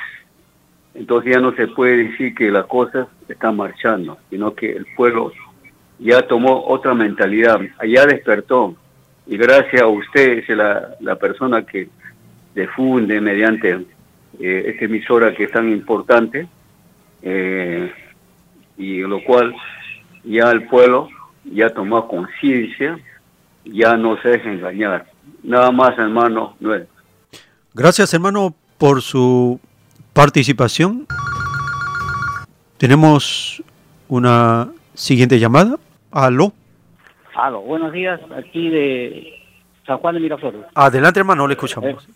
Entonces 0.93 1.33
ya 1.33 1.39
no 1.39 1.53
se 1.55 1.67
puede 1.67 2.09
decir 2.09 2.33
que 2.35 2.51
las 2.51 2.65
cosas 2.67 3.07
están 3.27 3.57
marchando 3.57 4.17
sino 4.29 4.53
que 4.53 4.71
el 4.71 4.85
pueblo 4.95 5.33
ya 5.99 6.21
tomó 6.23 6.65
otra 6.67 6.93
mentalidad 6.93 7.59
ya 7.87 8.05
despertó. 8.05 8.75
Y 9.27 9.37
gracias 9.37 9.81
a 9.81 9.87
usted 9.87 10.43
la, 10.49 10.95
la 10.99 11.15
persona 11.15 11.65
que 11.65 11.89
difunde 12.53 13.19
mediante 13.19 13.85
eh, 14.39 14.63
esta 14.67 14.85
emisora 14.85 15.33
que 15.33 15.45
es 15.45 15.51
tan 15.51 15.69
importante 15.71 16.47
eh, 17.21 17.91
y 18.77 18.99
lo 18.99 19.23
cual 19.23 19.55
ya 20.23 20.51
el 20.51 20.67
pueblo 20.67 21.09
ya 21.43 21.69
tomó 21.69 22.07
conciencia, 22.07 22.99
ya 23.63 23.95
no 23.97 24.19
se 24.21 24.29
deja 24.29 24.51
engañar. 24.51 25.05
Nada 25.43 25.71
más, 25.71 25.97
hermano 25.97 26.55
Noel. 26.59 26.87
Gracias, 27.73 28.13
hermano, 28.13 28.55
por 28.77 29.01
su 29.01 29.59
participación. 30.13 31.05
Tenemos 32.77 33.61
una 34.07 34.69
siguiente 34.93 35.39
llamada. 35.39 35.77
Aló. 36.11 36.53
Aló, 37.35 37.61
buenos 37.61 37.91
días, 37.91 38.19
aquí 38.37 38.69
de 38.69 39.33
San 39.85 39.97
Juan 39.97 40.15
de 40.15 40.21
Miraflores. 40.21 40.61
Adelante, 40.73 41.19
hermano, 41.19 41.47
le 41.47 41.53
escuchamos. 41.53 42.07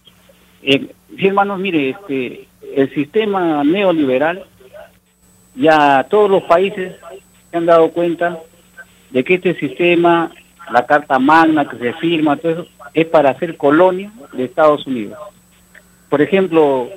Eh, 0.62 0.94
sí, 1.18 1.28
hermanos, 1.28 1.60
mire, 1.60 1.90
este, 1.90 2.48
el 2.76 2.94
sistema 2.94 3.64
neoliberal, 3.64 4.46
ya 5.60 6.08
todos 6.10 6.30
los 6.30 6.44
países 6.44 6.96
se 7.52 7.58
han 7.58 7.66
dado 7.66 7.92
cuenta 7.92 8.40
de 9.12 9.24
que 9.24 9.36
este 9.36 9.56
sistema 9.56 10.32
la 10.72 10.86
Carta 10.86 11.20
Magna 11.20 11.68
que 11.68 11.78
se 11.78 11.94
firma, 11.94 12.38
todo 12.38 12.52
eso, 12.52 12.68
es 12.94 13.06
para 13.08 13.32
hacer 13.32 13.58
colonia 13.58 14.12
de 14.34 14.46
Estados 14.46 14.86
Unidos. 14.88 15.18
Por 16.10 16.22
ejemplo, 16.22 16.90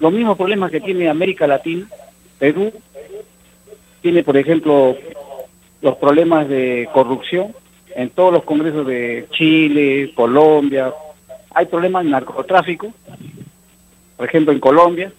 los 0.00 0.12
mismos 0.12 0.36
problemas 0.36 0.70
que 0.70 0.80
tiene 0.80 1.08
América 1.08 1.46
Latina, 1.46 1.86
Perú, 2.38 2.72
tiene, 4.00 4.22
por 4.22 4.36
ejemplo, 4.36 4.96
los 5.80 5.96
problemas 5.96 6.48
de 6.48 6.88
corrupción 6.92 7.54
en 7.94 8.10
todos 8.10 8.32
los 8.32 8.44
congresos 8.44 8.86
de 8.86 9.26
Chile, 9.32 10.12
Colombia. 10.14 10.92
Hay 11.54 11.66
problemas 11.66 12.04
de 12.04 12.10
narcotráfico, 12.10 12.92
por 14.16 14.26
ejemplo, 14.26 14.52
en 14.52 14.60
Colombia, 14.60 15.12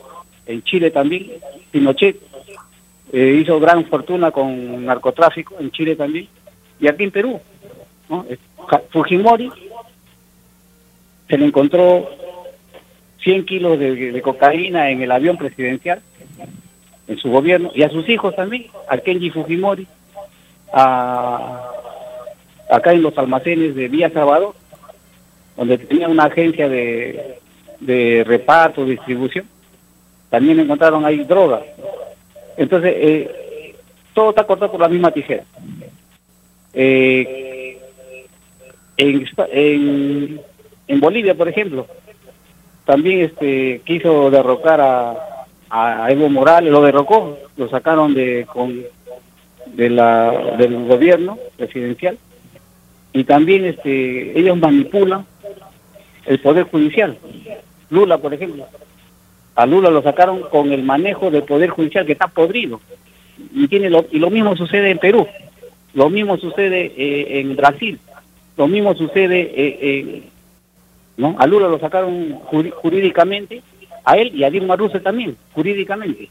en 0.45 0.63
Chile 0.63 0.91
también. 0.91 1.31
Pinochet 1.71 2.17
eh, 3.13 3.37
hizo 3.39 3.59
gran 3.59 3.85
fortuna 3.85 4.31
con 4.31 4.85
narcotráfico, 4.85 5.55
en 5.59 5.69
Chile 5.69 5.95
también, 5.95 6.27
y 6.79 6.87
aquí 6.87 7.03
en 7.03 7.11
Perú. 7.11 7.39
Eh, 8.27 8.37
Fujimori 8.89 9.51
se 11.29 11.37
le 11.37 11.45
encontró 11.45 12.09
100 13.21 13.45
kilos 13.45 13.77
de, 13.77 14.19
cocaína 14.23 14.89
en 14.89 15.03
el 15.03 15.11
avión 15.11 15.37
presidencial, 15.37 16.01
en 17.07 17.17
su 17.19 17.29
gobierno, 17.29 17.71
y 17.75 17.83
a 17.83 17.89
sus 17.89 18.09
hijos 18.09 18.35
también, 18.35 18.65
a 18.89 18.97
Kenji 18.97 19.29
Fujimori, 19.29 19.85
a, 20.73 21.69
acá 22.67 22.93
en 22.93 23.03
los 23.03 23.15
almacenes 23.15 23.75
de 23.75 23.89
Vía 23.89 24.09
Salvador, 24.09 24.55
donde 25.55 25.77
tenía 25.77 26.07
una 26.07 26.23
agencia 26.23 26.67
de, 26.67 27.37
de 27.79 28.23
reparto, 28.25 28.85
distribución, 28.85 29.45
también 30.31 30.59
encontraron 30.59 31.05
ahí 31.05 31.23
droga. 31.23 31.61
Entonces, 32.57 32.93
eh, 32.95 33.75
todo 34.13 34.29
está 34.29 34.45
cortado 34.45 34.71
por 34.71 34.81
la 34.81 34.89
misma 34.89 35.11
tijera. 35.11 35.43
Eh, 36.73 37.79
en, 38.97 39.25
en, 39.51 40.41
en 40.87 40.99
Bolivia, 40.99 41.35
por 41.35 41.47
ejemplo, 41.47 41.87
también 42.85 43.21
este 43.21 43.81
quiso 43.85 44.29
derrocar 44.29 44.81
a, 44.81 45.45
a 45.69 46.11
Evo 46.11 46.29
Morales, 46.29 46.71
lo 46.71 46.81
derrocó, 46.81 47.37
lo 47.57 47.69
sacaron 47.69 48.13
de 48.13 48.45
con 48.51 48.83
de 49.67 49.89
la 49.89 50.55
del 50.57 50.85
gobierno 50.85 51.37
presidencial 51.57 52.17
y 53.11 53.23
también 53.23 53.65
este 53.65 54.37
ellos 54.37 54.57
manipulan 54.57 55.25
el 56.25 56.39
poder 56.39 56.65
judicial. 56.65 57.17
Lula, 57.89 58.17
por 58.17 58.33
ejemplo, 58.33 58.67
a 59.55 59.65
Lula 59.65 59.89
lo 59.89 60.01
sacaron 60.01 60.41
con 60.49 60.71
el 60.71 60.83
manejo 60.83 61.29
del 61.31 61.43
poder 61.43 61.69
judicial 61.69 62.05
que 62.05 62.13
está 62.13 62.27
podrido 62.27 62.81
y 63.53 63.67
tiene 63.67 63.89
lo, 63.89 64.05
y 64.11 64.19
lo 64.19 64.29
mismo 64.29 64.55
sucede 64.55 64.91
en 64.91 64.97
Perú, 64.97 65.27
lo 65.93 66.09
mismo 66.09 66.37
sucede 66.37 66.91
eh, 66.97 67.39
en 67.39 67.55
Brasil, 67.55 67.99
lo 68.57 68.67
mismo 68.67 68.95
sucede 68.95 69.51
eh, 69.55 70.23
¿no? 71.17 71.35
A 71.39 71.47
Lula 71.47 71.67
lo 71.67 71.79
sacaron 71.79 72.39
jurídicamente, 72.41 73.61
a 74.03 74.17
él 74.17 74.31
y 74.35 74.43
a 74.43 74.49
Dilma 74.49 74.75
Rousseff 74.75 75.03
también, 75.03 75.37
jurídicamente. 75.53 76.29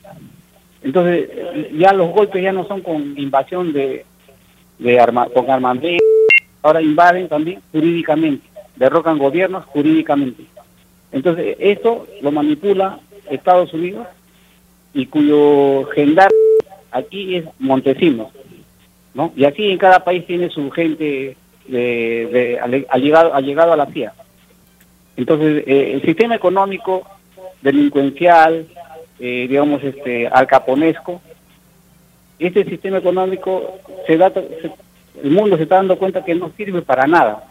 Entonces, 0.82 1.30
ya 1.72 1.92
los 1.92 2.10
golpes 2.10 2.42
ya 2.42 2.52
no 2.52 2.66
son 2.66 2.80
con 2.80 3.16
invasión 3.16 3.72
de, 3.72 4.04
de 4.78 5.28
con 5.32 5.50
armamento, 5.50 6.04
ahora 6.62 6.82
invaden 6.82 7.28
también 7.28 7.60
jurídicamente, 7.70 8.46
derrocan 8.76 9.18
gobiernos 9.18 9.64
jurídicamente. 9.66 10.44
Entonces, 11.12 11.56
esto 11.60 12.06
lo 12.20 12.32
manipula 12.32 12.98
Estados 13.32 13.72
Unidos 13.72 14.06
y 14.94 15.06
cuyo 15.06 15.84
gendarme 15.94 16.36
aquí 16.90 17.36
es 17.36 17.44
Montesinos, 17.58 18.28
¿no? 19.14 19.32
Y 19.36 19.44
aquí 19.44 19.70
en 19.70 19.78
cada 19.78 20.04
país 20.04 20.26
tiene 20.26 20.50
su 20.50 20.70
gente 20.70 21.36
de, 21.66 22.58
de, 22.60 22.86
ha 22.88 22.98
llegado, 22.98 23.34
ha 23.34 23.40
llegado 23.40 23.72
a 23.72 23.76
la 23.76 23.86
CIA. 23.86 24.12
Entonces, 25.16 25.64
eh, 25.66 25.92
el 25.94 26.02
sistema 26.02 26.34
económico 26.34 27.06
delincuencial, 27.60 28.66
eh, 29.20 29.46
digamos, 29.48 29.82
este, 29.84 30.26
alcaponesco, 30.28 31.20
este 32.38 32.64
sistema 32.64 32.98
económico, 32.98 33.78
se 34.06 34.16
da, 34.16 34.30
se, 34.32 34.72
el 35.22 35.30
mundo 35.30 35.56
se 35.56 35.64
está 35.64 35.76
dando 35.76 35.98
cuenta 35.98 36.24
que 36.24 36.34
no 36.34 36.50
sirve 36.56 36.82
para 36.82 37.06
nada. 37.06 37.44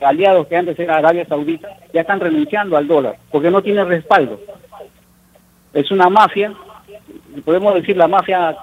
Aliados 0.00 0.46
que 0.46 0.56
antes 0.56 0.78
era 0.78 0.96
Arabia 0.96 1.26
Saudita 1.26 1.68
ya 1.92 2.02
están 2.02 2.20
renunciando 2.20 2.76
al 2.76 2.86
dólar 2.86 3.16
porque 3.30 3.50
no 3.50 3.62
tiene 3.62 3.84
respaldo. 3.84 4.40
Es 5.72 5.90
una 5.90 6.08
mafia, 6.08 6.52
podemos 7.44 7.74
decir 7.74 7.96
la 7.96 8.08
mafia 8.08 8.56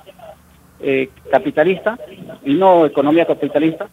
eh, 0.79 1.09
capitalista 1.31 1.97
y 2.43 2.53
no 2.55 2.85
economía 2.85 3.25
capitalista, 3.25 3.87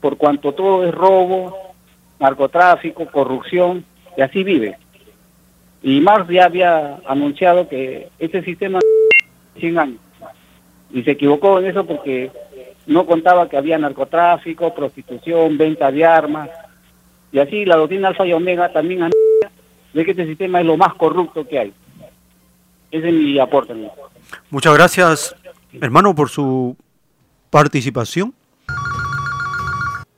por 0.00 0.16
cuanto 0.16 0.52
todo 0.52 0.84
es 0.84 0.94
robo, 0.94 1.74
narcotráfico, 2.18 3.06
corrupción, 3.06 3.84
y 4.16 4.22
así 4.22 4.44
vive. 4.44 4.78
Y 5.82 6.00
Marx 6.00 6.28
ya 6.28 6.46
había 6.46 6.98
anunciado 7.06 7.68
que 7.68 8.08
este 8.18 8.42
sistema 8.42 8.80
100 9.58 9.78
años. 9.78 10.00
Y 10.90 11.02
se 11.02 11.12
equivocó 11.12 11.60
en 11.60 11.66
eso 11.66 11.84
porque 11.86 12.30
no 12.88 13.06
contaba 13.06 13.48
que 13.48 13.56
había 13.56 13.78
narcotráfico, 13.78 14.74
prostitución, 14.74 15.56
venta 15.56 15.92
de 15.92 16.04
armas. 16.04 16.50
Y 17.30 17.38
así 17.38 17.64
la 17.64 17.76
doctrina 17.76 18.08
Alfa 18.08 18.26
y 18.26 18.32
Omega 18.32 18.72
también 18.72 19.02
anuncia 19.02 19.50
de 19.92 20.04
que 20.04 20.10
este 20.10 20.26
sistema 20.26 20.60
es 20.60 20.66
lo 20.66 20.76
más 20.76 20.94
corrupto 20.94 21.46
que 21.46 21.58
hay. 21.58 21.72
Ese 22.90 23.08
es 23.08 23.14
mi 23.14 23.38
aporte. 23.38 23.74
Muchas 24.50 24.74
gracias, 24.74 25.36
hermano, 25.80 26.14
por 26.14 26.28
su 26.30 26.76
participación. 27.50 28.34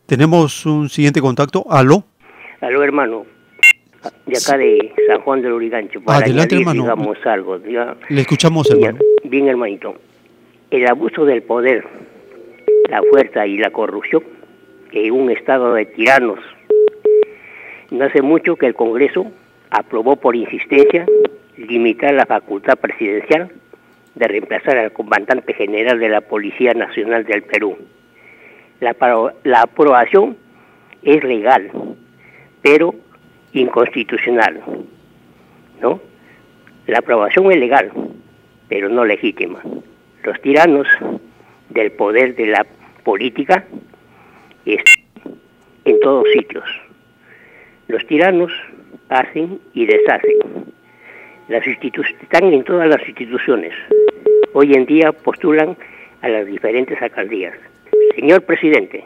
Tenemos 0.06 0.66
un 0.66 0.88
siguiente 0.88 1.20
contacto. 1.20 1.64
Aló. 1.70 2.05
Aló, 2.60 2.82
hermano. 2.82 3.24
De 4.26 4.36
acá 4.38 4.56
de 4.56 4.92
San 5.06 5.20
Juan 5.20 5.42
del 5.42 5.52
Urigancho. 5.52 6.01
Para 6.01 6.18
Adelante, 6.18 6.55
añadir, 6.56 6.68
hermano. 6.68 6.82
digamos, 6.82 7.26
algo. 7.26 7.59
diga- 7.59 7.97
Le 8.09 8.20
escuchamos, 8.22 8.70
hermano. 8.70 8.98
Bien, 9.24 9.48
hermanito. 9.48 9.94
El 10.70 10.86
abuso 10.88 11.24
del 11.24 11.42
poder, 11.42 11.84
la 12.90 13.02
fuerza 13.02 13.46
y 13.46 13.56
la 13.56 13.70
corrupción 13.70 14.24
en 14.90 15.12
un 15.12 15.30
estado 15.30 15.74
de 15.74 15.86
tiranos. 15.86 16.40
No 17.92 18.04
hace 18.04 18.20
mucho 18.20 18.56
que 18.56 18.66
el 18.66 18.74
Congreso 18.74 19.30
aprobó 19.70 20.16
por 20.16 20.34
insistencia 20.34 21.06
limitar 21.56 22.12
la 22.14 22.26
facultad 22.26 22.76
presidencial 22.76 23.52
de 24.16 24.26
reemplazar 24.26 24.76
al 24.76 24.92
comandante 24.92 25.54
general 25.54 26.00
de 26.00 26.08
la 26.08 26.20
Policía 26.20 26.74
Nacional 26.74 27.24
del 27.24 27.42
Perú. 27.42 27.78
La, 28.80 28.96
la 29.44 29.62
aprobación 29.62 30.36
es 31.02 31.22
legal, 31.22 31.70
pero 32.60 32.96
inconstitucional. 33.52 34.62
¿No? 35.80 36.00
La 36.88 36.98
aprobación 36.98 37.52
es 37.52 37.58
legal, 37.58 37.92
pero 38.68 38.88
no 38.88 39.04
legítima. 39.04 39.62
Los 40.24 40.40
tiranos 40.40 40.88
del 41.68 41.92
poder 41.92 42.34
de 42.34 42.46
la 42.46 42.66
política 43.01 43.64
están 44.64 45.35
en 45.85 46.01
todos 46.01 46.27
sitios. 46.32 46.64
Los 47.89 48.06
tiranos 48.06 48.52
hacen 49.09 49.60
y 49.74 49.86
deshacen. 49.86 50.72
Las 51.48 51.66
están 51.66 52.52
en 52.52 52.62
todas 52.64 52.89
las 52.89 53.06
instituciones. 53.09 53.74
Hoy 54.52 54.74
en 54.74 54.86
día 54.86 55.12
postulan 55.12 55.77
a 56.22 56.28
las 56.28 56.47
diferentes 56.47 57.01
alcaldías. 57.02 57.55
Señor 58.14 58.43
presidente, 58.43 59.05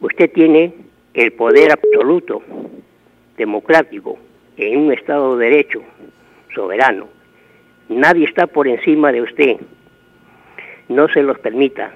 usted 0.00 0.30
tiene 0.32 0.72
el 1.14 1.32
poder 1.32 1.72
absoluto, 1.72 2.42
democrático, 3.36 4.18
en 4.56 4.78
un 4.78 4.92
Estado 4.92 5.36
de 5.36 5.50
Derecho, 5.50 5.82
soberano. 6.54 7.08
Nadie 7.88 8.24
está 8.24 8.46
por 8.46 8.66
encima 8.66 9.12
de 9.12 9.22
usted. 9.22 9.56
No 10.88 11.08
se 11.08 11.22
los 11.22 11.38
permita. 11.38 11.92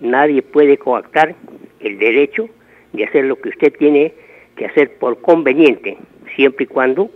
Nadie 0.00 0.42
puede 0.42 0.76
coactar 0.76 1.34
el 1.80 1.98
derecho 1.98 2.48
de 2.92 3.04
hacer 3.04 3.24
lo 3.24 3.36
que 3.36 3.50
usted 3.50 3.72
tiene 3.78 4.12
que 4.56 4.66
hacer 4.66 4.96
por 4.98 5.20
conveniente, 5.20 5.96
siempre 6.34 6.64
y 6.64 6.66
cuando 6.66 7.10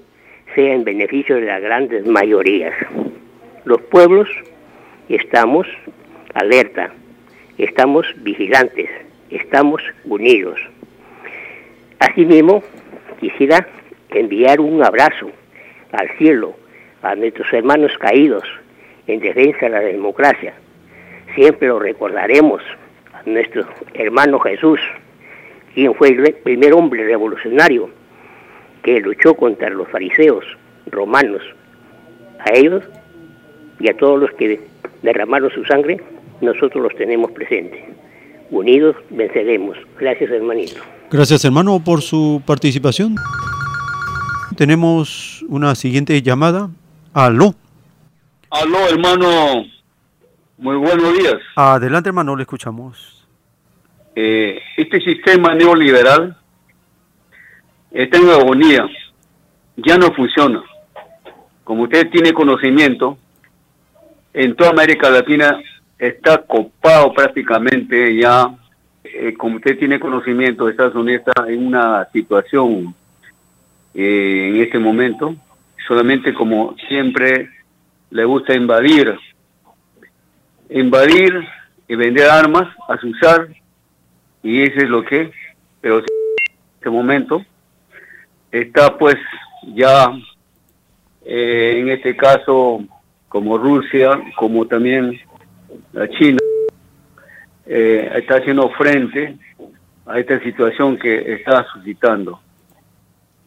sea 0.55 0.74
en 0.74 0.85
beneficio 0.85 1.36
de 1.36 1.47
las 1.47 1.62
grandes 1.62 2.07
mayorías. 2.07 2.74
Los 3.65 3.81
pueblos 3.82 4.28
estamos 5.09 5.66
alerta, 6.35 6.93
estamos 7.59 8.07
vigilantes, 8.23 8.89
estamos 9.31 9.82
unidos. 10.05 10.59
Asimismo, 11.98 12.62
quisiera 13.20 13.66
enviar 14.11 14.61
un 14.61 14.82
abrazo 14.82 15.31
al 15.93 16.09
cielo 16.16 16.57
a 17.02 17.15
nuestros 17.15 17.52
hermanos 17.52 17.93
caídos 17.98 18.44
en 19.07 19.20
defensa 19.20 19.66
de 19.66 19.70
la 19.70 19.81
democracia. 19.81 20.55
Siempre 21.35 21.69
lo 21.69 21.78
recordaremos 21.78 22.62
a 23.12 23.23
nuestro 23.28 23.66
hermano 23.94 24.39
Jesús, 24.40 24.81
quien 25.74 25.94
fue 25.94 26.09
el 26.09 26.35
primer 26.43 26.73
hombre 26.73 27.05
revolucionario 27.05 27.90
que 28.82 29.01
luchó 29.01 29.35
contra 29.35 29.70
los 29.70 29.89
fariseos 29.89 30.44
romanos. 30.86 31.43
A 32.40 32.52
ellos 32.55 32.82
y 33.78 33.89
a 33.89 33.97
todos 33.97 34.20
los 34.20 34.31
que 34.32 34.61
derramaron 35.02 35.51
su 35.51 35.65
sangre, 35.65 36.01
nosotros 36.40 36.82
los 36.82 36.94
tenemos 36.97 37.31
presentes. 37.32 37.81
Unidos 38.51 38.97
venceremos. 39.11 39.77
Gracias, 39.98 40.31
hermanito. 40.31 40.81
Gracias, 41.11 41.44
hermano, 41.44 41.81
por 41.85 42.02
su 42.02 42.43
participación. 42.44 43.16
Tenemos 44.57 45.44
una 45.48 45.74
siguiente 45.74 46.20
llamada. 46.23 46.70
Aló. 47.12 47.55
Aló, 48.51 48.89
hermano. 48.89 49.65
Muy 50.61 50.77
buenos 50.77 51.16
días. 51.16 51.39
Adelante, 51.57 52.11
hermano, 52.11 52.37
le 52.37 52.43
escuchamos. 52.43 53.27
Eh, 54.15 54.61
este 54.77 55.01
sistema 55.01 55.55
neoliberal 55.55 56.37
está 57.91 58.19
en 58.19 58.28
agonía. 58.28 58.87
Ya 59.77 59.97
no 59.97 60.12
funciona. 60.12 60.62
Como 61.65 61.85
usted 61.85 62.11
tiene 62.11 62.35
conocimiento, 62.35 63.16
en 64.35 64.55
toda 64.55 64.69
América 64.69 65.09
Latina 65.09 65.59
está 65.99 66.43
copado 66.43 67.15
prácticamente 67.15 68.15
ya, 68.19 68.55
eh, 69.03 69.32
como 69.39 69.57
usted 69.57 69.78
tiene 69.78 69.99
conocimiento, 69.99 70.69
Estados 70.69 70.95
Unidos 70.95 71.23
está 71.27 71.51
en 71.51 71.66
una 71.66 72.07
situación 72.12 72.95
eh, 73.95 74.51
en 74.51 74.61
este 74.61 74.78
momento, 74.78 75.35
solamente 75.89 76.35
como 76.35 76.77
siempre 76.87 77.49
le 78.11 78.24
gusta 78.27 78.55
invadir, 78.55 79.19
invadir 80.71 81.33
y 81.89 81.95
vender 81.95 82.29
armas, 82.29 82.69
asusar, 82.89 83.49
y 84.43 84.63
eso 84.63 84.81
es 84.81 84.89
lo 84.89 85.05
que, 85.05 85.31
pero 85.81 85.99
en 85.99 86.05
este 86.77 86.91
momento 86.91 87.45
está 88.51 88.97
pues 88.97 89.17
ya 89.75 90.11
eh, 91.25 91.79
en 91.81 91.89
este 91.91 92.17
caso 92.17 92.83
como 93.29 93.59
Rusia, 93.59 94.21
como 94.37 94.67
también 94.67 95.21
la 95.93 96.09
China 96.09 96.39
eh, 97.67 98.11
está 98.17 98.37
haciendo 98.37 98.69
frente 98.71 99.37
a 100.07 100.19
esta 100.19 100.41
situación 100.43 100.99
que 100.99 101.35
está 101.35 101.65
suscitando. 101.73 102.41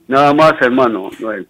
Nada 0.07 0.33
más, 0.33 0.53
hermano. 0.61 1.09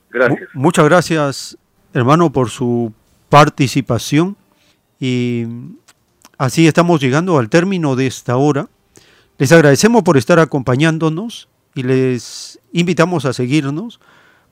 Gracias. 0.09 0.49
Muchas 0.53 0.85
gracias, 0.85 1.57
hermano, 1.93 2.31
por 2.31 2.49
su 2.49 2.93
participación. 3.29 4.35
Y 5.03 5.45
así 6.37 6.65
estamos 6.65 7.01
llegando 7.01 7.37
al 7.37 7.49
término 7.49 7.97
de 7.97 8.07
esta 8.07 8.37
hora. 8.37 8.69
Les 9.37 9.51
agradecemos 9.51 10.01
por 10.03 10.15
estar 10.15 10.39
acompañándonos 10.39 11.49
y 11.75 11.83
les 11.83 12.57
invitamos 12.71 13.25
a 13.25 13.33
seguirnos 13.33 13.99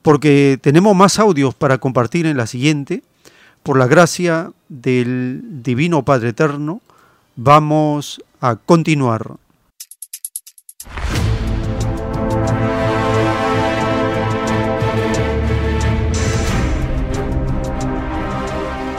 porque 0.02 0.58
tenemos 0.60 0.94
más 0.94 1.18
audios 1.18 1.54
para 1.54 1.78
compartir 1.78 2.26
en 2.26 2.36
la 2.36 2.46
siguiente 2.46 3.02
por 3.62 3.78
la 3.78 3.86
gracia 3.86 4.52
del 4.68 5.40
Divino 5.62 6.04
Padre 6.04 6.30
Eterno, 6.30 6.82
vamos 7.34 8.22
a 8.42 8.56
continuar. 8.56 9.36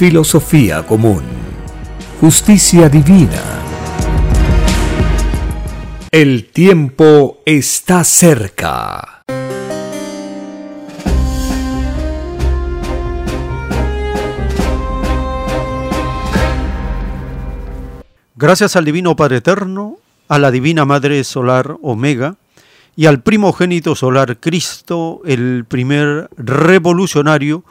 filosofía 0.00 0.82
común 0.86 1.20
justicia 2.22 2.88
divina. 2.88 3.42
El 6.10 6.46
tiempo 6.46 7.42
está 7.44 8.02
cerca. 8.02 9.24
Gracias 18.36 18.76
al 18.76 18.86
Divino 18.86 19.14
Padre 19.16 19.36
Eterno, 19.36 19.98
a 20.28 20.38
la 20.38 20.50
Divina 20.50 20.86
Madre 20.86 21.22
Solar 21.24 21.76
Omega 21.82 22.36
y 22.96 23.04
al 23.04 23.20
primogénito 23.20 23.94
solar 23.94 24.40
Cristo, 24.40 25.20
el 25.26 25.66
primer 25.68 26.30
revolucionario 26.38 27.64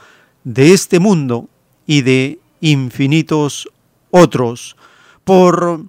de 0.43 0.73
este 0.73 0.99
mundo 0.99 1.49
y 1.89 2.03
de 2.03 2.37
infinitos 2.61 3.67
otros, 4.11 4.75
por 5.23 5.85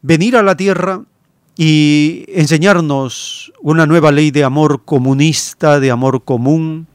venir 0.00 0.34
a 0.34 0.42
la 0.42 0.56
tierra 0.56 1.02
y 1.58 2.24
enseñarnos 2.28 3.52
una 3.60 3.84
nueva 3.84 4.12
ley 4.12 4.30
de 4.30 4.44
amor 4.44 4.86
comunista, 4.86 5.78
de 5.78 5.90
amor 5.90 6.24
común 6.24 6.86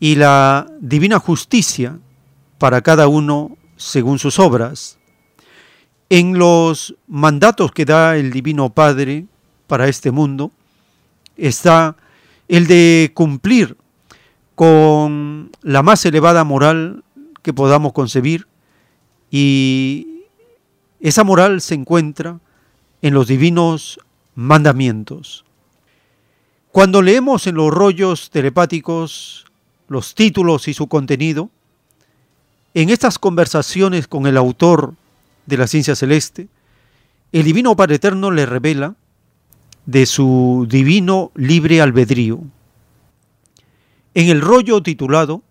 y 0.00 0.16
la 0.16 0.66
divina 0.80 1.20
justicia 1.20 2.00
para 2.58 2.82
cada 2.82 3.06
uno 3.06 3.56
según 3.76 4.18
sus 4.18 4.40
obras. 4.40 4.98
En 6.10 6.38
los 6.38 6.96
mandatos 7.06 7.70
que 7.70 7.84
da 7.84 8.16
el 8.16 8.32
Divino 8.32 8.70
Padre 8.70 9.26
para 9.68 9.86
este 9.86 10.10
mundo 10.10 10.50
está 11.36 11.94
el 12.48 12.66
de 12.66 13.12
cumplir 13.14 13.76
con 14.56 15.52
la 15.62 15.84
más 15.84 16.04
elevada 16.04 16.42
moral 16.42 17.04
que 17.42 17.52
podamos 17.52 17.92
concebir, 17.92 18.46
y 19.30 20.24
esa 21.00 21.24
moral 21.24 21.60
se 21.60 21.74
encuentra 21.74 22.40
en 23.02 23.14
los 23.14 23.28
divinos 23.28 24.00
mandamientos. 24.34 25.44
Cuando 26.72 27.02
leemos 27.02 27.46
en 27.46 27.56
los 27.56 27.72
rollos 27.72 28.30
telepáticos 28.30 29.46
los 29.88 30.14
títulos 30.14 30.68
y 30.68 30.74
su 30.74 30.86
contenido, 30.86 31.50
en 32.74 32.90
estas 32.90 33.18
conversaciones 33.18 34.06
con 34.06 34.26
el 34.26 34.36
autor 34.36 34.94
de 35.46 35.56
la 35.56 35.66
ciencia 35.66 35.96
celeste, 35.96 36.48
el 37.32 37.44
Divino 37.44 37.74
Padre 37.74 37.96
Eterno 37.96 38.30
le 38.30 38.46
revela 38.46 38.94
de 39.86 40.06
su 40.06 40.66
divino 40.68 41.32
libre 41.34 41.80
albedrío. 41.80 42.40
En 44.14 44.28
el 44.28 44.40
rollo 44.40 44.82
titulado 44.82 45.42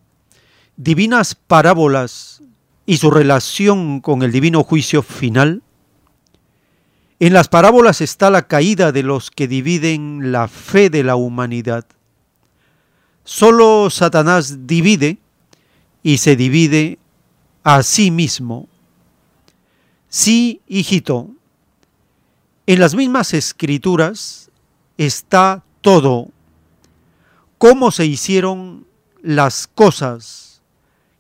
Divinas 0.80 1.34
Parábolas 1.34 2.44
y 2.86 2.98
su 2.98 3.10
relación 3.10 4.00
con 4.00 4.22
el 4.22 4.32
divino 4.32 4.64
juicio 4.64 5.02
final? 5.02 5.64
En 7.20 7.34
las 7.34 7.48
parábolas 7.48 8.00
está 8.00 8.30
la 8.30 8.48
caída 8.48 8.92
de 8.92 9.02
los 9.02 9.32
que 9.32 9.48
dividen 9.48 10.32
la 10.32 10.48
fe 10.48 10.92
de 10.92 11.04
la 11.04 11.16
humanidad. 11.16 11.84
Solo 13.24 13.90
Satanás 13.90 14.68
divide 14.68 15.18
y 16.04 16.20
se 16.20 16.36
divide 16.36 17.00
a 17.64 17.82
sí 17.82 18.12
mismo. 18.12 18.70
Sí, 20.10 20.62
hijito, 20.68 21.32
en 22.68 22.80
las 22.80 22.94
mismas 22.94 23.34
escrituras 23.34 24.52
está 25.00 25.64
todo, 25.82 26.30
cómo 27.58 27.90
se 27.90 28.06
hicieron 28.06 28.86
las 29.24 29.66
cosas 29.66 30.47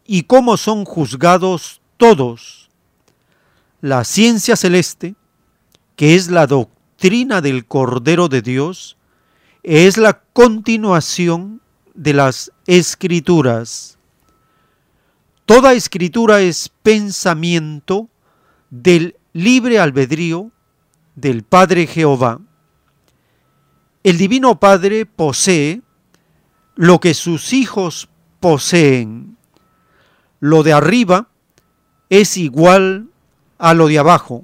y 0.07 0.23
cómo 0.23 0.57
son 0.57 0.85
juzgados 0.85 1.81
todos. 1.97 2.69
La 3.81 4.05
ciencia 4.05 4.55
celeste, 4.55 5.15
que 5.95 6.15
es 6.15 6.31
la 6.31 6.47
doctrina 6.47 7.41
del 7.41 7.65
Cordero 7.67 8.29
de 8.29 8.41
Dios, 8.41 8.97
es 9.61 9.97
la 9.97 10.21
continuación 10.33 11.61
de 11.93 12.13
las 12.13 12.51
escrituras. 12.65 13.99
Toda 15.45 15.73
escritura 15.73 16.41
es 16.41 16.69
pensamiento 16.81 18.09
del 18.69 19.15
libre 19.33 19.79
albedrío 19.79 20.51
del 21.15 21.43
Padre 21.43 21.85
Jehová. 21.85 22.39
El 24.03 24.17
Divino 24.17 24.59
Padre 24.59 25.05
posee 25.05 25.81
lo 26.75 26.99
que 26.99 27.13
sus 27.13 27.53
hijos 27.53 28.07
poseen 28.39 29.36
lo 30.39 30.63
de 30.63 30.73
arriba 30.73 31.29
es 32.09 32.37
igual 32.37 33.09
a 33.57 33.73
lo 33.73 33.87
de 33.87 33.99
abajo. 33.99 34.43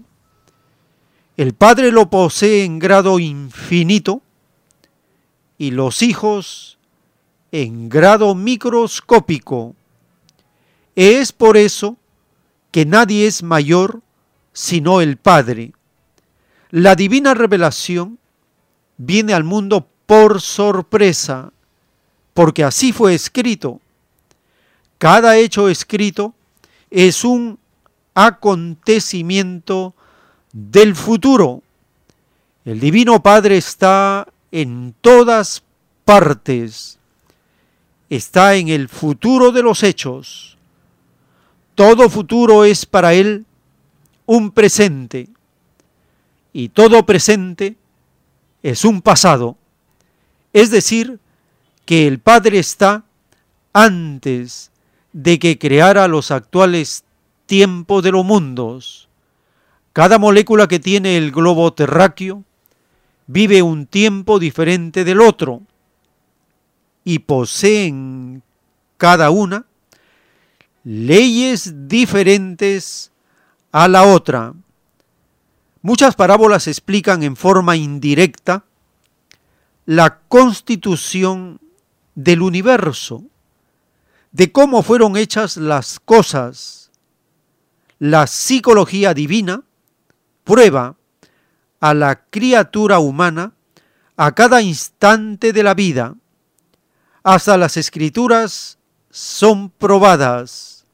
El 1.37 1.53
Padre 1.53 1.91
lo 1.91 2.09
posee 2.09 2.63
en 2.63 2.79
grado 2.79 3.19
infinito 3.19 4.21
y 5.57 5.71
los 5.71 6.01
hijos 6.01 6.77
en 7.51 7.89
grado 7.89 8.35
microscópico. 8.35 9.75
Es 10.95 11.31
por 11.31 11.57
eso 11.57 11.97
que 12.71 12.85
nadie 12.85 13.27
es 13.27 13.43
mayor 13.43 14.01
sino 14.53 15.01
el 15.01 15.17
Padre. 15.17 15.73
La 16.69 16.95
divina 16.95 17.33
revelación 17.33 18.19
viene 18.97 19.33
al 19.33 19.43
mundo 19.43 19.87
por 20.05 20.41
sorpresa, 20.41 21.51
porque 22.33 22.63
así 22.63 22.93
fue 22.93 23.15
escrito. 23.15 23.81
Cada 25.03 25.35
hecho 25.35 25.67
escrito 25.67 26.33
es 26.89 27.25
un 27.25 27.59
acontecimiento 28.15 29.93
del 30.53 30.95
futuro. 30.95 31.61
El 32.63 32.79
Divino 32.79 33.21
Padre 33.21 33.57
está 33.57 34.25
en 34.49 34.95
todas 35.01 35.61
partes. 36.05 36.99
Está 38.09 38.55
en 38.55 38.69
el 38.69 38.87
futuro 38.87 39.51
de 39.51 39.61
los 39.61 39.83
hechos. 39.83 40.57
Todo 41.75 42.09
futuro 42.09 42.63
es 42.63 42.85
para 42.85 43.13
Él 43.13 43.45
un 44.25 44.51
presente. 44.51 45.27
Y 46.53 46.69
todo 46.69 47.05
presente 47.05 47.75
es 48.61 48.85
un 48.85 49.01
pasado. 49.01 49.57
Es 50.53 50.71
decir, 50.71 51.19
que 51.83 52.07
el 52.07 52.19
Padre 52.19 52.59
está 52.59 53.03
antes 53.73 54.71
de 55.13 55.39
que 55.39 55.57
creara 55.57 56.07
los 56.07 56.31
actuales 56.31 57.05
tiempos 57.45 58.03
de 58.03 58.11
los 58.11 58.25
mundos. 58.25 59.07
Cada 59.93 60.17
molécula 60.17 60.67
que 60.67 60.79
tiene 60.79 61.17
el 61.17 61.31
globo 61.31 61.71
terráqueo 61.71 62.43
vive 63.27 63.61
un 63.61 63.85
tiempo 63.85 64.39
diferente 64.39 65.03
del 65.03 65.21
otro 65.21 65.61
y 67.03 67.19
poseen 67.19 68.41
cada 68.97 69.29
una 69.29 69.65
leyes 70.83 71.87
diferentes 71.87 73.11
a 73.71 73.87
la 73.87 74.03
otra. 74.03 74.53
Muchas 75.81 76.15
parábolas 76.15 76.67
explican 76.67 77.23
en 77.23 77.35
forma 77.35 77.75
indirecta 77.75 78.65
la 79.85 80.19
constitución 80.27 81.59
del 82.15 82.41
universo 82.41 83.23
de 84.33 84.51
cómo 84.51 84.83
fueron 84.83 85.15
hechas 85.15 85.55
las 85.57 85.99
cosas. 85.99 86.91
La 87.99 88.27
psicología 88.27 89.13
divina 89.13 89.63
prueba 90.43 90.97
a 91.79 91.93
la 91.93 92.25
criatura 92.25 92.99
humana 92.99 93.53
a 94.17 94.33
cada 94.33 94.61
instante 94.61 95.53
de 95.53 95.63
la 95.63 95.73
vida. 95.73 96.15
Hasta 97.23 97.57
las 97.57 97.77
escrituras 97.77 98.77
son 99.09 99.69
probadas. 99.69 100.85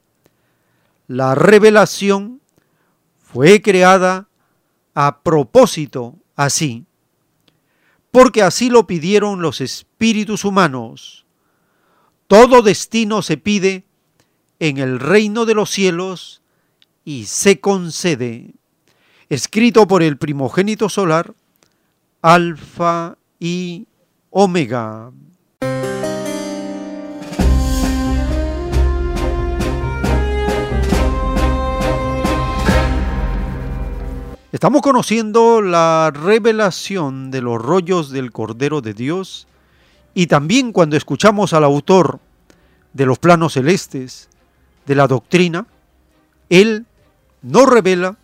la 1.08 1.34
revelación 1.34 2.40
fue 3.18 3.64
creada 3.64 4.28
a 4.94 5.22
propósito 5.24 6.16
así, 6.36 6.86
porque 8.12 8.44
así 8.44 8.70
lo 8.70 8.86
pidieron 8.86 9.42
los 9.42 9.60
espíritus 9.60 10.46
humanos. 10.46 11.26
Todo 12.30 12.62
destino 12.62 13.24
se 13.24 13.38
pide 13.38 13.86
en 14.60 14.78
el 14.78 15.00
reino 15.00 15.48
de 15.48 15.56
los 15.56 15.72
cielos 15.72 16.44
y 17.04 17.26
se 17.26 17.60
concede. 17.60 18.54
Escrito 19.30 19.88
por 19.88 20.04
el 20.04 20.16
primogénito 20.20 20.90
solar, 20.90 21.34
Alfa 22.22 23.18
y 23.40 23.88
Omega. 24.30 25.12
Estamos 34.52 34.84
conociendo 34.84 35.64
la 35.64 36.12
revelación 36.14 37.32
de 37.32 37.42
los 37.42 37.60
rollos 37.60 38.12
del 38.12 38.32
Cordero 38.32 38.82
de 38.82 38.94
Dios 38.94 39.48
y 40.20 40.28
también 40.28 40.74
cuando 40.74 40.98
escuchamos 40.98 41.54
al 41.54 41.64
autor 41.64 42.20
de 42.92 43.06
los 43.06 43.20
planos 43.20 43.54
celestes, 43.54 44.28
de 44.86 44.94
la 44.94 45.08
doctrina, 45.08 45.66
él 46.50 46.86
nos 47.42 47.70
revela 47.70 48.18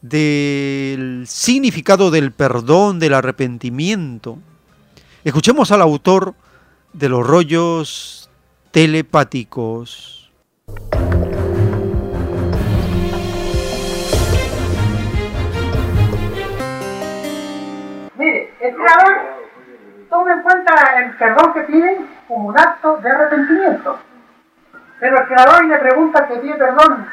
del 0.00 1.26
significado 1.26 2.10
del 2.10 2.32
perdón, 2.32 2.98
del 2.98 3.12
arrepentimiento. 3.12 4.38
Escuchemos 5.22 5.70
al 5.70 5.82
autor 5.82 6.32
de 6.94 7.10
los 7.10 7.26
rollos 7.26 8.30
telepáticos. 8.70 10.32
Mire, 18.16 18.50
el 18.62 19.37
toma 20.08 20.32
en 20.32 20.42
cuenta 20.42 20.74
el 20.96 21.10
perdón 21.16 21.52
que 21.52 21.60
piden 21.62 22.08
como 22.26 22.48
un 22.48 22.58
acto 22.58 22.96
de 22.98 23.10
arrepentimiento. 23.10 23.98
Pero 25.00 25.18
el 25.18 25.26
creador 25.26 25.64
le 25.64 25.78
pregunta 25.78 26.26
que 26.26 26.36
pide 26.36 26.54
perdón, 26.54 27.06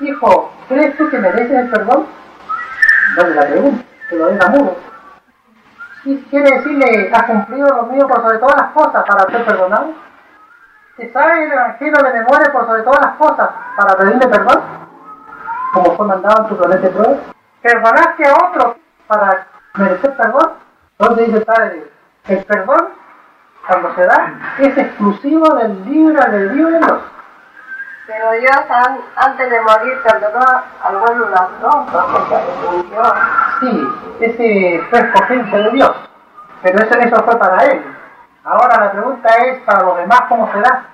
hijo, 0.00 0.52
¿crees 0.68 0.96
tú 0.96 1.08
que 1.10 1.18
mereces 1.18 1.50
el 1.50 1.70
perdón? 1.70 2.06
No 3.16 3.22
le 3.24 3.34
la 3.34 3.46
pregunta, 3.46 3.84
que 4.08 4.16
lo 4.16 4.26
deja 4.26 4.48
mudo. 4.50 4.76
Quiere 6.30 6.56
decirle, 6.56 7.10
¿has 7.12 7.22
cumplido 7.24 7.66
lo 7.68 7.84
mío 7.84 8.06
por 8.06 8.20
sobre 8.22 8.38
todas 8.38 8.56
las 8.56 8.70
cosas 8.72 9.04
para 9.06 9.30
ser 9.30 9.44
perdonado? 9.44 9.94
¿Se 10.96 11.10
sabe 11.12 11.44
el 11.44 11.52
Evangelio 11.52 12.02
de 12.02 12.12
memoria 12.12 12.52
por 12.52 12.66
sobre 12.66 12.82
todas 12.82 13.00
las 13.00 13.16
cosas 13.16 13.50
para 13.76 13.96
pedirle 13.96 14.28
perdón? 14.28 14.60
Como 15.72 15.96
fue 15.96 16.06
mandado 16.06 16.42
en 16.42 16.48
tu 16.48 16.56
planeta 16.56 16.82
de 16.82 16.90
prueba. 16.90 17.16
¿Perdonaste 17.62 18.28
a 18.28 18.34
otro 18.34 18.76
para 19.08 19.46
merecer 19.76 20.14
perdón? 20.14 20.52
Entonces 20.98 21.26
dice 21.26 21.38
el 21.38 21.44
Padre, 21.44 21.93
el 22.28 22.44
perdón, 22.44 22.88
cuando 23.66 23.94
se 23.94 24.04
da, 24.06 24.32
es 24.58 24.76
exclusivo 24.76 25.54
del 25.56 25.84
libre 25.84 26.20
albedrío 26.22 26.68
de 26.68 26.78
Dios. 26.78 26.98
Pero 28.06 28.32
Dios 28.32 28.56
an- 28.70 29.00
antes 29.16 29.50
de 29.50 29.60
morir 29.62 29.98
perdonó 30.02 30.44
al 30.82 30.98
pueblo 30.98 31.28
las 31.30 31.60
dos 31.60 31.74
porque 31.90 32.28
se 32.28 32.34
arrepintió. 32.36 33.02
Sí, 33.60 33.88
ese 34.20 34.84
fue 34.90 34.98
escogencia 35.00 35.58
de 35.58 35.70
Dios, 35.70 35.96
pero 36.62 36.78
eso, 36.78 36.98
eso 36.98 37.22
fue 37.24 37.38
para 37.38 37.64
él. 37.64 37.82
Ahora 38.44 38.76
la 38.84 38.92
pregunta 38.92 39.28
es 39.36 39.58
para 39.62 39.82
los 39.84 39.96
demás 39.96 40.20
cómo 40.28 40.50
será. 40.52 40.84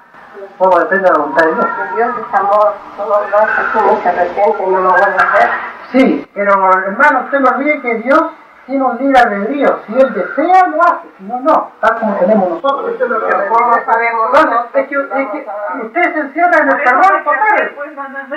Todo 0.57 0.79
depende 0.79 1.05
de 1.05 1.11
la 1.11 1.19
voluntad 1.19 1.45
de 1.47 1.55
Dios. 1.55 1.67
Dios 1.97 2.11
es 2.29 2.35
amor, 2.39 2.75
todo 2.97 3.27
lo 3.29 3.39
hace 3.39 3.63
como 3.73 4.01
se 4.01 4.09
arrepiente 4.09 4.63
y 4.63 4.71
no 4.71 4.81
lo 4.81 4.91
vuelve 4.91 5.05
a 5.19 5.23
hacer. 5.35 5.51
Sí, 5.91 6.31
pero 6.33 6.53
hermano, 6.87 7.21
usted 7.25 7.41
no 7.41 7.51
olvide 7.51 7.81
que 7.83 7.95
Dios 7.97 8.23
tiene 8.67 8.85
un 8.85 8.99
libre 8.99 9.19
albedrío. 9.19 9.81
Si 9.87 9.93
Él 9.99 10.15
desea, 10.15 10.67
lo 10.69 10.83
hace. 10.83 11.09
Si 11.19 11.25
no, 11.25 11.41
no. 11.41 11.73
Tal 11.81 11.99
como 11.99 12.17
tenemos 12.17 12.51
nosotros. 12.51 12.95
Eso 12.95 13.05
es 13.05 13.11
lo 13.11 13.27
que 13.27 13.49
¿Cómo 13.49 13.75
sabemos 13.85 14.27
Entonces, 14.27 14.61
es 14.75 14.89
que, 14.89 14.95
es 14.95 15.31
que 15.31 15.47
si 15.73 15.81
usted 15.87 16.15
se 16.15 16.21
encierra 16.21 16.59
en 16.59 16.71
el 16.71 16.77
perdón 16.77 17.25
total. 17.25 17.73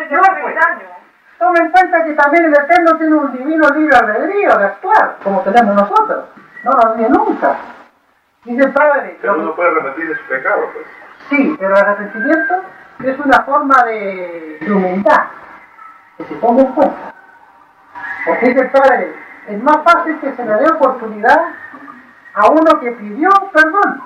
No, 0.10 0.22
pues. 0.41 0.56
Tome 1.40 1.60
en 1.60 1.72
cuenta 1.72 2.04
que 2.06 2.14
también 2.14 2.45
el 2.45 2.54
Eterno 2.54 2.98
tiene 2.98 3.16
un 3.16 3.32
divino 3.34 3.68
libre 3.70 3.98
albedrío 3.98 4.58
de 4.58 4.66
actuar, 4.66 5.18
como 5.24 5.41
tenemos 5.41 5.76
nosotros. 5.76 6.26
No 6.64 6.72
lo 6.72 6.91
olvide 6.91 7.10
nunca. 7.10 7.58
Dice 8.45 8.64
el 8.64 8.72
Padre. 8.72 9.18
Pero 9.22 9.40
uno 9.40 9.56
puede 9.56 9.72
repetir 9.72 10.10
de 10.10 10.16
su 10.16 10.24
pecado, 10.26 10.70
pues. 10.74 10.86
Sí, 11.30 11.56
pero 11.60 11.76
el 11.76 11.82
arrepentimiento 11.82 12.62
es 13.04 13.20
una 13.20 13.41
forma 13.44 13.84
de, 13.86 14.58
de 14.62 14.72
humildad 14.72 15.24
que 16.18 16.24
se 16.26 16.36
toma 16.36 16.62
en 16.62 16.74
cuenta. 16.74 17.14
Porque 18.26 18.48
dice 18.48 18.62
el 18.62 18.70
Padre, 18.72 19.14
es 19.48 19.61
más 19.61 19.78
fácil 19.84 20.20
que 20.20 20.36
se 20.36 20.45
le 20.45 20.53
dé 20.53 20.72
oportunidad 20.72 21.38
a 22.34 22.49
uno 22.49 22.80
que 22.80 22.91
pidió 22.91 23.30
perdón, 23.52 24.02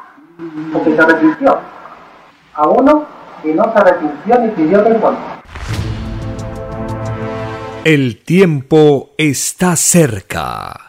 porque 0.74 0.96
se 0.96 1.02
arrepintió, 1.02 1.60
a 2.54 2.68
uno 2.68 3.06
que 3.42 3.54
no 3.54 3.64
se 3.72 3.80
arrepintió 3.80 4.40
ni 4.40 4.50
pidió 4.50 4.84
perdón. 4.84 5.18
El 7.84 8.22
tiempo 8.24 9.12
está 9.18 9.76
cerca. 9.76 10.88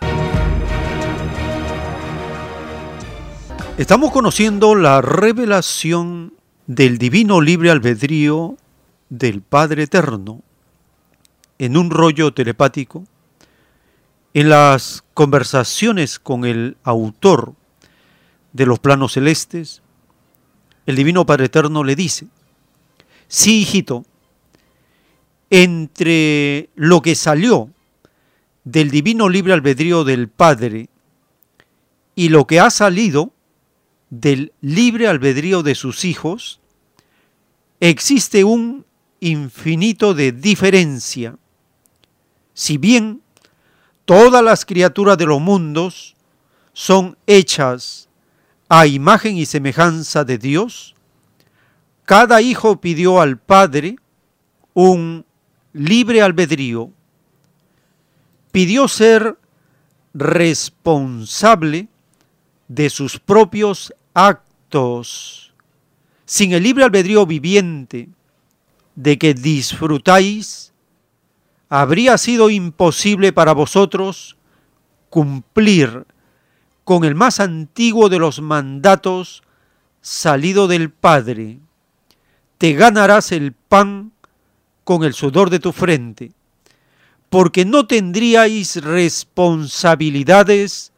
Estamos 3.76 4.10
conociendo 4.10 4.74
la 4.74 5.00
revelación 5.00 6.32
del 6.66 6.98
divino 6.98 7.40
libre 7.40 7.70
albedrío 7.70 8.56
del 9.08 9.40
Padre 9.42 9.84
Eterno 9.84 10.40
en 11.58 11.76
un 11.76 11.90
rollo 11.90 12.34
telepático, 12.34 13.04
en 14.38 14.50
las 14.50 15.02
conversaciones 15.14 16.20
con 16.20 16.44
el 16.44 16.76
autor 16.84 17.54
de 18.52 18.66
los 18.66 18.78
planos 18.78 19.14
celestes, 19.14 19.82
el 20.86 20.94
divino 20.94 21.26
Padre 21.26 21.46
Eterno 21.46 21.82
le 21.82 21.96
dice, 21.96 22.28
sí, 23.26 23.62
hijito, 23.62 24.04
entre 25.50 26.70
lo 26.76 27.02
que 27.02 27.16
salió 27.16 27.70
del 28.62 28.92
divino 28.92 29.28
libre 29.28 29.54
albedrío 29.54 30.04
del 30.04 30.28
Padre 30.28 30.88
y 32.14 32.28
lo 32.28 32.46
que 32.46 32.60
ha 32.60 32.70
salido 32.70 33.32
del 34.08 34.52
libre 34.60 35.08
albedrío 35.08 35.64
de 35.64 35.74
sus 35.74 36.04
hijos, 36.04 36.60
existe 37.80 38.44
un 38.44 38.86
infinito 39.18 40.14
de 40.14 40.30
diferencia. 40.30 41.36
Si 42.54 42.78
bien 42.78 43.20
todas 44.08 44.42
las 44.42 44.64
criaturas 44.64 45.18
de 45.18 45.26
los 45.26 45.38
mundos 45.38 46.16
son 46.72 47.18
hechas 47.26 48.08
a 48.66 48.86
imagen 48.86 49.36
y 49.36 49.44
semejanza 49.44 50.24
de 50.24 50.38
Dios, 50.38 50.94
cada 52.06 52.40
hijo 52.40 52.80
pidió 52.80 53.20
al 53.20 53.36
Padre 53.36 53.96
un 54.72 55.26
libre 55.74 56.22
albedrío, 56.22 56.90
pidió 58.50 58.88
ser 58.88 59.36
responsable 60.14 61.88
de 62.66 62.88
sus 62.88 63.18
propios 63.18 63.92
actos. 64.14 65.52
Sin 66.24 66.52
el 66.52 66.62
libre 66.62 66.84
albedrío 66.84 67.26
viviente 67.26 68.08
de 68.94 69.18
que 69.18 69.34
disfrutáis, 69.34 70.72
habría 71.68 72.18
sido 72.18 72.50
imposible 72.50 73.32
para 73.32 73.52
vosotros 73.52 74.36
cumplir 75.10 76.06
con 76.84 77.04
el 77.04 77.14
más 77.14 77.38
antiguo 77.40 78.08
de 78.08 78.18
los 78.18 78.40
mandatos 78.40 79.42
salido 80.00 80.68
del 80.68 80.90
Padre. 80.90 81.58
Te 82.56 82.72
ganarás 82.72 83.32
el 83.32 83.52
pan 83.52 84.12
con 84.84 85.04
el 85.04 85.12
sudor 85.12 85.50
de 85.50 85.58
tu 85.58 85.72
frente, 85.72 86.32
porque 87.28 87.66
no 87.66 87.86
tendríais 87.86 88.82
responsabilidades 88.82 90.92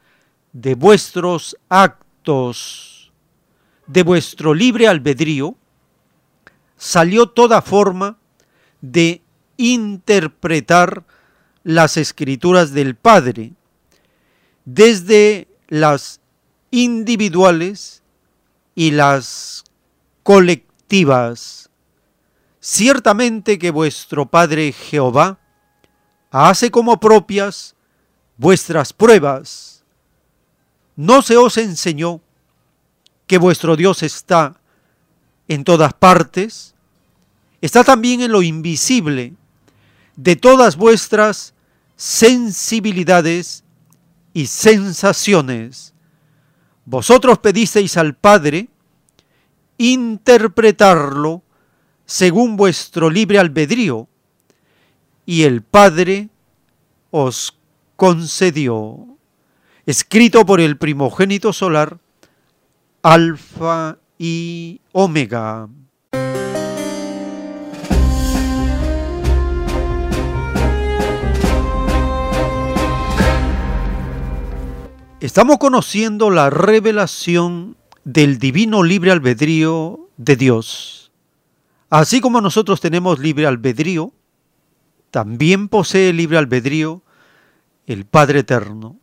de 0.53 0.77
vuestros 0.77 1.57
actos, 1.69 3.11
de 3.87 4.03
vuestro 4.05 4.55
libre 4.55 4.87
albedrío, 4.87 5.57
salió 6.77 7.29
toda 7.29 7.63
forma 7.63 8.17
de 8.81 9.23
interpretar 9.61 11.05
las 11.63 11.99
escrituras 11.99 12.73
del 12.73 12.97
Padre, 12.97 13.53
desde 14.65 15.49
las 15.69 16.21
individuales 16.71 18.03
y 18.75 18.93
las 18.93 19.65
colectivas. 20.23 21.69
Ciertamente 22.59 23.59
que 23.59 23.71
vuestro 23.71 24.27
Padre 24.27 24.73
Jehová 24.73 25.39
hace 26.31 26.71
como 26.71 26.99
propias 26.99 27.77
vuestras 28.39 28.95
pruebas. 28.95 29.85
¿No 30.97 31.21
se 31.21 31.37
os 31.37 31.59
enseñó 31.59 32.23
que 33.27 33.37
vuestro 33.37 33.77
Dios 33.77 34.03
está 34.03 34.59
en 35.49 35.65
todas 35.65 35.93
partes 35.93 36.75
está 37.61 37.85
también 37.85 38.21
en 38.21 38.33
lo 38.33 38.43
invisible 38.43 39.35
de 40.17 40.37
todas 40.37 40.77
vuestras 40.77 41.55
sensibilidades 41.97 43.65
y 44.33 44.47
sensaciones. 44.47 45.95
Vosotros 46.85 47.39
pedisteis 47.39 47.97
al 47.97 48.15
Padre 48.15 48.69
interpretarlo 49.79 51.43
según 52.05 52.57
vuestro 52.57 53.09
libre 53.09 53.39
albedrío, 53.39 54.09
y 55.25 55.45
el 55.45 55.63
Padre 55.63 56.29
os 57.11 57.57
concedió, 57.95 59.07
escrito 59.87 60.45
por 60.45 60.61
el 60.61 60.77
primogénito 60.77 61.53
solar, 61.53 61.99
Alfa 63.03 63.99
y 64.19 64.81
Omega. 64.93 65.69
Estamos 75.21 75.59
conociendo 75.59 76.31
la 76.31 76.49
revelación 76.49 77.77
del 78.05 78.39
divino 78.39 78.83
libre 78.83 79.11
albedrío 79.11 80.09
de 80.17 80.35
Dios. 80.35 81.13
Así 81.91 82.23
como 82.23 82.41
nosotros 82.41 82.81
tenemos 82.81 83.19
libre 83.19 83.47
albedrío, 83.47 84.15
también 85.11 85.69
posee 85.69 86.15
libre 86.15 86.39
albedrío 86.39 87.03
el 87.87 88.07
Padre 88.07 88.39
Eterno. 88.39 88.97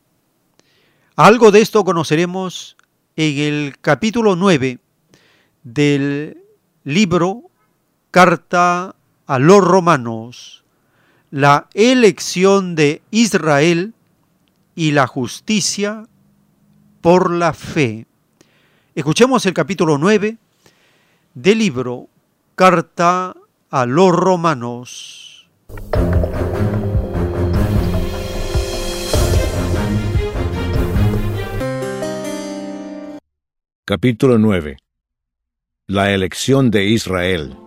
Algo 1.16 1.52
de 1.52 1.62
esto 1.62 1.84
conoceremos 1.84 2.78
en 3.16 3.38
el 3.38 3.76
capítulo 3.80 4.36
9 4.36 4.80
del 5.62 6.42
libro 6.84 7.44
Carta 8.10 8.96
a 9.28 9.38
los 9.38 9.64
Romanos, 9.64 10.64
la 11.30 11.68
elección 11.76 12.74
de 12.74 13.04
Israel 13.12 13.94
y 14.78 14.92
la 14.92 15.08
justicia 15.08 16.08
por 17.02 17.32
la 17.32 17.52
fe. 17.54 18.06
Escuchemos 18.94 19.44
el 19.48 19.54
capítulo 19.56 19.98
9 19.98 20.38
del 21.34 21.58
libro 21.58 22.08
Carta 22.54 23.36
a 23.72 23.86
los 23.88 24.12
Romanos. 24.12 25.50
Capítulo 33.84 34.38
9 34.38 34.78
La 35.88 36.12
elección 36.14 36.70
de 36.70 36.86
Israel 36.86 37.58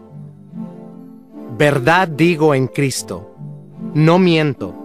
Verdad 1.58 2.06
digo 2.06 2.54
en 2.54 2.68
Cristo, 2.68 3.34
no 3.94 4.20
miento, 4.20 4.79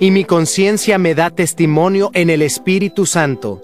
y 0.00 0.10
mi 0.10 0.24
conciencia 0.24 0.98
me 0.98 1.14
da 1.14 1.30
testimonio 1.30 2.10
en 2.14 2.30
el 2.30 2.42
Espíritu 2.42 3.06
Santo, 3.06 3.60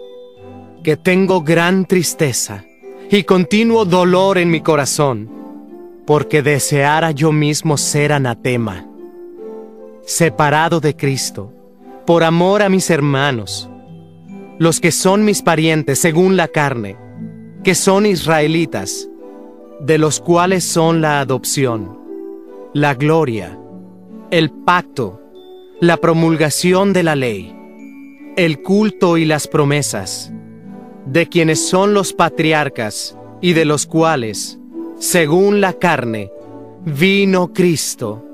que 0.82 0.96
tengo 0.96 1.42
gran 1.42 1.86
tristeza 1.86 2.64
y 3.10 3.24
continuo 3.24 3.84
dolor 3.84 4.38
en 4.38 4.50
mi 4.50 4.60
corazón, 4.60 5.30
porque 6.06 6.42
deseara 6.42 7.10
yo 7.10 7.32
mismo 7.32 7.76
ser 7.76 8.12
anatema, 8.12 8.86
separado 10.02 10.80
de 10.80 10.96
Cristo, 10.96 11.52
por 12.06 12.24
amor 12.24 12.62
a 12.62 12.68
mis 12.68 12.90
hermanos, 12.90 13.68
los 14.58 14.80
que 14.80 14.92
son 14.92 15.24
mis 15.24 15.42
parientes 15.42 15.98
según 15.98 16.36
la 16.36 16.48
carne, 16.48 16.96
que 17.62 17.74
son 17.74 18.06
israelitas, 18.06 19.08
de 19.80 19.98
los 19.98 20.20
cuales 20.20 20.64
son 20.64 21.00
la 21.00 21.20
adopción, 21.20 21.98
la 22.72 22.94
gloria, 22.94 23.58
el 24.30 24.50
pacto, 24.50 25.20
la 25.80 25.96
promulgación 25.96 26.92
de 26.92 27.04
la 27.04 27.14
ley, 27.14 27.54
el 28.36 28.62
culto 28.62 29.16
y 29.16 29.24
las 29.24 29.46
promesas, 29.46 30.32
de 31.06 31.28
quienes 31.28 31.68
son 31.68 31.94
los 31.94 32.12
patriarcas 32.12 33.16
y 33.40 33.52
de 33.52 33.64
los 33.64 33.86
cuales, 33.86 34.58
según 34.98 35.60
la 35.60 35.74
carne, 35.74 36.32
vino 36.84 37.52
Cristo, 37.52 38.24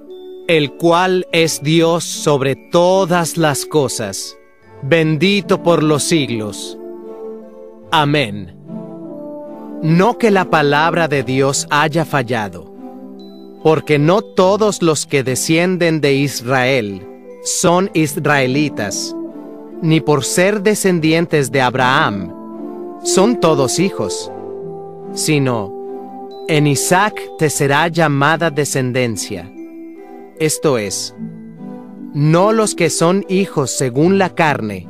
el 0.48 0.72
cual 0.72 1.26
es 1.32 1.62
Dios 1.62 2.04
sobre 2.04 2.56
todas 2.56 3.36
las 3.36 3.66
cosas, 3.66 4.38
bendito 4.82 5.62
por 5.62 5.82
los 5.82 6.02
siglos. 6.02 6.78
Amén. 7.90 8.56
No 9.82 10.16
que 10.16 10.30
la 10.30 10.46
palabra 10.46 11.08
de 11.08 11.22
Dios 11.22 11.66
haya 11.68 12.06
fallado, 12.06 12.74
porque 13.62 13.98
no 13.98 14.22
todos 14.22 14.80
los 14.80 15.04
que 15.04 15.22
descienden 15.22 16.00
de 16.00 16.14
Israel 16.14 17.10
son 17.44 17.90
israelitas, 17.92 19.14
ni 19.82 20.00
por 20.00 20.24
ser 20.24 20.62
descendientes 20.62 21.52
de 21.52 21.60
Abraham, 21.60 22.32
son 23.04 23.38
todos 23.38 23.78
hijos, 23.78 24.32
sino 25.12 25.72
en 26.48 26.66
Isaac 26.66 27.20
te 27.38 27.50
será 27.50 27.88
llamada 27.88 28.50
descendencia. 28.50 29.52
Esto 30.38 30.78
es, 30.78 31.14
no 32.14 32.52
los 32.52 32.74
que 32.74 32.88
son 32.88 33.26
hijos 33.28 33.70
según 33.70 34.16
la 34.16 34.34
carne, 34.34 34.88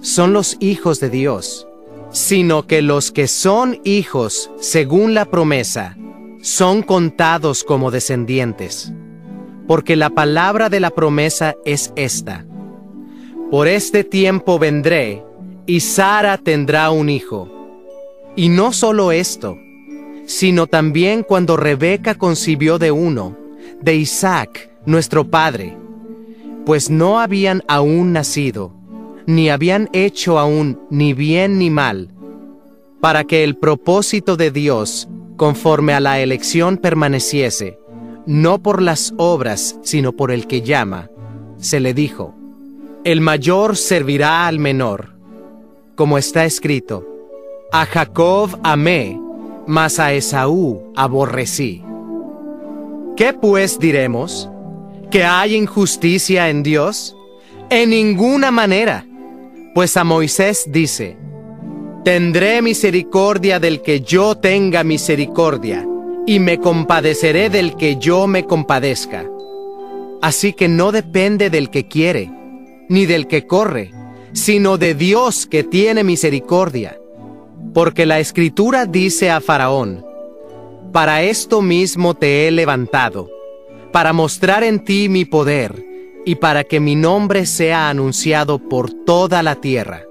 son 0.00 0.32
los 0.32 0.56
hijos 0.58 0.98
de 0.98 1.08
Dios, 1.08 1.68
sino 2.10 2.66
que 2.66 2.82
los 2.82 3.12
que 3.12 3.28
son 3.28 3.80
hijos 3.84 4.50
según 4.58 5.14
la 5.14 5.26
promesa, 5.26 5.96
son 6.40 6.82
contados 6.82 7.62
como 7.62 7.92
descendientes. 7.92 8.92
Porque 9.72 9.96
la 9.96 10.10
palabra 10.10 10.68
de 10.68 10.80
la 10.80 10.90
promesa 10.90 11.56
es 11.64 11.94
esta. 11.96 12.44
Por 13.50 13.68
este 13.68 14.04
tiempo 14.04 14.58
vendré, 14.58 15.24
y 15.64 15.80
Sara 15.80 16.36
tendrá 16.36 16.90
un 16.90 17.08
hijo. 17.08 17.48
Y 18.36 18.50
no 18.50 18.74
solo 18.74 19.12
esto, 19.12 19.56
sino 20.26 20.66
también 20.66 21.22
cuando 21.22 21.56
Rebeca 21.56 22.16
concibió 22.16 22.78
de 22.78 22.90
uno, 22.90 23.34
de 23.80 23.96
Isaac, 23.96 24.70
nuestro 24.84 25.30
padre, 25.30 25.74
pues 26.66 26.90
no 26.90 27.18
habían 27.18 27.62
aún 27.66 28.12
nacido, 28.12 28.74
ni 29.24 29.48
habían 29.48 29.88
hecho 29.94 30.38
aún 30.38 30.82
ni 30.90 31.14
bien 31.14 31.58
ni 31.58 31.70
mal, 31.70 32.10
para 33.00 33.24
que 33.24 33.42
el 33.42 33.56
propósito 33.56 34.36
de 34.36 34.50
Dios, 34.50 35.08
conforme 35.38 35.94
a 35.94 36.00
la 36.00 36.20
elección, 36.20 36.76
permaneciese, 36.76 37.78
no 38.26 38.62
por 38.62 38.82
las 38.82 39.12
obras, 39.16 39.78
sino 39.82 40.12
por 40.12 40.30
el 40.30 40.46
que 40.46 40.62
llama. 40.62 41.10
Se 41.58 41.80
le 41.80 41.94
dijo, 41.94 42.34
el 43.04 43.20
mayor 43.20 43.76
servirá 43.76 44.46
al 44.46 44.58
menor, 44.58 45.14
como 45.94 46.18
está 46.18 46.44
escrito, 46.44 47.06
a 47.72 47.86
Jacob 47.86 48.58
amé, 48.62 49.20
mas 49.66 49.98
a 49.98 50.12
Esaú 50.12 50.92
aborrecí. 50.96 51.82
¿Qué 53.16 53.32
pues 53.32 53.78
diremos? 53.78 54.48
¿Que 55.10 55.24
hay 55.24 55.54
injusticia 55.54 56.48
en 56.48 56.62
Dios? 56.62 57.16
En 57.70 57.90
ninguna 57.90 58.50
manera, 58.50 59.06
pues 59.74 59.96
a 59.96 60.04
Moisés 60.04 60.64
dice, 60.68 61.16
Tendré 62.04 62.62
misericordia 62.62 63.60
del 63.60 63.80
que 63.80 64.00
yo 64.00 64.34
tenga 64.34 64.82
misericordia, 64.82 65.86
y 66.26 66.38
me 66.38 66.58
compadeceré 66.58 67.50
del 67.50 67.76
que 67.76 67.96
yo 67.96 68.26
me 68.26 68.44
compadezca. 68.44 69.28
Así 70.20 70.52
que 70.52 70.68
no 70.68 70.92
depende 70.92 71.50
del 71.50 71.68
que 71.70 71.88
quiere, 71.88 72.30
ni 72.88 73.06
del 73.06 73.26
que 73.26 73.46
corre, 73.46 73.90
sino 74.32 74.78
de 74.78 74.94
Dios 74.94 75.46
que 75.46 75.64
tiene 75.64 76.04
misericordia. 76.04 76.98
Porque 77.74 78.06
la 78.06 78.20
escritura 78.20 78.86
dice 78.86 79.30
a 79.30 79.40
Faraón, 79.40 80.04
Para 80.92 81.22
esto 81.22 81.62
mismo 81.62 82.14
te 82.14 82.46
he 82.46 82.50
levantado, 82.50 83.28
para 83.92 84.12
mostrar 84.12 84.62
en 84.62 84.84
ti 84.84 85.08
mi 85.08 85.24
poder, 85.24 85.84
y 86.24 86.36
para 86.36 86.62
que 86.64 86.78
mi 86.78 86.94
nombre 86.94 87.46
sea 87.46 87.88
anunciado 87.88 88.58
por 88.58 88.92
toda 88.92 89.42
la 89.42 89.56
tierra. 89.56 90.02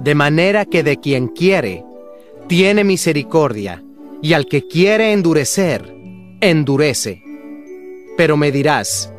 De 0.00 0.14
manera 0.14 0.64
que 0.64 0.82
de 0.82 0.98
quien 0.98 1.28
quiere, 1.28 1.84
tiene 2.46 2.84
misericordia, 2.84 3.82
y 4.22 4.32
al 4.32 4.46
que 4.46 4.66
quiere 4.66 5.12
endurecer, 5.12 5.94
endurece. 6.40 7.22
Pero 8.16 8.36
me 8.36 8.52
dirás, 8.52 9.12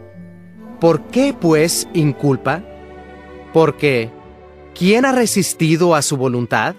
¿por 0.79 1.03
qué 1.07 1.35
pues 1.39 1.87
inculpa? 1.93 2.63
Porque, 3.53 4.09
¿quién 4.77 5.05
ha 5.05 5.11
resistido 5.11 5.95
a 5.95 6.01
su 6.01 6.17
voluntad? 6.17 6.75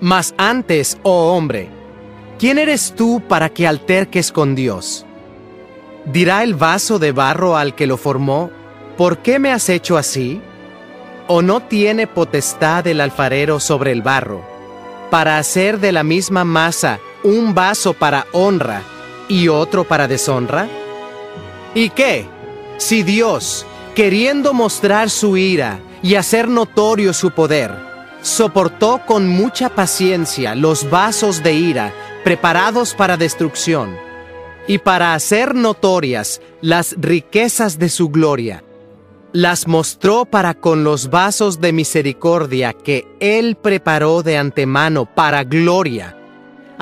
Mas 0.00 0.34
antes, 0.36 0.98
oh 1.02 1.36
hombre, 1.36 1.68
¿quién 2.38 2.58
eres 2.58 2.94
tú 2.96 3.22
para 3.28 3.48
que 3.48 3.66
alterques 3.66 4.32
con 4.32 4.54
Dios? 4.54 5.06
¿Dirá 6.06 6.42
el 6.42 6.54
vaso 6.54 6.98
de 6.98 7.12
barro 7.12 7.56
al 7.56 7.74
que 7.74 7.86
lo 7.86 7.96
formó, 7.96 8.50
¿por 8.96 9.18
qué 9.18 9.38
me 9.38 9.52
has 9.52 9.68
hecho 9.68 9.96
así? 9.96 10.40
¿O 11.28 11.42
no 11.42 11.60
tiene 11.60 12.08
potestad 12.08 12.86
el 12.88 13.00
alfarero 13.00 13.60
sobre 13.60 13.92
el 13.92 14.02
barro, 14.02 14.42
para 15.10 15.38
hacer 15.38 15.78
de 15.78 15.92
la 15.92 16.02
misma 16.02 16.44
masa 16.44 16.98
un 17.22 17.54
vaso 17.54 17.94
para 17.94 18.26
honra 18.32 18.82
y 19.28 19.48
otro 19.48 19.84
para 19.84 20.08
deshonra? 20.08 20.68
¿Y 21.74 21.90
qué? 21.90 22.26
Si 22.78 23.02
Dios, 23.02 23.66
queriendo 23.94 24.52
mostrar 24.52 25.10
su 25.10 25.36
ira 25.36 25.80
y 26.02 26.16
hacer 26.16 26.48
notorio 26.48 27.12
su 27.12 27.30
poder, 27.30 27.74
soportó 28.22 29.02
con 29.06 29.28
mucha 29.28 29.68
paciencia 29.68 30.54
los 30.54 30.88
vasos 30.90 31.42
de 31.42 31.54
ira 31.54 31.92
preparados 32.24 32.94
para 32.94 33.16
destrucción, 33.16 33.96
y 34.66 34.78
para 34.78 35.14
hacer 35.14 35.54
notorias 35.54 36.40
las 36.60 36.94
riquezas 36.98 37.78
de 37.78 37.88
su 37.88 38.10
gloria, 38.10 38.62
las 39.32 39.66
mostró 39.66 40.24
para 40.24 40.54
con 40.54 40.84
los 40.84 41.10
vasos 41.10 41.60
de 41.60 41.72
misericordia 41.72 42.72
que 42.72 43.06
Él 43.18 43.56
preparó 43.56 44.22
de 44.22 44.36
antemano 44.36 45.06
para 45.06 45.42
gloria, 45.42 46.16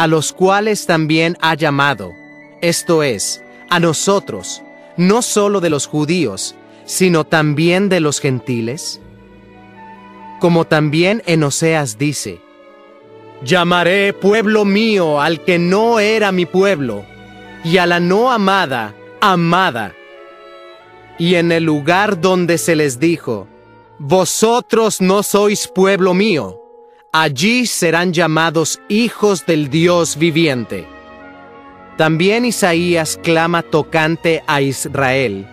a 0.00 0.06
los 0.06 0.32
cuales 0.32 0.86
también 0.86 1.36
ha 1.42 1.52
llamado, 1.52 2.14
esto 2.62 3.02
es, 3.02 3.44
a 3.68 3.78
nosotros, 3.80 4.62
no 4.96 5.20
solo 5.20 5.60
de 5.60 5.68
los 5.68 5.86
judíos, 5.86 6.54
sino 6.86 7.24
también 7.24 7.90
de 7.90 8.00
los 8.00 8.18
gentiles? 8.18 8.98
Como 10.40 10.66
también 10.66 11.22
en 11.26 11.44
Oseas 11.44 11.98
dice, 11.98 12.40
Llamaré 13.44 14.14
pueblo 14.14 14.64
mío 14.64 15.20
al 15.20 15.44
que 15.44 15.58
no 15.58 16.00
era 16.00 16.32
mi 16.32 16.46
pueblo, 16.46 17.04
y 17.62 17.76
a 17.76 17.84
la 17.84 18.00
no 18.00 18.32
amada, 18.32 18.94
amada. 19.20 19.94
Y 21.18 21.34
en 21.34 21.52
el 21.52 21.64
lugar 21.64 22.22
donde 22.22 22.56
se 22.56 22.74
les 22.74 22.98
dijo, 22.98 23.48
Vosotros 23.98 25.02
no 25.02 25.22
sois 25.22 25.68
pueblo 25.68 26.14
mío, 26.14 26.59
allí 27.12 27.66
serán 27.66 28.12
llamados 28.12 28.80
hijos 28.88 29.44
del 29.46 29.68
Dios 29.68 30.16
viviente. 30.16 30.86
También 31.96 32.44
Isaías 32.44 33.18
clama 33.22 33.62
tocante 33.62 34.42
a 34.46 34.60
Israel. 34.60 35.46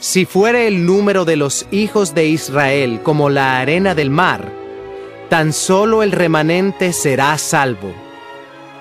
Si 0.00 0.24
fuere 0.24 0.66
el 0.66 0.86
número 0.86 1.24
de 1.24 1.36
los 1.36 1.66
hijos 1.70 2.14
de 2.14 2.26
Israel 2.26 3.00
como 3.02 3.28
la 3.28 3.60
arena 3.60 3.94
del 3.94 4.10
mar, 4.10 4.50
tan 5.28 5.52
solo 5.52 6.02
el 6.02 6.12
remanente 6.12 6.92
será 6.92 7.36
salvo. 7.36 7.92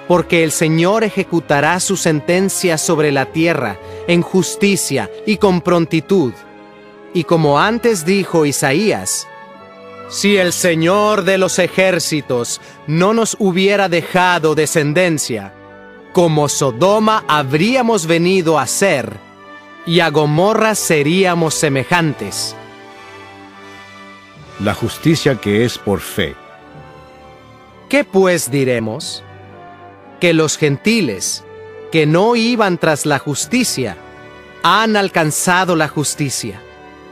Porque 0.07 0.43
el 0.43 0.51
Señor 0.51 1.03
ejecutará 1.03 1.79
su 1.79 1.97
sentencia 1.97 2.77
sobre 2.79 3.11
la 3.11 3.25
tierra 3.25 3.77
en 4.07 4.21
justicia 4.21 5.11
y 5.27 5.37
con 5.37 5.61
prontitud. 5.61 6.33
Y 7.13 7.25
como 7.25 7.59
antes 7.59 8.05
dijo 8.05 8.45
Isaías, 8.45 9.27
si 10.09 10.37
el 10.37 10.53
Señor 10.53 11.23
de 11.23 11.37
los 11.37 11.59
ejércitos 11.59 12.59
no 12.87 13.13
nos 13.13 13.37
hubiera 13.39 13.89
dejado 13.89 14.55
descendencia, 14.55 15.53
como 16.13 16.49
Sodoma 16.49 17.23
habríamos 17.27 18.07
venido 18.07 18.57
a 18.57 18.65
ser, 18.65 19.17
y 19.85 19.99
a 20.01 20.09
Gomorra 20.09 20.75
seríamos 20.75 21.53
semejantes. 21.53 22.55
La 24.59 24.73
justicia 24.73 25.35
que 25.35 25.63
es 25.63 25.77
por 25.77 26.01
fe. 26.01 26.35
¿Qué 27.87 28.03
pues 28.03 28.51
diremos? 28.51 29.23
Que 30.19 30.33
los 30.33 30.57
gentiles, 30.57 31.43
que 31.91 32.05
no 32.05 32.35
iban 32.35 32.77
tras 32.77 33.05
la 33.05 33.19
justicia, 33.19 33.95
han 34.63 34.97
alcanzado 34.97 35.75
la 35.75 35.87
justicia, 35.87 36.61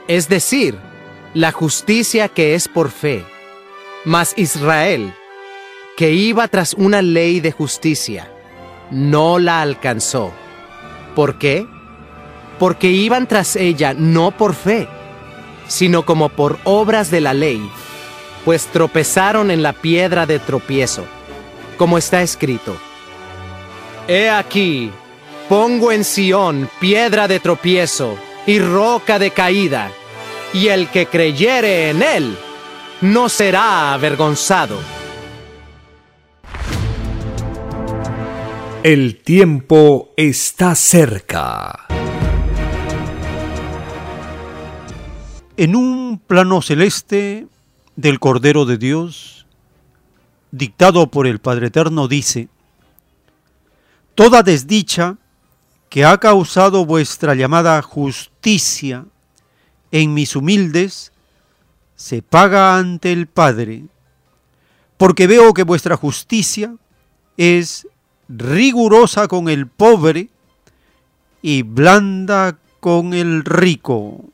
es 0.07 0.27
decir, 0.27 0.77
la 1.38 1.51
justicia 1.51 2.30
que 2.30 2.56
es 2.56 2.67
por 2.67 2.90
fe. 2.90 3.24
Mas 4.06 4.33
Israel, 4.38 5.14
que 5.95 6.11
iba 6.11 6.48
tras 6.48 6.74
una 6.74 7.03
ley 7.03 7.41
de 7.41 7.51
justicia, 7.51 8.32
no 8.90 9.38
la 9.38 9.61
alcanzó. 9.61 10.33
¿Por 11.16 11.38
qué? 11.38 11.67
Porque 12.57 12.88
iban 12.88 13.27
tras 13.27 13.56
ella 13.56 13.93
no 13.93 14.32
por 14.32 14.56
fe, 14.56 14.88
sino 15.67 16.07
como 16.07 16.30
por 16.30 16.57
obras 16.64 17.11
de 17.11 17.22
la 17.22 17.35
ley, 17.35 17.61
pues 18.43 18.66
tropezaron 18.66 19.51
en 19.51 19.61
la 19.61 19.74
piedra 19.74 20.25
de 20.25 20.40
tropiezo, 20.40 21.06
como 21.77 21.99
está 21.99 22.24
escrito. 22.24 22.75
He 24.07 24.32
aquí, 24.32 24.90
pongo 25.48 25.91
en 25.91 26.03
Sión 26.03 26.67
piedra 26.80 27.27
de 27.27 27.40
tropiezo 27.40 28.17
y 28.48 28.57
roca 28.57 29.19
de 29.19 29.30
caída, 29.30 29.91
y 30.53 30.67
el 30.67 30.90
que 30.90 31.08
creyere 31.08 31.90
en 31.90 32.01
él 32.01 32.38
no 33.01 33.30
será 33.30 33.93
avergonzado. 33.93 34.80
El 38.84 39.22
tiempo 39.22 40.14
está 40.16 40.74
cerca. 40.76 41.85
En 45.58 45.76
un 45.76 46.22
plano 46.26 46.61
celeste 46.61 47.48
del 47.95 48.19
Cordero 48.19 48.66
de 48.66 48.77
Dios, 48.77 49.45
dictado 50.51 51.11
por 51.11 51.27
el 51.27 51.40
Padre 51.40 51.67
Eterno, 51.67 52.08
dice, 52.08 52.48
Toda 54.16 54.42
desdicha 54.42 55.17
que 55.90 56.06
ha 56.06 56.17
causado 56.17 56.85
vuestra 56.85 57.35
llamada 57.35 57.82
justicia 57.82 59.06
en 59.91 60.14
mis 60.14 60.35
humildes, 60.35 61.11
se 61.95 62.22
paga 62.22 62.77
ante 62.77 63.11
el 63.11 63.27
Padre, 63.27 63.85
porque 64.98 65.27
veo 65.27 65.53
que 65.53 65.64
vuestra 65.64 65.98
justicia 65.98 66.75
es 67.38 67.88
rigurosa 68.30 69.27
con 69.27 69.49
el 69.49 69.67
pobre 69.67 70.30
y 71.41 71.64
blanda 71.64 72.57
con 72.80 73.14
el 73.14 73.43
rico. 73.43 74.25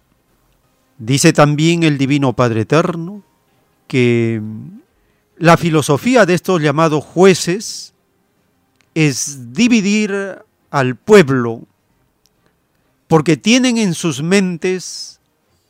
Dice 0.97 1.33
también 1.33 1.83
el 1.83 1.97
Divino 1.97 2.33
Padre 2.33 2.61
Eterno 2.61 3.23
que 3.87 4.41
la 5.37 5.57
filosofía 5.57 6.25
de 6.25 6.33
estos 6.33 6.61
llamados 6.61 7.03
jueces 7.03 7.93
es 8.95 9.53
dividir 9.53 10.39
al 10.69 10.95
pueblo 10.95 11.63
porque 13.07 13.37
tienen 13.37 13.77
en 13.77 13.93
sus 13.93 14.23
mentes 14.23 15.12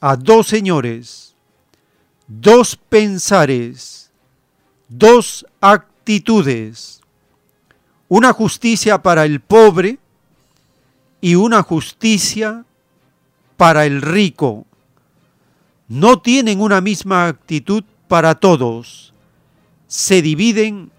a 0.04 0.16
dos 0.18 0.48
señores, 0.48 1.36
dos 2.28 2.76
pensares, 2.76 4.12
dos 4.90 5.46
actitudes 5.62 7.04
una 8.16 8.32
justicia 8.32 9.02
para 9.02 9.26
el 9.26 9.40
pobre 9.40 9.98
y 11.20 11.34
una 11.34 11.64
justicia 11.64 12.64
para 13.58 13.88
el 13.88 14.04
rico. 14.04 14.68
No 15.88 16.22
tienen 16.22 16.62
una 16.62 16.80
misma 16.80 17.26
actitud 17.26 17.84
para 18.08 18.36
todos. 18.36 19.16
Se 19.88 20.22
dividen 20.22 20.92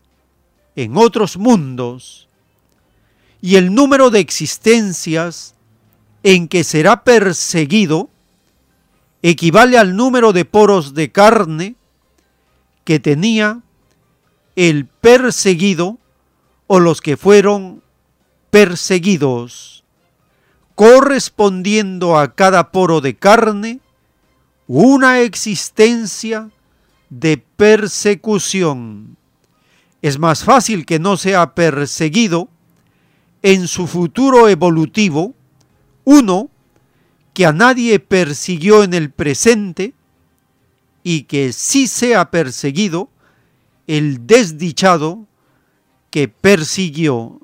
en 0.76 0.98
otros 0.98 1.38
mundos, 1.38 2.28
y 3.42 3.56
el 3.56 3.74
número 3.74 4.10
de 4.10 4.20
existencias 4.20 5.56
en 6.24 6.48
que 6.48 6.64
será 6.64 7.04
perseguido 7.04 8.10
equivale 9.22 9.78
al 9.78 9.96
número 9.96 10.34
de 10.34 10.46
poros 10.46 10.94
de 10.94 11.12
carne 11.12 11.76
que 12.84 13.00
tenía 13.00 13.62
el 14.56 14.86
perseguido 14.86 16.00
o 16.66 16.80
los 16.80 17.02
que 17.02 17.18
fueron 17.18 17.84
perseguidos, 18.50 19.84
correspondiendo 20.76 22.18
a 22.18 22.34
cada 22.34 22.72
poro 22.72 23.02
de 23.02 23.16
carne 23.16 23.82
una 24.68 25.22
existencia 25.22 26.50
de 27.10 27.38
persecución. 27.38 29.18
Es 30.02 30.20
más 30.20 30.44
fácil 30.44 30.86
que 30.86 31.00
no 31.00 31.18
sea 31.18 31.56
perseguido 31.56 32.50
en 33.42 33.68
su 33.68 33.88
futuro 33.88 34.50
evolutivo 34.50 35.34
uno 36.04 36.50
que 37.34 37.46
a 37.46 37.54
nadie 37.54 38.00
persiguió 38.00 38.84
en 38.84 38.94
el 38.94 39.12
presente 39.12 39.94
y 41.04 41.24
que 41.24 41.54
sí 41.54 41.88
sea 41.88 42.32
perseguido 42.32 43.10
el 43.88 44.28
desdichado 44.28 45.26
que 46.10 46.28
persiguió, 46.28 47.40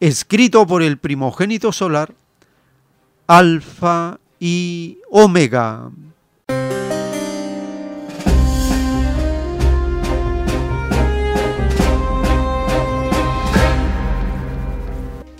escrito 0.00 0.66
por 0.66 0.82
el 0.82 0.98
primogénito 0.98 1.72
solar, 1.72 2.14
Alfa 3.26 4.20
y 4.38 4.98
Omega. 5.10 5.90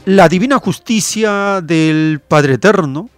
La 0.08 0.28
divina 0.28 0.60
justicia 0.60 1.60
del 1.60 2.20
Padre 2.20 2.54
Eterno 2.54 3.10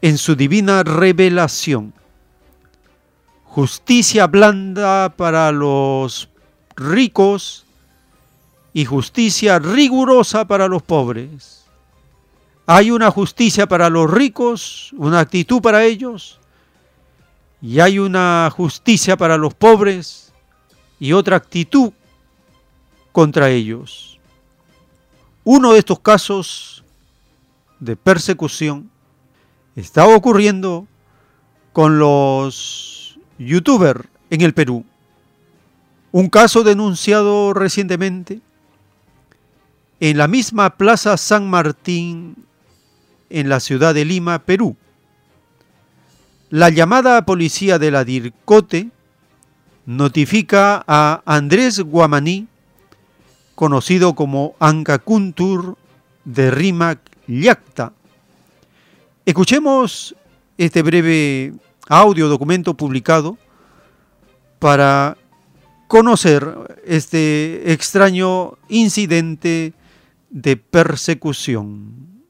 en 0.00 0.16
su 0.16 0.36
divina 0.36 0.84
revelación. 0.84 1.92
Justicia 3.42 4.28
blanda 4.28 5.12
para 5.16 5.50
los 5.50 6.28
ricos 6.76 7.66
y 8.72 8.84
justicia 8.84 9.58
rigurosa 9.58 10.44
para 10.44 10.68
los 10.68 10.82
pobres. 10.82 11.64
Hay 12.64 12.92
una 12.92 13.10
justicia 13.10 13.66
para 13.66 13.90
los 13.90 14.08
ricos, 14.08 14.92
una 14.96 15.18
actitud 15.18 15.60
para 15.60 15.82
ellos, 15.82 16.38
y 17.60 17.80
hay 17.80 17.98
una 17.98 18.48
justicia 18.56 19.16
para 19.16 19.36
los 19.36 19.52
pobres 19.54 20.32
y 21.00 21.12
otra 21.12 21.34
actitud 21.34 21.92
contra 23.10 23.50
ellos. 23.50 24.09
Uno 25.52 25.72
de 25.72 25.80
estos 25.80 25.98
casos 25.98 26.84
de 27.80 27.96
persecución 27.96 28.88
está 29.74 30.06
ocurriendo 30.06 30.86
con 31.72 31.98
los 31.98 33.18
youtubers 33.36 34.04
en 34.30 34.42
el 34.42 34.54
Perú. 34.54 34.84
Un 36.12 36.28
caso 36.28 36.62
denunciado 36.62 37.52
recientemente 37.52 38.40
en 39.98 40.18
la 40.18 40.28
misma 40.28 40.76
Plaza 40.76 41.16
San 41.16 41.50
Martín 41.50 42.36
en 43.28 43.48
la 43.48 43.58
ciudad 43.58 43.92
de 43.92 44.04
Lima, 44.04 44.38
Perú. 44.38 44.76
La 46.50 46.70
llamada 46.70 47.26
policía 47.26 47.80
de 47.80 47.90
la 47.90 48.04
DIRCOTE 48.04 48.90
notifica 49.84 50.84
a 50.86 51.22
Andrés 51.26 51.80
Guamaní, 51.80 52.46
conocido 53.60 54.14
como 54.14 54.54
Ancakuntur 54.58 55.76
de 56.24 56.50
Rimac 56.50 56.98
Yacta. 57.28 57.92
Escuchemos 59.26 60.16
este 60.56 60.80
breve 60.80 61.52
audio 61.86 62.28
documento 62.30 62.72
publicado 62.72 63.36
para 64.58 65.18
conocer 65.88 66.78
este 66.86 67.70
extraño 67.70 68.54
incidente 68.70 69.74
de 70.30 70.56
persecución. 70.56 72.22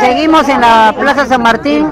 Seguimos 0.00 0.48
en 0.48 0.60
la 0.60 0.94
Plaza 0.98 1.26
San 1.26 1.42
Martín, 1.42 1.86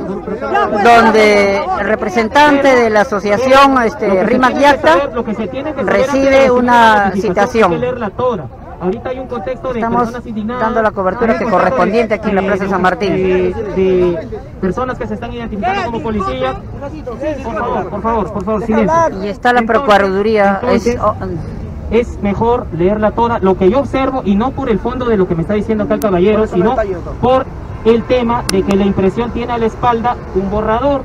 donde 0.84 1.56
el 1.58 1.86
representante 1.86 2.74
de 2.76 2.90
la 2.90 3.02
asociación 3.02 3.82
este, 3.82 4.24
Rimac 4.24 4.54
Yacta 4.58 5.10
recibe 5.84 6.50
una 6.50 7.12
citación. 7.12 7.80
Ahorita 8.82 9.10
hay 9.10 9.18
un 9.18 9.26
contexto 9.26 9.74
de 9.74 9.80
Estamos 9.80 10.04
personas 10.04 10.26
indignadas, 10.26 10.62
dando 10.62 10.80
la 10.80 10.90
cobertura 10.90 11.38
que 11.38 11.44
correspondiente 11.44 12.14
aquí 12.14 12.30
en 12.30 12.36
la 12.36 12.40
Plaza 12.42 12.66
San 12.66 12.80
Martín. 12.80 13.12
De, 13.12 13.54
de 13.76 14.28
personas 14.58 14.96
que 14.96 15.06
se 15.06 15.14
están 15.14 15.30
identificando 15.34 15.82
como 15.84 16.02
policías. 16.02 16.56
Por 17.44 17.54
favor, 17.58 17.90
por 17.90 18.00
favor, 18.02 18.32
por 18.32 18.42
favor, 18.44 18.64
silencio. 18.64 19.22
Y 19.22 19.28
está 19.28 19.52
la 19.52 19.62
Procuraduría. 19.62 20.62
es- 20.70 20.96
oh, 20.98 21.14
es 21.90 22.22
mejor 22.22 22.66
leerla 22.76 23.12
toda, 23.12 23.38
lo 23.38 23.56
que 23.56 23.70
yo 23.70 23.80
observo, 23.80 24.22
y 24.24 24.36
no 24.36 24.52
por 24.52 24.70
el 24.70 24.78
fondo 24.78 25.06
de 25.06 25.16
lo 25.16 25.26
que 25.26 25.34
me 25.34 25.42
está 25.42 25.54
diciendo 25.54 25.84
acá 25.84 25.94
el 25.94 26.00
caballero, 26.00 26.46
sino 26.46 26.76
por 27.20 27.46
el 27.84 28.02
tema 28.04 28.44
de 28.50 28.62
que 28.62 28.76
la 28.76 28.84
impresión 28.84 29.30
tiene 29.32 29.52
a 29.52 29.58
la 29.58 29.66
espalda 29.66 30.16
un 30.34 30.50
borrador. 30.50 31.02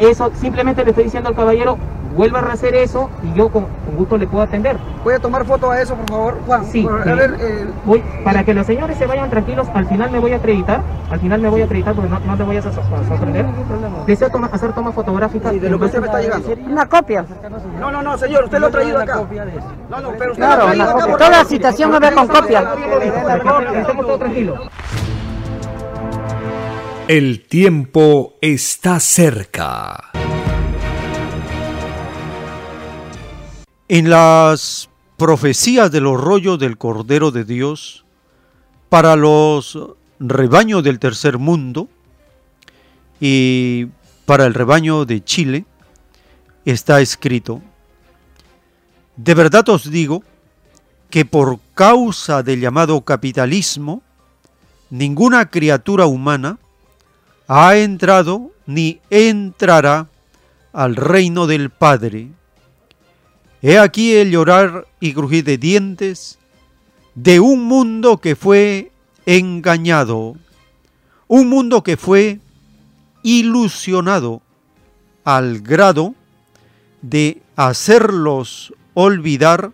Eso 0.00 0.30
simplemente 0.34 0.84
le 0.84 0.90
estoy 0.90 1.04
diciendo 1.04 1.28
al 1.28 1.34
caballero, 1.34 1.78
vuelva 2.14 2.40
a 2.40 2.52
hacer 2.52 2.74
eso 2.74 3.10
y 3.22 3.32
yo 3.36 3.48
con, 3.50 3.64
con 3.84 3.96
gusto 3.96 4.16
le 4.16 4.26
puedo 4.26 4.42
atender. 4.44 4.76
¿Puede 5.02 5.18
tomar 5.18 5.44
foto 5.44 5.70
a 5.70 5.80
eso, 5.80 5.94
por 5.96 6.08
favor, 6.08 6.38
Juan? 6.46 6.64
Sí, 6.66 6.82
Por- 6.82 7.06
eh, 7.06 7.10
a 7.10 7.14
ver, 7.14 7.36
eh, 7.40 7.66
voy- 7.84 8.02
para 8.24 8.44
que 8.44 8.54
los 8.54 8.66
señores 8.66 8.96
se 8.96 9.06
vayan 9.06 9.28
tranquilos, 9.30 9.68
al 9.74 9.86
final 9.86 10.10
me 10.10 10.18
voy 10.18 10.32
a 10.32 10.36
acreditar, 10.36 10.80
al 11.10 11.20
final 11.20 11.40
me 11.40 11.48
voy 11.48 11.62
a 11.62 11.64
acreditar 11.64 11.94
porque 11.94 12.08
no, 12.10 12.18
no 12.20 12.36
te 12.36 12.42
voy 12.42 12.56
a 12.56 12.62
so- 12.62 12.72
so- 12.72 12.82
sorprender. 13.08 13.46
Deseo 14.06 14.30
toma- 14.30 14.50
hacer 14.52 14.72
toma 14.72 14.92
fotográfica. 14.92 15.52
de 15.52 15.68
lo 15.70 15.78
que 15.78 15.84
usted 15.86 16.00
me 16.00 16.06
está 16.06 16.20
llegando. 16.20 16.48
Una 16.66 16.88
copia. 16.88 17.24
No, 17.80 17.90
no, 17.90 18.02
no, 18.02 18.16
señor, 18.18 18.44
usted 18.44 18.58
lo 18.58 18.66
ha 18.66 18.70
traído 18.70 18.98
acá. 18.98 19.16
No, 19.90 20.00
no, 20.00 20.10
pero 20.18 20.32
usted 20.32 20.44
lo 20.44 20.52
ha 20.52 20.56
Claro, 20.56 20.64
traído 20.66 20.74
una 20.74 20.84
acá. 20.84 20.92
copia. 20.92 21.06
por 21.06 21.18
Toda 21.18 21.30
favor. 21.32 21.46
citación 21.48 21.92
va 21.92 21.96
a 21.96 22.00
ver 22.00 22.14
con 22.14 22.28
copia. 22.28 22.64
Estamos 23.80 24.06
todos 24.06 24.18
tranquilos. 24.20 24.60
El 27.08 27.46
tiempo 27.46 28.34
está 28.40 28.98
cerca. 29.00 30.10
En 33.94 34.10
las 34.10 34.90
profecías 35.16 35.92
de 35.92 36.00
los 36.00 36.20
rollos 36.20 36.58
del 36.58 36.76
Cordero 36.76 37.30
de 37.30 37.44
Dios 37.44 38.04
para 38.88 39.14
los 39.14 39.78
rebaños 40.18 40.82
del 40.82 40.98
tercer 40.98 41.38
mundo 41.38 41.88
y 43.20 43.86
para 44.26 44.46
el 44.46 44.54
rebaño 44.54 45.04
de 45.04 45.22
Chile 45.22 45.64
está 46.64 47.00
escrito, 47.00 47.62
de 49.14 49.34
verdad 49.34 49.68
os 49.68 49.88
digo 49.88 50.24
que 51.08 51.24
por 51.24 51.60
causa 51.74 52.42
del 52.42 52.60
llamado 52.60 53.00
capitalismo, 53.02 54.02
ninguna 54.90 55.50
criatura 55.50 56.06
humana 56.06 56.58
ha 57.46 57.76
entrado 57.76 58.50
ni 58.66 59.00
entrará 59.08 60.08
al 60.72 60.96
reino 60.96 61.46
del 61.46 61.70
Padre. 61.70 62.30
He 63.66 63.78
aquí 63.78 64.14
el 64.14 64.30
llorar 64.30 64.86
y 65.00 65.14
crujir 65.14 65.42
de 65.42 65.56
dientes 65.56 66.38
de 67.14 67.40
un 67.40 67.64
mundo 67.64 68.18
que 68.18 68.36
fue 68.36 68.92
engañado, 69.24 70.36
un 71.28 71.48
mundo 71.48 71.82
que 71.82 71.96
fue 71.96 72.40
ilusionado 73.22 74.42
al 75.24 75.62
grado 75.62 76.14
de 77.00 77.40
hacerlos 77.56 78.74
olvidar 78.92 79.72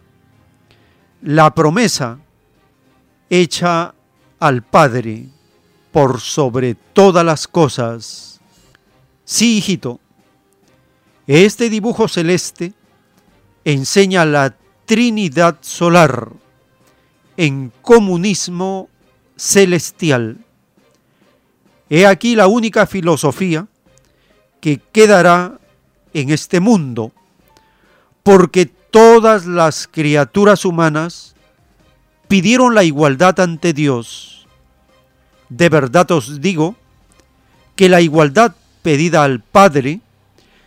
la 1.21 1.53
promesa 1.53 2.21
hecha 3.29 3.93
al 4.39 4.63
Padre 4.63 5.27
por 5.91 6.21
sobre 6.21 6.77
todas 6.77 7.25
las 7.25 7.49
cosas. 7.49 8.41
Sí, 9.25 9.59
hijito, 9.59 9.99
este 11.27 11.69
dibujo 11.69 12.07
celeste 12.07 12.73
enseña 13.65 14.25
la 14.25 14.57
Trinidad 14.87 15.59
solar 15.61 16.31
en 17.37 17.73
comunismo 17.83 18.89
celestial. 19.37 20.39
He 21.89 22.07
aquí 22.07 22.37
la 22.37 22.47
única 22.47 22.87
filosofía 22.87 23.67
que 24.61 24.81
quedará 24.93 25.59
en 26.13 26.31
este 26.31 26.61
mundo, 26.61 27.13
porque 28.23 28.67
todas 28.67 29.47
las 29.47 29.89
criaturas 29.89 30.65
humanas 30.65 31.35
pidieron 32.29 32.75
la 32.75 32.85
igualdad 32.85 33.41
ante 33.41 33.73
Dios. 33.73 34.47
De 35.49 35.69
verdad 35.69 36.11
os 36.11 36.41
digo 36.41 36.77
que 37.75 37.89
la 37.89 38.01
igualdad 38.01 38.55
pedida 38.83 39.25
al 39.25 39.41
Padre 39.41 40.01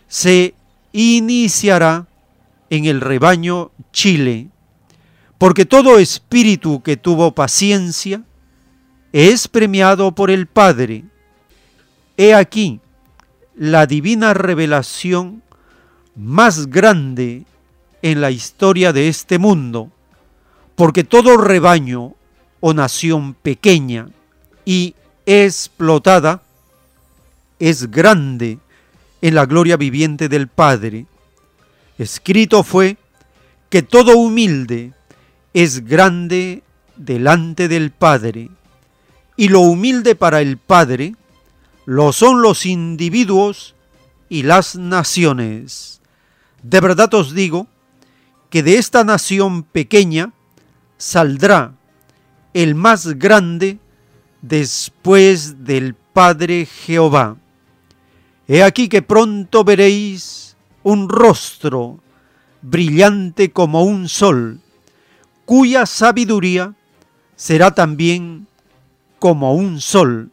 se 0.08 0.54
iniciará 0.92 2.06
en 2.70 2.84
el 2.86 3.00
rebaño 3.00 3.70
Chile, 3.92 4.48
porque 5.38 5.64
todo 5.64 5.98
espíritu 5.98 6.82
que 6.82 6.96
tuvo 6.96 7.34
paciencia 7.34 8.22
es 9.12 9.48
premiado 9.48 10.12
por 10.12 10.30
el 10.30 10.46
Padre. 10.46 11.04
He 12.16 12.34
aquí 12.34 12.80
la 13.54 13.86
divina 13.86 14.34
revelación 14.34 15.42
más 16.16 16.66
grande 16.68 17.44
en 18.02 18.20
la 18.20 18.30
historia 18.30 18.92
de 18.92 19.08
este 19.08 19.38
mundo, 19.38 19.90
porque 20.74 21.04
todo 21.04 21.36
rebaño 21.36 22.14
o 22.60 22.74
nación 22.74 23.34
pequeña 23.34 24.08
y 24.64 24.94
explotada 25.26 26.42
es 27.58 27.90
grande 27.90 28.58
en 29.22 29.34
la 29.34 29.46
gloria 29.46 29.76
viviente 29.76 30.28
del 30.28 30.48
Padre. 30.48 31.06
Escrito 31.98 32.62
fue 32.62 32.98
porque 33.74 33.82
todo 33.82 34.16
humilde 34.16 34.92
es 35.52 35.84
grande 35.84 36.62
delante 36.94 37.66
del 37.66 37.90
Padre, 37.90 38.50
y 39.36 39.48
lo 39.48 39.62
humilde 39.62 40.14
para 40.14 40.40
el 40.40 40.58
Padre 40.58 41.16
lo 41.84 42.12
son 42.12 42.40
los 42.40 42.66
individuos 42.66 43.74
y 44.28 44.44
las 44.44 44.76
naciones. 44.76 46.00
De 46.62 46.80
verdad 46.80 47.12
os 47.14 47.34
digo 47.34 47.66
que 48.48 48.62
de 48.62 48.78
esta 48.78 49.02
nación 49.02 49.64
pequeña 49.64 50.32
saldrá 50.96 51.74
el 52.52 52.76
más 52.76 53.18
grande 53.18 53.80
después 54.40 55.64
del 55.64 55.96
Padre 55.96 56.66
Jehová. 56.66 57.38
He 58.46 58.62
aquí 58.62 58.88
que 58.88 59.02
pronto 59.02 59.64
veréis 59.64 60.53
un 60.84 61.08
rostro 61.08 61.98
brillante 62.62 63.50
como 63.50 63.82
un 63.82 64.08
sol, 64.08 64.60
cuya 65.44 65.86
sabiduría 65.86 66.74
será 67.34 67.74
también 67.74 68.46
como 69.18 69.54
un 69.54 69.80
sol. 69.80 70.30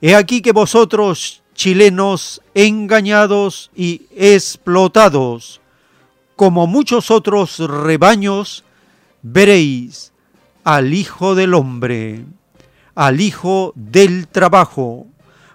He 0.00 0.14
aquí 0.14 0.40
que 0.40 0.52
vosotros, 0.52 1.42
chilenos, 1.54 2.40
engañados 2.54 3.70
y 3.74 4.02
explotados, 4.16 5.60
como 6.36 6.66
muchos 6.66 7.10
otros 7.10 7.58
rebaños, 7.58 8.64
veréis 9.22 10.12
al 10.62 10.94
Hijo 10.94 11.34
del 11.34 11.54
Hombre, 11.54 12.24
al 12.94 13.20
Hijo 13.20 13.72
del 13.74 14.28
Trabajo, 14.28 15.06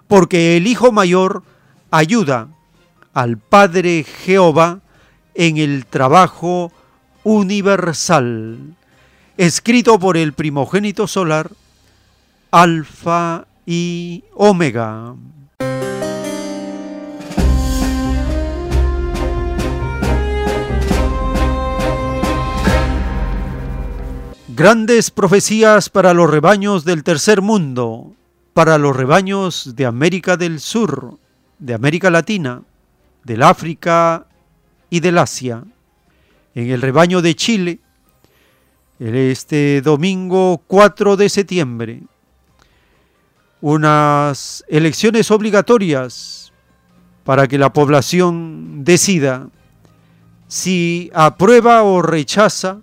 porque 0.08 0.56
el 0.56 0.66
Hijo 0.66 0.92
Mayor 0.92 1.42
ayuda 1.90 2.48
al 3.14 3.38
Padre 3.38 4.04
Jehová 4.04 4.80
en 5.34 5.56
el 5.56 5.86
trabajo 5.86 6.72
universal, 7.24 8.76
escrito 9.36 9.98
por 9.98 10.16
el 10.16 10.32
primogénito 10.32 11.06
solar, 11.06 11.50
Alfa 12.50 13.46
y 13.66 14.24
Omega. 14.34 15.14
Grandes 24.48 25.10
profecías 25.10 25.88
para 25.88 26.12
los 26.12 26.28
rebaños 26.28 26.84
del 26.84 27.02
tercer 27.02 27.40
mundo, 27.40 28.12
para 28.52 28.76
los 28.76 28.94
rebaños 28.94 29.74
de 29.74 29.86
América 29.86 30.36
del 30.36 30.60
Sur, 30.60 31.18
de 31.58 31.72
América 31.72 32.10
Latina, 32.10 32.62
del 33.24 33.42
África 33.42 34.26
y 34.88 35.00
del 35.00 35.18
Asia. 35.18 35.64
En 36.54 36.70
el 36.70 36.82
rebaño 36.82 37.22
de 37.22 37.34
Chile, 37.34 37.80
este 38.98 39.80
domingo 39.82 40.62
4 40.66 41.16
de 41.16 41.28
septiembre, 41.28 42.02
unas 43.60 44.64
elecciones 44.68 45.30
obligatorias 45.30 46.52
para 47.24 47.46
que 47.46 47.58
la 47.58 47.72
población 47.72 48.84
decida 48.84 49.48
si 50.48 51.10
aprueba 51.14 51.82
o 51.84 52.02
rechaza 52.02 52.80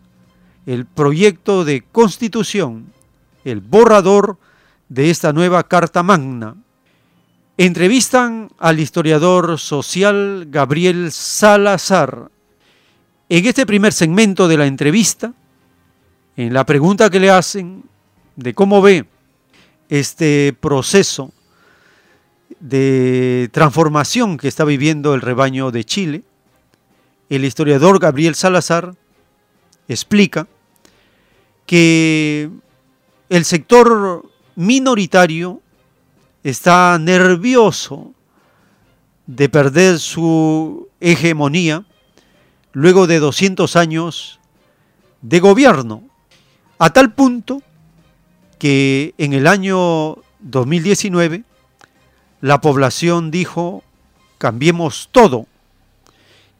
el 0.66 0.86
proyecto 0.86 1.66
de 1.66 1.84
constitución, 1.92 2.94
el 3.44 3.62
borrador 3.62 4.38
de 4.90 5.10
esta 5.10 5.34
nueva 5.34 5.64
Carta 5.64 6.04
Magna. 6.04 6.56
Entrevistan 7.60 8.52
al 8.60 8.80
historiador 8.80 9.58
social 9.58 10.46
Gabriel 10.48 11.12
Salazar. 11.12 12.30
En 13.30 13.46
este 13.48 13.66
primer 13.66 13.94
segmento 13.94 14.48
de 14.48 14.58
la 14.58 14.68
entrevista, 14.68 15.34
en 16.36 16.54
la 16.54 16.68
pregunta 16.68 17.10
que 17.10 17.20
le 17.20 17.32
hacen 17.32 17.84
de 18.36 18.54
cómo 18.54 18.80
ve 18.84 19.08
este 19.90 20.56
proceso 20.60 21.32
de 22.60 23.50
transformación 23.52 24.38
que 24.38 24.50
está 24.50 24.64
viviendo 24.64 25.16
el 25.16 25.22
rebaño 25.22 25.72
de 25.72 25.84
Chile, 25.84 26.24
el 27.28 27.44
historiador 27.44 27.98
Gabriel 27.98 28.36
Salazar 28.36 28.94
explica 29.88 30.48
que 31.66 32.52
el 33.30 33.46
sector 33.46 34.30
minoritario 34.56 35.64
está 36.50 36.98
nervioso 36.98 38.14
de 39.26 39.50
perder 39.50 40.00
su 40.00 40.88
hegemonía 41.02 41.84
luego 42.72 43.06
de 43.06 43.20
200 43.20 43.76
años 43.76 44.40
de 45.22 45.42
gobierno, 45.42 46.04
a 46.80 46.92
tal 46.92 47.14
punto 47.14 47.62
que 48.60 49.14
en 49.18 49.34
el 49.34 49.46
año 49.46 50.20
2019 50.40 51.44
la 52.40 52.62
población 52.62 53.30
dijo, 53.30 53.84
cambiemos 54.38 55.10
todo. 55.12 55.48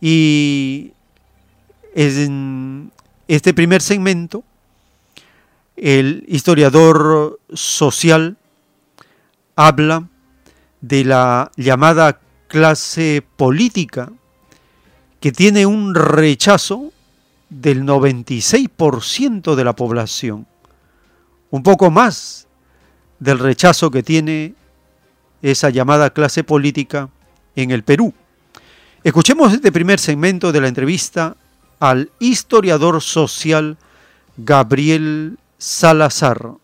Y 0.02 0.92
en 1.96 2.92
este 3.30 3.54
primer 3.54 3.82
segmento 3.82 4.44
el 5.78 6.26
historiador 6.28 7.40
social 7.54 8.38
habla 9.58 10.08
de 10.80 11.04
la 11.04 11.52
llamada 11.58 12.22
clase 12.48 13.26
política 13.36 14.10
que 15.20 15.34
tiene 15.34 15.66
un 15.66 15.96
rechazo 15.96 16.94
del 17.50 17.84
96% 17.84 19.56
de 19.56 19.64
la 19.66 19.76
población, 19.76 20.48
un 21.50 21.64
poco 21.64 21.90
más 21.90 22.48
del 23.20 23.40
rechazo 23.40 23.90
que 23.90 24.04
tiene 24.04 24.54
esa 25.42 25.70
llamada 25.70 26.12
clase 26.12 26.44
política 26.44 27.10
en 27.56 27.72
el 27.72 27.84
Perú. 27.84 28.14
Escuchemos 29.04 29.54
este 29.54 29.72
primer 29.72 30.00
segmento 30.00 30.52
de 30.52 30.62
la 30.62 30.68
entrevista 30.68 31.36
al 31.80 32.12
historiador 32.20 33.02
social 33.02 33.78
Gabriel 34.38 35.40
Salazar. 35.58 36.58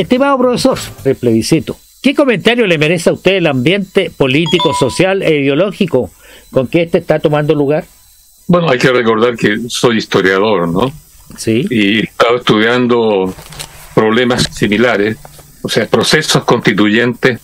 Estimado 0.00 0.38
profesor 0.38 0.78
del 1.04 1.14
plebiscito, 1.14 1.76
¿qué 2.00 2.14
comentario 2.14 2.66
le 2.66 2.78
merece 2.78 3.10
a 3.10 3.12
usted 3.12 3.32
el 3.32 3.46
ambiente 3.46 4.10
político, 4.10 4.72
social 4.72 5.20
e 5.20 5.42
ideológico 5.42 6.10
con 6.50 6.68
que 6.68 6.84
este 6.84 6.96
está 6.96 7.18
tomando 7.18 7.54
lugar? 7.54 7.84
Bueno, 8.46 8.70
hay 8.70 8.78
que 8.78 8.90
recordar 8.90 9.36
que 9.36 9.58
soy 9.68 9.98
historiador, 9.98 10.70
¿no? 10.70 10.90
Sí. 11.36 11.66
Y 11.68 11.98
he 11.98 12.04
estado 12.04 12.38
estudiando 12.38 13.34
problemas 13.94 14.44
similares, 14.50 15.18
o 15.60 15.68
sea, 15.68 15.86
procesos 15.86 16.44
constituyentes 16.44 17.38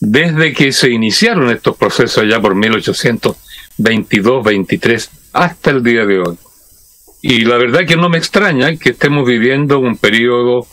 desde 0.00 0.52
que 0.54 0.72
se 0.72 0.90
iniciaron 0.90 1.50
estos 1.50 1.76
procesos 1.76 2.24
ya 2.28 2.40
por 2.40 2.56
1822-23 2.56 5.08
hasta 5.34 5.70
el 5.70 5.84
día 5.84 6.04
de 6.04 6.18
hoy. 6.18 6.36
Y 7.22 7.44
la 7.44 7.58
verdad 7.58 7.86
que 7.86 7.94
no 7.94 8.08
me 8.08 8.18
extraña 8.18 8.74
que 8.74 8.90
estemos 8.90 9.24
viviendo 9.24 9.78
un 9.78 9.96
periodo 9.96 10.66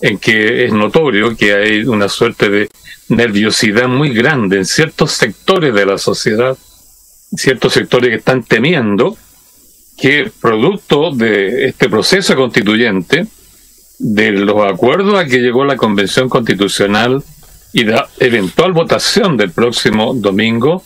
en 0.00 0.18
que 0.18 0.64
es 0.64 0.72
notorio 0.72 1.36
que 1.36 1.54
hay 1.54 1.84
una 1.84 2.08
suerte 2.08 2.48
de 2.48 2.68
nerviosidad 3.08 3.88
muy 3.88 4.10
grande 4.10 4.58
en 4.58 4.64
ciertos 4.64 5.12
sectores 5.12 5.74
de 5.74 5.86
la 5.86 5.98
sociedad, 5.98 6.56
ciertos 7.36 7.72
sectores 7.72 8.10
que 8.10 8.16
están 8.16 8.42
temiendo 8.42 9.16
que 9.96 10.30
producto 10.40 11.10
de 11.12 11.66
este 11.66 11.88
proceso 11.88 12.34
constituyente, 12.34 13.26
de 13.98 14.32
los 14.32 14.70
acuerdos 14.70 15.14
a 15.14 15.24
que 15.24 15.38
llegó 15.38 15.64
la 15.64 15.76
Convención 15.76 16.28
Constitucional 16.28 17.22
y 17.72 17.84
la 17.84 18.08
eventual 18.18 18.72
votación 18.72 19.36
del 19.36 19.52
próximo 19.52 20.14
domingo 20.14 20.82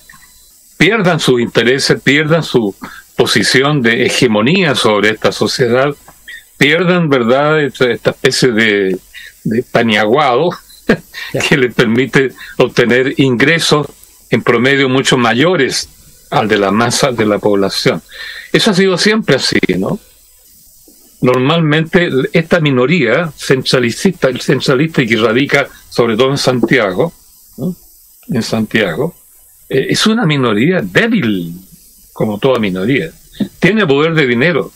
pierdan 0.76 1.18
sus 1.18 1.40
intereses, 1.40 2.00
pierdan 2.00 2.42
su 2.42 2.74
posición 3.16 3.82
de 3.82 4.06
hegemonía 4.06 4.74
sobre 4.74 5.10
esta 5.10 5.32
sociedad, 5.32 5.94
pierdan, 6.58 7.08
¿verdad?, 7.08 7.62
esta, 7.62 7.90
especie 7.92 8.52
de, 8.52 8.98
de 9.44 9.62
paniaguado 9.62 10.50
que 11.48 11.56
les 11.56 11.74
permite 11.74 12.32
obtener 12.58 13.14
ingresos 13.16 13.86
en 14.30 14.42
promedio 14.42 14.88
mucho 14.88 15.16
mayores 15.16 15.88
al 16.30 16.48
de 16.48 16.58
la 16.58 16.70
masa 16.70 17.12
de 17.12 17.24
la 17.24 17.38
población. 17.38 18.02
Eso 18.52 18.72
ha 18.72 18.74
sido 18.74 18.98
siempre 18.98 19.36
así, 19.36 19.58
¿no? 19.78 19.98
normalmente 21.20 22.08
esta 22.32 22.60
minoría 22.60 23.32
centralista, 23.36 24.28
centralista 24.38 25.02
y 25.02 25.06
que 25.06 25.16
radica 25.16 25.68
sobre 25.88 26.16
todo 26.16 26.30
en 26.30 26.38
Santiago, 26.38 27.12
en 28.28 28.42
Santiago, 28.42 29.14
eh, 29.68 29.86
es 29.90 30.06
una 30.06 30.24
minoría 30.26 30.80
débil, 30.82 31.54
como 32.12 32.38
toda 32.38 32.58
minoría. 32.58 33.10
Tiene 33.58 33.86
poder 33.86 34.14
de 34.14 34.26
dinero 34.26 34.72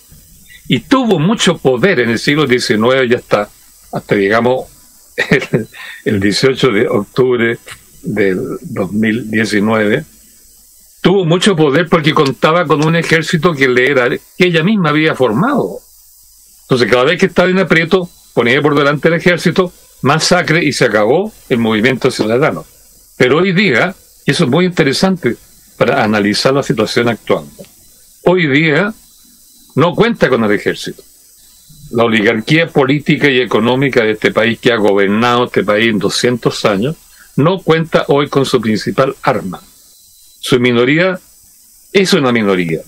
y 0.69 0.81
tuvo 0.81 1.19
mucho 1.19 1.59
poder 1.59 2.01
en 2.01 2.11
el 2.11 2.19
siglo 2.19 2.47
XIX, 2.47 3.09
ya 3.09 3.17
está, 3.17 3.49
hasta 3.93 4.15
digamos 4.15 4.67
el, 5.17 5.69
el 6.05 6.21
18 6.21 6.69
de 6.69 6.89
octubre 6.89 7.59
del 8.03 8.41
2019, 8.63 10.05
tuvo 11.01 11.25
mucho 11.25 11.57
poder 11.57 11.89
porque 11.89 12.15
contaba 12.15 12.67
con 12.67 12.85
un 12.85 12.97
ejército 12.97 13.53
que 13.53 13.69
le 13.69 13.91
era, 13.91 14.09
que 14.09 14.47
ella 14.47 14.63
misma 14.63 14.91
había 14.91 15.15
formado. 15.15 15.79
Entonces, 16.63 16.91
cada 16.91 17.05
vez 17.05 17.19
que 17.19 17.27
estaba 17.27 17.51
en 17.51 17.59
aprieto, 17.59 18.09
ponía 18.35 18.63
por 18.63 18.75
delante 18.75 19.09
el 19.09 19.15
ejército, 19.15 19.73
masacre 20.03 20.65
y 20.65 20.73
se 20.73 20.87
acabó 20.87 21.33
el 21.49 21.59
movimiento 21.59 22.11
ciudadano. 22.11 22.65
Pero 23.17 23.39
hoy 23.39 23.53
día, 23.53 23.95
y 24.25 24.31
eso 24.31 24.45
es 24.45 24.51
muy 24.51 24.65
interesante 24.65 25.37
para 25.77 26.03
analizar 26.03 26.55
la 26.55 26.63
situación 26.63 27.09
actual, 27.09 27.45
hoy 28.25 28.47
día 28.47 28.95
no 29.75 29.95
cuenta 29.95 30.29
con 30.29 30.45
el 30.45 30.53
ejército. 30.53 31.03
La 31.91 32.05
oligarquía 32.05 32.69
política 32.69 33.29
y 33.29 33.41
económica 33.41 34.03
de 34.03 34.13
este 34.13 34.33
país 34.33 34.59
que 34.59 34.73
ha 34.73 34.77
gobernado 34.77 35.45
este 35.45 35.65
país 35.65 35.91
en 35.91 35.99
200 35.99 36.65
años 36.65 36.97
no 37.37 37.61
cuenta 37.61 38.05
hoy 38.09 38.29
con 38.29 38.45
su 38.45 38.61
principal 38.61 39.15
arma, 39.23 39.63
su 40.39 40.59
minoría 40.59 41.19
es 41.93 42.13
una 42.15 42.33
minoría 42.33 42.81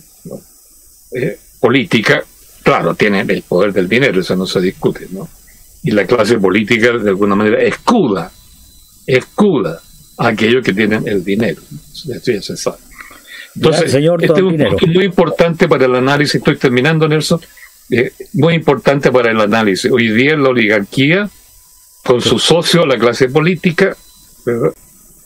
eh, 1.14 1.38
política, 1.60 2.24
claro, 2.62 2.94
tiene 2.94 3.20
el 3.20 3.42
poder 3.42 3.72
del 3.72 3.88
dinero, 3.88 4.20
eso 4.20 4.34
no 4.34 4.46
se 4.46 4.60
discute, 4.60 5.06
¿no? 5.10 5.28
Y 5.82 5.92
la 5.92 6.06
clase 6.06 6.38
política, 6.38 6.92
de 6.92 7.10
alguna 7.10 7.36
manera, 7.36 7.62
escuda, 7.62 8.32
escuda 9.06 9.80
a 10.18 10.28
aquellos 10.28 10.64
que 10.64 10.72
tienen 10.72 11.06
el 11.06 11.22
dinero. 11.22 11.62
Eso 11.94 12.32
ya 12.32 12.42
se 12.42 12.56
sabe. 12.56 12.78
Entonces, 13.56 13.92
señor 13.92 14.22
este 14.22 14.40
es 14.40 14.42
un 14.42 14.56
punto 14.56 14.86
muy 14.88 15.04
importante 15.04 15.68
para 15.68 15.84
el 15.86 15.94
análisis, 15.94 16.36
estoy 16.36 16.56
terminando, 16.56 17.06
Nelson, 17.08 17.40
eh, 17.90 18.12
muy 18.32 18.54
importante 18.54 19.12
para 19.12 19.30
el 19.30 19.40
análisis. 19.40 19.90
Hoy 19.90 20.08
día 20.10 20.36
la 20.36 20.48
oligarquía, 20.48 21.28
con 22.02 22.20
su 22.20 22.38
socio, 22.38 22.84
la 22.84 22.98
clase 22.98 23.28
política, 23.28 23.96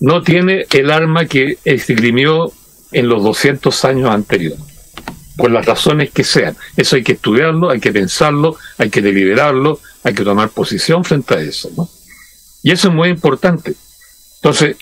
no 0.01 0.23
tiene 0.23 0.67
el 0.71 0.91
arma 0.91 1.27
que 1.27 1.59
esgrimió 1.65 2.53
en 2.93 3.09
los 3.09 3.23
200 3.23 3.85
años 3.85 4.11
anteriores, 4.11 4.61
por 5.37 5.51
las 5.51 5.67
razones 5.67 6.11
que 6.11 6.25
sean. 6.25 6.57
Eso 6.77 6.97
hay 6.97 7.03
que 7.03 7.13
estudiarlo, 7.13 7.71
hay 7.71 7.81
que 7.81 7.93
pensarlo, 7.93 8.57
hay 8.77 8.91
que 8.91 9.03
deliberarlo, 9.03 9.81
hay 10.05 10.15
que 10.15 10.25
tomar 10.25 10.51
posición 10.51 11.05
frente 11.05 11.35
a 11.35 11.41
eso. 11.41 11.71
¿no? 11.77 11.89
Y 12.63 12.73
eso 12.73 12.89
es 12.89 12.95
muy 12.95 13.09
importante. 13.09 13.75
Entonces, 14.37 14.77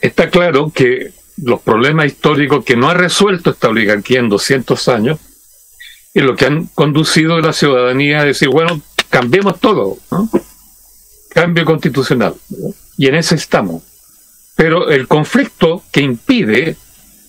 está 0.00 0.30
claro 0.30 0.72
que 0.74 1.12
los 1.42 1.60
problemas 1.60 2.06
históricos 2.06 2.64
que 2.64 2.76
no 2.76 2.88
ha 2.88 2.94
resuelto 2.94 3.50
esta 3.50 3.68
oligarquía 3.68 4.20
en 4.20 4.28
200 4.28 4.88
años 4.88 5.18
es 6.12 6.22
lo 6.22 6.34
que 6.36 6.46
han 6.46 6.66
conducido 6.66 7.34
a 7.34 7.40
la 7.40 7.52
ciudadanía 7.52 8.20
a 8.20 8.24
decir, 8.24 8.48
bueno, 8.48 8.80
cambiemos 9.08 9.60
todo, 9.60 9.98
cambio 11.28 11.64
constitucional. 11.64 12.34
Y 12.96 13.06
en 13.06 13.14
eso 13.14 13.34
estamos. 13.34 13.82
Pero 14.56 14.90
el 14.90 15.08
conflicto 15.08 15.82
que 15.92 16.00
impide 16.00 16.76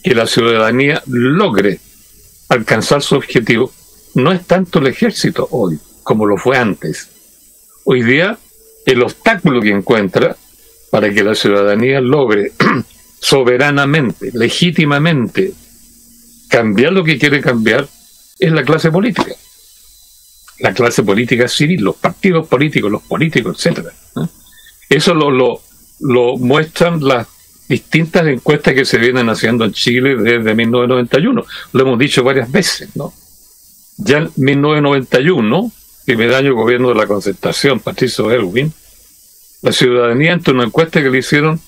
que 0.03 0.15
la 0.15 0.27
ciudadanía 0.27 1.03
logre 1.06 1.80
alcanzar 2.49 3.01
su 3.01 3.15
objetivo 3.15 3.72
no 4.15 4.31
es 4.31 4.45
tanto 4.45 4.80
el 4.80 4.88
ejército 4.88 5.48
hoy 5.51 5.80
como 6.03 6.25
lo 6.25 6.38
fue 6.38 6.57
antes. 6.57 7.09
Hoy 7.85 8.03
día 8.03 8.38
el 8.85 9.03
obstáculo 9.03 9.61
que 9.61 9.69
encuentra 9.69 10.35
para 10.90 11.14
que 11.14 11.23
la 11.23 11.35
ciudadanía 11.35 12.01
logre 12.01 12.51
soberanamente, 13.22 14.32
legítimamente, 14.33 15.53
cambiar 16.50 16.91
lo 16.91 17.03
que 17.03 17.17
quiere 17.17 17.40
cambiar 17.40 17.88
es 18.40 18.51
la 18.51 18.64
clase 18.64 18.91
política. 18.91 19.32
La 20.59 20.74
clase 20.74 21.03
política 21.03 21.48
civil, 21.48 21.82
los 21.82 21.95
partidos 21.95 22.48
políticos, 22.48 22.91
los 22.91 23.03
políticos, 23.03 23.66
etc. 23.66 23.88
Eso 24.90 25.14
lo, 25.14 25.32
lo, 25.32 25.61
lo 26.01 26.38
muestran 26.38 27.03
las 27.03 27.27
distintas 27.69 28.27
encuestas 28.27 28.74
que 28.74 28.85
se 28.85 28.98
vienen 28.98 29.30
haciendo 29.30 29.66
en 29.66 29.72
Chile 29.72 30.16
desde 30.17 30.53
1991. 30.53 31.45
Lo 31.72 31.82
hemos 31.82 32.00
dicho 32.00 32.24
varias 32.24 32.51
veces, 32.51 32.90
¿no? 32.95 33.14
Ya 33.98 34.17
en 34.17 34.32
1991, 34.35 35.72
primer 36.06 36.33
año 36.33 36.56
gobierno 36.56 36.90
de 36.90 36.95
la 36.95 37.08
concertación, 37.08 37.80
Patricio 37.80 38.32
Elwin, 38.32 38.74
la 39.61 39.72
ciudadanía 39.72 40.33
ante 40.33 40.51
una 40.51 40.64
encuesta 40.64 41.01
que 41.01 41.09
le 41.09 41.19
hicieron 41.19 41.61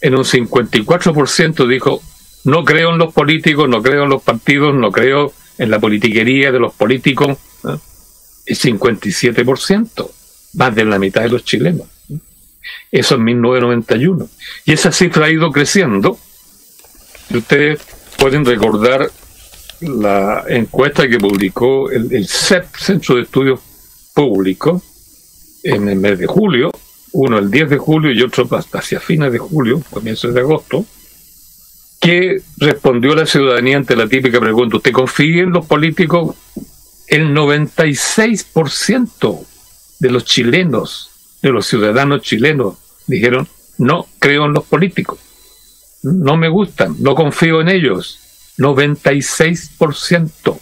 en 0.00 0.14
un 0.14 0.24
54% 0.24 1.66
dijo, 1.66 2.02
no 2.44 2.64
creo 2.64 2.92
en 2.92 2.98
los 2.98 3.12
políticos, 3.12 3.68
no 3.68 3.82
creo 3.82 4.04
en 4.04 4.10
los 4.10 4.22
partidos, 4.22 4.74
no 4.74 4.90
creo 4.90 5.32
en 5.58 5.70
la 5.70 5.80
politiquería 5.80 6.52
de 6.52 6.60
los 6.60 6.74
políticos. 6.74 7.36
El 8.46 8.56
57%, 8.56 10.10
más 10.54 10.74
de 10.74 10.84
la 10.84 10.98
mitad 10.98 11.22
de 11.22 11.28
los 11.28 11.44
chilenos. 11.44 11.86
Eso 12.90 13.16
en 13.16 13.24
1991. 13.24 14.28
Y 14.64 14.72
esa 14.72 14.92
cifra 14.92 15.26
ha 15.26 15.30
ido 15.30 15.50
creciendo. 15.50 16.18
ustedes 17.30 17.80
pueden 18.16 18.44
recordar 18.44 19.10
la 19.80 20.44
encuesta 20.48 21.08
que 21.08 21.18
publicó 21.18 21.90
el, 21.90 22.26
CEP, 22.26 22.74
Centro 22.76 23.16
de 23.16 23.22
Estudios 23.22 23.60
Públicos, 24.14 24.82
en 25.62 25.88
el 25.88 25.98
mes 25.98 26.18
de 26.18 26.26
julio, 26.26 26.70
uno 27.12 27.38
el 27.38 27.50
10 27.50 27.70
de 27.70 27.78
julio 27.78 28.12
y 28.12 28.22
otro 28.22 28.48
hasta 28.56 28.78
hacia 28.78 29.00
fines 29.00 29.32
de 29.32 29.38
julio, 29.38 29.82
comienzos 29.90 30.34
de 30.34 30.40
agosto, 30.40 30.84
que 32.00 32.42
respondió 32.58 33.14
la 33.14 33.26
ciudadanía 33.26 33.76
ante 33.76 33.96
la 33.96 34.08
típica 34.08 34.40
pregunta, 34.40 34.76
¿usted 34.76 34.92
confía 34.92 35.42
en 35.42 35.50
los 35.50 35.66
políticos? 35.66 36.36
El 37.08 37.34
96% 37.34 39.46
de 39.98 40.10
los 40.10 40.24
chilenos 40.24 41.10
de 41.42 41.50
los 41.50 41.66
ciudadanos 41.66 42.22
chilenos 42.22 42.76
dijeron, 43.06 43.48
no 43.78 44.06
creo 44.18 44.46
en 44.46 44.52
los 44.52 44.64
políticos, 44.64 45.18
no 46.02 46.36
me 46.36 46.48
gustan, 46.48 46.96
no 47.00 47.14
confío 47.14 47.60
en 47.60 47.68
ellos. 47.68 48.18
96%. 48.58 50.58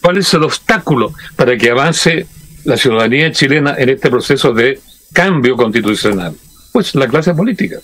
¿Cuál 0.00 0.18
es 0.18 0.34
el 0.34 0.42
obstáculo 0.42 1.14
para 1.36 1.56
que 1.56 1.70
avance 1.70 2.26
la 2.64 2.76
ciudadanía 2.76 3.30
chilena 3.30 3.76
en 3.78 3.90
este 3.90 4.10
proceso 4.10 4.52
de 4.52 4.80
cambio 5.14 5.56
constitucional? 5.56 6.34
Pues 6.72 6.94
la 6.94 7.08
clase 7.08 7.32
política. 7.32 7.78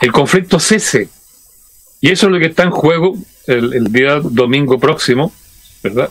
El 0.00 0.10
conflicto 0.10 0.58
cese. 0.58 1.08
Y 2.00 2.10
eso 2.10 2.26
es 2.26 2.32
lo 2.32 2.40
que 2.40 2.46
está 2.46 2.64
en 2.64 2.72
juego 2.72 3.16
el, 3.46 3.92
día 3.92 4.18
domingo 4.20 4.80
próximo, 4.80 5.32
¿verdad? 5.84 6.10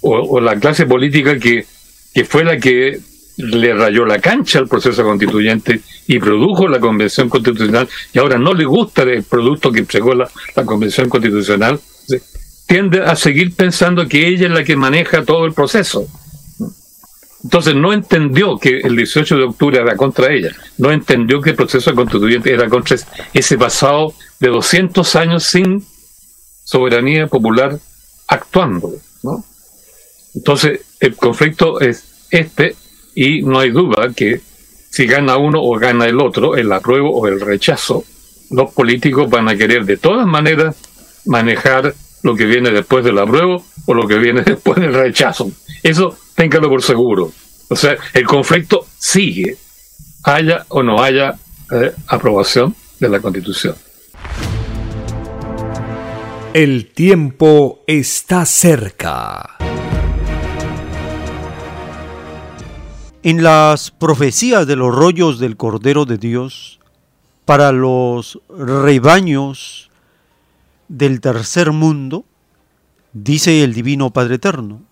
O, 0.00 0.40
la 0.40 0.58
clase 0.58 0.86
política 0.86 1.38
que, 1.38 1.64
que 2.12 2.24
fue 2.24 2.42
la 2.44 2.58
que 2.58 3.00
le 3.38 3.72
rayó 3.72 4.04
la 4.04 4.18
cancha 4.18 4.58
al 4.58 4.68
proceso 4.68 5.04
constituyente 5.04 5.80
y 6.08 6.18
produjo 6.18 6.66
la 6.66 6.80
convención 6.80 7.28
constitucional 7.28 7.88
y 8.12 8.18
ahora 8.18 8.36
no 8.36 8.52
le 8.52 8.64
gusta 8.64 9.02
el 9.02 9.22
producto 9.22 9.70
que 9.70 9.80
entregó 9.80 10.12
la, 10.14 10.28
convención 10.64 11.08
constitucional, 11.08 11.80
tiende 12.66 13.02
a 13.02 13.14
seguir 13.14 13.54
pensando 13.54 14.08
que 14.08 14.26
ella 14.26 14.48
es 14.48 14.52
la 14.52 14.64
que 14.64 14.76
maneja 14.76 15.24
todo 15.24 15.46
el 15.46 15.52
proceso. 15.52 16.06
Entonces 17.44 17.74
no 17.74 17.92
entendió 17.92 18.58
que 18.58 18.80
el 18.80 18.96
18 18.96 19.36
de 19.36 19.44
octubre 19.44 19.78
era 19.78 19.96
contra 19.96 20.32
ella, 20.32 20.50
no 20.78 20.90
entendió 20.90 21.40
que 21.40 21.50
el 21.50 21.56
proceso 21.56 21.94
constituyente 21.94 22.52
era 22.52 22.68
contra 22.68 22.96
ese 23.32 23.56
pasado 23.56 24.12
de 24.40 24.48
200 24.48 25.16
años 25.16 25.44
sin 25.44 25.84
soberanía 26.64 27.28
popular 27.28 27.78
actuando. 28.26 28.92
¿no? 29.22 29.44
Entonces 30.34 30.80
el 31.00 31.16
conflicto 31.16 31.80
es 31.80 32.26
este 32.30 32.74
y 33.14 33.42
no 33.42 33.60
hay 33.60 33.70
duda 33.70 34.12
que 34.14 34.40
si 34.90 35.06
gana 35.06 35.36
uno 35.36 35.62
o 35.62 35.78
gana 35.78 36.06
el 36.06 36.20
otro, 36.20 36.56
el 36.56 36.72
apruebo 36.72 37.10
o 37.20 37.28
el 37.28 37.40
rechazo, 37.40 38.04
los 38.50 38.72
políticos 38.72 39.30
van 39.30 39.48
a 39.48 39.56
querer 39.56 39.84
de 39.84 39.96
todas 39.96 40.26
maneras 40.26 40.76
manejar 41.24 41.94
lo 42.22 42.34
que 42.34 42.46
viene 42.46 42.70
después 42.70 43.04
del 43.04 43.18
apruebo 43.18 43.64
o 43.86 43.94
lo 43.94 44.08
que 44.08 44.18
viene 44.18 44.42
después 44.46 44.80
del 44.80 44.94
rechazo. 44.94 45.50
Eso 45.82 46.16
téngalo 46.38 46.68
por 46.68 46.82
seguro. 46.84 47.32
O 47.68 47.74
sea, 47.74 47.96
el 48.14 48.24
conflicto 48.24 48.86
sigue, 48.96 49.56
haya 50.22 50.64
o 50.68 50.84
no 50.84 51.02
haya 51.02 51.34
eh, 51.72 51.92
aprobación 52.06 52.76
de 53.00 53.08
la 53.08 53.20
Constitución. 53.20 53.74
El 56.54 56.92
tiempo 56.92 57.80
está 57.88 58.46
cerca. 58.46 59.56
En 63.24 63.42
las 63.42 63.90
profecías 63.90 64.64
de 64.68 64.76
los 64.76 64.94
rollos 64.94 65.40
del 65.40 65.56
Cordero 65.56 66.04
de 66.04 66.18
Dios, 66.18 66.78
para 67.46 67.72
los 67.72 68.38
rebaños 68.48 69.90
del 70.86 71.20
tercer 71.20 71.72
mundo, 71.72 72.24
dice 73.12 73.64
el 73.64 73.74
Divino 73.74 74.10
Padre 74.10 74.36
Eterno, 74.36 74.87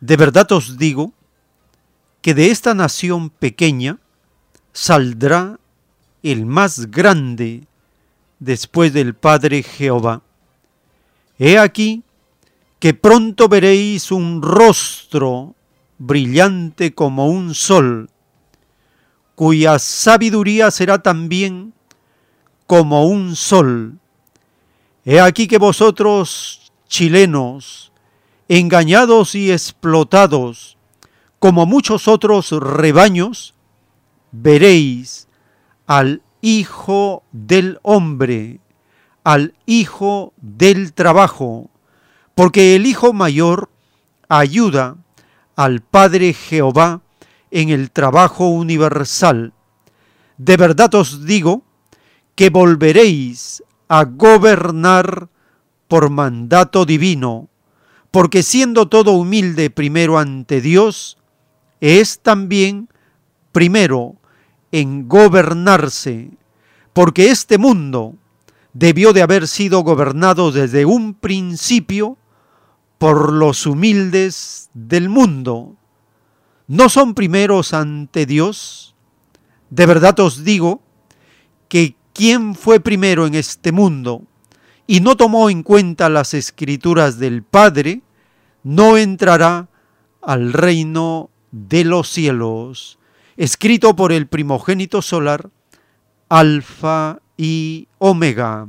de 0.00 0.16
verdad 0.16 0.50
os 0.52 0.78
digo 0.78 1.12
que 2.22 2.34
de 2.34 2.50
esta 2.50 2.74
nación 2.74 3.30
pequeña 3.30 3.98
saldrá 4.72 5.58
el 6.22 6.46
más 6.46 6.90
grande 6.90 7.66
después 8.38 8.92
del 8.92 9.14
Padre 9.14 9.62
Jehová. 9.62 10.22
He 11.38 11.58
aquí 11.58 12.02
que 12.78 12.94
pronto 12.94 13.48
veréis 13.48 14.10
un 14.10 14.42
rostro 14.42 15.54
brillante 15.98 16.94
como 16.94 17.28
un 17.28 17.54
sol, 17.54 18.08
cuya 19.34 19.78
sabiduría 19.78 20.70
será 20.70 21.02
también 21.02 21.74
como 22.66 23.04
un 23.04 23.36
sol. 23.36 23.98
He 25.04 25.20
aquí 25.20 25.46
que 25.46 25.58
vosotros, 25.58 26.72
chilenos, 26.88 27.89
engañados 28.50 29.36
y 29.36 29.52
explotados, 29.52 30.76
como 31.38 31.66
muchos 31.66 32.08
otros 32.08 32.50
rebaños, 32.50 33.54
veréis 34.32 35.28
al 35.86 36.22
Hijo 36.40 37.22
del 37.30 37.78
Hombre, 37.82 38.58
al 39.22 39.54
Hijo 39.66 40.32
del 40.36 40.94
Trabajo, 40.94 41.70
porque 42.34 42.74
el 42.74 42.86
Hijo 42.86 43.12
Mayor 43.12 43.70
ayuda 44.28 44.96
al 45.54 45.80
Padre 45.80 46.32
Jehová 46.32 47.02
en 47.52 47.68
el 47.68 47.92
trabajo 47.92 48.48
universal. 48.48 49.52
De 50.38 50.56
verdad 50.56 50.92
os 50.96 51.24
digo 51.24 51.62
que 52.34 52.50
volveréis 52.50 53.62
a 53.86 54.02
gobernar 54.02 55.28
por 55.86 56.10
mandato 56.10 56.84
divino, 56.84 57.48
porque 58.10 58.42
siendo 58.42 58.88
todo 58.88 59.12
humilde 59.12 59.70
primero 59.70 60.18
ante 60.18 60.60
Dios, 60.60 61.18
es 61.80 62.20
también 62.20 62.88
primero 63.52 64.16
en 64.72 65.08
gobernarse, 65.08 66.30
porque 66.92 67.30
este 67.30 67.58
mundo 67.58 68.14
debió 68.72 69.12
de 69.12 69.22
haber 69.22 69.48
sido 69.48 69.80
gobernado 69.80 70.52
desde 70.52 70.84
un 70.84 71.14
principio 71.14 72.16
por 72.98 73.32
los 73.32 73.66
humildes 73.66 74.70
del 74.74 75.08
mundo. 75.08 75.76
¿No 76.66 76.88
son 76.88 77.14
primeros 77.14 77.74
ante 77.74 78.26
Dios? 78.26 78.94
De 79.70 79.86
verdad 79.86 80.18
os 80.20 80.44
digo 80.44 80.82
que 81.68 81.96
quien 82.12 82.54
fue 82.54 82.80
primero 82.80 83.26
en 83.26 83.34
este 83.34 83.72
mundo 83.72 84.24
y 84.90 84.98
no 84.98 85.16
tomó 85.16 85.50
en 85.50 85.62
cuenta 85.62 86.08
las 86.08 86.34
escrituras 86.34 87.20
del 87.20 87.44
Padre, 87.44 88.00
no 88.64 88.96
entrará 88.96 89.68
al 90.20 90.52
reino 90.52 91.30
de 91.52 91.84
los 91.84 92.08
cielos, 92.08 92.98
escrito 93.36 93.94
por 93.94 94.10
el 94.10 94.26
primogénito 94.26 95.00
solar, 95.00 95.48
Alfa 96.28 97.20
y 97.36 97.86
Omega. 97.98 98.66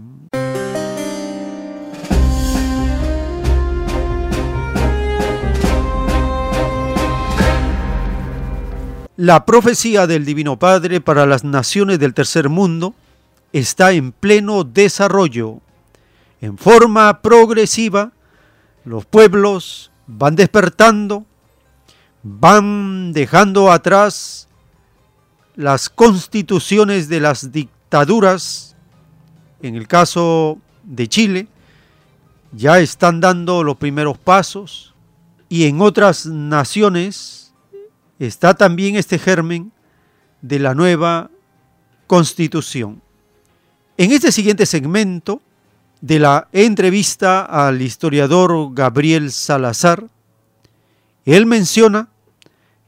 La 9.17 9.43
profecía 9.47 10.05
del 10.05 10.23
Divino 10.23 10.59
Padre 10.59 11.01
para 11.01 11.25
las 11.25 11.43
naciones 11.43 11.97
del 11.97 12.13
tercer 12.13 12.47
mundo 12.47 12.93
está 13.53 13.93
en 13.93 14.11
pleno 14.11 14.63
desarrollo. 14.63 15.61
En 16.41 16.57
forma 16.57 17.21
progresiva, 17.21 18.11
los 18.83 19.05
pueblos 19.05 19.91
van 20.07 20.35
despertando, 20.35 21.23
van 22.23 23.13
dejando 23.13 23.71
atrás 23.71 24.47
las 25.55 25.87
constituciones 25.87 27.07
de 27.09 27.19
las 27.19 27.51
dictaduras, 27.51 28.75
en 29.61 29.75
el 29.75 29.87
caso 29.87 30.57
de 30.83 31.07
Chile, 31.07 31.47
ya 32.51 32.79
están 32.79 33.21
dando 33.21 33.63
los 33.63 33.77
primeros 33.77 34.17
pasos 34.17 34.95
y 35.47 35.65
en 35.65 35.79
otras 35.79 36.25
naciones 36.25 37.53
está 38.17 38.55
también 38.55 38.95
este 38.95 39.19
germen 39.19 39.71
de 40.41 40.57
la 40.57 40.73
nueva 40.73 41.29
constitución. 42.07 43.01
En 43.95 44.11
este 44.11 44.31
siguiente 44.31 44.65
segmento 44.65 45.41
de 46.01 46.17
la 46.19 46.49
entrevista 46.51 47.41
al 47.45 47.81
historiador 47.81 48.73
Gabriel 48.73 49.31
Salazar, 49.31 50.07
él 51.25 51.45
menciona 51.45 52.09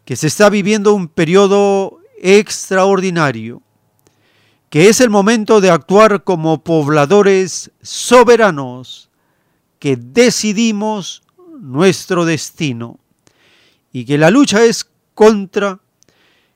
que 0.03 0.15
se 0.15 0.27
está 0.27 0.49
viviendo 0.49 0.93
un 0.93 1.07
periodo 1.07 1.99
extraordinario, 2.19 3.61
que 4.69 4.89
es 4.89 4.99
el 4.99 5.11
momento 5.11 5.61
de 5.61 5.69
actuar 5.69 6.23
como 6.23 6.63
pobladores 6.63 7.71
soberanos 7.83 9.09
que 9.77 9.95
decidimos 9.95 11.21
nuestro 11.59 12.25
destino 12.25 12.99
y 13.91 14.05
que 14.05 14.17
la 14.17 14.31
lucha 14.31 14.63
es 14.63 14.89
contra 15.13 15.79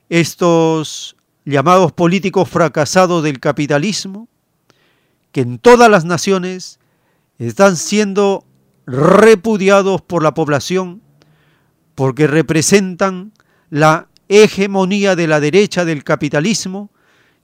estos 0.08 1.16
llamados 1.44 1.92
políticos 1.92 2.48
fracasados 2.48 3.22
del 3.22 3.38
capitalismo, 3.38 4.28
que 5.32 5.40
en 5.40 5.58
todas 5.58 5.90
las 5.90 6.04
naciones 6.04 6.78
están 7.38 7.76
siendo 7.76 8.44
repudiados 8.86 10.02
por 10.02 10.22
la 10.22 10.34
población 10.34 11.02
porque 11.94 12.26
representan 12.26 13.32
la 13.70 14.08
hegemonía 14.28 15.16
de 15.16 15.26
la 15.26 15.40
derecha 15.40 15.84
del 15.84 16.04
capitalismo 16.04 16.90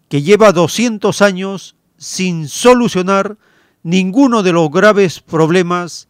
que 0.09 0.23
lleva 0.23 0.53
200 0.53 1.23
años 1.23 1.77
sin 1.97 2.49
solucionar 2.49 3.37
ninguno 3.83 4.43
de 4.43 4.53
los 4.53 4.71
graves 4.71 5.21
problemas 5.21 6.09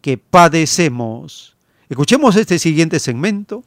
que 0.00 0.18
padecemos. 0.18 1.56
Escuchemos 1.88 2.36
este 2.36 2.58
siguiente 2.58 2.98
segmento 2.98 3.64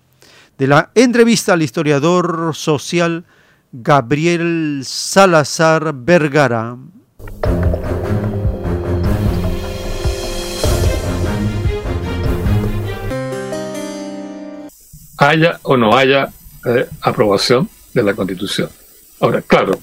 de 0.57 0.67
la 0.67 0.91
entrevista 0.95 1.53
al 1.53 1.61
historiador 1.61 2.51
social 2.53 3.25
Gabriel 3.71 4.81
Salazar 4.83 5.93
Vergara. 5.93 6.77
Haya 15.17 15.59
o 15.63 15.75
no 15.75 15.97
haya 15.97 16.29
eh, 16.65 16.87
aprobación 17.01 17.69
de 17.93 18.03
la 18.03 18.13
Constitución. 18.13 18.69
Ahora, 19.19 19.41
claro, 19.41 19.77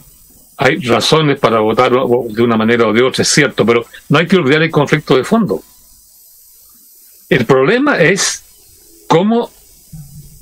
hay 0.56 0.78
razones 0.78 1.38
para 1.38 1.60
votar 1.60 1.92
de 1.92 2.42
una 2.42 2.56
manera 2.56 2.86
o 2.86 2.92
de 2.92 3.02
otra, 3.02 3.22
es 3.22 3.28
cierto, 3.28 3.66
pero 3.66 3.84
no 4.08 4.18
hay 4.18 4.26
que 4.26 4.36
olvidar 4.36 4.62
el 4.62 4.70
conflicto 4.70 5.16
de 5.16 5.24
fondo. 5.24 5.62
El 7.28 7.44
problema 7.44 8.00
es 8.00 8.42
cómo 9.08 9.50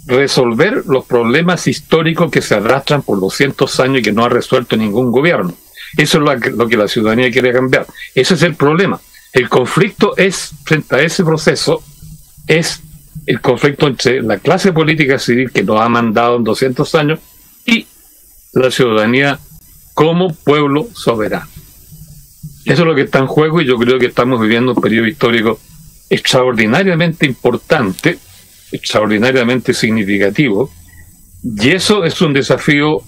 resolver 0.06 0.84
los 0.86 1.06
problemas 1.06 1.66
históricos 1.66 2.30
que 2.30 2.42
se 2.42 2.54
arrastran 2.54 3.02
por 3.02 3.18
200 3.20 3.80
años 3.80 3.98
y 4.00 4.02
que 4.02 4.12
no 4.12 4.24
ha 4.24 4.28
resuelto 4.28 4.76
ningún 4.76 5.10
gobierno. 5.10 5.54
Eso 5.96 6.18
es 6.18 6.54
lo 6.54 6.68
que, 6.68 6.76
la 6.76 6.88
ciudadanía 6.88 7.30
quiere 7.30 7.52
cambiar. 7.52 7.86
Ese 8.14 8.34
es 8.34 8.42
el 8.42 8.54
problema. 8.54 9.00
El 9.32 9.48
conflicto 9.48 10.16
es, 10.16 10.52
frente 10.64 10.96
a 10.96 11.02
ese 11.02 11.24
proceso, 11.24 11.82
es 12.46 12.80
el 13.26 13.40
conflicto 13.40 13.86
entre 13.86 14.22
la 14.22 14.38
clase 14.38 14.72
política 14.72 15.18
civil 15.18 15.50
que 15.50 15.62
nos 15.62 15.80
ha 15.80 15.88
mandado 15.88 16.36
en 16.36 16.44
200 16.44 16.94
años 16.94 17.20
y 17.64 17.86
la 18.52 18.70
ciudadanía 18.70 19.38
como 19.94 20.34
pueblo 20.34 20.88
soberano. 20.94 21.48
Eso 22.64 22.82
es 22.82 22.88
lo 22.88 22.94
que 22.94 23.02
está 23.02 23.18
en 23.18 23.26
juego 23.26 23.60
y 23.60 23.66
yo 23.66 23.76
creo 23.76 23.98
que 23.98 24.06
estamos 24.06 24.40
viviendo 24.40 24.72
un 24.72 24.80
periodo 24.80 25.06
histórico 25.06 25.58
extraordinariamente 26.10 27.26
importante, 27.26 28.18
extraordinariamente 28.72 29.74
significativo, 29.74 30.70
y 31.42 31.70
eso 31.70 32.04
es 32.04 32.20
un 32.22 32.32
desafío 32.32 33.02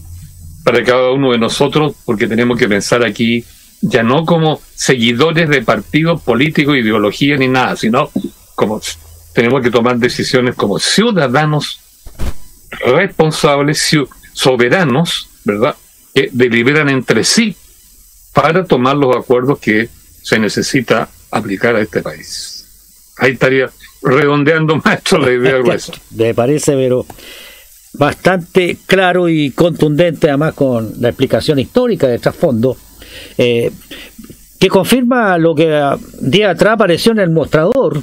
para 0.66 0.82
cada 0.82 1.12
uno 1.12 1.30
de 1.30 1.38
nosotros 1.38 1.94
porque 2.04 2.26
tenemos 2.26 2.58
que 2.58 2.68
pensar 2.68 3.04
aquí 3.04 3.44
ya 3.82 4.02
no 4.02 4.24
como 4.24 4.60
seguidores 4.74 5.48
de 5.48 5.62
partidos 5.62 6.20
políticos, 6.22 6.76
ideología 6.76 7.36
ni 7.36 7.46
nada, 7.46 7.76
sino 7.76 8.10
como 8.56 8.82
tenemos 9.32 9.62
que 9.62 9.70
tomar 9.70 9.96
decisiones 9.98 10.56
como 10.56 10.80
ciudadanos 10.80 11.78
responsables, 12.84 13.96
soberanos, 14.32 15.28
¿verdad? 15.44 15.76
Que 16.12 16.30
deliberan 16.32 16.88
entre 16.88 17.22
sí 17.22 17.54
para 18.34 18.64
tomar 18.64 18.96
los 18.96 19.14
acuerdos 19.14 19.60
que 19.60 19.88
se 20.20 20.40
necesita 20.40 21.08
aplicar 21.30 21.76
a 21.76 21.80
este 21.80 22.02
país. 22.02 23.12
Ahí 23.18 23.34
estaría 23.34 23.70
redondeando, 24.02 24.74
maestro, 24.84 25.18
la 25.20 25.30
idea 25.30 25.58
gruesa. 25.58 25.92
Me 26.10 26.34
parece, 26.34 26.72
pero 26.72 27.06
bastante 27.98 28.78
claro 28.86 29.28
y 29.28 29.50
contundente, 29.50 30.28
además 30.28 30.54
con 30.54 30.94
la 31.00 31.08
explicación 31.08 31.58
histórica 31.58 32.06
de 32.06 32.18
trasfondo, 32.18 32.76
eh, 33.38 33.70
que 34.58 34.68
confirma 34.68 35.38
lo 35.38 35.54
que 35.54 35.82
día 36.20 36.50
atrás 36.50 36.74
apareció 36.74 37.12
en 37.12 37.20
el 37.20 37.30
mostrador, 37.30 38.02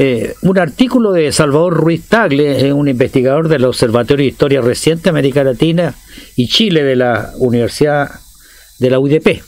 eh, 0.00 0.34
un 0.42 0.58
artículo 0.58 1.12
de 1.12 1.32
Salvador 1.32 1.74
Ruiz 1.74 2.04
Tagle, 2.08 2.72
un 2.72 2.88
investigador 2.88 3.48
del 3.48 3.64
Observatorio 3.64 4.24
de 4.24 4.30
Historia 4.30 4.60
Reciente 4.60 5.08
América 5.08 5.42
Latina 5.42 5.94
y 6.36 6.48
Chile 6.48 6.84
de 6.84 6.96
la 6.96 7.32
Universidad 7.38 8.08
de 8.78 8.90
la 8.90 9.00
UDP, 9.00 9.42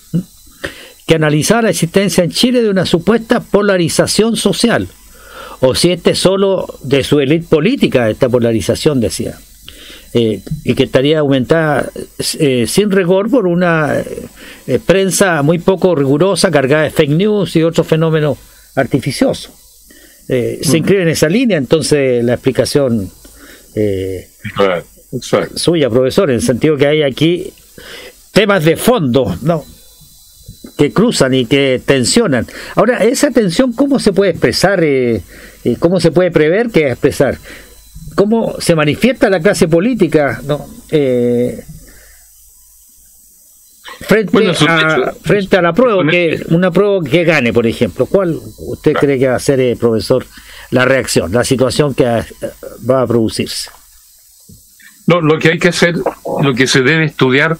que 1.06 1.14
analizaba 1.14 1.62
la 1.62 1.70
existencia 1.70 2.24
en 2.24 2.30
Chile 2.30 2.62
de 2.62 2.70
una 2.70 2.84
supuesta 2.84 3.40
polarización 3.40 4.36
social, 4.36 4.88
o 5.60 5.74
si 5.74 5.92
este 5.92 6.14
solo 6.14 6.66
de 6.82 7.04
su 7.04 7.20
élite 7.20 7.46
política, 7.48 8.08
esta 8.08 8.28
polarización, 8.28 9.00
decía. 9.00 9.38
eh, 10.12 10.42
y 10.64 10.74
que 10.74 10.84
estaría 10.84 11.20
aumentada 11.20 11.88
eh, 12.38 12.66
sin 12.66 12.90
rigor 12.90 13.30
por 13.30 13.46
una 13.46 14.02
eh, 14.66 14.80
prensa 14.84 15.42
muy 15.42 15.60
poco 15.60 15.94
rigurosa, 15.94 16.50
cargada 16.50 16.84
de 16.84 16.90
fake 16.90 17.10
news 17.10 17.54
y 17.54 17.62
otros 17.62 17.86
fenómenos 17.86 18.36
artificiosos. 18.74 19.52
se 20.26 20.78
inscribe 20.78 21.02
en 21.02 21.08
esa 21.08 21.28
línea, 21.28 21.58
entonces 21.58 22.24
la 22.24 22.34
explicación 22.34 23.10
suya, 25.54 25.90
profesor, 25.90 26.30
en 26.30 26.36
el 26.36 26.42
sentido 26.42 26.76
que 26.76 26.86
hay 26.86 27.02
aquí 27.02 27.52
temas 28.32 28.64
de 28.64 28.76
fondo, 28.76 29.36
¿no? 29.42 29.64
que 30.76 30.92
cruzan 30.92 31.34
y 31.34 31.46
que 31.46 31.80
tensionan. 31.84 32.46
Ahora, 32.74 33.04
esa 33.04 33.30
tensión, 33.30 33.72
¿cómo 33.72 33.98
se 33.98 34.12
puede 34.12 34.30
expresar? 34.32 34.82
¿Cómo 35.78 36.00
se 36.00 36.10
puede 36.10 36.30
prever 36.30 36.70
que 36.70 36.88
expresar? 36.88 37.38
cómo 38.14 38.56
se 38.60 38.74
manifiesta 38.74 39.30
la 39.30 39.40
clase 39.40 39.68
política 39.68 40.40
¿no? 40.44 40.66
Eh, 40.90 41.62
frente, 44.00 44.50
a, 44.68 45.12
frente 45.22 45.56
a 45.56 45.62
la 45.62 45.72
prueba, 45.72 46.06
que 46.10 46.42
una 46.50 46.70
prueba 46.70 47.02
que 47.08 47.24
gane, 47.24 47.52
por 47.52 47.66
ejemplo. 47.66 48.06
¿Cuál 48.06 48.38
usted 48.58 48.92
cree 48.94 49.18
que 49.18 49.28
va 49.28 49.36
a 49.36 49.40
ser, 49.40 49.60
eh, 49.60 49.76
profesor, 49.76 50.26
la 50.70 50.84
reacción, 50.84 51.32
la 51.32 51.44
situación 51.44 51.94
que 51.94 52.04
eh, 52.04 52.24
va 52.88 53.02
a 53.02 53.06
producirse? 53.06 53.70
No, 55.06 55.20
lo 55.20 55.38
que 55.38 55.52
hay 55.52 55.58
que 55.58 55.68
hacer, 55.68 55.94
lo 56.42 56.54
que 56.54 56.66
se 56.66 56.82
debe 56.82 57.04
estudiar, 57.04 57.56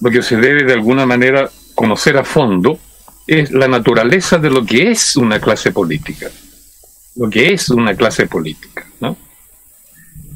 lo 0.00 0.10
que 0.10 0.22
se 0.22 0.36
debe 0.36 0.64
de 0.64 0.72
alguna 0.72 1.06
manera 1.06 1.50
conocer 1.74 2.16
a 2.16 2.24
fondo, 2.24 2.78
es 3.26 3.50
la 3.50 3.68
naturaleza 3.68 4.38
de 4.38 4.50
lo 4.50 4.64
que 4.64 4.90
es 4.90 5.16
una 5.16 5.40
clase 5.40 5.72
política. 5.72 6.30
Lo 7.16 7.30
que 7.30 7.52
es 7.52 7.70
una 7.70 7.94
clase 7.94 8.26
política, 8.26 8.86
¿no? 9.00 9.16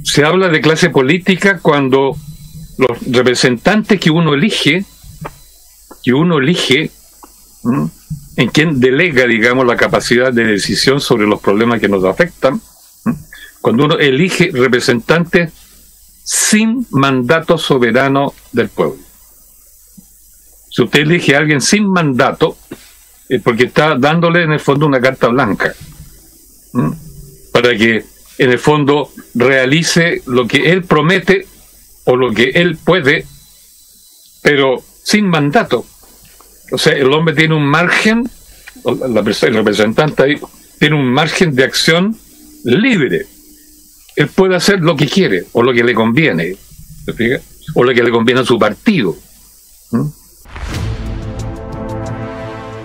se 0.08 0.24
habla 0.24 0.48
de 0.48 0.60
clase 0.60 0.90
política 0.90 1.58
cuando 1.60 2.16
los 2.78 2.98
representantes 3.12 4.00
que 4.00 4.10
uno 4.10 4.34
elige, 4.34 4.84
que 6.02 6.15
uno 6.15 6.39
elige, 6.39 6.90
en 8.36 8.48
quien 8.48 8.81
delega, 8.81 9.26
digamos, 9.26 9.66
la 9.66 9.76
capacidad 9.76 10.32
de 10.32 10.44
decisión 10.44 11.00
sobre 11.00 11.26
los 11.26 11.40
problemas 11.40 11.81
que 11.81 11.89
nos 11.89 12.05
afectan, 12.05 12.60
cuando 13.60 13.84
uno 13.84 13.98
elige 13.98 14.50
representantes 14.52 15.52
sin 16.24 16.86
mandato 16.90 17.58
soberano 17.58 18.32
del 18.52 18.68
pueblo. 18.68 19.02
Si 20.70 20.82
usted 20.82 21.00
elige 21.00 21.34
a 21.34 21.39
alguien 21.39 21.60
sin 21.60 21.86
mandato, 21.86 22.57
es 23.28 23.42
porque 23.42 23.65
está 23.65 23.97
dándole 23.98 24.44
en 24.44 24.52
el 24.52 24.60
fondo 24.60 24.86
una 24.86 25.00
carta 25.00 25.28
blanca, 25.28 25.74
para 27.52 27.76
que 27.76 28.05
en 28.38 28.50
el 28.50 28.58
fondo 28.58 29.10
realice 29.34 30.22
lo 30.26 30.47
que 30.47 30.70
él 30.70 30.84
promete 30.84 31.47
o 32.05 32.16
lo 32.16 32.32
que 32.32 32.50
él 32.50 32.76
puede, 32.76 33.26
pero 34.42 34.82
sin 35.02 35.28
mandato. 35.28 35.84
O 36.70 36.78
sea, 36.78 36.92
el 36.92 37.12
hombre 37.12 37.34
tiene 37.34 37.55
un 37.55 37.66
margen, 37.66 38.28
la 38.84 39.20
el 39.20 39.55
representante 39.55 40.22
ahí, 40.22 40.40
tiene 40.78 40.97
un 40.97 41.06
margen 41.10 41.55
de 41.55 41.64
acción 41.64 42.16
libre. 42.64 43.26
Él 44.16 44.28
puede 44.28 44.56
hacer 44.56 44.80
lo 44.80 44.97
que 44.97 45.06
quiere 45.06 45.47
o 45.52 45.62
lo 45.62 45.72
que 45.72 45.84
le 45.84 45.94
conviene, 45.94 46.56
o 47.74 47.84
lo 47.84 47.94
que 47.94 48.02
le 48.02 48.10
conviene 48.10 48.40
a 48.40 48.44
su 48.44 48.58
partido. 48.58 49.16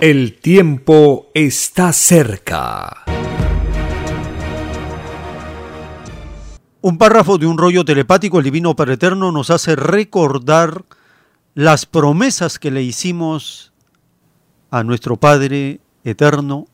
El 0.00 0.38
tiempo 0.40 1.30
está 1.34 1.92
cerca. 1.92 3.03
Un 6.86 6.98
párrafo 6.98 7.38
de 7.38 7.46
un 7.46 7.56
rollo 7.56 7.82
telepático, 7.82 8.36
el 8.36 8.44
Divino 8.44 8.76
Padre 8.76 8.92
Eterno, 8.92 9.32
nos 9.32 9.48
hace 9.48 9.74
recordar 9.74 10.84
las 11.54 11.86
promesas 11.86 12.58
que 12.58 12.70
le 12.70 12.82
hicimos 12.82 13.72
a 14.70 14.84
nuestro 14.84 15.16
Padre 15.16 15.80
Eterno 16.04 16.66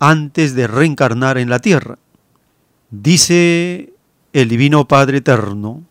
antes 0.00 0.54
de 0.54 0.66
reencarnar 0.66 1.38
en 1.38 1.48
la 1.48 1.60
tierra. 1.60 1.98
Dice 2.90 3.94
el 4.34 4.50
Divino 4.50 4.86
Padre 4.86 5.16
Eterno, 5.16 5.82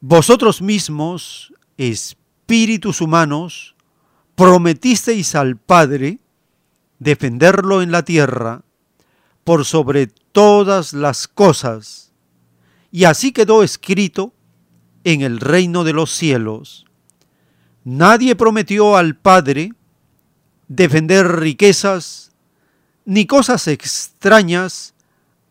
vosotros 0.00 0.62
mismos, 0.62 1.52
espíritus 1.76 3.02
humanos, 3.02 3.76
prometisteis 4.36 5.34
al 5.34 5.58
Padre 5.58 6.18
defenderlo 6.98 7.82
en 7.82 7.90
la 7.90 8.06
tierra 8.06 8.62
por 9.44 9.66
sobre 9.66 10.06
todas 10.06 10.94
las 10.94 11.28
cosas 11.28 12.05
y 12.90 13.04
así 13.04 13.32
quedó 13.32 13.62
escrito 13.62 14.32
en 15.04 15.22
el 15.22 15.40
reino 15.40 15.84
de 15.84 15.92
los 15.92 16.10
cielos. 16.10 16.86
Nadie 17.84 18.34
prometió 18.34 18.96
al 18.96 19.16
Padre 19.16 19.72
defender 20.68 21.26
riquezas 21.40 22.32
ni 23.04 23.26
cosas 23.26 23.68
extrañas 23.68 24.94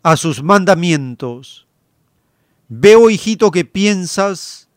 a 0.04 0.18
sus 0.18 0.44
mandamientos. 0.44 1.66
Veo, 2.68 3.10
hijito, 3.10 3.52
que 3.52 3.64
piensas 3.64 4.68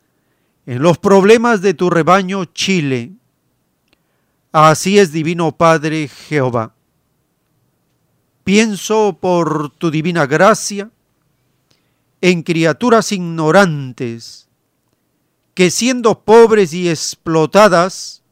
en 0.66 0.82
los 0.82 0.98
problemas 0.98 1.60
de 1.60 1.74
tu 1.74 1.90
rebaño 1.90 2.44
Chile. 2.44 3.12
Así 4.52 4.98
es, 4.98 5.12
Divino 5.12 5.52
Padre 5.52 6.08
Jehová. 6.08 6.74
Pienso 8.44 9.18
por 9.20 9.70
tu 9.70 9.90
divina 9.90 10.26
gracia 10.26 10.90
en 12.20 12.42
criaturas 12.42 13.12
ignorantes 13.12 14.48
que 15.58 15.72
siendo 15.72 16.20
pobres 16.20 16.72
y 16.72 16.88
explotadas, 16.88 18.22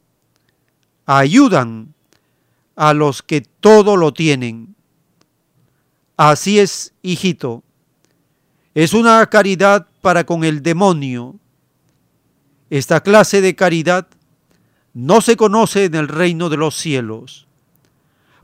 ayudan 1.06 1.92
a 2.76 2.94
los 2.94 3.20
que 3.22 3.40
todo 3.40 3.96
lo 3.96 4.12
tienen. 4.12 4.76
Así 6.16 6.60
es, 6.60 6.92
hijito. 7.02 7.64
Es 8.74 8.94
una 8.94 9.26
caridad 9.26 9.88
para 10.02 10.24
con 10.24 10.44
el 10.44 10.62
demonio. 10.62 11.34
Esta 12.70 13.00
clase 13.00 13.40
de 13.40 13.56
caridad 13.56 14.06
no 14.94 15.20
se 15.20 15.36
conoce 15.36 15.86
en 15.86 15.96
el 15.96 16.06
reino 16.06 16.48
de 16.48 16.58
los 16.58 16.76
cielos, 16.76 17.48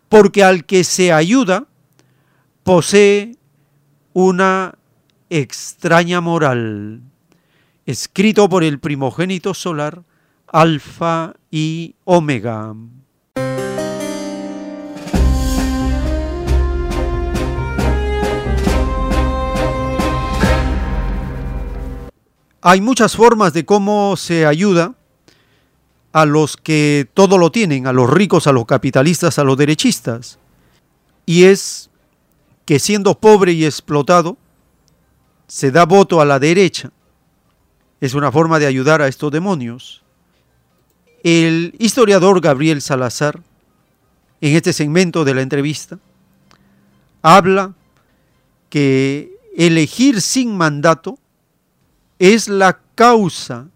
porque 0.08 0.42
al 0.42 0.64
que 0.64 0.82
se 0.82 1.12
ayuda 1.12 1.66
posee 2.64 3.36
una 4.12 4.74
extraña 5.32 6.20
moral, 6.20 7.00
escrito 7.86 8.50
por 8.50 8.64
el 8.64 8.78
primogénito 8.78 9.54
solar, 9.54 10.02
Alfa 10.46 11.32
y 11.50 11.94
Omega. 12.04 12.74
Hay 22.60 22.82
muchas 22.82 23.16
formas 23.16 23.54
de 23.54 23.64
cómo 23.64 24.18
se 24.18 24.44
ayuda 24.44 24.94
a 26.12 26.26
los 26.26 26.58
que 26.58 27.08
todo 27.14 27.38
lo 27.38 27.50
tienen, 27.50 27.86
a 27.86 27.94
los 27.94 28.10
ricos, 28.10 28.46
a 28.46 28.52
los 28.52 28.66
capitalistas, 28.66 29.38
a 29.38 29.44
los 29.44 29.56
derechistas. 29.56 30.38
Y 31.24 31.44
es 31.44 31.88
que 32.66 32.78
siendo 32.78 33.18
pobre 33.18 33.52
y 33.52 33.64
explotado, 33.64 34.36
se 35.52 35.70
da 35.70 35.84
voto 35.84 36.22
a 36.22 36.24
la 36.24 36.38
derecha. 36.38 36.90
Es 38.00 38.14
una 38.14 38.32
forma 38.32 38.58
de 38.58 38.64
ayudar 38.64 39.02
a 39.02 39.06
estos 39.06 39.30
demonios. 39.30 40.02
El 41.22 41.74
historiador 41.78 42.40
Gabriel 42.40 42.80
Salazar, 42.80 43.42
en 44.40 44.56
este 44.56 44.72
segmento 44.72 45.26
de 45.26 45.34
la 45.34 45.42
entrevista, 45.42 45.98
habla 47.20 47.74
que 48.70 49.36
elegir 49.54 50.22
sin 50.22 50.56
mandato 50.56 51.18
es 52.18 52.48
la 52.48 52.80
causa 52.94 53.68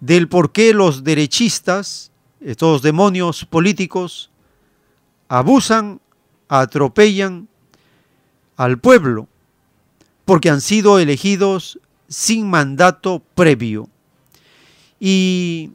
del 0.00 0.26
por 0.26 0.52
qué 0.52 0.72
los 0.72 1.04
derechistas, 1.04 2.12
estos 2.40 2.80
demonios 2.80 3.44
políticos, 3.44 4.30
abusan, 5.28 6.00
atropellan 6.48 7.46
al 8.56 8.78
pueblo 8.78 9.28
porque 10.24 10.50
han 10.50 10.60
sido 10.60 10.98
elegidos 10.98 11.78
sin 12.08 12.48
mandato 12.48 13.22
previo. 13.34 13.88
Y 15.00 15.72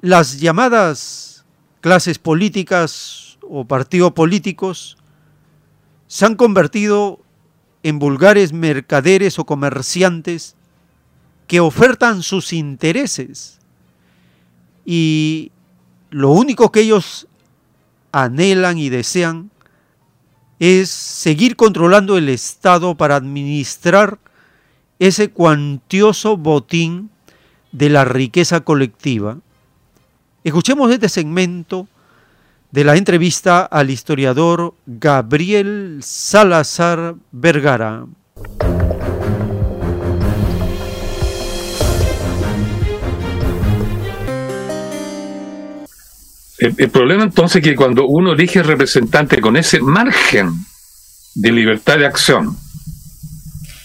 las 0.00 0.40
llamadas 0.40 1.44
clases 1.80 2.18
políticas 2.18 3.38
o 3.42 3.64
partidos 3.64 4.12
políticos 4.12 4.96
se 6.06 6.26
han 6.26 6.34
convertido 6.34 7.20
en 7.82 7.98
vulgares 7.98 8.52
mercaderes 8.52 9.38
o 9.38 9.44
comerciantes 9.44 10.56
que 11.46 11.60
ofertan 11.60 12.22
sus 12.22 12.52
intereses 12.52 13.58
y 14.84 15.52
lo 16.10 16.30
único 16.30 16.72
que 16.72 16.80
ellos 16.80 17.28
anhelan 18.12 18.78
y 18.78 18.88
desean 18.88 19.50
es 20.64 20.90
seguir 20.90 21.56
controlando 21.56 22.16
el 22.16 22.28
Estado 22.28 22.94
para 22.94 23.16
administrar 23.16 24.20
ese 25.00 25.28
cuantioso 25.28 26.36
botín 26.36 27.10
de 27.72 27.90
la 27.90 28.04
riqueza 28.04 28.60
colectiva. 28.60 29.38
Escuchemos 30.44 30.92
este 30.92 31.08
segmento 31.08 31.88
de 32.70 32.84
la 32.84 32.96
entrevista 32.96 33.62
al 33.62 33.90
historiador 33.90 34.74
Gabriel 34.86 35.98
Salazar 36.00 37.16
Vergara. 37.32 38.06
El, 46.62 46.90
problema 46.90 47.24
entonces 47.24 47.56
es 47.56 47.68
que 47.68 47.74
cuando 47.74 48.06
uno 48.06 48.34
elige 48.34 48.62
representante 48.62 49.40
con 49.40 49.56
ese 49.56 49.80
margen 49.80 50.52
de 51.34 51.50
libertad 51.50 51.98
de 51.98 52.06
acción, 52.06 52.56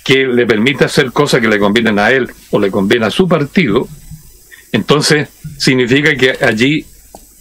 que 0.06 0.28
le 0.28 0.46
permite 0.46 0.86
hacer 0.86 1.12
cosas 1.12 1.42
que 1.42 1.48
le 1.48 1.58
convienen 1.58 1.98
a 1.98 2.12
él 2.12 2.30
o 2.52 2.60
le 2.60 2.70
conviene 2.70 3.08
a 3.08 3.10
su 3.10 3.28
partido, 3.28 3.88
entonces 4.72 5.28
significa 5.58 6.16
que 6.16 6.38
allí 6.46 6.86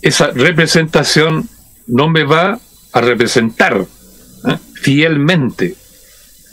esa 0.00 0.28
representación 0.30 1.46
no 1.86 2.08
me 2.08 2.24
va 2.24 2.58
a 2.92 3.00
representar 3.02 3.84
¿eh? 4.48 4.56
fielmente 4.80 5.76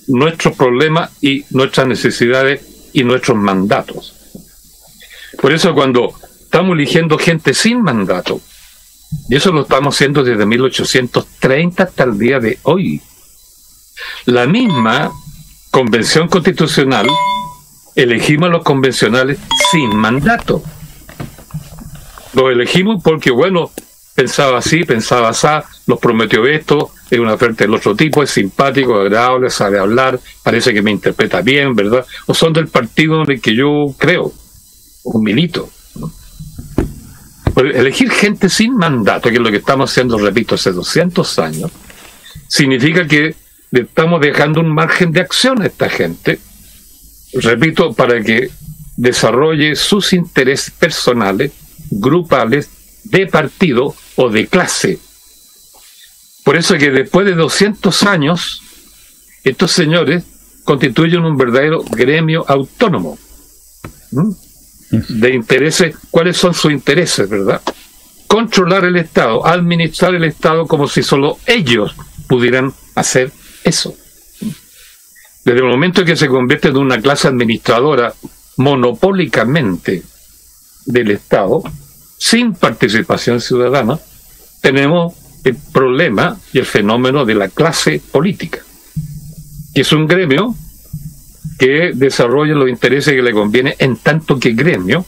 nuestros 0.08 0.58
problemas 0.58 1.12
y 1.22 1.45
nuestras 1.52 1.88
necesidades 1.88 2.90
y 2.92 3.06
nuestros 3.06 3.38
mandatos. 3.38 4.14
Por 5.42 5.53
eso 5.53 5.74
cuando 5.74 6.14
estamos 6.42 6.74
eligiendo 6.74 7.18
gente 7.18 7.53
sin 7.53 7.82
mandato, 7.82 8.42
y 9.30 9.35
eso 9.35 9.51
lo 9.51 9.61
estamos 9.61 9.95
haciendo 9.95 10.24
desde 10.24 10.45
1830 10.45 11.83
hasta 11.83 12.03
el 12.03 12.17
día 12.17 12.40
de 12.40 12.59
hoy. 12.64 13.01
La 14.25 14.45
misma 14.48 15.11
convención 15.72 16.27
constitucional 16.27 17.08
elegimos 17.95 18.50
a 18.50 18.51
los 18.51 18.64
convencionales 18.64 19.40
sin 19.72 19.95
mandato. 19.95 20.61
Los 22.33 22.51
elegimos 22.51 23.01
porque, 23.03 23.32
bueno, 23.32 23.72
pensaba 24.16 24.58
así, 24.59 24.83
pensaba 24.83 25.30
así, 25.30 25.48
nos 25.88 26.00
prometió 26.00 26.45
esto, 26.45 26.92
es 27.09 27.19
una 27.19 27.33
oferta 27.33 27.64
del 27.64 27.74
otro 27.74 27.95
tipo, 27.95 28.24
es 28.24 28.32
simpático, 28.32 28.95
agradable, 28.95 29.50
sabe 29.50 29.80
hablar, 29.80 30.19
parece 30.42 30.74
que 30.74 30.82
me 30.82 30.92
interpreta 30.92 31.42
bien, 31.42 31.75
¿verdad? 31.75 32.06
O 32.25 32.33
son 32.33 32.53
del 32.53 32.67
partido 32.67 33.24
en 33.24 33.32
el 33.32 33.42
que 33.42 33.56
yo 33.56 33.93
creo, 33.98 34.32
un 35.03 35.24
milito. 35.24 35.69
Elegir 37.56 38.09
gente 38.09 38.49
sin 38.49 38.75
mandato, 38.75 39.30
que 39.30 39.35
es 39.35 39.41
lo 39.41 39.51
que 39.51 39.57
estamos 39.57 39.91
haciendo, 39.91 40.17
repito, 40.17 40.56
hace 40.56 40.72
200 40.72 41.40
años, 41.40 41.72
significa 42.48 43.07
que 43.07 43.35
estamos 43.72 44.22
dejando 44.22 44.59
un 44.59 44.73
margen 44.73 45.11
de 45.11 45.22
acción 45.22 45.61
a 45.61 45.67
esta 45.67 45.90
gente, 45.90 46.40
repito, 47.33 47.93
para 47.93 48.22
que 48.22 48.49
desarrolle 48.98 49.75
sus 49.75 50.14
intereses 50.14 50.72
personales, 50.72 51.51
grupales, 51.91 52.69
de 53.03 53.27
partido 53.27 53.93
o 54.15 54.30
de 54.30 54.48
clase. 54.48 54.99
Por 56.43 56.56
eso 56.56 56.77
que 56.77 56.91
después 56.91 57.25
de 57.25 57.33
200 57.33 58.03
años, 58.03 58.61
estos 59.43 59.72
señores 59.72 60.23
constituyen 60.64 61.23
un 61.23 61.38
verdadero 61.38 61.83
gremio 61.83 62.45
autónomo 62.48 63.17
de 64.94 65.34
intereses, 65.34 65.96
cuáles 66.12 66.38
son 66.38 66.54
sus 66.54 66.72
intereses, 66.72 67.28
¿verdad? 67.28 67.62
Controlar 68.28 68.86
el 68.86 68.98
Estado, 68.98 69.46
administrar 69.46 70.14
el 70.14 70.24
Estado 70.24 70.68
como 70.68 70.88
si 70.88 71.02
solo 71.02 71.40
ellos 71.48 71.96
pudieran 72.28 72.74
hacer 72.96 73.32
eso. 73.64 73.96
Desde 75.44 75.60
el 75.60 75.66
momento 75.66 76.02
en 76.02 76.08
que 76.08 76.16
se 76.16 76.28
convierte 76.28 76.70
en 76.70 76.78
una 76.78 77.02
clase 77.02 77.28
administradora 77.28 78.14
monopólicamente 78.58 80.04
del 80.86 81.12
Estado, 81.12 81.64
sin 82.18 82.54
participación 82.54 83.42
ciudadana, 83.42 84.00
tenemos 84.62 85.14
el 85.44 85.58
problema 85.74 86.38
y 86.54 86.60
el 86.60 86.66
fenómeno 86.66 87.26
de 87.26 87.36
la 87.36 87.50
clase 87.50 88.02
política, 88.12 88.60
que 89.74 89.82
es 89.82 89.92
un 89.92 90.08
gremio 90.08 90.56
que 91.57 91.91
desarrolle 91.93 92.53
los 92.53 92.69
intereses 92.69 93.14
que 93.14 93.22
le 93.22 93.32
conviene 93.32 93.75
en 93.80 93.98
tanto 93.98 94.40
que 94.40 94.53
gremio 94.53 95.06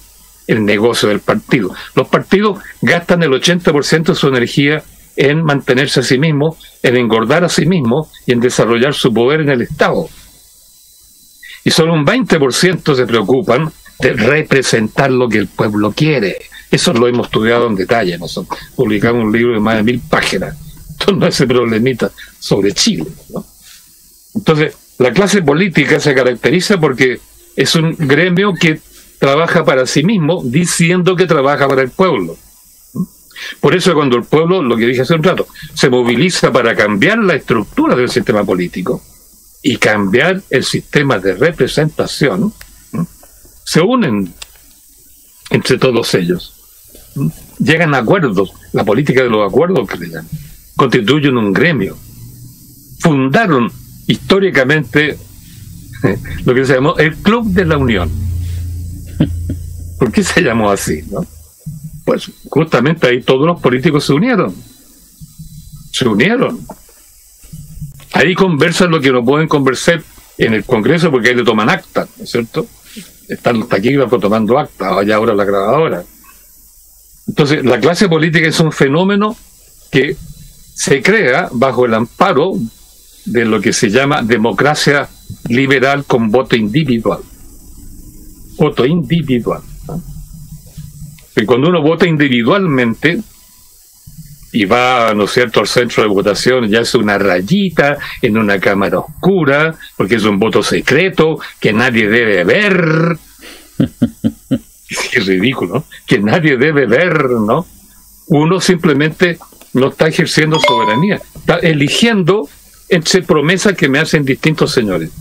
el 0.47 0.63
negocio 0.63 1.09
del 1.09 1.19
partido. 1.19 1.73
Los 1.95 2.07
partidos 2.07 2.59
gastan 2.81 3.23
el 3.23 3.31
80% 3.31 4.05
de 4.05 4.15
su 4.15 4.27
energía 4.27 4.83
en 5.15 5.43
mantenerse 5.43 6.01
a 6.01 6.03
sí 6.03 6.17
mismos, 6.17 6.57
en 6.83 6.97
engordar 6.97 7.43
a 7.43 7.49
sí 7.49 7.65
mismos 7.65 8.09
y 8.25 8.33
en 8.33 8.39
desarrollar 8.39 8.93
su 8.93 9.13
poder 9.13 9.41
en 9.41 9.49
el 9.49 9.61
Estado. 9.61 10.07
Y 11.63 11.71
solo 11.71 11.93
un 11.93 12.05
20% 12.05 12.95
se 12.95 13.05
preocupan 13.07 13.71
de 13.99 14.13
representar 14.13 15.09
lo 15.09 15.27
que 15.27 15.39
el 15.39 15.47
pueblo 15.47 15.91
quiere. 15.91 16.37
Eso 16.69 16.93
lo 16.93 17.07
hemos 17.07 17.27
estudiado 17.27 17.67
en 17.67 17.75
detalle. 17.75 18.17
Nosotros 18.17 18.59
publicamos 18.75 19.23
un 19.23 19.31
libro 19.31 19.53
de 19.53 19.59
más 19.59 19.77
de 19.77 19.83
mil 19.83 19.99
páginas. 20.01 20.55
Todo 20.97 21.27
ese 21.27 21.47
problemita 21.47 22.11
sobre 22.39 22.71
Chile. 22.73 23.05
Entonces, 24.35 24.75
la 24.97 25.11
clase 25.11 25.41
política 25.41 25.99
se 25.99 26.13
caracteriza 26.13 26.79
porque 26.79 27.19
es 27.55 27.75
un 27.75 27.95
gremio 27.97 28.53
que 28.53 28.79
trabaja 29.19 29.65
para 29.65 29.85
sí 29.85 30.03
mismo 30.03 30.41
diciendo 30.43 31.15
que 31.15 31.25
trabaja 31.25 31.67
para 31.67 31.81
el 31.81 31.89
pueblo. 31.89 32.37
Por 33.59 33.75
eso 33.75 33.93
cuando 33.93 34.15
el 34.15 34.23
pueblo, 34.23 34.61
lo 34.61 34.77
que 34.77 34.85
dije 34.85 35.01
hace 35.01 35.15
un 35.15 35.23
rato, 35.23 35.47
se 35.73 35.89
moviliza 35.89 36.51
para 36.51 36.75
cambiar 36.75 37.17
la 37.19 37.35
estructura 37.35 37.95
del 37.95 38.09
sistema 38.09 38.43
político 38.43 39.01
y 39.61 39.77
cambiar 39.77 40.41
el 40.49 40.63
sistema 40.63 41.19
de 41.19 41.35
representación, 41.35 42.53
se 43.65 43.81
unen 43.81 44.33
entre 45.49 45.77
todos 45.77 46.13
ellos. 46.13 46.53
Llegan 47.59 47.93
a 47.93 47.99
acuerdos, 47.99 48.53
la 48.73 48.83
política 48.83 49.23
de 49.23 49.29
los 49.29 49.47
acuerdos 49.47 49.89
que 49.89 49.97
le 49.97 50.21
constituyen 50.75 51.37
un 51.37 51.51
gremio, 51.51 51.97
fundaron 52.99 53.71
históricamente 54.07 55.17
lo 56.43 56.53
que 56.53 56.65
se 56.65 56.75
llamó 56.75 56.97
el 56.97 57.15
Club 57.17 57.47
de 57.47 57.65
la 57.65 57.77
Unión. 57.77 58.11
¿Por 59.97 60.11
qué 60.11 60.23
se 60.23 60.41
llamó 60.41 60.69
así? 60.69 61.03
Pues 62.03 62.29
justamente 62.49 63.07
ahí 63.07 63.21
todos 63.21 63.47
los 63.47 63.59
políticos 63.59 64.05
se 64.05 64.13
unieron. 64.13 64.53
Se 65.91 66.07
unieron. 66.07 66.59
Ahí 68.13 68.35
conversan 68.35 68.91
lo 68.91 69.01
que 69.01 69.11
no 69.11 69.25
pueden 69.25 69.47
conversar 69.47 70.03
en 70.37 70.53
el 70.53 70.63
Congreso 70.65 71.11
porque 71.11 71.29
ahí 71.29 71.35
le 71.35 71.43
toman 71.43 71.69
acta, 71.69 72.07
¿no 72.17 72.23
es 72.23 72.29
cierto? 72.29 72.67
Están 73.27 73.59
los 73.59 73.69
taquígrafos 73.69 74.21
tomando 74.21 74.59
acta, 74.59 74.91
vaya 74.91 75.15
ahora 75.15 75.33
la 75.33 75.45
grabadora. 75.45 76.03
Entonces, 77.27 77.65
la 77.65 77.79
clase 77.79 78.07
política 78.07 78.47
es 78.47 78.59
un 78.59 78.71
fenómeno 78.71 79.35
que 79.91 80.15
se 80.75 81.01
crea 81.01 81.49
bajo 81.51 81.85
el 81.85 81.93
amparo 81.93 82.53
de 83.25 83.45
lo 83.45 83.59
que 83.59 83.73
se 83.73 83.89
llama 83.89 84.21
democracia 84.21 85.09
liberal 85.49 86.05
con 86.05 86.29
voto 86.29 86.55
individual. 86.55 87.19
Voto 88.57 88.85
individual. 88.85 89.61
Y 91.35 91.45
cuando 91.45 91.69
uno 91.69 91.81
vota 91.81 92.07
individualmente 92.07 93.19
y 94.53 94.63
va, 94.65 95.13
¿no 95.13 95.25
es 95.25 95.31
cierto?, 95.31 95.59
al 95.59 95.67
centro 95.67 96.03
de 96.03 96.09
votación, 96.09 96.69
ya 96.69 96.79
es 96.79 96.95
una 96.95 97.17
rayita 97.17 97.97
en 98.21 98.37
una 98.37 98.57
cámara 98.59 98.99
oscura, 98.99 99.75
porque 99.97 100.15
es 100.15 100.23
un 100.23 100.39
voto 100.39 100.63
secreto 100.63 101.39
que 101.59 101.73
nadie 101.73 102.07
debe 102.07 102.45
ver. 102.45 103.17
es 105.11 105.25
ridículo, 105.25 105.83
que 106.07 106.19
nadie 106.19 106.55
debe 106.55 106.85
ver, 106.85 107.31
¿no? 107.31 107.65
Uno 108.27 108.61
simplemente 108.61 109.37
no 109.73 109.89
está 109.89 110.07
ejerciendo 110.07 110.57
soberanía, 110.59 111.19
está 111.35 111.57
eligiendo 111.57 112.47
entre 112.89 113.21
promesas 113.23 113.73
que 113.73 113.89
me 113.89 113.99
hacen 113.99 114.25
distintos 114.25 114.71
señores. 114.71 115.11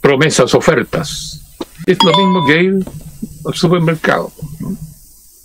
Promesas, 0.00 0.54
ofertas. 0.54 1.40
Es 1.86 1.98
lo 2.02 2.16
mismo 2.16 2.46
que 2.46 2.62
ir 2.62 2.84
al 3.44 3.54
supermercado, 3.54 4.32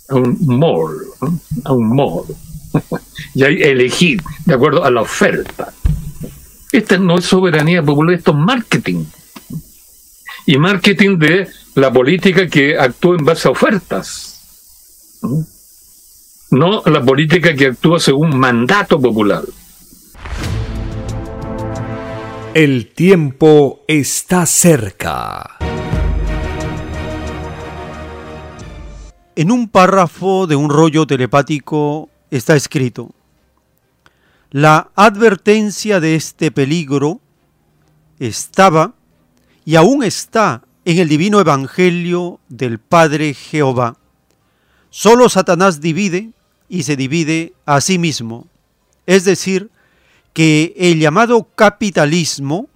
a 0.08 0.14
un 0.14 0.38
mall, 0.46 0.96
a 1.64 1.72
un 1.72 1.94
mall. 1.94 2.24
y 3.34 3.44
hay 3.44 3.62
elegir 3.62 4.22
de 4.44 4.54
acuerdo 4.54 4.84
a 4.84 4.90
la 4.90 5.02
oferta. 5.02 5.72
Esta 6.70 6.98
no 6.98 7.18
es 7.18 7.24
soberanía 7.24 7.82
popular, 7.82 8.14
esto 8.14 8.32
es 8.32 8.36
marketing. 8.36 9.04
Y 10.46 10.58
marketing 10.58 11.18
de 11.18 11.48
la 11.74 11.92
política 11.92 12.46
que 12.46 12.78
actúa 12.78 13.16
en 13.16 13.24
base 13.24 13.48
a 13.48 13.50
ofertas. 13.50 14.40
No 16.50 16.82
la 16.86 17.02
política 17.04 17.54
que 17.54 17.66
actúa 17.66 18.00
según 18.00 18.38
mandato 18.38 19.00
popular. 19.00 19.42
El 22.54 22.90
tiempo 22.94 23.84
está 23.86 24.46
cerca. 24.46 25.58
En 29.36 29.50
un 29.50 29.68
párrafo 29.68 30.46
de 30.46 30.56
un 30.56 30.70
rollo 30.70 31.06
telepático 31.06 32.08
está 32.30 32.56
escrito, 32.56 33.10
la 34.50 34.90
advertencia 34.96 36.00
de 36.00 36.14
este 36.14 36.50
peligro 36.50 37.20
estaba 38.18 38.94
y 39.66 39.76
aún 39.76 40.02
está 40.02 40.62
en 40.86 40.98
el 40.98 41.08
divino 41.08 41.40
evangelio 41.40 42.40
del 42.48 42.78
Padre 42.78 43.34
Jehová. 43.34 43.98
Solo 44.88 45.28
Satanás 45.28 45.82
divide 45.82 46.30
y 46.66 46.84
se 46.84 46.96
divide 46.96 47.52
a 47.66 47.82
sí 47.82 47.98
mismo. 47.98 48.46
Es 49.06 49.26
decir, 49.26 49.70
que 50.38 50.72
el 50.76 51.00
llamado 51.00 51.48
capitalismo 51.56 52.68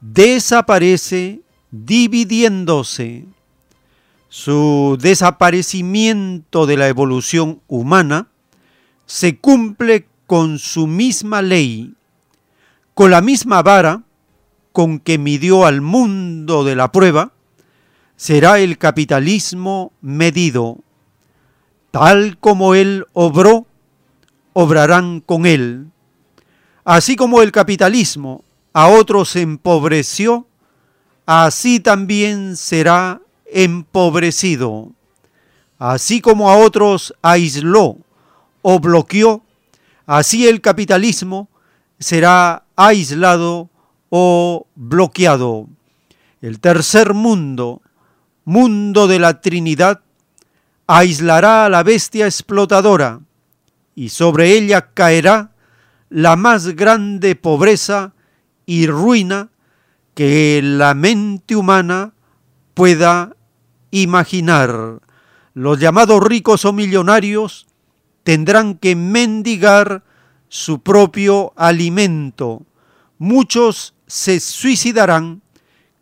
desaparece 0.00 1.42
dividiéndose. 1.70 3.26
Su 4.30 4.96
desaparecimiento 4.98 6.64
de 6.64 6.78
la 6.78 6.88
evolución 6.88 7.60
humana 7.68 8.28
se 9.04 9.36
cumple 9.36 10.06
con 10.26 10.58
su 10.58 10.86
misma 10.86 11.42
ley, 11.42 11.92
con 12.94 13.10
la 13.10 13.20
misma 13.20 13.60
vara 13.62 14.04
con 14.72 14.98
que 14.98 15.18
midió 15.18 15.66
al 15.66 15.82
mundo 15.82 16.64
de 16.64 16.74
la 16.74 16.90
prueba, 16.90 17.32
será 18.16 18.60
el 18.60 18.78
capitalismo 18.78 19.92
medido. 20.00 20.78
Tal 21.90 22.38
como 22.38 22.74
él 22.74 23.04
obró, 23.12 23.66
obrarán 24.54 25.20
con 25.20 25.44
él. 25.44 25.88
Así 26.88 27.16
como 27.16 27.42
el 27.42 27.52
capitalismo 27.52 28.46
a 28.72 28.88
otros 28.88 29.36
empobreció, 29.36 30.46
así 31.26 31.80
también 31.80 32.56
será 32.56 33.20
empobrecido. 33.44 34.92
Así 35.78 36.22
como 36.22 36.48
a 36.48 36.56
otros 36.56 37.12
aisló 37.20 37.98
o 38.62 38.80
bloqueó, 38.80 39.42
así 40.06 40.48
el 40.48 40.62
capitalismo 40.62 41.50
será 41.98 42.64
aislado 42.74 43.68
o 44.08 44.66
bloqueado. 44.74 45.68
El 46.40 46.58
tercer 46.58 47.12
mundo, 47.12 47.82
mundo 48.46 49.08
de 49.08 49.18
la 49.18 49.42
Trinidad, 49.42 50.00
aislará 50.86 51.66
a 51.66 51.68
la 51.68 51.82
bestia 51.82 52.24
explotadora 52.24 53.20
y 53.94 54.08
sobre 54.08 54.56
ella 54.56 54.88
caerá 54.94 55.50
la 56.10 56.36
más 56.36 56.68
grande 56.68 57.36
pobreza 57.36 58.14
y 58.66 58.86
ruina 58.86 59.50
que 60.14 60.60
la 60.62 60.94
mente 60.94 61.56
humana 61.56 62.14
pueda 62.74 63.36
imaginar. 63.90 65.00
Los 65.54 65.78
llamados 65.78 66.22
ricos 66.22 66.64
o 66.64 66.72
millonarios 66.72 67.66
tendrán 68.22 68.74
que 68.76 68.94
mendigar 68.94 70.04
su 70.48 70.82
propio 70.82 71.52
alimento. 71.56 72.66
Muchos 73.18 73.94
se 74.06 74.40
suicidarán 74.40 75.42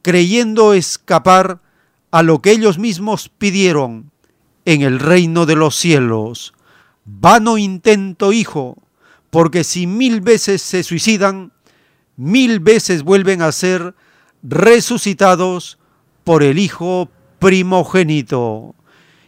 creyendo 0.02 0.72
escapar 0.72 1.60
a 2.10 2.22
lo 2.22 2.40
que 2.40 2.52
ellos 2.52 2.78
mismos 2.78 3.28
pidieron 3.28 4.12
en 4.64 4.82
el 4.82 4.98
reino 4.98 5.46
de 5.46 5.56
los 5.56 5.76
cielos. 5.76 6.52
Vano 7.04 7.58
intento, 7.58 8.32
hijo, 8.32 8.78
porque 9.30 9.64
si 9.64 9.86
mil 9.86 10.20
veces 10.20 10.62
se 10.62 10.82
suicidan, 10.82 11.52
mil 12.16 12.60
veces 12.60 13.02
vuelven 13.02 13.42
a 13.42 13.52
ser 13.52 13.94
resucitados 14.42 15.78
por 16.24 16.42
el 16.42 16.58
Hijo 16.58 17.10
primogénito, 17.38 18.74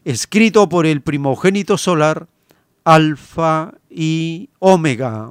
escrito 0.05 0.69
por 0.69 0.87
el 0.87 1.03
primogénito 1.03 1.79
solar, 1.79 2.29
Alfa 2.85 3.75
y 3.91 4.51
Omega. 4.59 5.31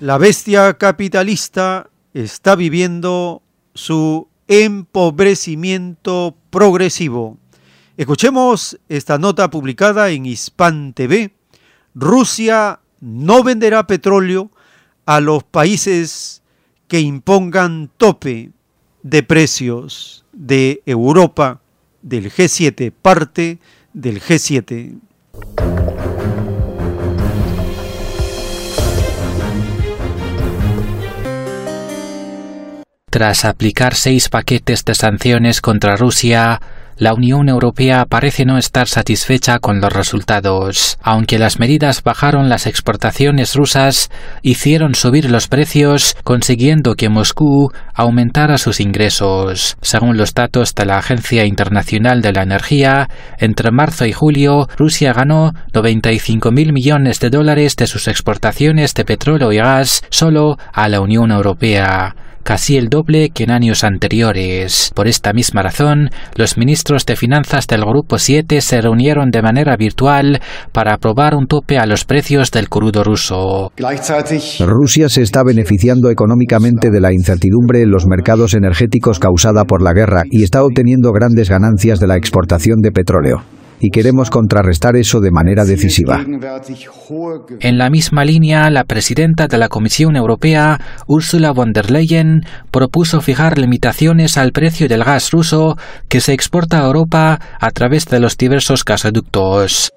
La 0.00 0.16
bestia 0.16 0.78
capitalista 0.78 1.90
está 2.14 2.56
viviendo 2.56 3.42
su 3.74 4.29
empobrecimiento 4.50 6.36
progresivo. 6.50 7.38
Escuchemos 7.96 8.80
esta 8.88 9.16
nota 9.16 9.48
publicada 9.48 10.10
en 10.10 10.26
Hispan 10.26 10.92
TV. 10.92 11.32
Rusia 11.94 12.80
no 13.00 13.44
venderá 13.44 13.86
petróleo 13.86 14.50
a 15.06 15.20
los 15.20 15.44
países 15.44 16.42
que 16.88 16.98
impongan 16.98 17.92
tope 17.96 18.50
de 19.04 19.22
precios 19.22 20.24
de 20.32 20.82
Europa, 20.84 21.60
del 22.02 22.32
G7, 22.32 22.90
parte 22.90 23.60
del 23.92 24.20
G7. 24.20 24.98
Tras 33.10 33.44
aplicar 33.44 33.96
seis 33.96 34.28
paquetes 34.28 34.84
de 34.84 34.94
sanciones 34.94 35.60
contra 35.60 35.96
Rusia, 35.96 36.60
la 36.96 37.12
Unión 37.12 37.48
Europea 37.48 38.04
parece 38.08 38.44
no 38.44 38.56
estar 38.56 38.86
satisfecha 38.86 39.58
con 39.58 39.80
los 39.80 39.92
resultados. 39.92 40.96
Aunque 41.02 41.40
las 41.40 41.58
medidas 41.58 42.04
bajaron 42.04 42.48
las 42.48 42.68
exportaciones 42.68 43.56
rusas, 43.56 44.10
hicieron 44.42 44.94
subir 44.94 45.28
los 45.28 45.48
precios, 45.48 46.14
consiguiendo 46.22 46.94
que 46.94 47.08
Moscú 47.08 47.72
aumentara 47.94 48.58
sus 48.58 48.78
ingresos. 48.78 49.76
Según 49.80 50.16
los 50.16 50.32
datos 50.32 50.76
de 50.76 50.86
la 50.86 50.98
Agencia 50.98 51.44
Internacional 51.46 52.22
de 52.22 52.32
la 52.32 52.42
Energía, 52.44 53.08
entre 53.38 53.72
marzo 53.72 54.06
y 54.06 54.12
julio, 54.12 54.68
Rusia 54.76 55.12
ganó 55.12 55.52
95 55.74 56.52
mil 56.52 56.72
millones 56.72 57.18
de 57.18 57.30
dólares 57.30 57.74
de 57.74 57.88
sus 57.88 58.06
exportaciones 58.06 58.94
de 58.94 59.04
petróleo 59.04 59.50
y 59.50 59.56
gas 59.56 60.04
solo 60.10 60.58
a 60.72 60.88
la 60.88 61.00
Unión 61.00 61.32
Europea 61.32 62.14
casi 62.42 62.76
el 62.76 62.88
doble 62.88 63.30
que 63.30 63.44
en 63.44 63.50
años 63.50 63.84
anteriores. 63.84 64.90
Por 64.94 65.08
esta 65.08 65.32
misma 65.32 65.62
razón, 65.62 66.10
los 66.34 66.56
ministros 66.58 67.06
de 67.06 67.16
finanzas 67.16 67.66
del 67.66 67.84
Grupo 67.84 68.18
7 68.18 68.60
se 68.60 68.80
reunieron 68.80 69.30
de 69.30 69.42
manera 69.42 69.76
virtual 69.76 70.40
para 70.72 70.94
aprobar 70.94 71.34
un 71.34 71.46
tope 71.46 71.78
a 71.78 71.86
los 71.86 72.04
precios 72.04 72.50
del 72.50 72.68
crudo 72.68 73.04
ruso. 73.04 73.72
Rusia 74.60 75.08
se 75.08 75.22
está 75.22 75.42
beneficiando 75.42 76.10
económicamente 76.10 76.90
de 76.90 77.00
la 77.00 77.12
incertidumbre 77.12 77.82
en 77.82 77.90
los 77.90 78.06
mercados 78.06 78.54
energéticos 78.54 79.18
causada 79.18 79.64
por 79.64 79.82
la 79.82 79.92
guerra 79.92 80.22
y 80.30 80.42
está 80.42 80.62
obteniendo 80.62 81.12
grandes 81.12 81.48
ganancias 81.48 82.00
de 82.00 82.06
la 82.06 82.16
exportación 82.16 82.80
de 82.80 82.92
petróleo 82.92 83.42
y 83.80 83.90
queremos 83.90 84.30
contrarrestar 84.30 84.96
eso 84.96 85.20
de 85.20 85.30
manera 85.30 85.64
decisiva. 85.64 86.24
En 87.60 87.78
la 87.78 87.90
misma 87.90 88.24
línea, 88.24 88.70
la 88.70 88.84
presidenta 88.84 89.48
de 89.48 89.58
la 89.58 89.68
Comisión 89.68 90.16
Europea, 90.16 90.78
Ursula 91.06 91.52
von 91.52 91.72
der 91.72 91.90
Leyen, 91.90 92.42
propuso 92.70 93.20
fijar 93.20 93.58
limitaciones 93.58 94.36
al 94.36 94.52
precio 94.52 94.88
del 94.88 95.04
gas 95.04 95.30
ruso 95.30 95.76
que 96.08 96.20
se 96.20 96.32
exporta 96.32 96.80
a 96.80 96.86
Europa 96.86 97.40
a 97.60 97.70
través 97.70 98.06
de 98.06 98.20
los 98.20 98.36
diversos 98.36 98.84
gasoductos. 98.84 99.90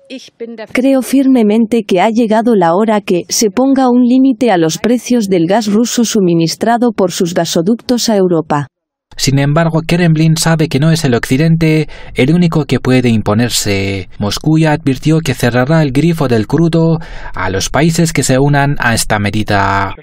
Creo 0.72 1.02
firmemente 1.02 1.84
que 1.88 2.02
ha 2.02 2.10
llegado 2.10 2.56
la 2.56 2.76
hora 2.76 3.02
que 3.02 3.24
se 3.30 3.50
ponga 3.50 3.90
un 3.90 4.04
límite 4.04 4.52
a 4.52 4.58
los 4.58 4.78
precios 4.78 5.28
del 5.28 5.48
gas 5.48 5.68
ruso 5.68 6.06
suministrado 6.06 6.92
por 6.92 7.12
sus 7.12 7.34
gasoductos 7.34 8.10
a 8.10 8.18
Europa. 8.18 8.68
Sin 9.16 9.40
embargo, 9.40 9.82
Kremlin 9.86 10.38
sabe 10.38 10.68
que 10.68 10.80
no 10.80 10.92
es 10.92 11.06
el 11.06 11.16
Occidente 11.16 11.88
el 12.16 12.34
único 12.34 12.66
que 12.66 12.80
puede 12.80 13.10
imponerse. 13.10 14.10
Moscú 14.20 14.58
ya 14.58 14.74
advirtió 14.74 15.20
que 15.20 15.34
cerrará 15.34 15.82
el 15.82 15.92
grifo 15.92 16.28
del 16.28 16.48
crudo 16.48 17.00
a 17.34 17.50
los 17.50 17.70
países 17.70 18.14
que 18.14 18.24
se 18.24 18.38
unan 18.40 18.76
a 18.80 18.94
esta 18.94 19.20
medida. 19.20 19.94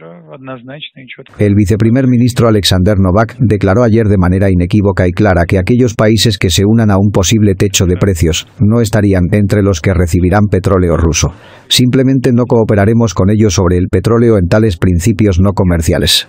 El 1.38 1.54
viceprimer 1.54 2.06
ministro 2.06 2.48
Alexander 2.48 2.96
Novak 2.98 3.36
declaró 3.38 3.82
ayer 3.82 4.06
de 4.06 4.16
manera 4.16 4.48
inequívoca 4.50 5.08
y 5.08 5.12
clara 5.12 5.44
que 5.44 5.58
aquellos 5.58 5.94
países 5.94 6.38
que 6.38 6.50
se 6.50 6.62
unan 6.64 6.90
a 6.90 6.98
un 6.98 7.10
posible 7.10 7.54
techo 7.54 7.86
de 7.86 7.96
precios 7.96 8.46
no 8.60 8.80
estarían 8.80 9.24
entre 9.32 9.62
los 9.62 9.80
que 9.80 9.92
recibirán 9.92 10.46
petróleo 10.50 10.96
ruso. 10.96 11.32
Simplemente 11.68 12.32
no 12.32 12.44
cooperaremos 12.44 13.14
con 13.14 13.30
ellos 13.30 13.54
sobre 13.54 13.76
el 13.76 13.88
petróleo 13.90 14.38
en 14.38 14.46
tales 14.48 14.76
principios 14.76 15.40
no 15.40 15.52
comerciales. 15.52 16.28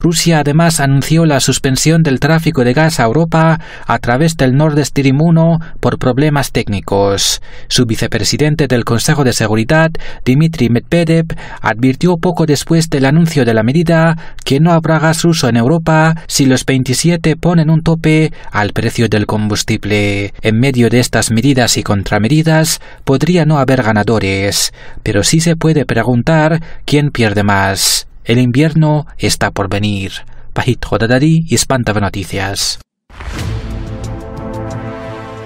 Rusia 0.00 0.38
además 0.38 0.78
anunció 0.78 1.26
la 1.26 1.40
suspensión 1.40 2.04
del 2.04 2.20
tráfico 2.20 2.62
de 2.62 2.72
gas 2.72 3.00
a 3.00 3.02
Europa 3.02 3.58
a 3.84 3.98
través 3.98 4.36
del 4.36 4.54
Nord 4.54 4.78
Stream 4.84 5.20
1 5.20 5.58
por 5.80 5.98
problemas 5.98 6.52
técnicos. 6.52 7.42
Su 7.66 7.84
vicepresidente 7.84 8.68
del 8.68 8.84
Consejo 8.84 9.24
de 9.24 9.32
Seguridad, 9.32 9.90
Dmitry 10.24 10.68
Medvedev, 10.68 11.26
advirtió 11.60 12.16
poco 12.16 12.46
después 12.46 12.88
del 12.90 13.06
anuncio 13.06 13.44
de 13.44 13.54
la 13.54 13.64
medida 13.64 14.36
que 14.44 14.60
no 14.60 14.70
habrá 14.70 15.00
gas 15.00 15.24
ruso 15.24 15.48
en 15.48 15.56
Europa 15.56 16.14
si 16.28 16.46
los 16.46 16.64
27 16.64 17.34
ponen 17.34 17.68
un 17.68 17.82
tope 17.82 18.32
al 18.52 18.72
precio 18.74 19.08
del 19.08 19.26
combustible. 19.26 20.32
En 20.42 20.60
medio 20.60 20.90
de 20.90 21.00
estas 21.00 21.32
medidas 21.32 21.76
y 21.76 21.82
contramedidas 21.82 22.80
podría 23.02 23.46
no 23.46 23.58
haber 23.58 23.82
ganadores, 23.82 24.72
pero 25.02 25.24
sí 25.24 25.40
se 25.40 25.56
puede 25.56 25.84
preguntar 25.86 26.62
quién 26.84 27.10
pierde 27.10 27.42
más. 27.42 28.06
El 28.28 28.36
invierno 28.36 29.06
está 29.16 29.52
por 29.52 29.70
venir. 29.70 30.12
Pajit 30.52 30.84
Jodadari 30.84 31.46
y 31.48 31.54
Espantaba 31.54 31.98
Noticias. 31.98 32.78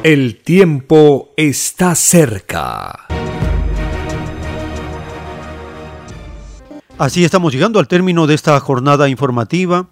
El 0.02 0.42
tiempo 0.42 1.30
está 1.36 1.94
cerca. 1.94 3.06
Así 6.98 7.24
estamos 7.24 7.52
llegando 7.52 7.78
al 7.78 7.86
término 7.86 8.26
de 8.26 8.34
esta 8.34 8.58
jornada 8.58 9.08
informativa. 9.08 9.86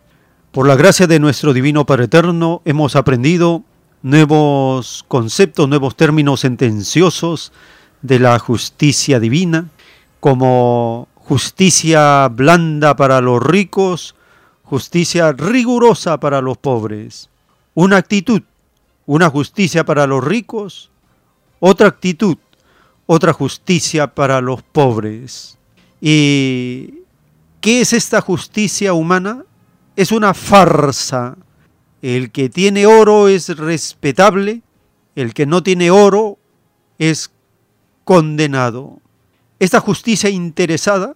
Por 0.50 0.66
la 0.66 0.74
gracia 0.74 1.06
de 1.06 1.20
nuestro 1.20 1.52
Divino 1.52 1.86
Padre 1.86 2.06
Eterno 2.06 2.60
hemos 2.64 2.96
aprendido 2.96 3.62
nuevos 4.02 5.04
conceptos, 5.06 5.68
nuevos 5.68 5.94
términos 5.94 6.40
sentenciosos 6.40 7.52
de 8.02 8.18
la 8.18 8.36
justicia 8.40 9.20
divina, 9.20 9.68
como 10.18 11.06
justicia 11.30 12.26
blanda 12.26 12.96
para 12.96 13.20
los 13.20 13.40
ricos, 13.40 14.16
justicia 14.64 15.30
rigurosa 15.30 16.18
para 16.18 16.40
los 16.40 16.58
pobres. 16.58 17.30
Una 17.72 17.98
actitud, 17.98 18.42
una 19.06 19.30
justicia 19.30 19.84
para 19.84 20.08
los 20.08 20.24
ricos, 20.24 20.90
otra 21.60 21.86
actitud, 21.86 22.36
otra 23.06 23.32
justicia 23.32 24.12
para 24.12 24.40
los 24.40 24.64
pobres. 24.64 25.56
¿Y 26.00 26.94
qué 27.60 27.82
es 27.82 27.92
esta 27.92 28.20
justicia 28.20 28.92
humana? 28.92 29.44
Es 29.94 30.10
una 30.10 30.34
farsa. 30.34 31.36
El 32.02 32.32
que 32.32 32.48
tiene 32.48 32.86
oro 32.86 33.28
es 33.28 33.56
respetable, 33.56 34.62
el 35.14 35.32
que 35.32 35.46
no 35.46 35.62
tiene 35.62 35.92
oro 35.92 36.38
es 36.98 37.30
condenado. 38.02 38.98
Esta 39.60 39.78
justicia 39.78 40.28
interesada 40.28 41.14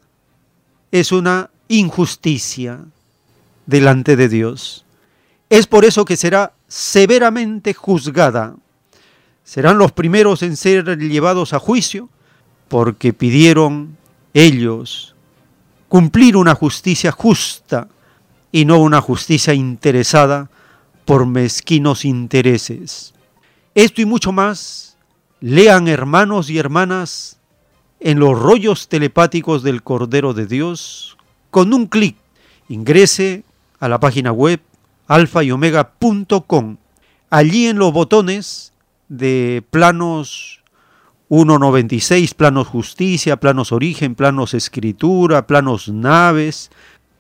es 0.94 1.10
una 1.10 1.50
injusticia 1.66 2.78
delante 3.66 4.14
de 4.14 4.28
Dios. 4.28 4.84
Es 5.50 5.66
por 5.66 5.84
eso 5.84 6.05
que 6.05 6.16
será 6.16 6.52
severamente 6.68 7.74
juzgada. 7.74 8.55
Serán 9.42 9.76
los 9.76 9.90
primeros 9.90 10.44
en 10.44 10.56
ser 10.56 10.97
llevados 10.97 11.52
a 11.52 11.58
juicio 11.58 12.08
porque 12.68 13.12
pidieron 13.12 13.97
ellos 14.34 15.16
cumplir 15.89 16.36
una 16.36 16.55
justicia 16.55 17.10
justa 17.10 17.89
y 18.52 18.64
no 18.64 18.78
una 18.78 19.00
justicia 19.00 19.52
interesada 19.52 20.48
por 21.05 21.26
mezquinos 21.26 22.05
intereses. 22.05 23.14
Esto 23.74 24.00
y 24.00 24.05
mucho 24.05 24.31
más, 24.31 24.97
lean 25.40 25.89
hermanos 25.89 26.50
y 26.50 26.58
hermanas 26.58 27.40
en 28.05 28.18
los 28.18 28.39
rollos 28.39 28.89
telepáticos 28.89 29.62
del 29.62 29.83
Cordero 29.83 30.34
de 30.34 30.47
Dios 30.47 31.16
con 31.50 31.73
un 31.73 31.86
clic. 31.86 32.16
Ingrese 32.68 33.44
a 33.81 33.89
la 33.89 33.99
página 33.99 34.31
web 34.31 34.60
alfa 35.08 35.42
y 35.42 35.50
omega.com. 35.50 36.76
Allí 37.31 37.66
en 37.66 37.78
los 37.78 37.94
botones 37.94 38.74
de 39.08 39.65
planos 39.70 40.62
1.96, 41.31 42.34
planos 42.34 42.68
justicia, 42.68 43.41
planos 43.41 43.73
origen, 43.73 44.15
planos 44.15 44.52
escritura, 44.52 45.47
planos 45.47 45.89
naves, 45.89 46.70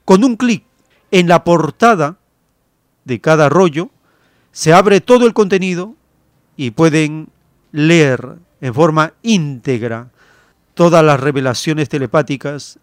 con 0.04 0.22
un 0.22 0.36
clic 0.36 0.64
en 1.10 1.28
la 1.28 1.44
portada 1.44 2.18
de 3.06 3.22
cada 3.22 3.48
rollo, 3.48 3.88
se 4.52 4.74
abre 4.74 5.00
todo 5.00 5.26
el 5.26 5.32
contenido 5.32 5.94
y 6.58 6.72
pueden 6.72 7.28
leer 7.72 8.36
en 8.60 8.74
forma 8.74 9.14
íntegra 9.22 10.10
todas 10.74 11.04
las 11.04 11.20
revelaciones 11.20 11.88
telepáticas 11.88 12.78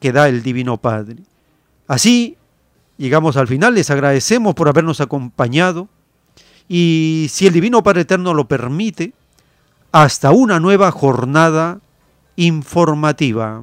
que 0.00 0.12
da 0.12 0.28
el 0.28 0.42
Divino 0.42 0.76
Padre. 0.76 1.16
Así 1.86 2.36
llegamos 2.96 3.36
al 3.36 3.48
final, 3.48 3.74
les 3.74 3.90
agradecemos 3.90 4.54
por 4.54 4.68
habernos 4.68 5.00
acompañado 5.00 5.88
y 6.68 7.28
si 7.30 7.46
el 7.46 7.54
Divino 7.54 7.82
Padre 7.82 8.02
Eterno 8.02 8.34
lo 8.34 8.46
permite, 8.46 9.14
hasta 9.90 10.32
una 10.32 10.60
nueva 10.60 10.90
jornada 10.90 11.80
informativa. 12.36 13.62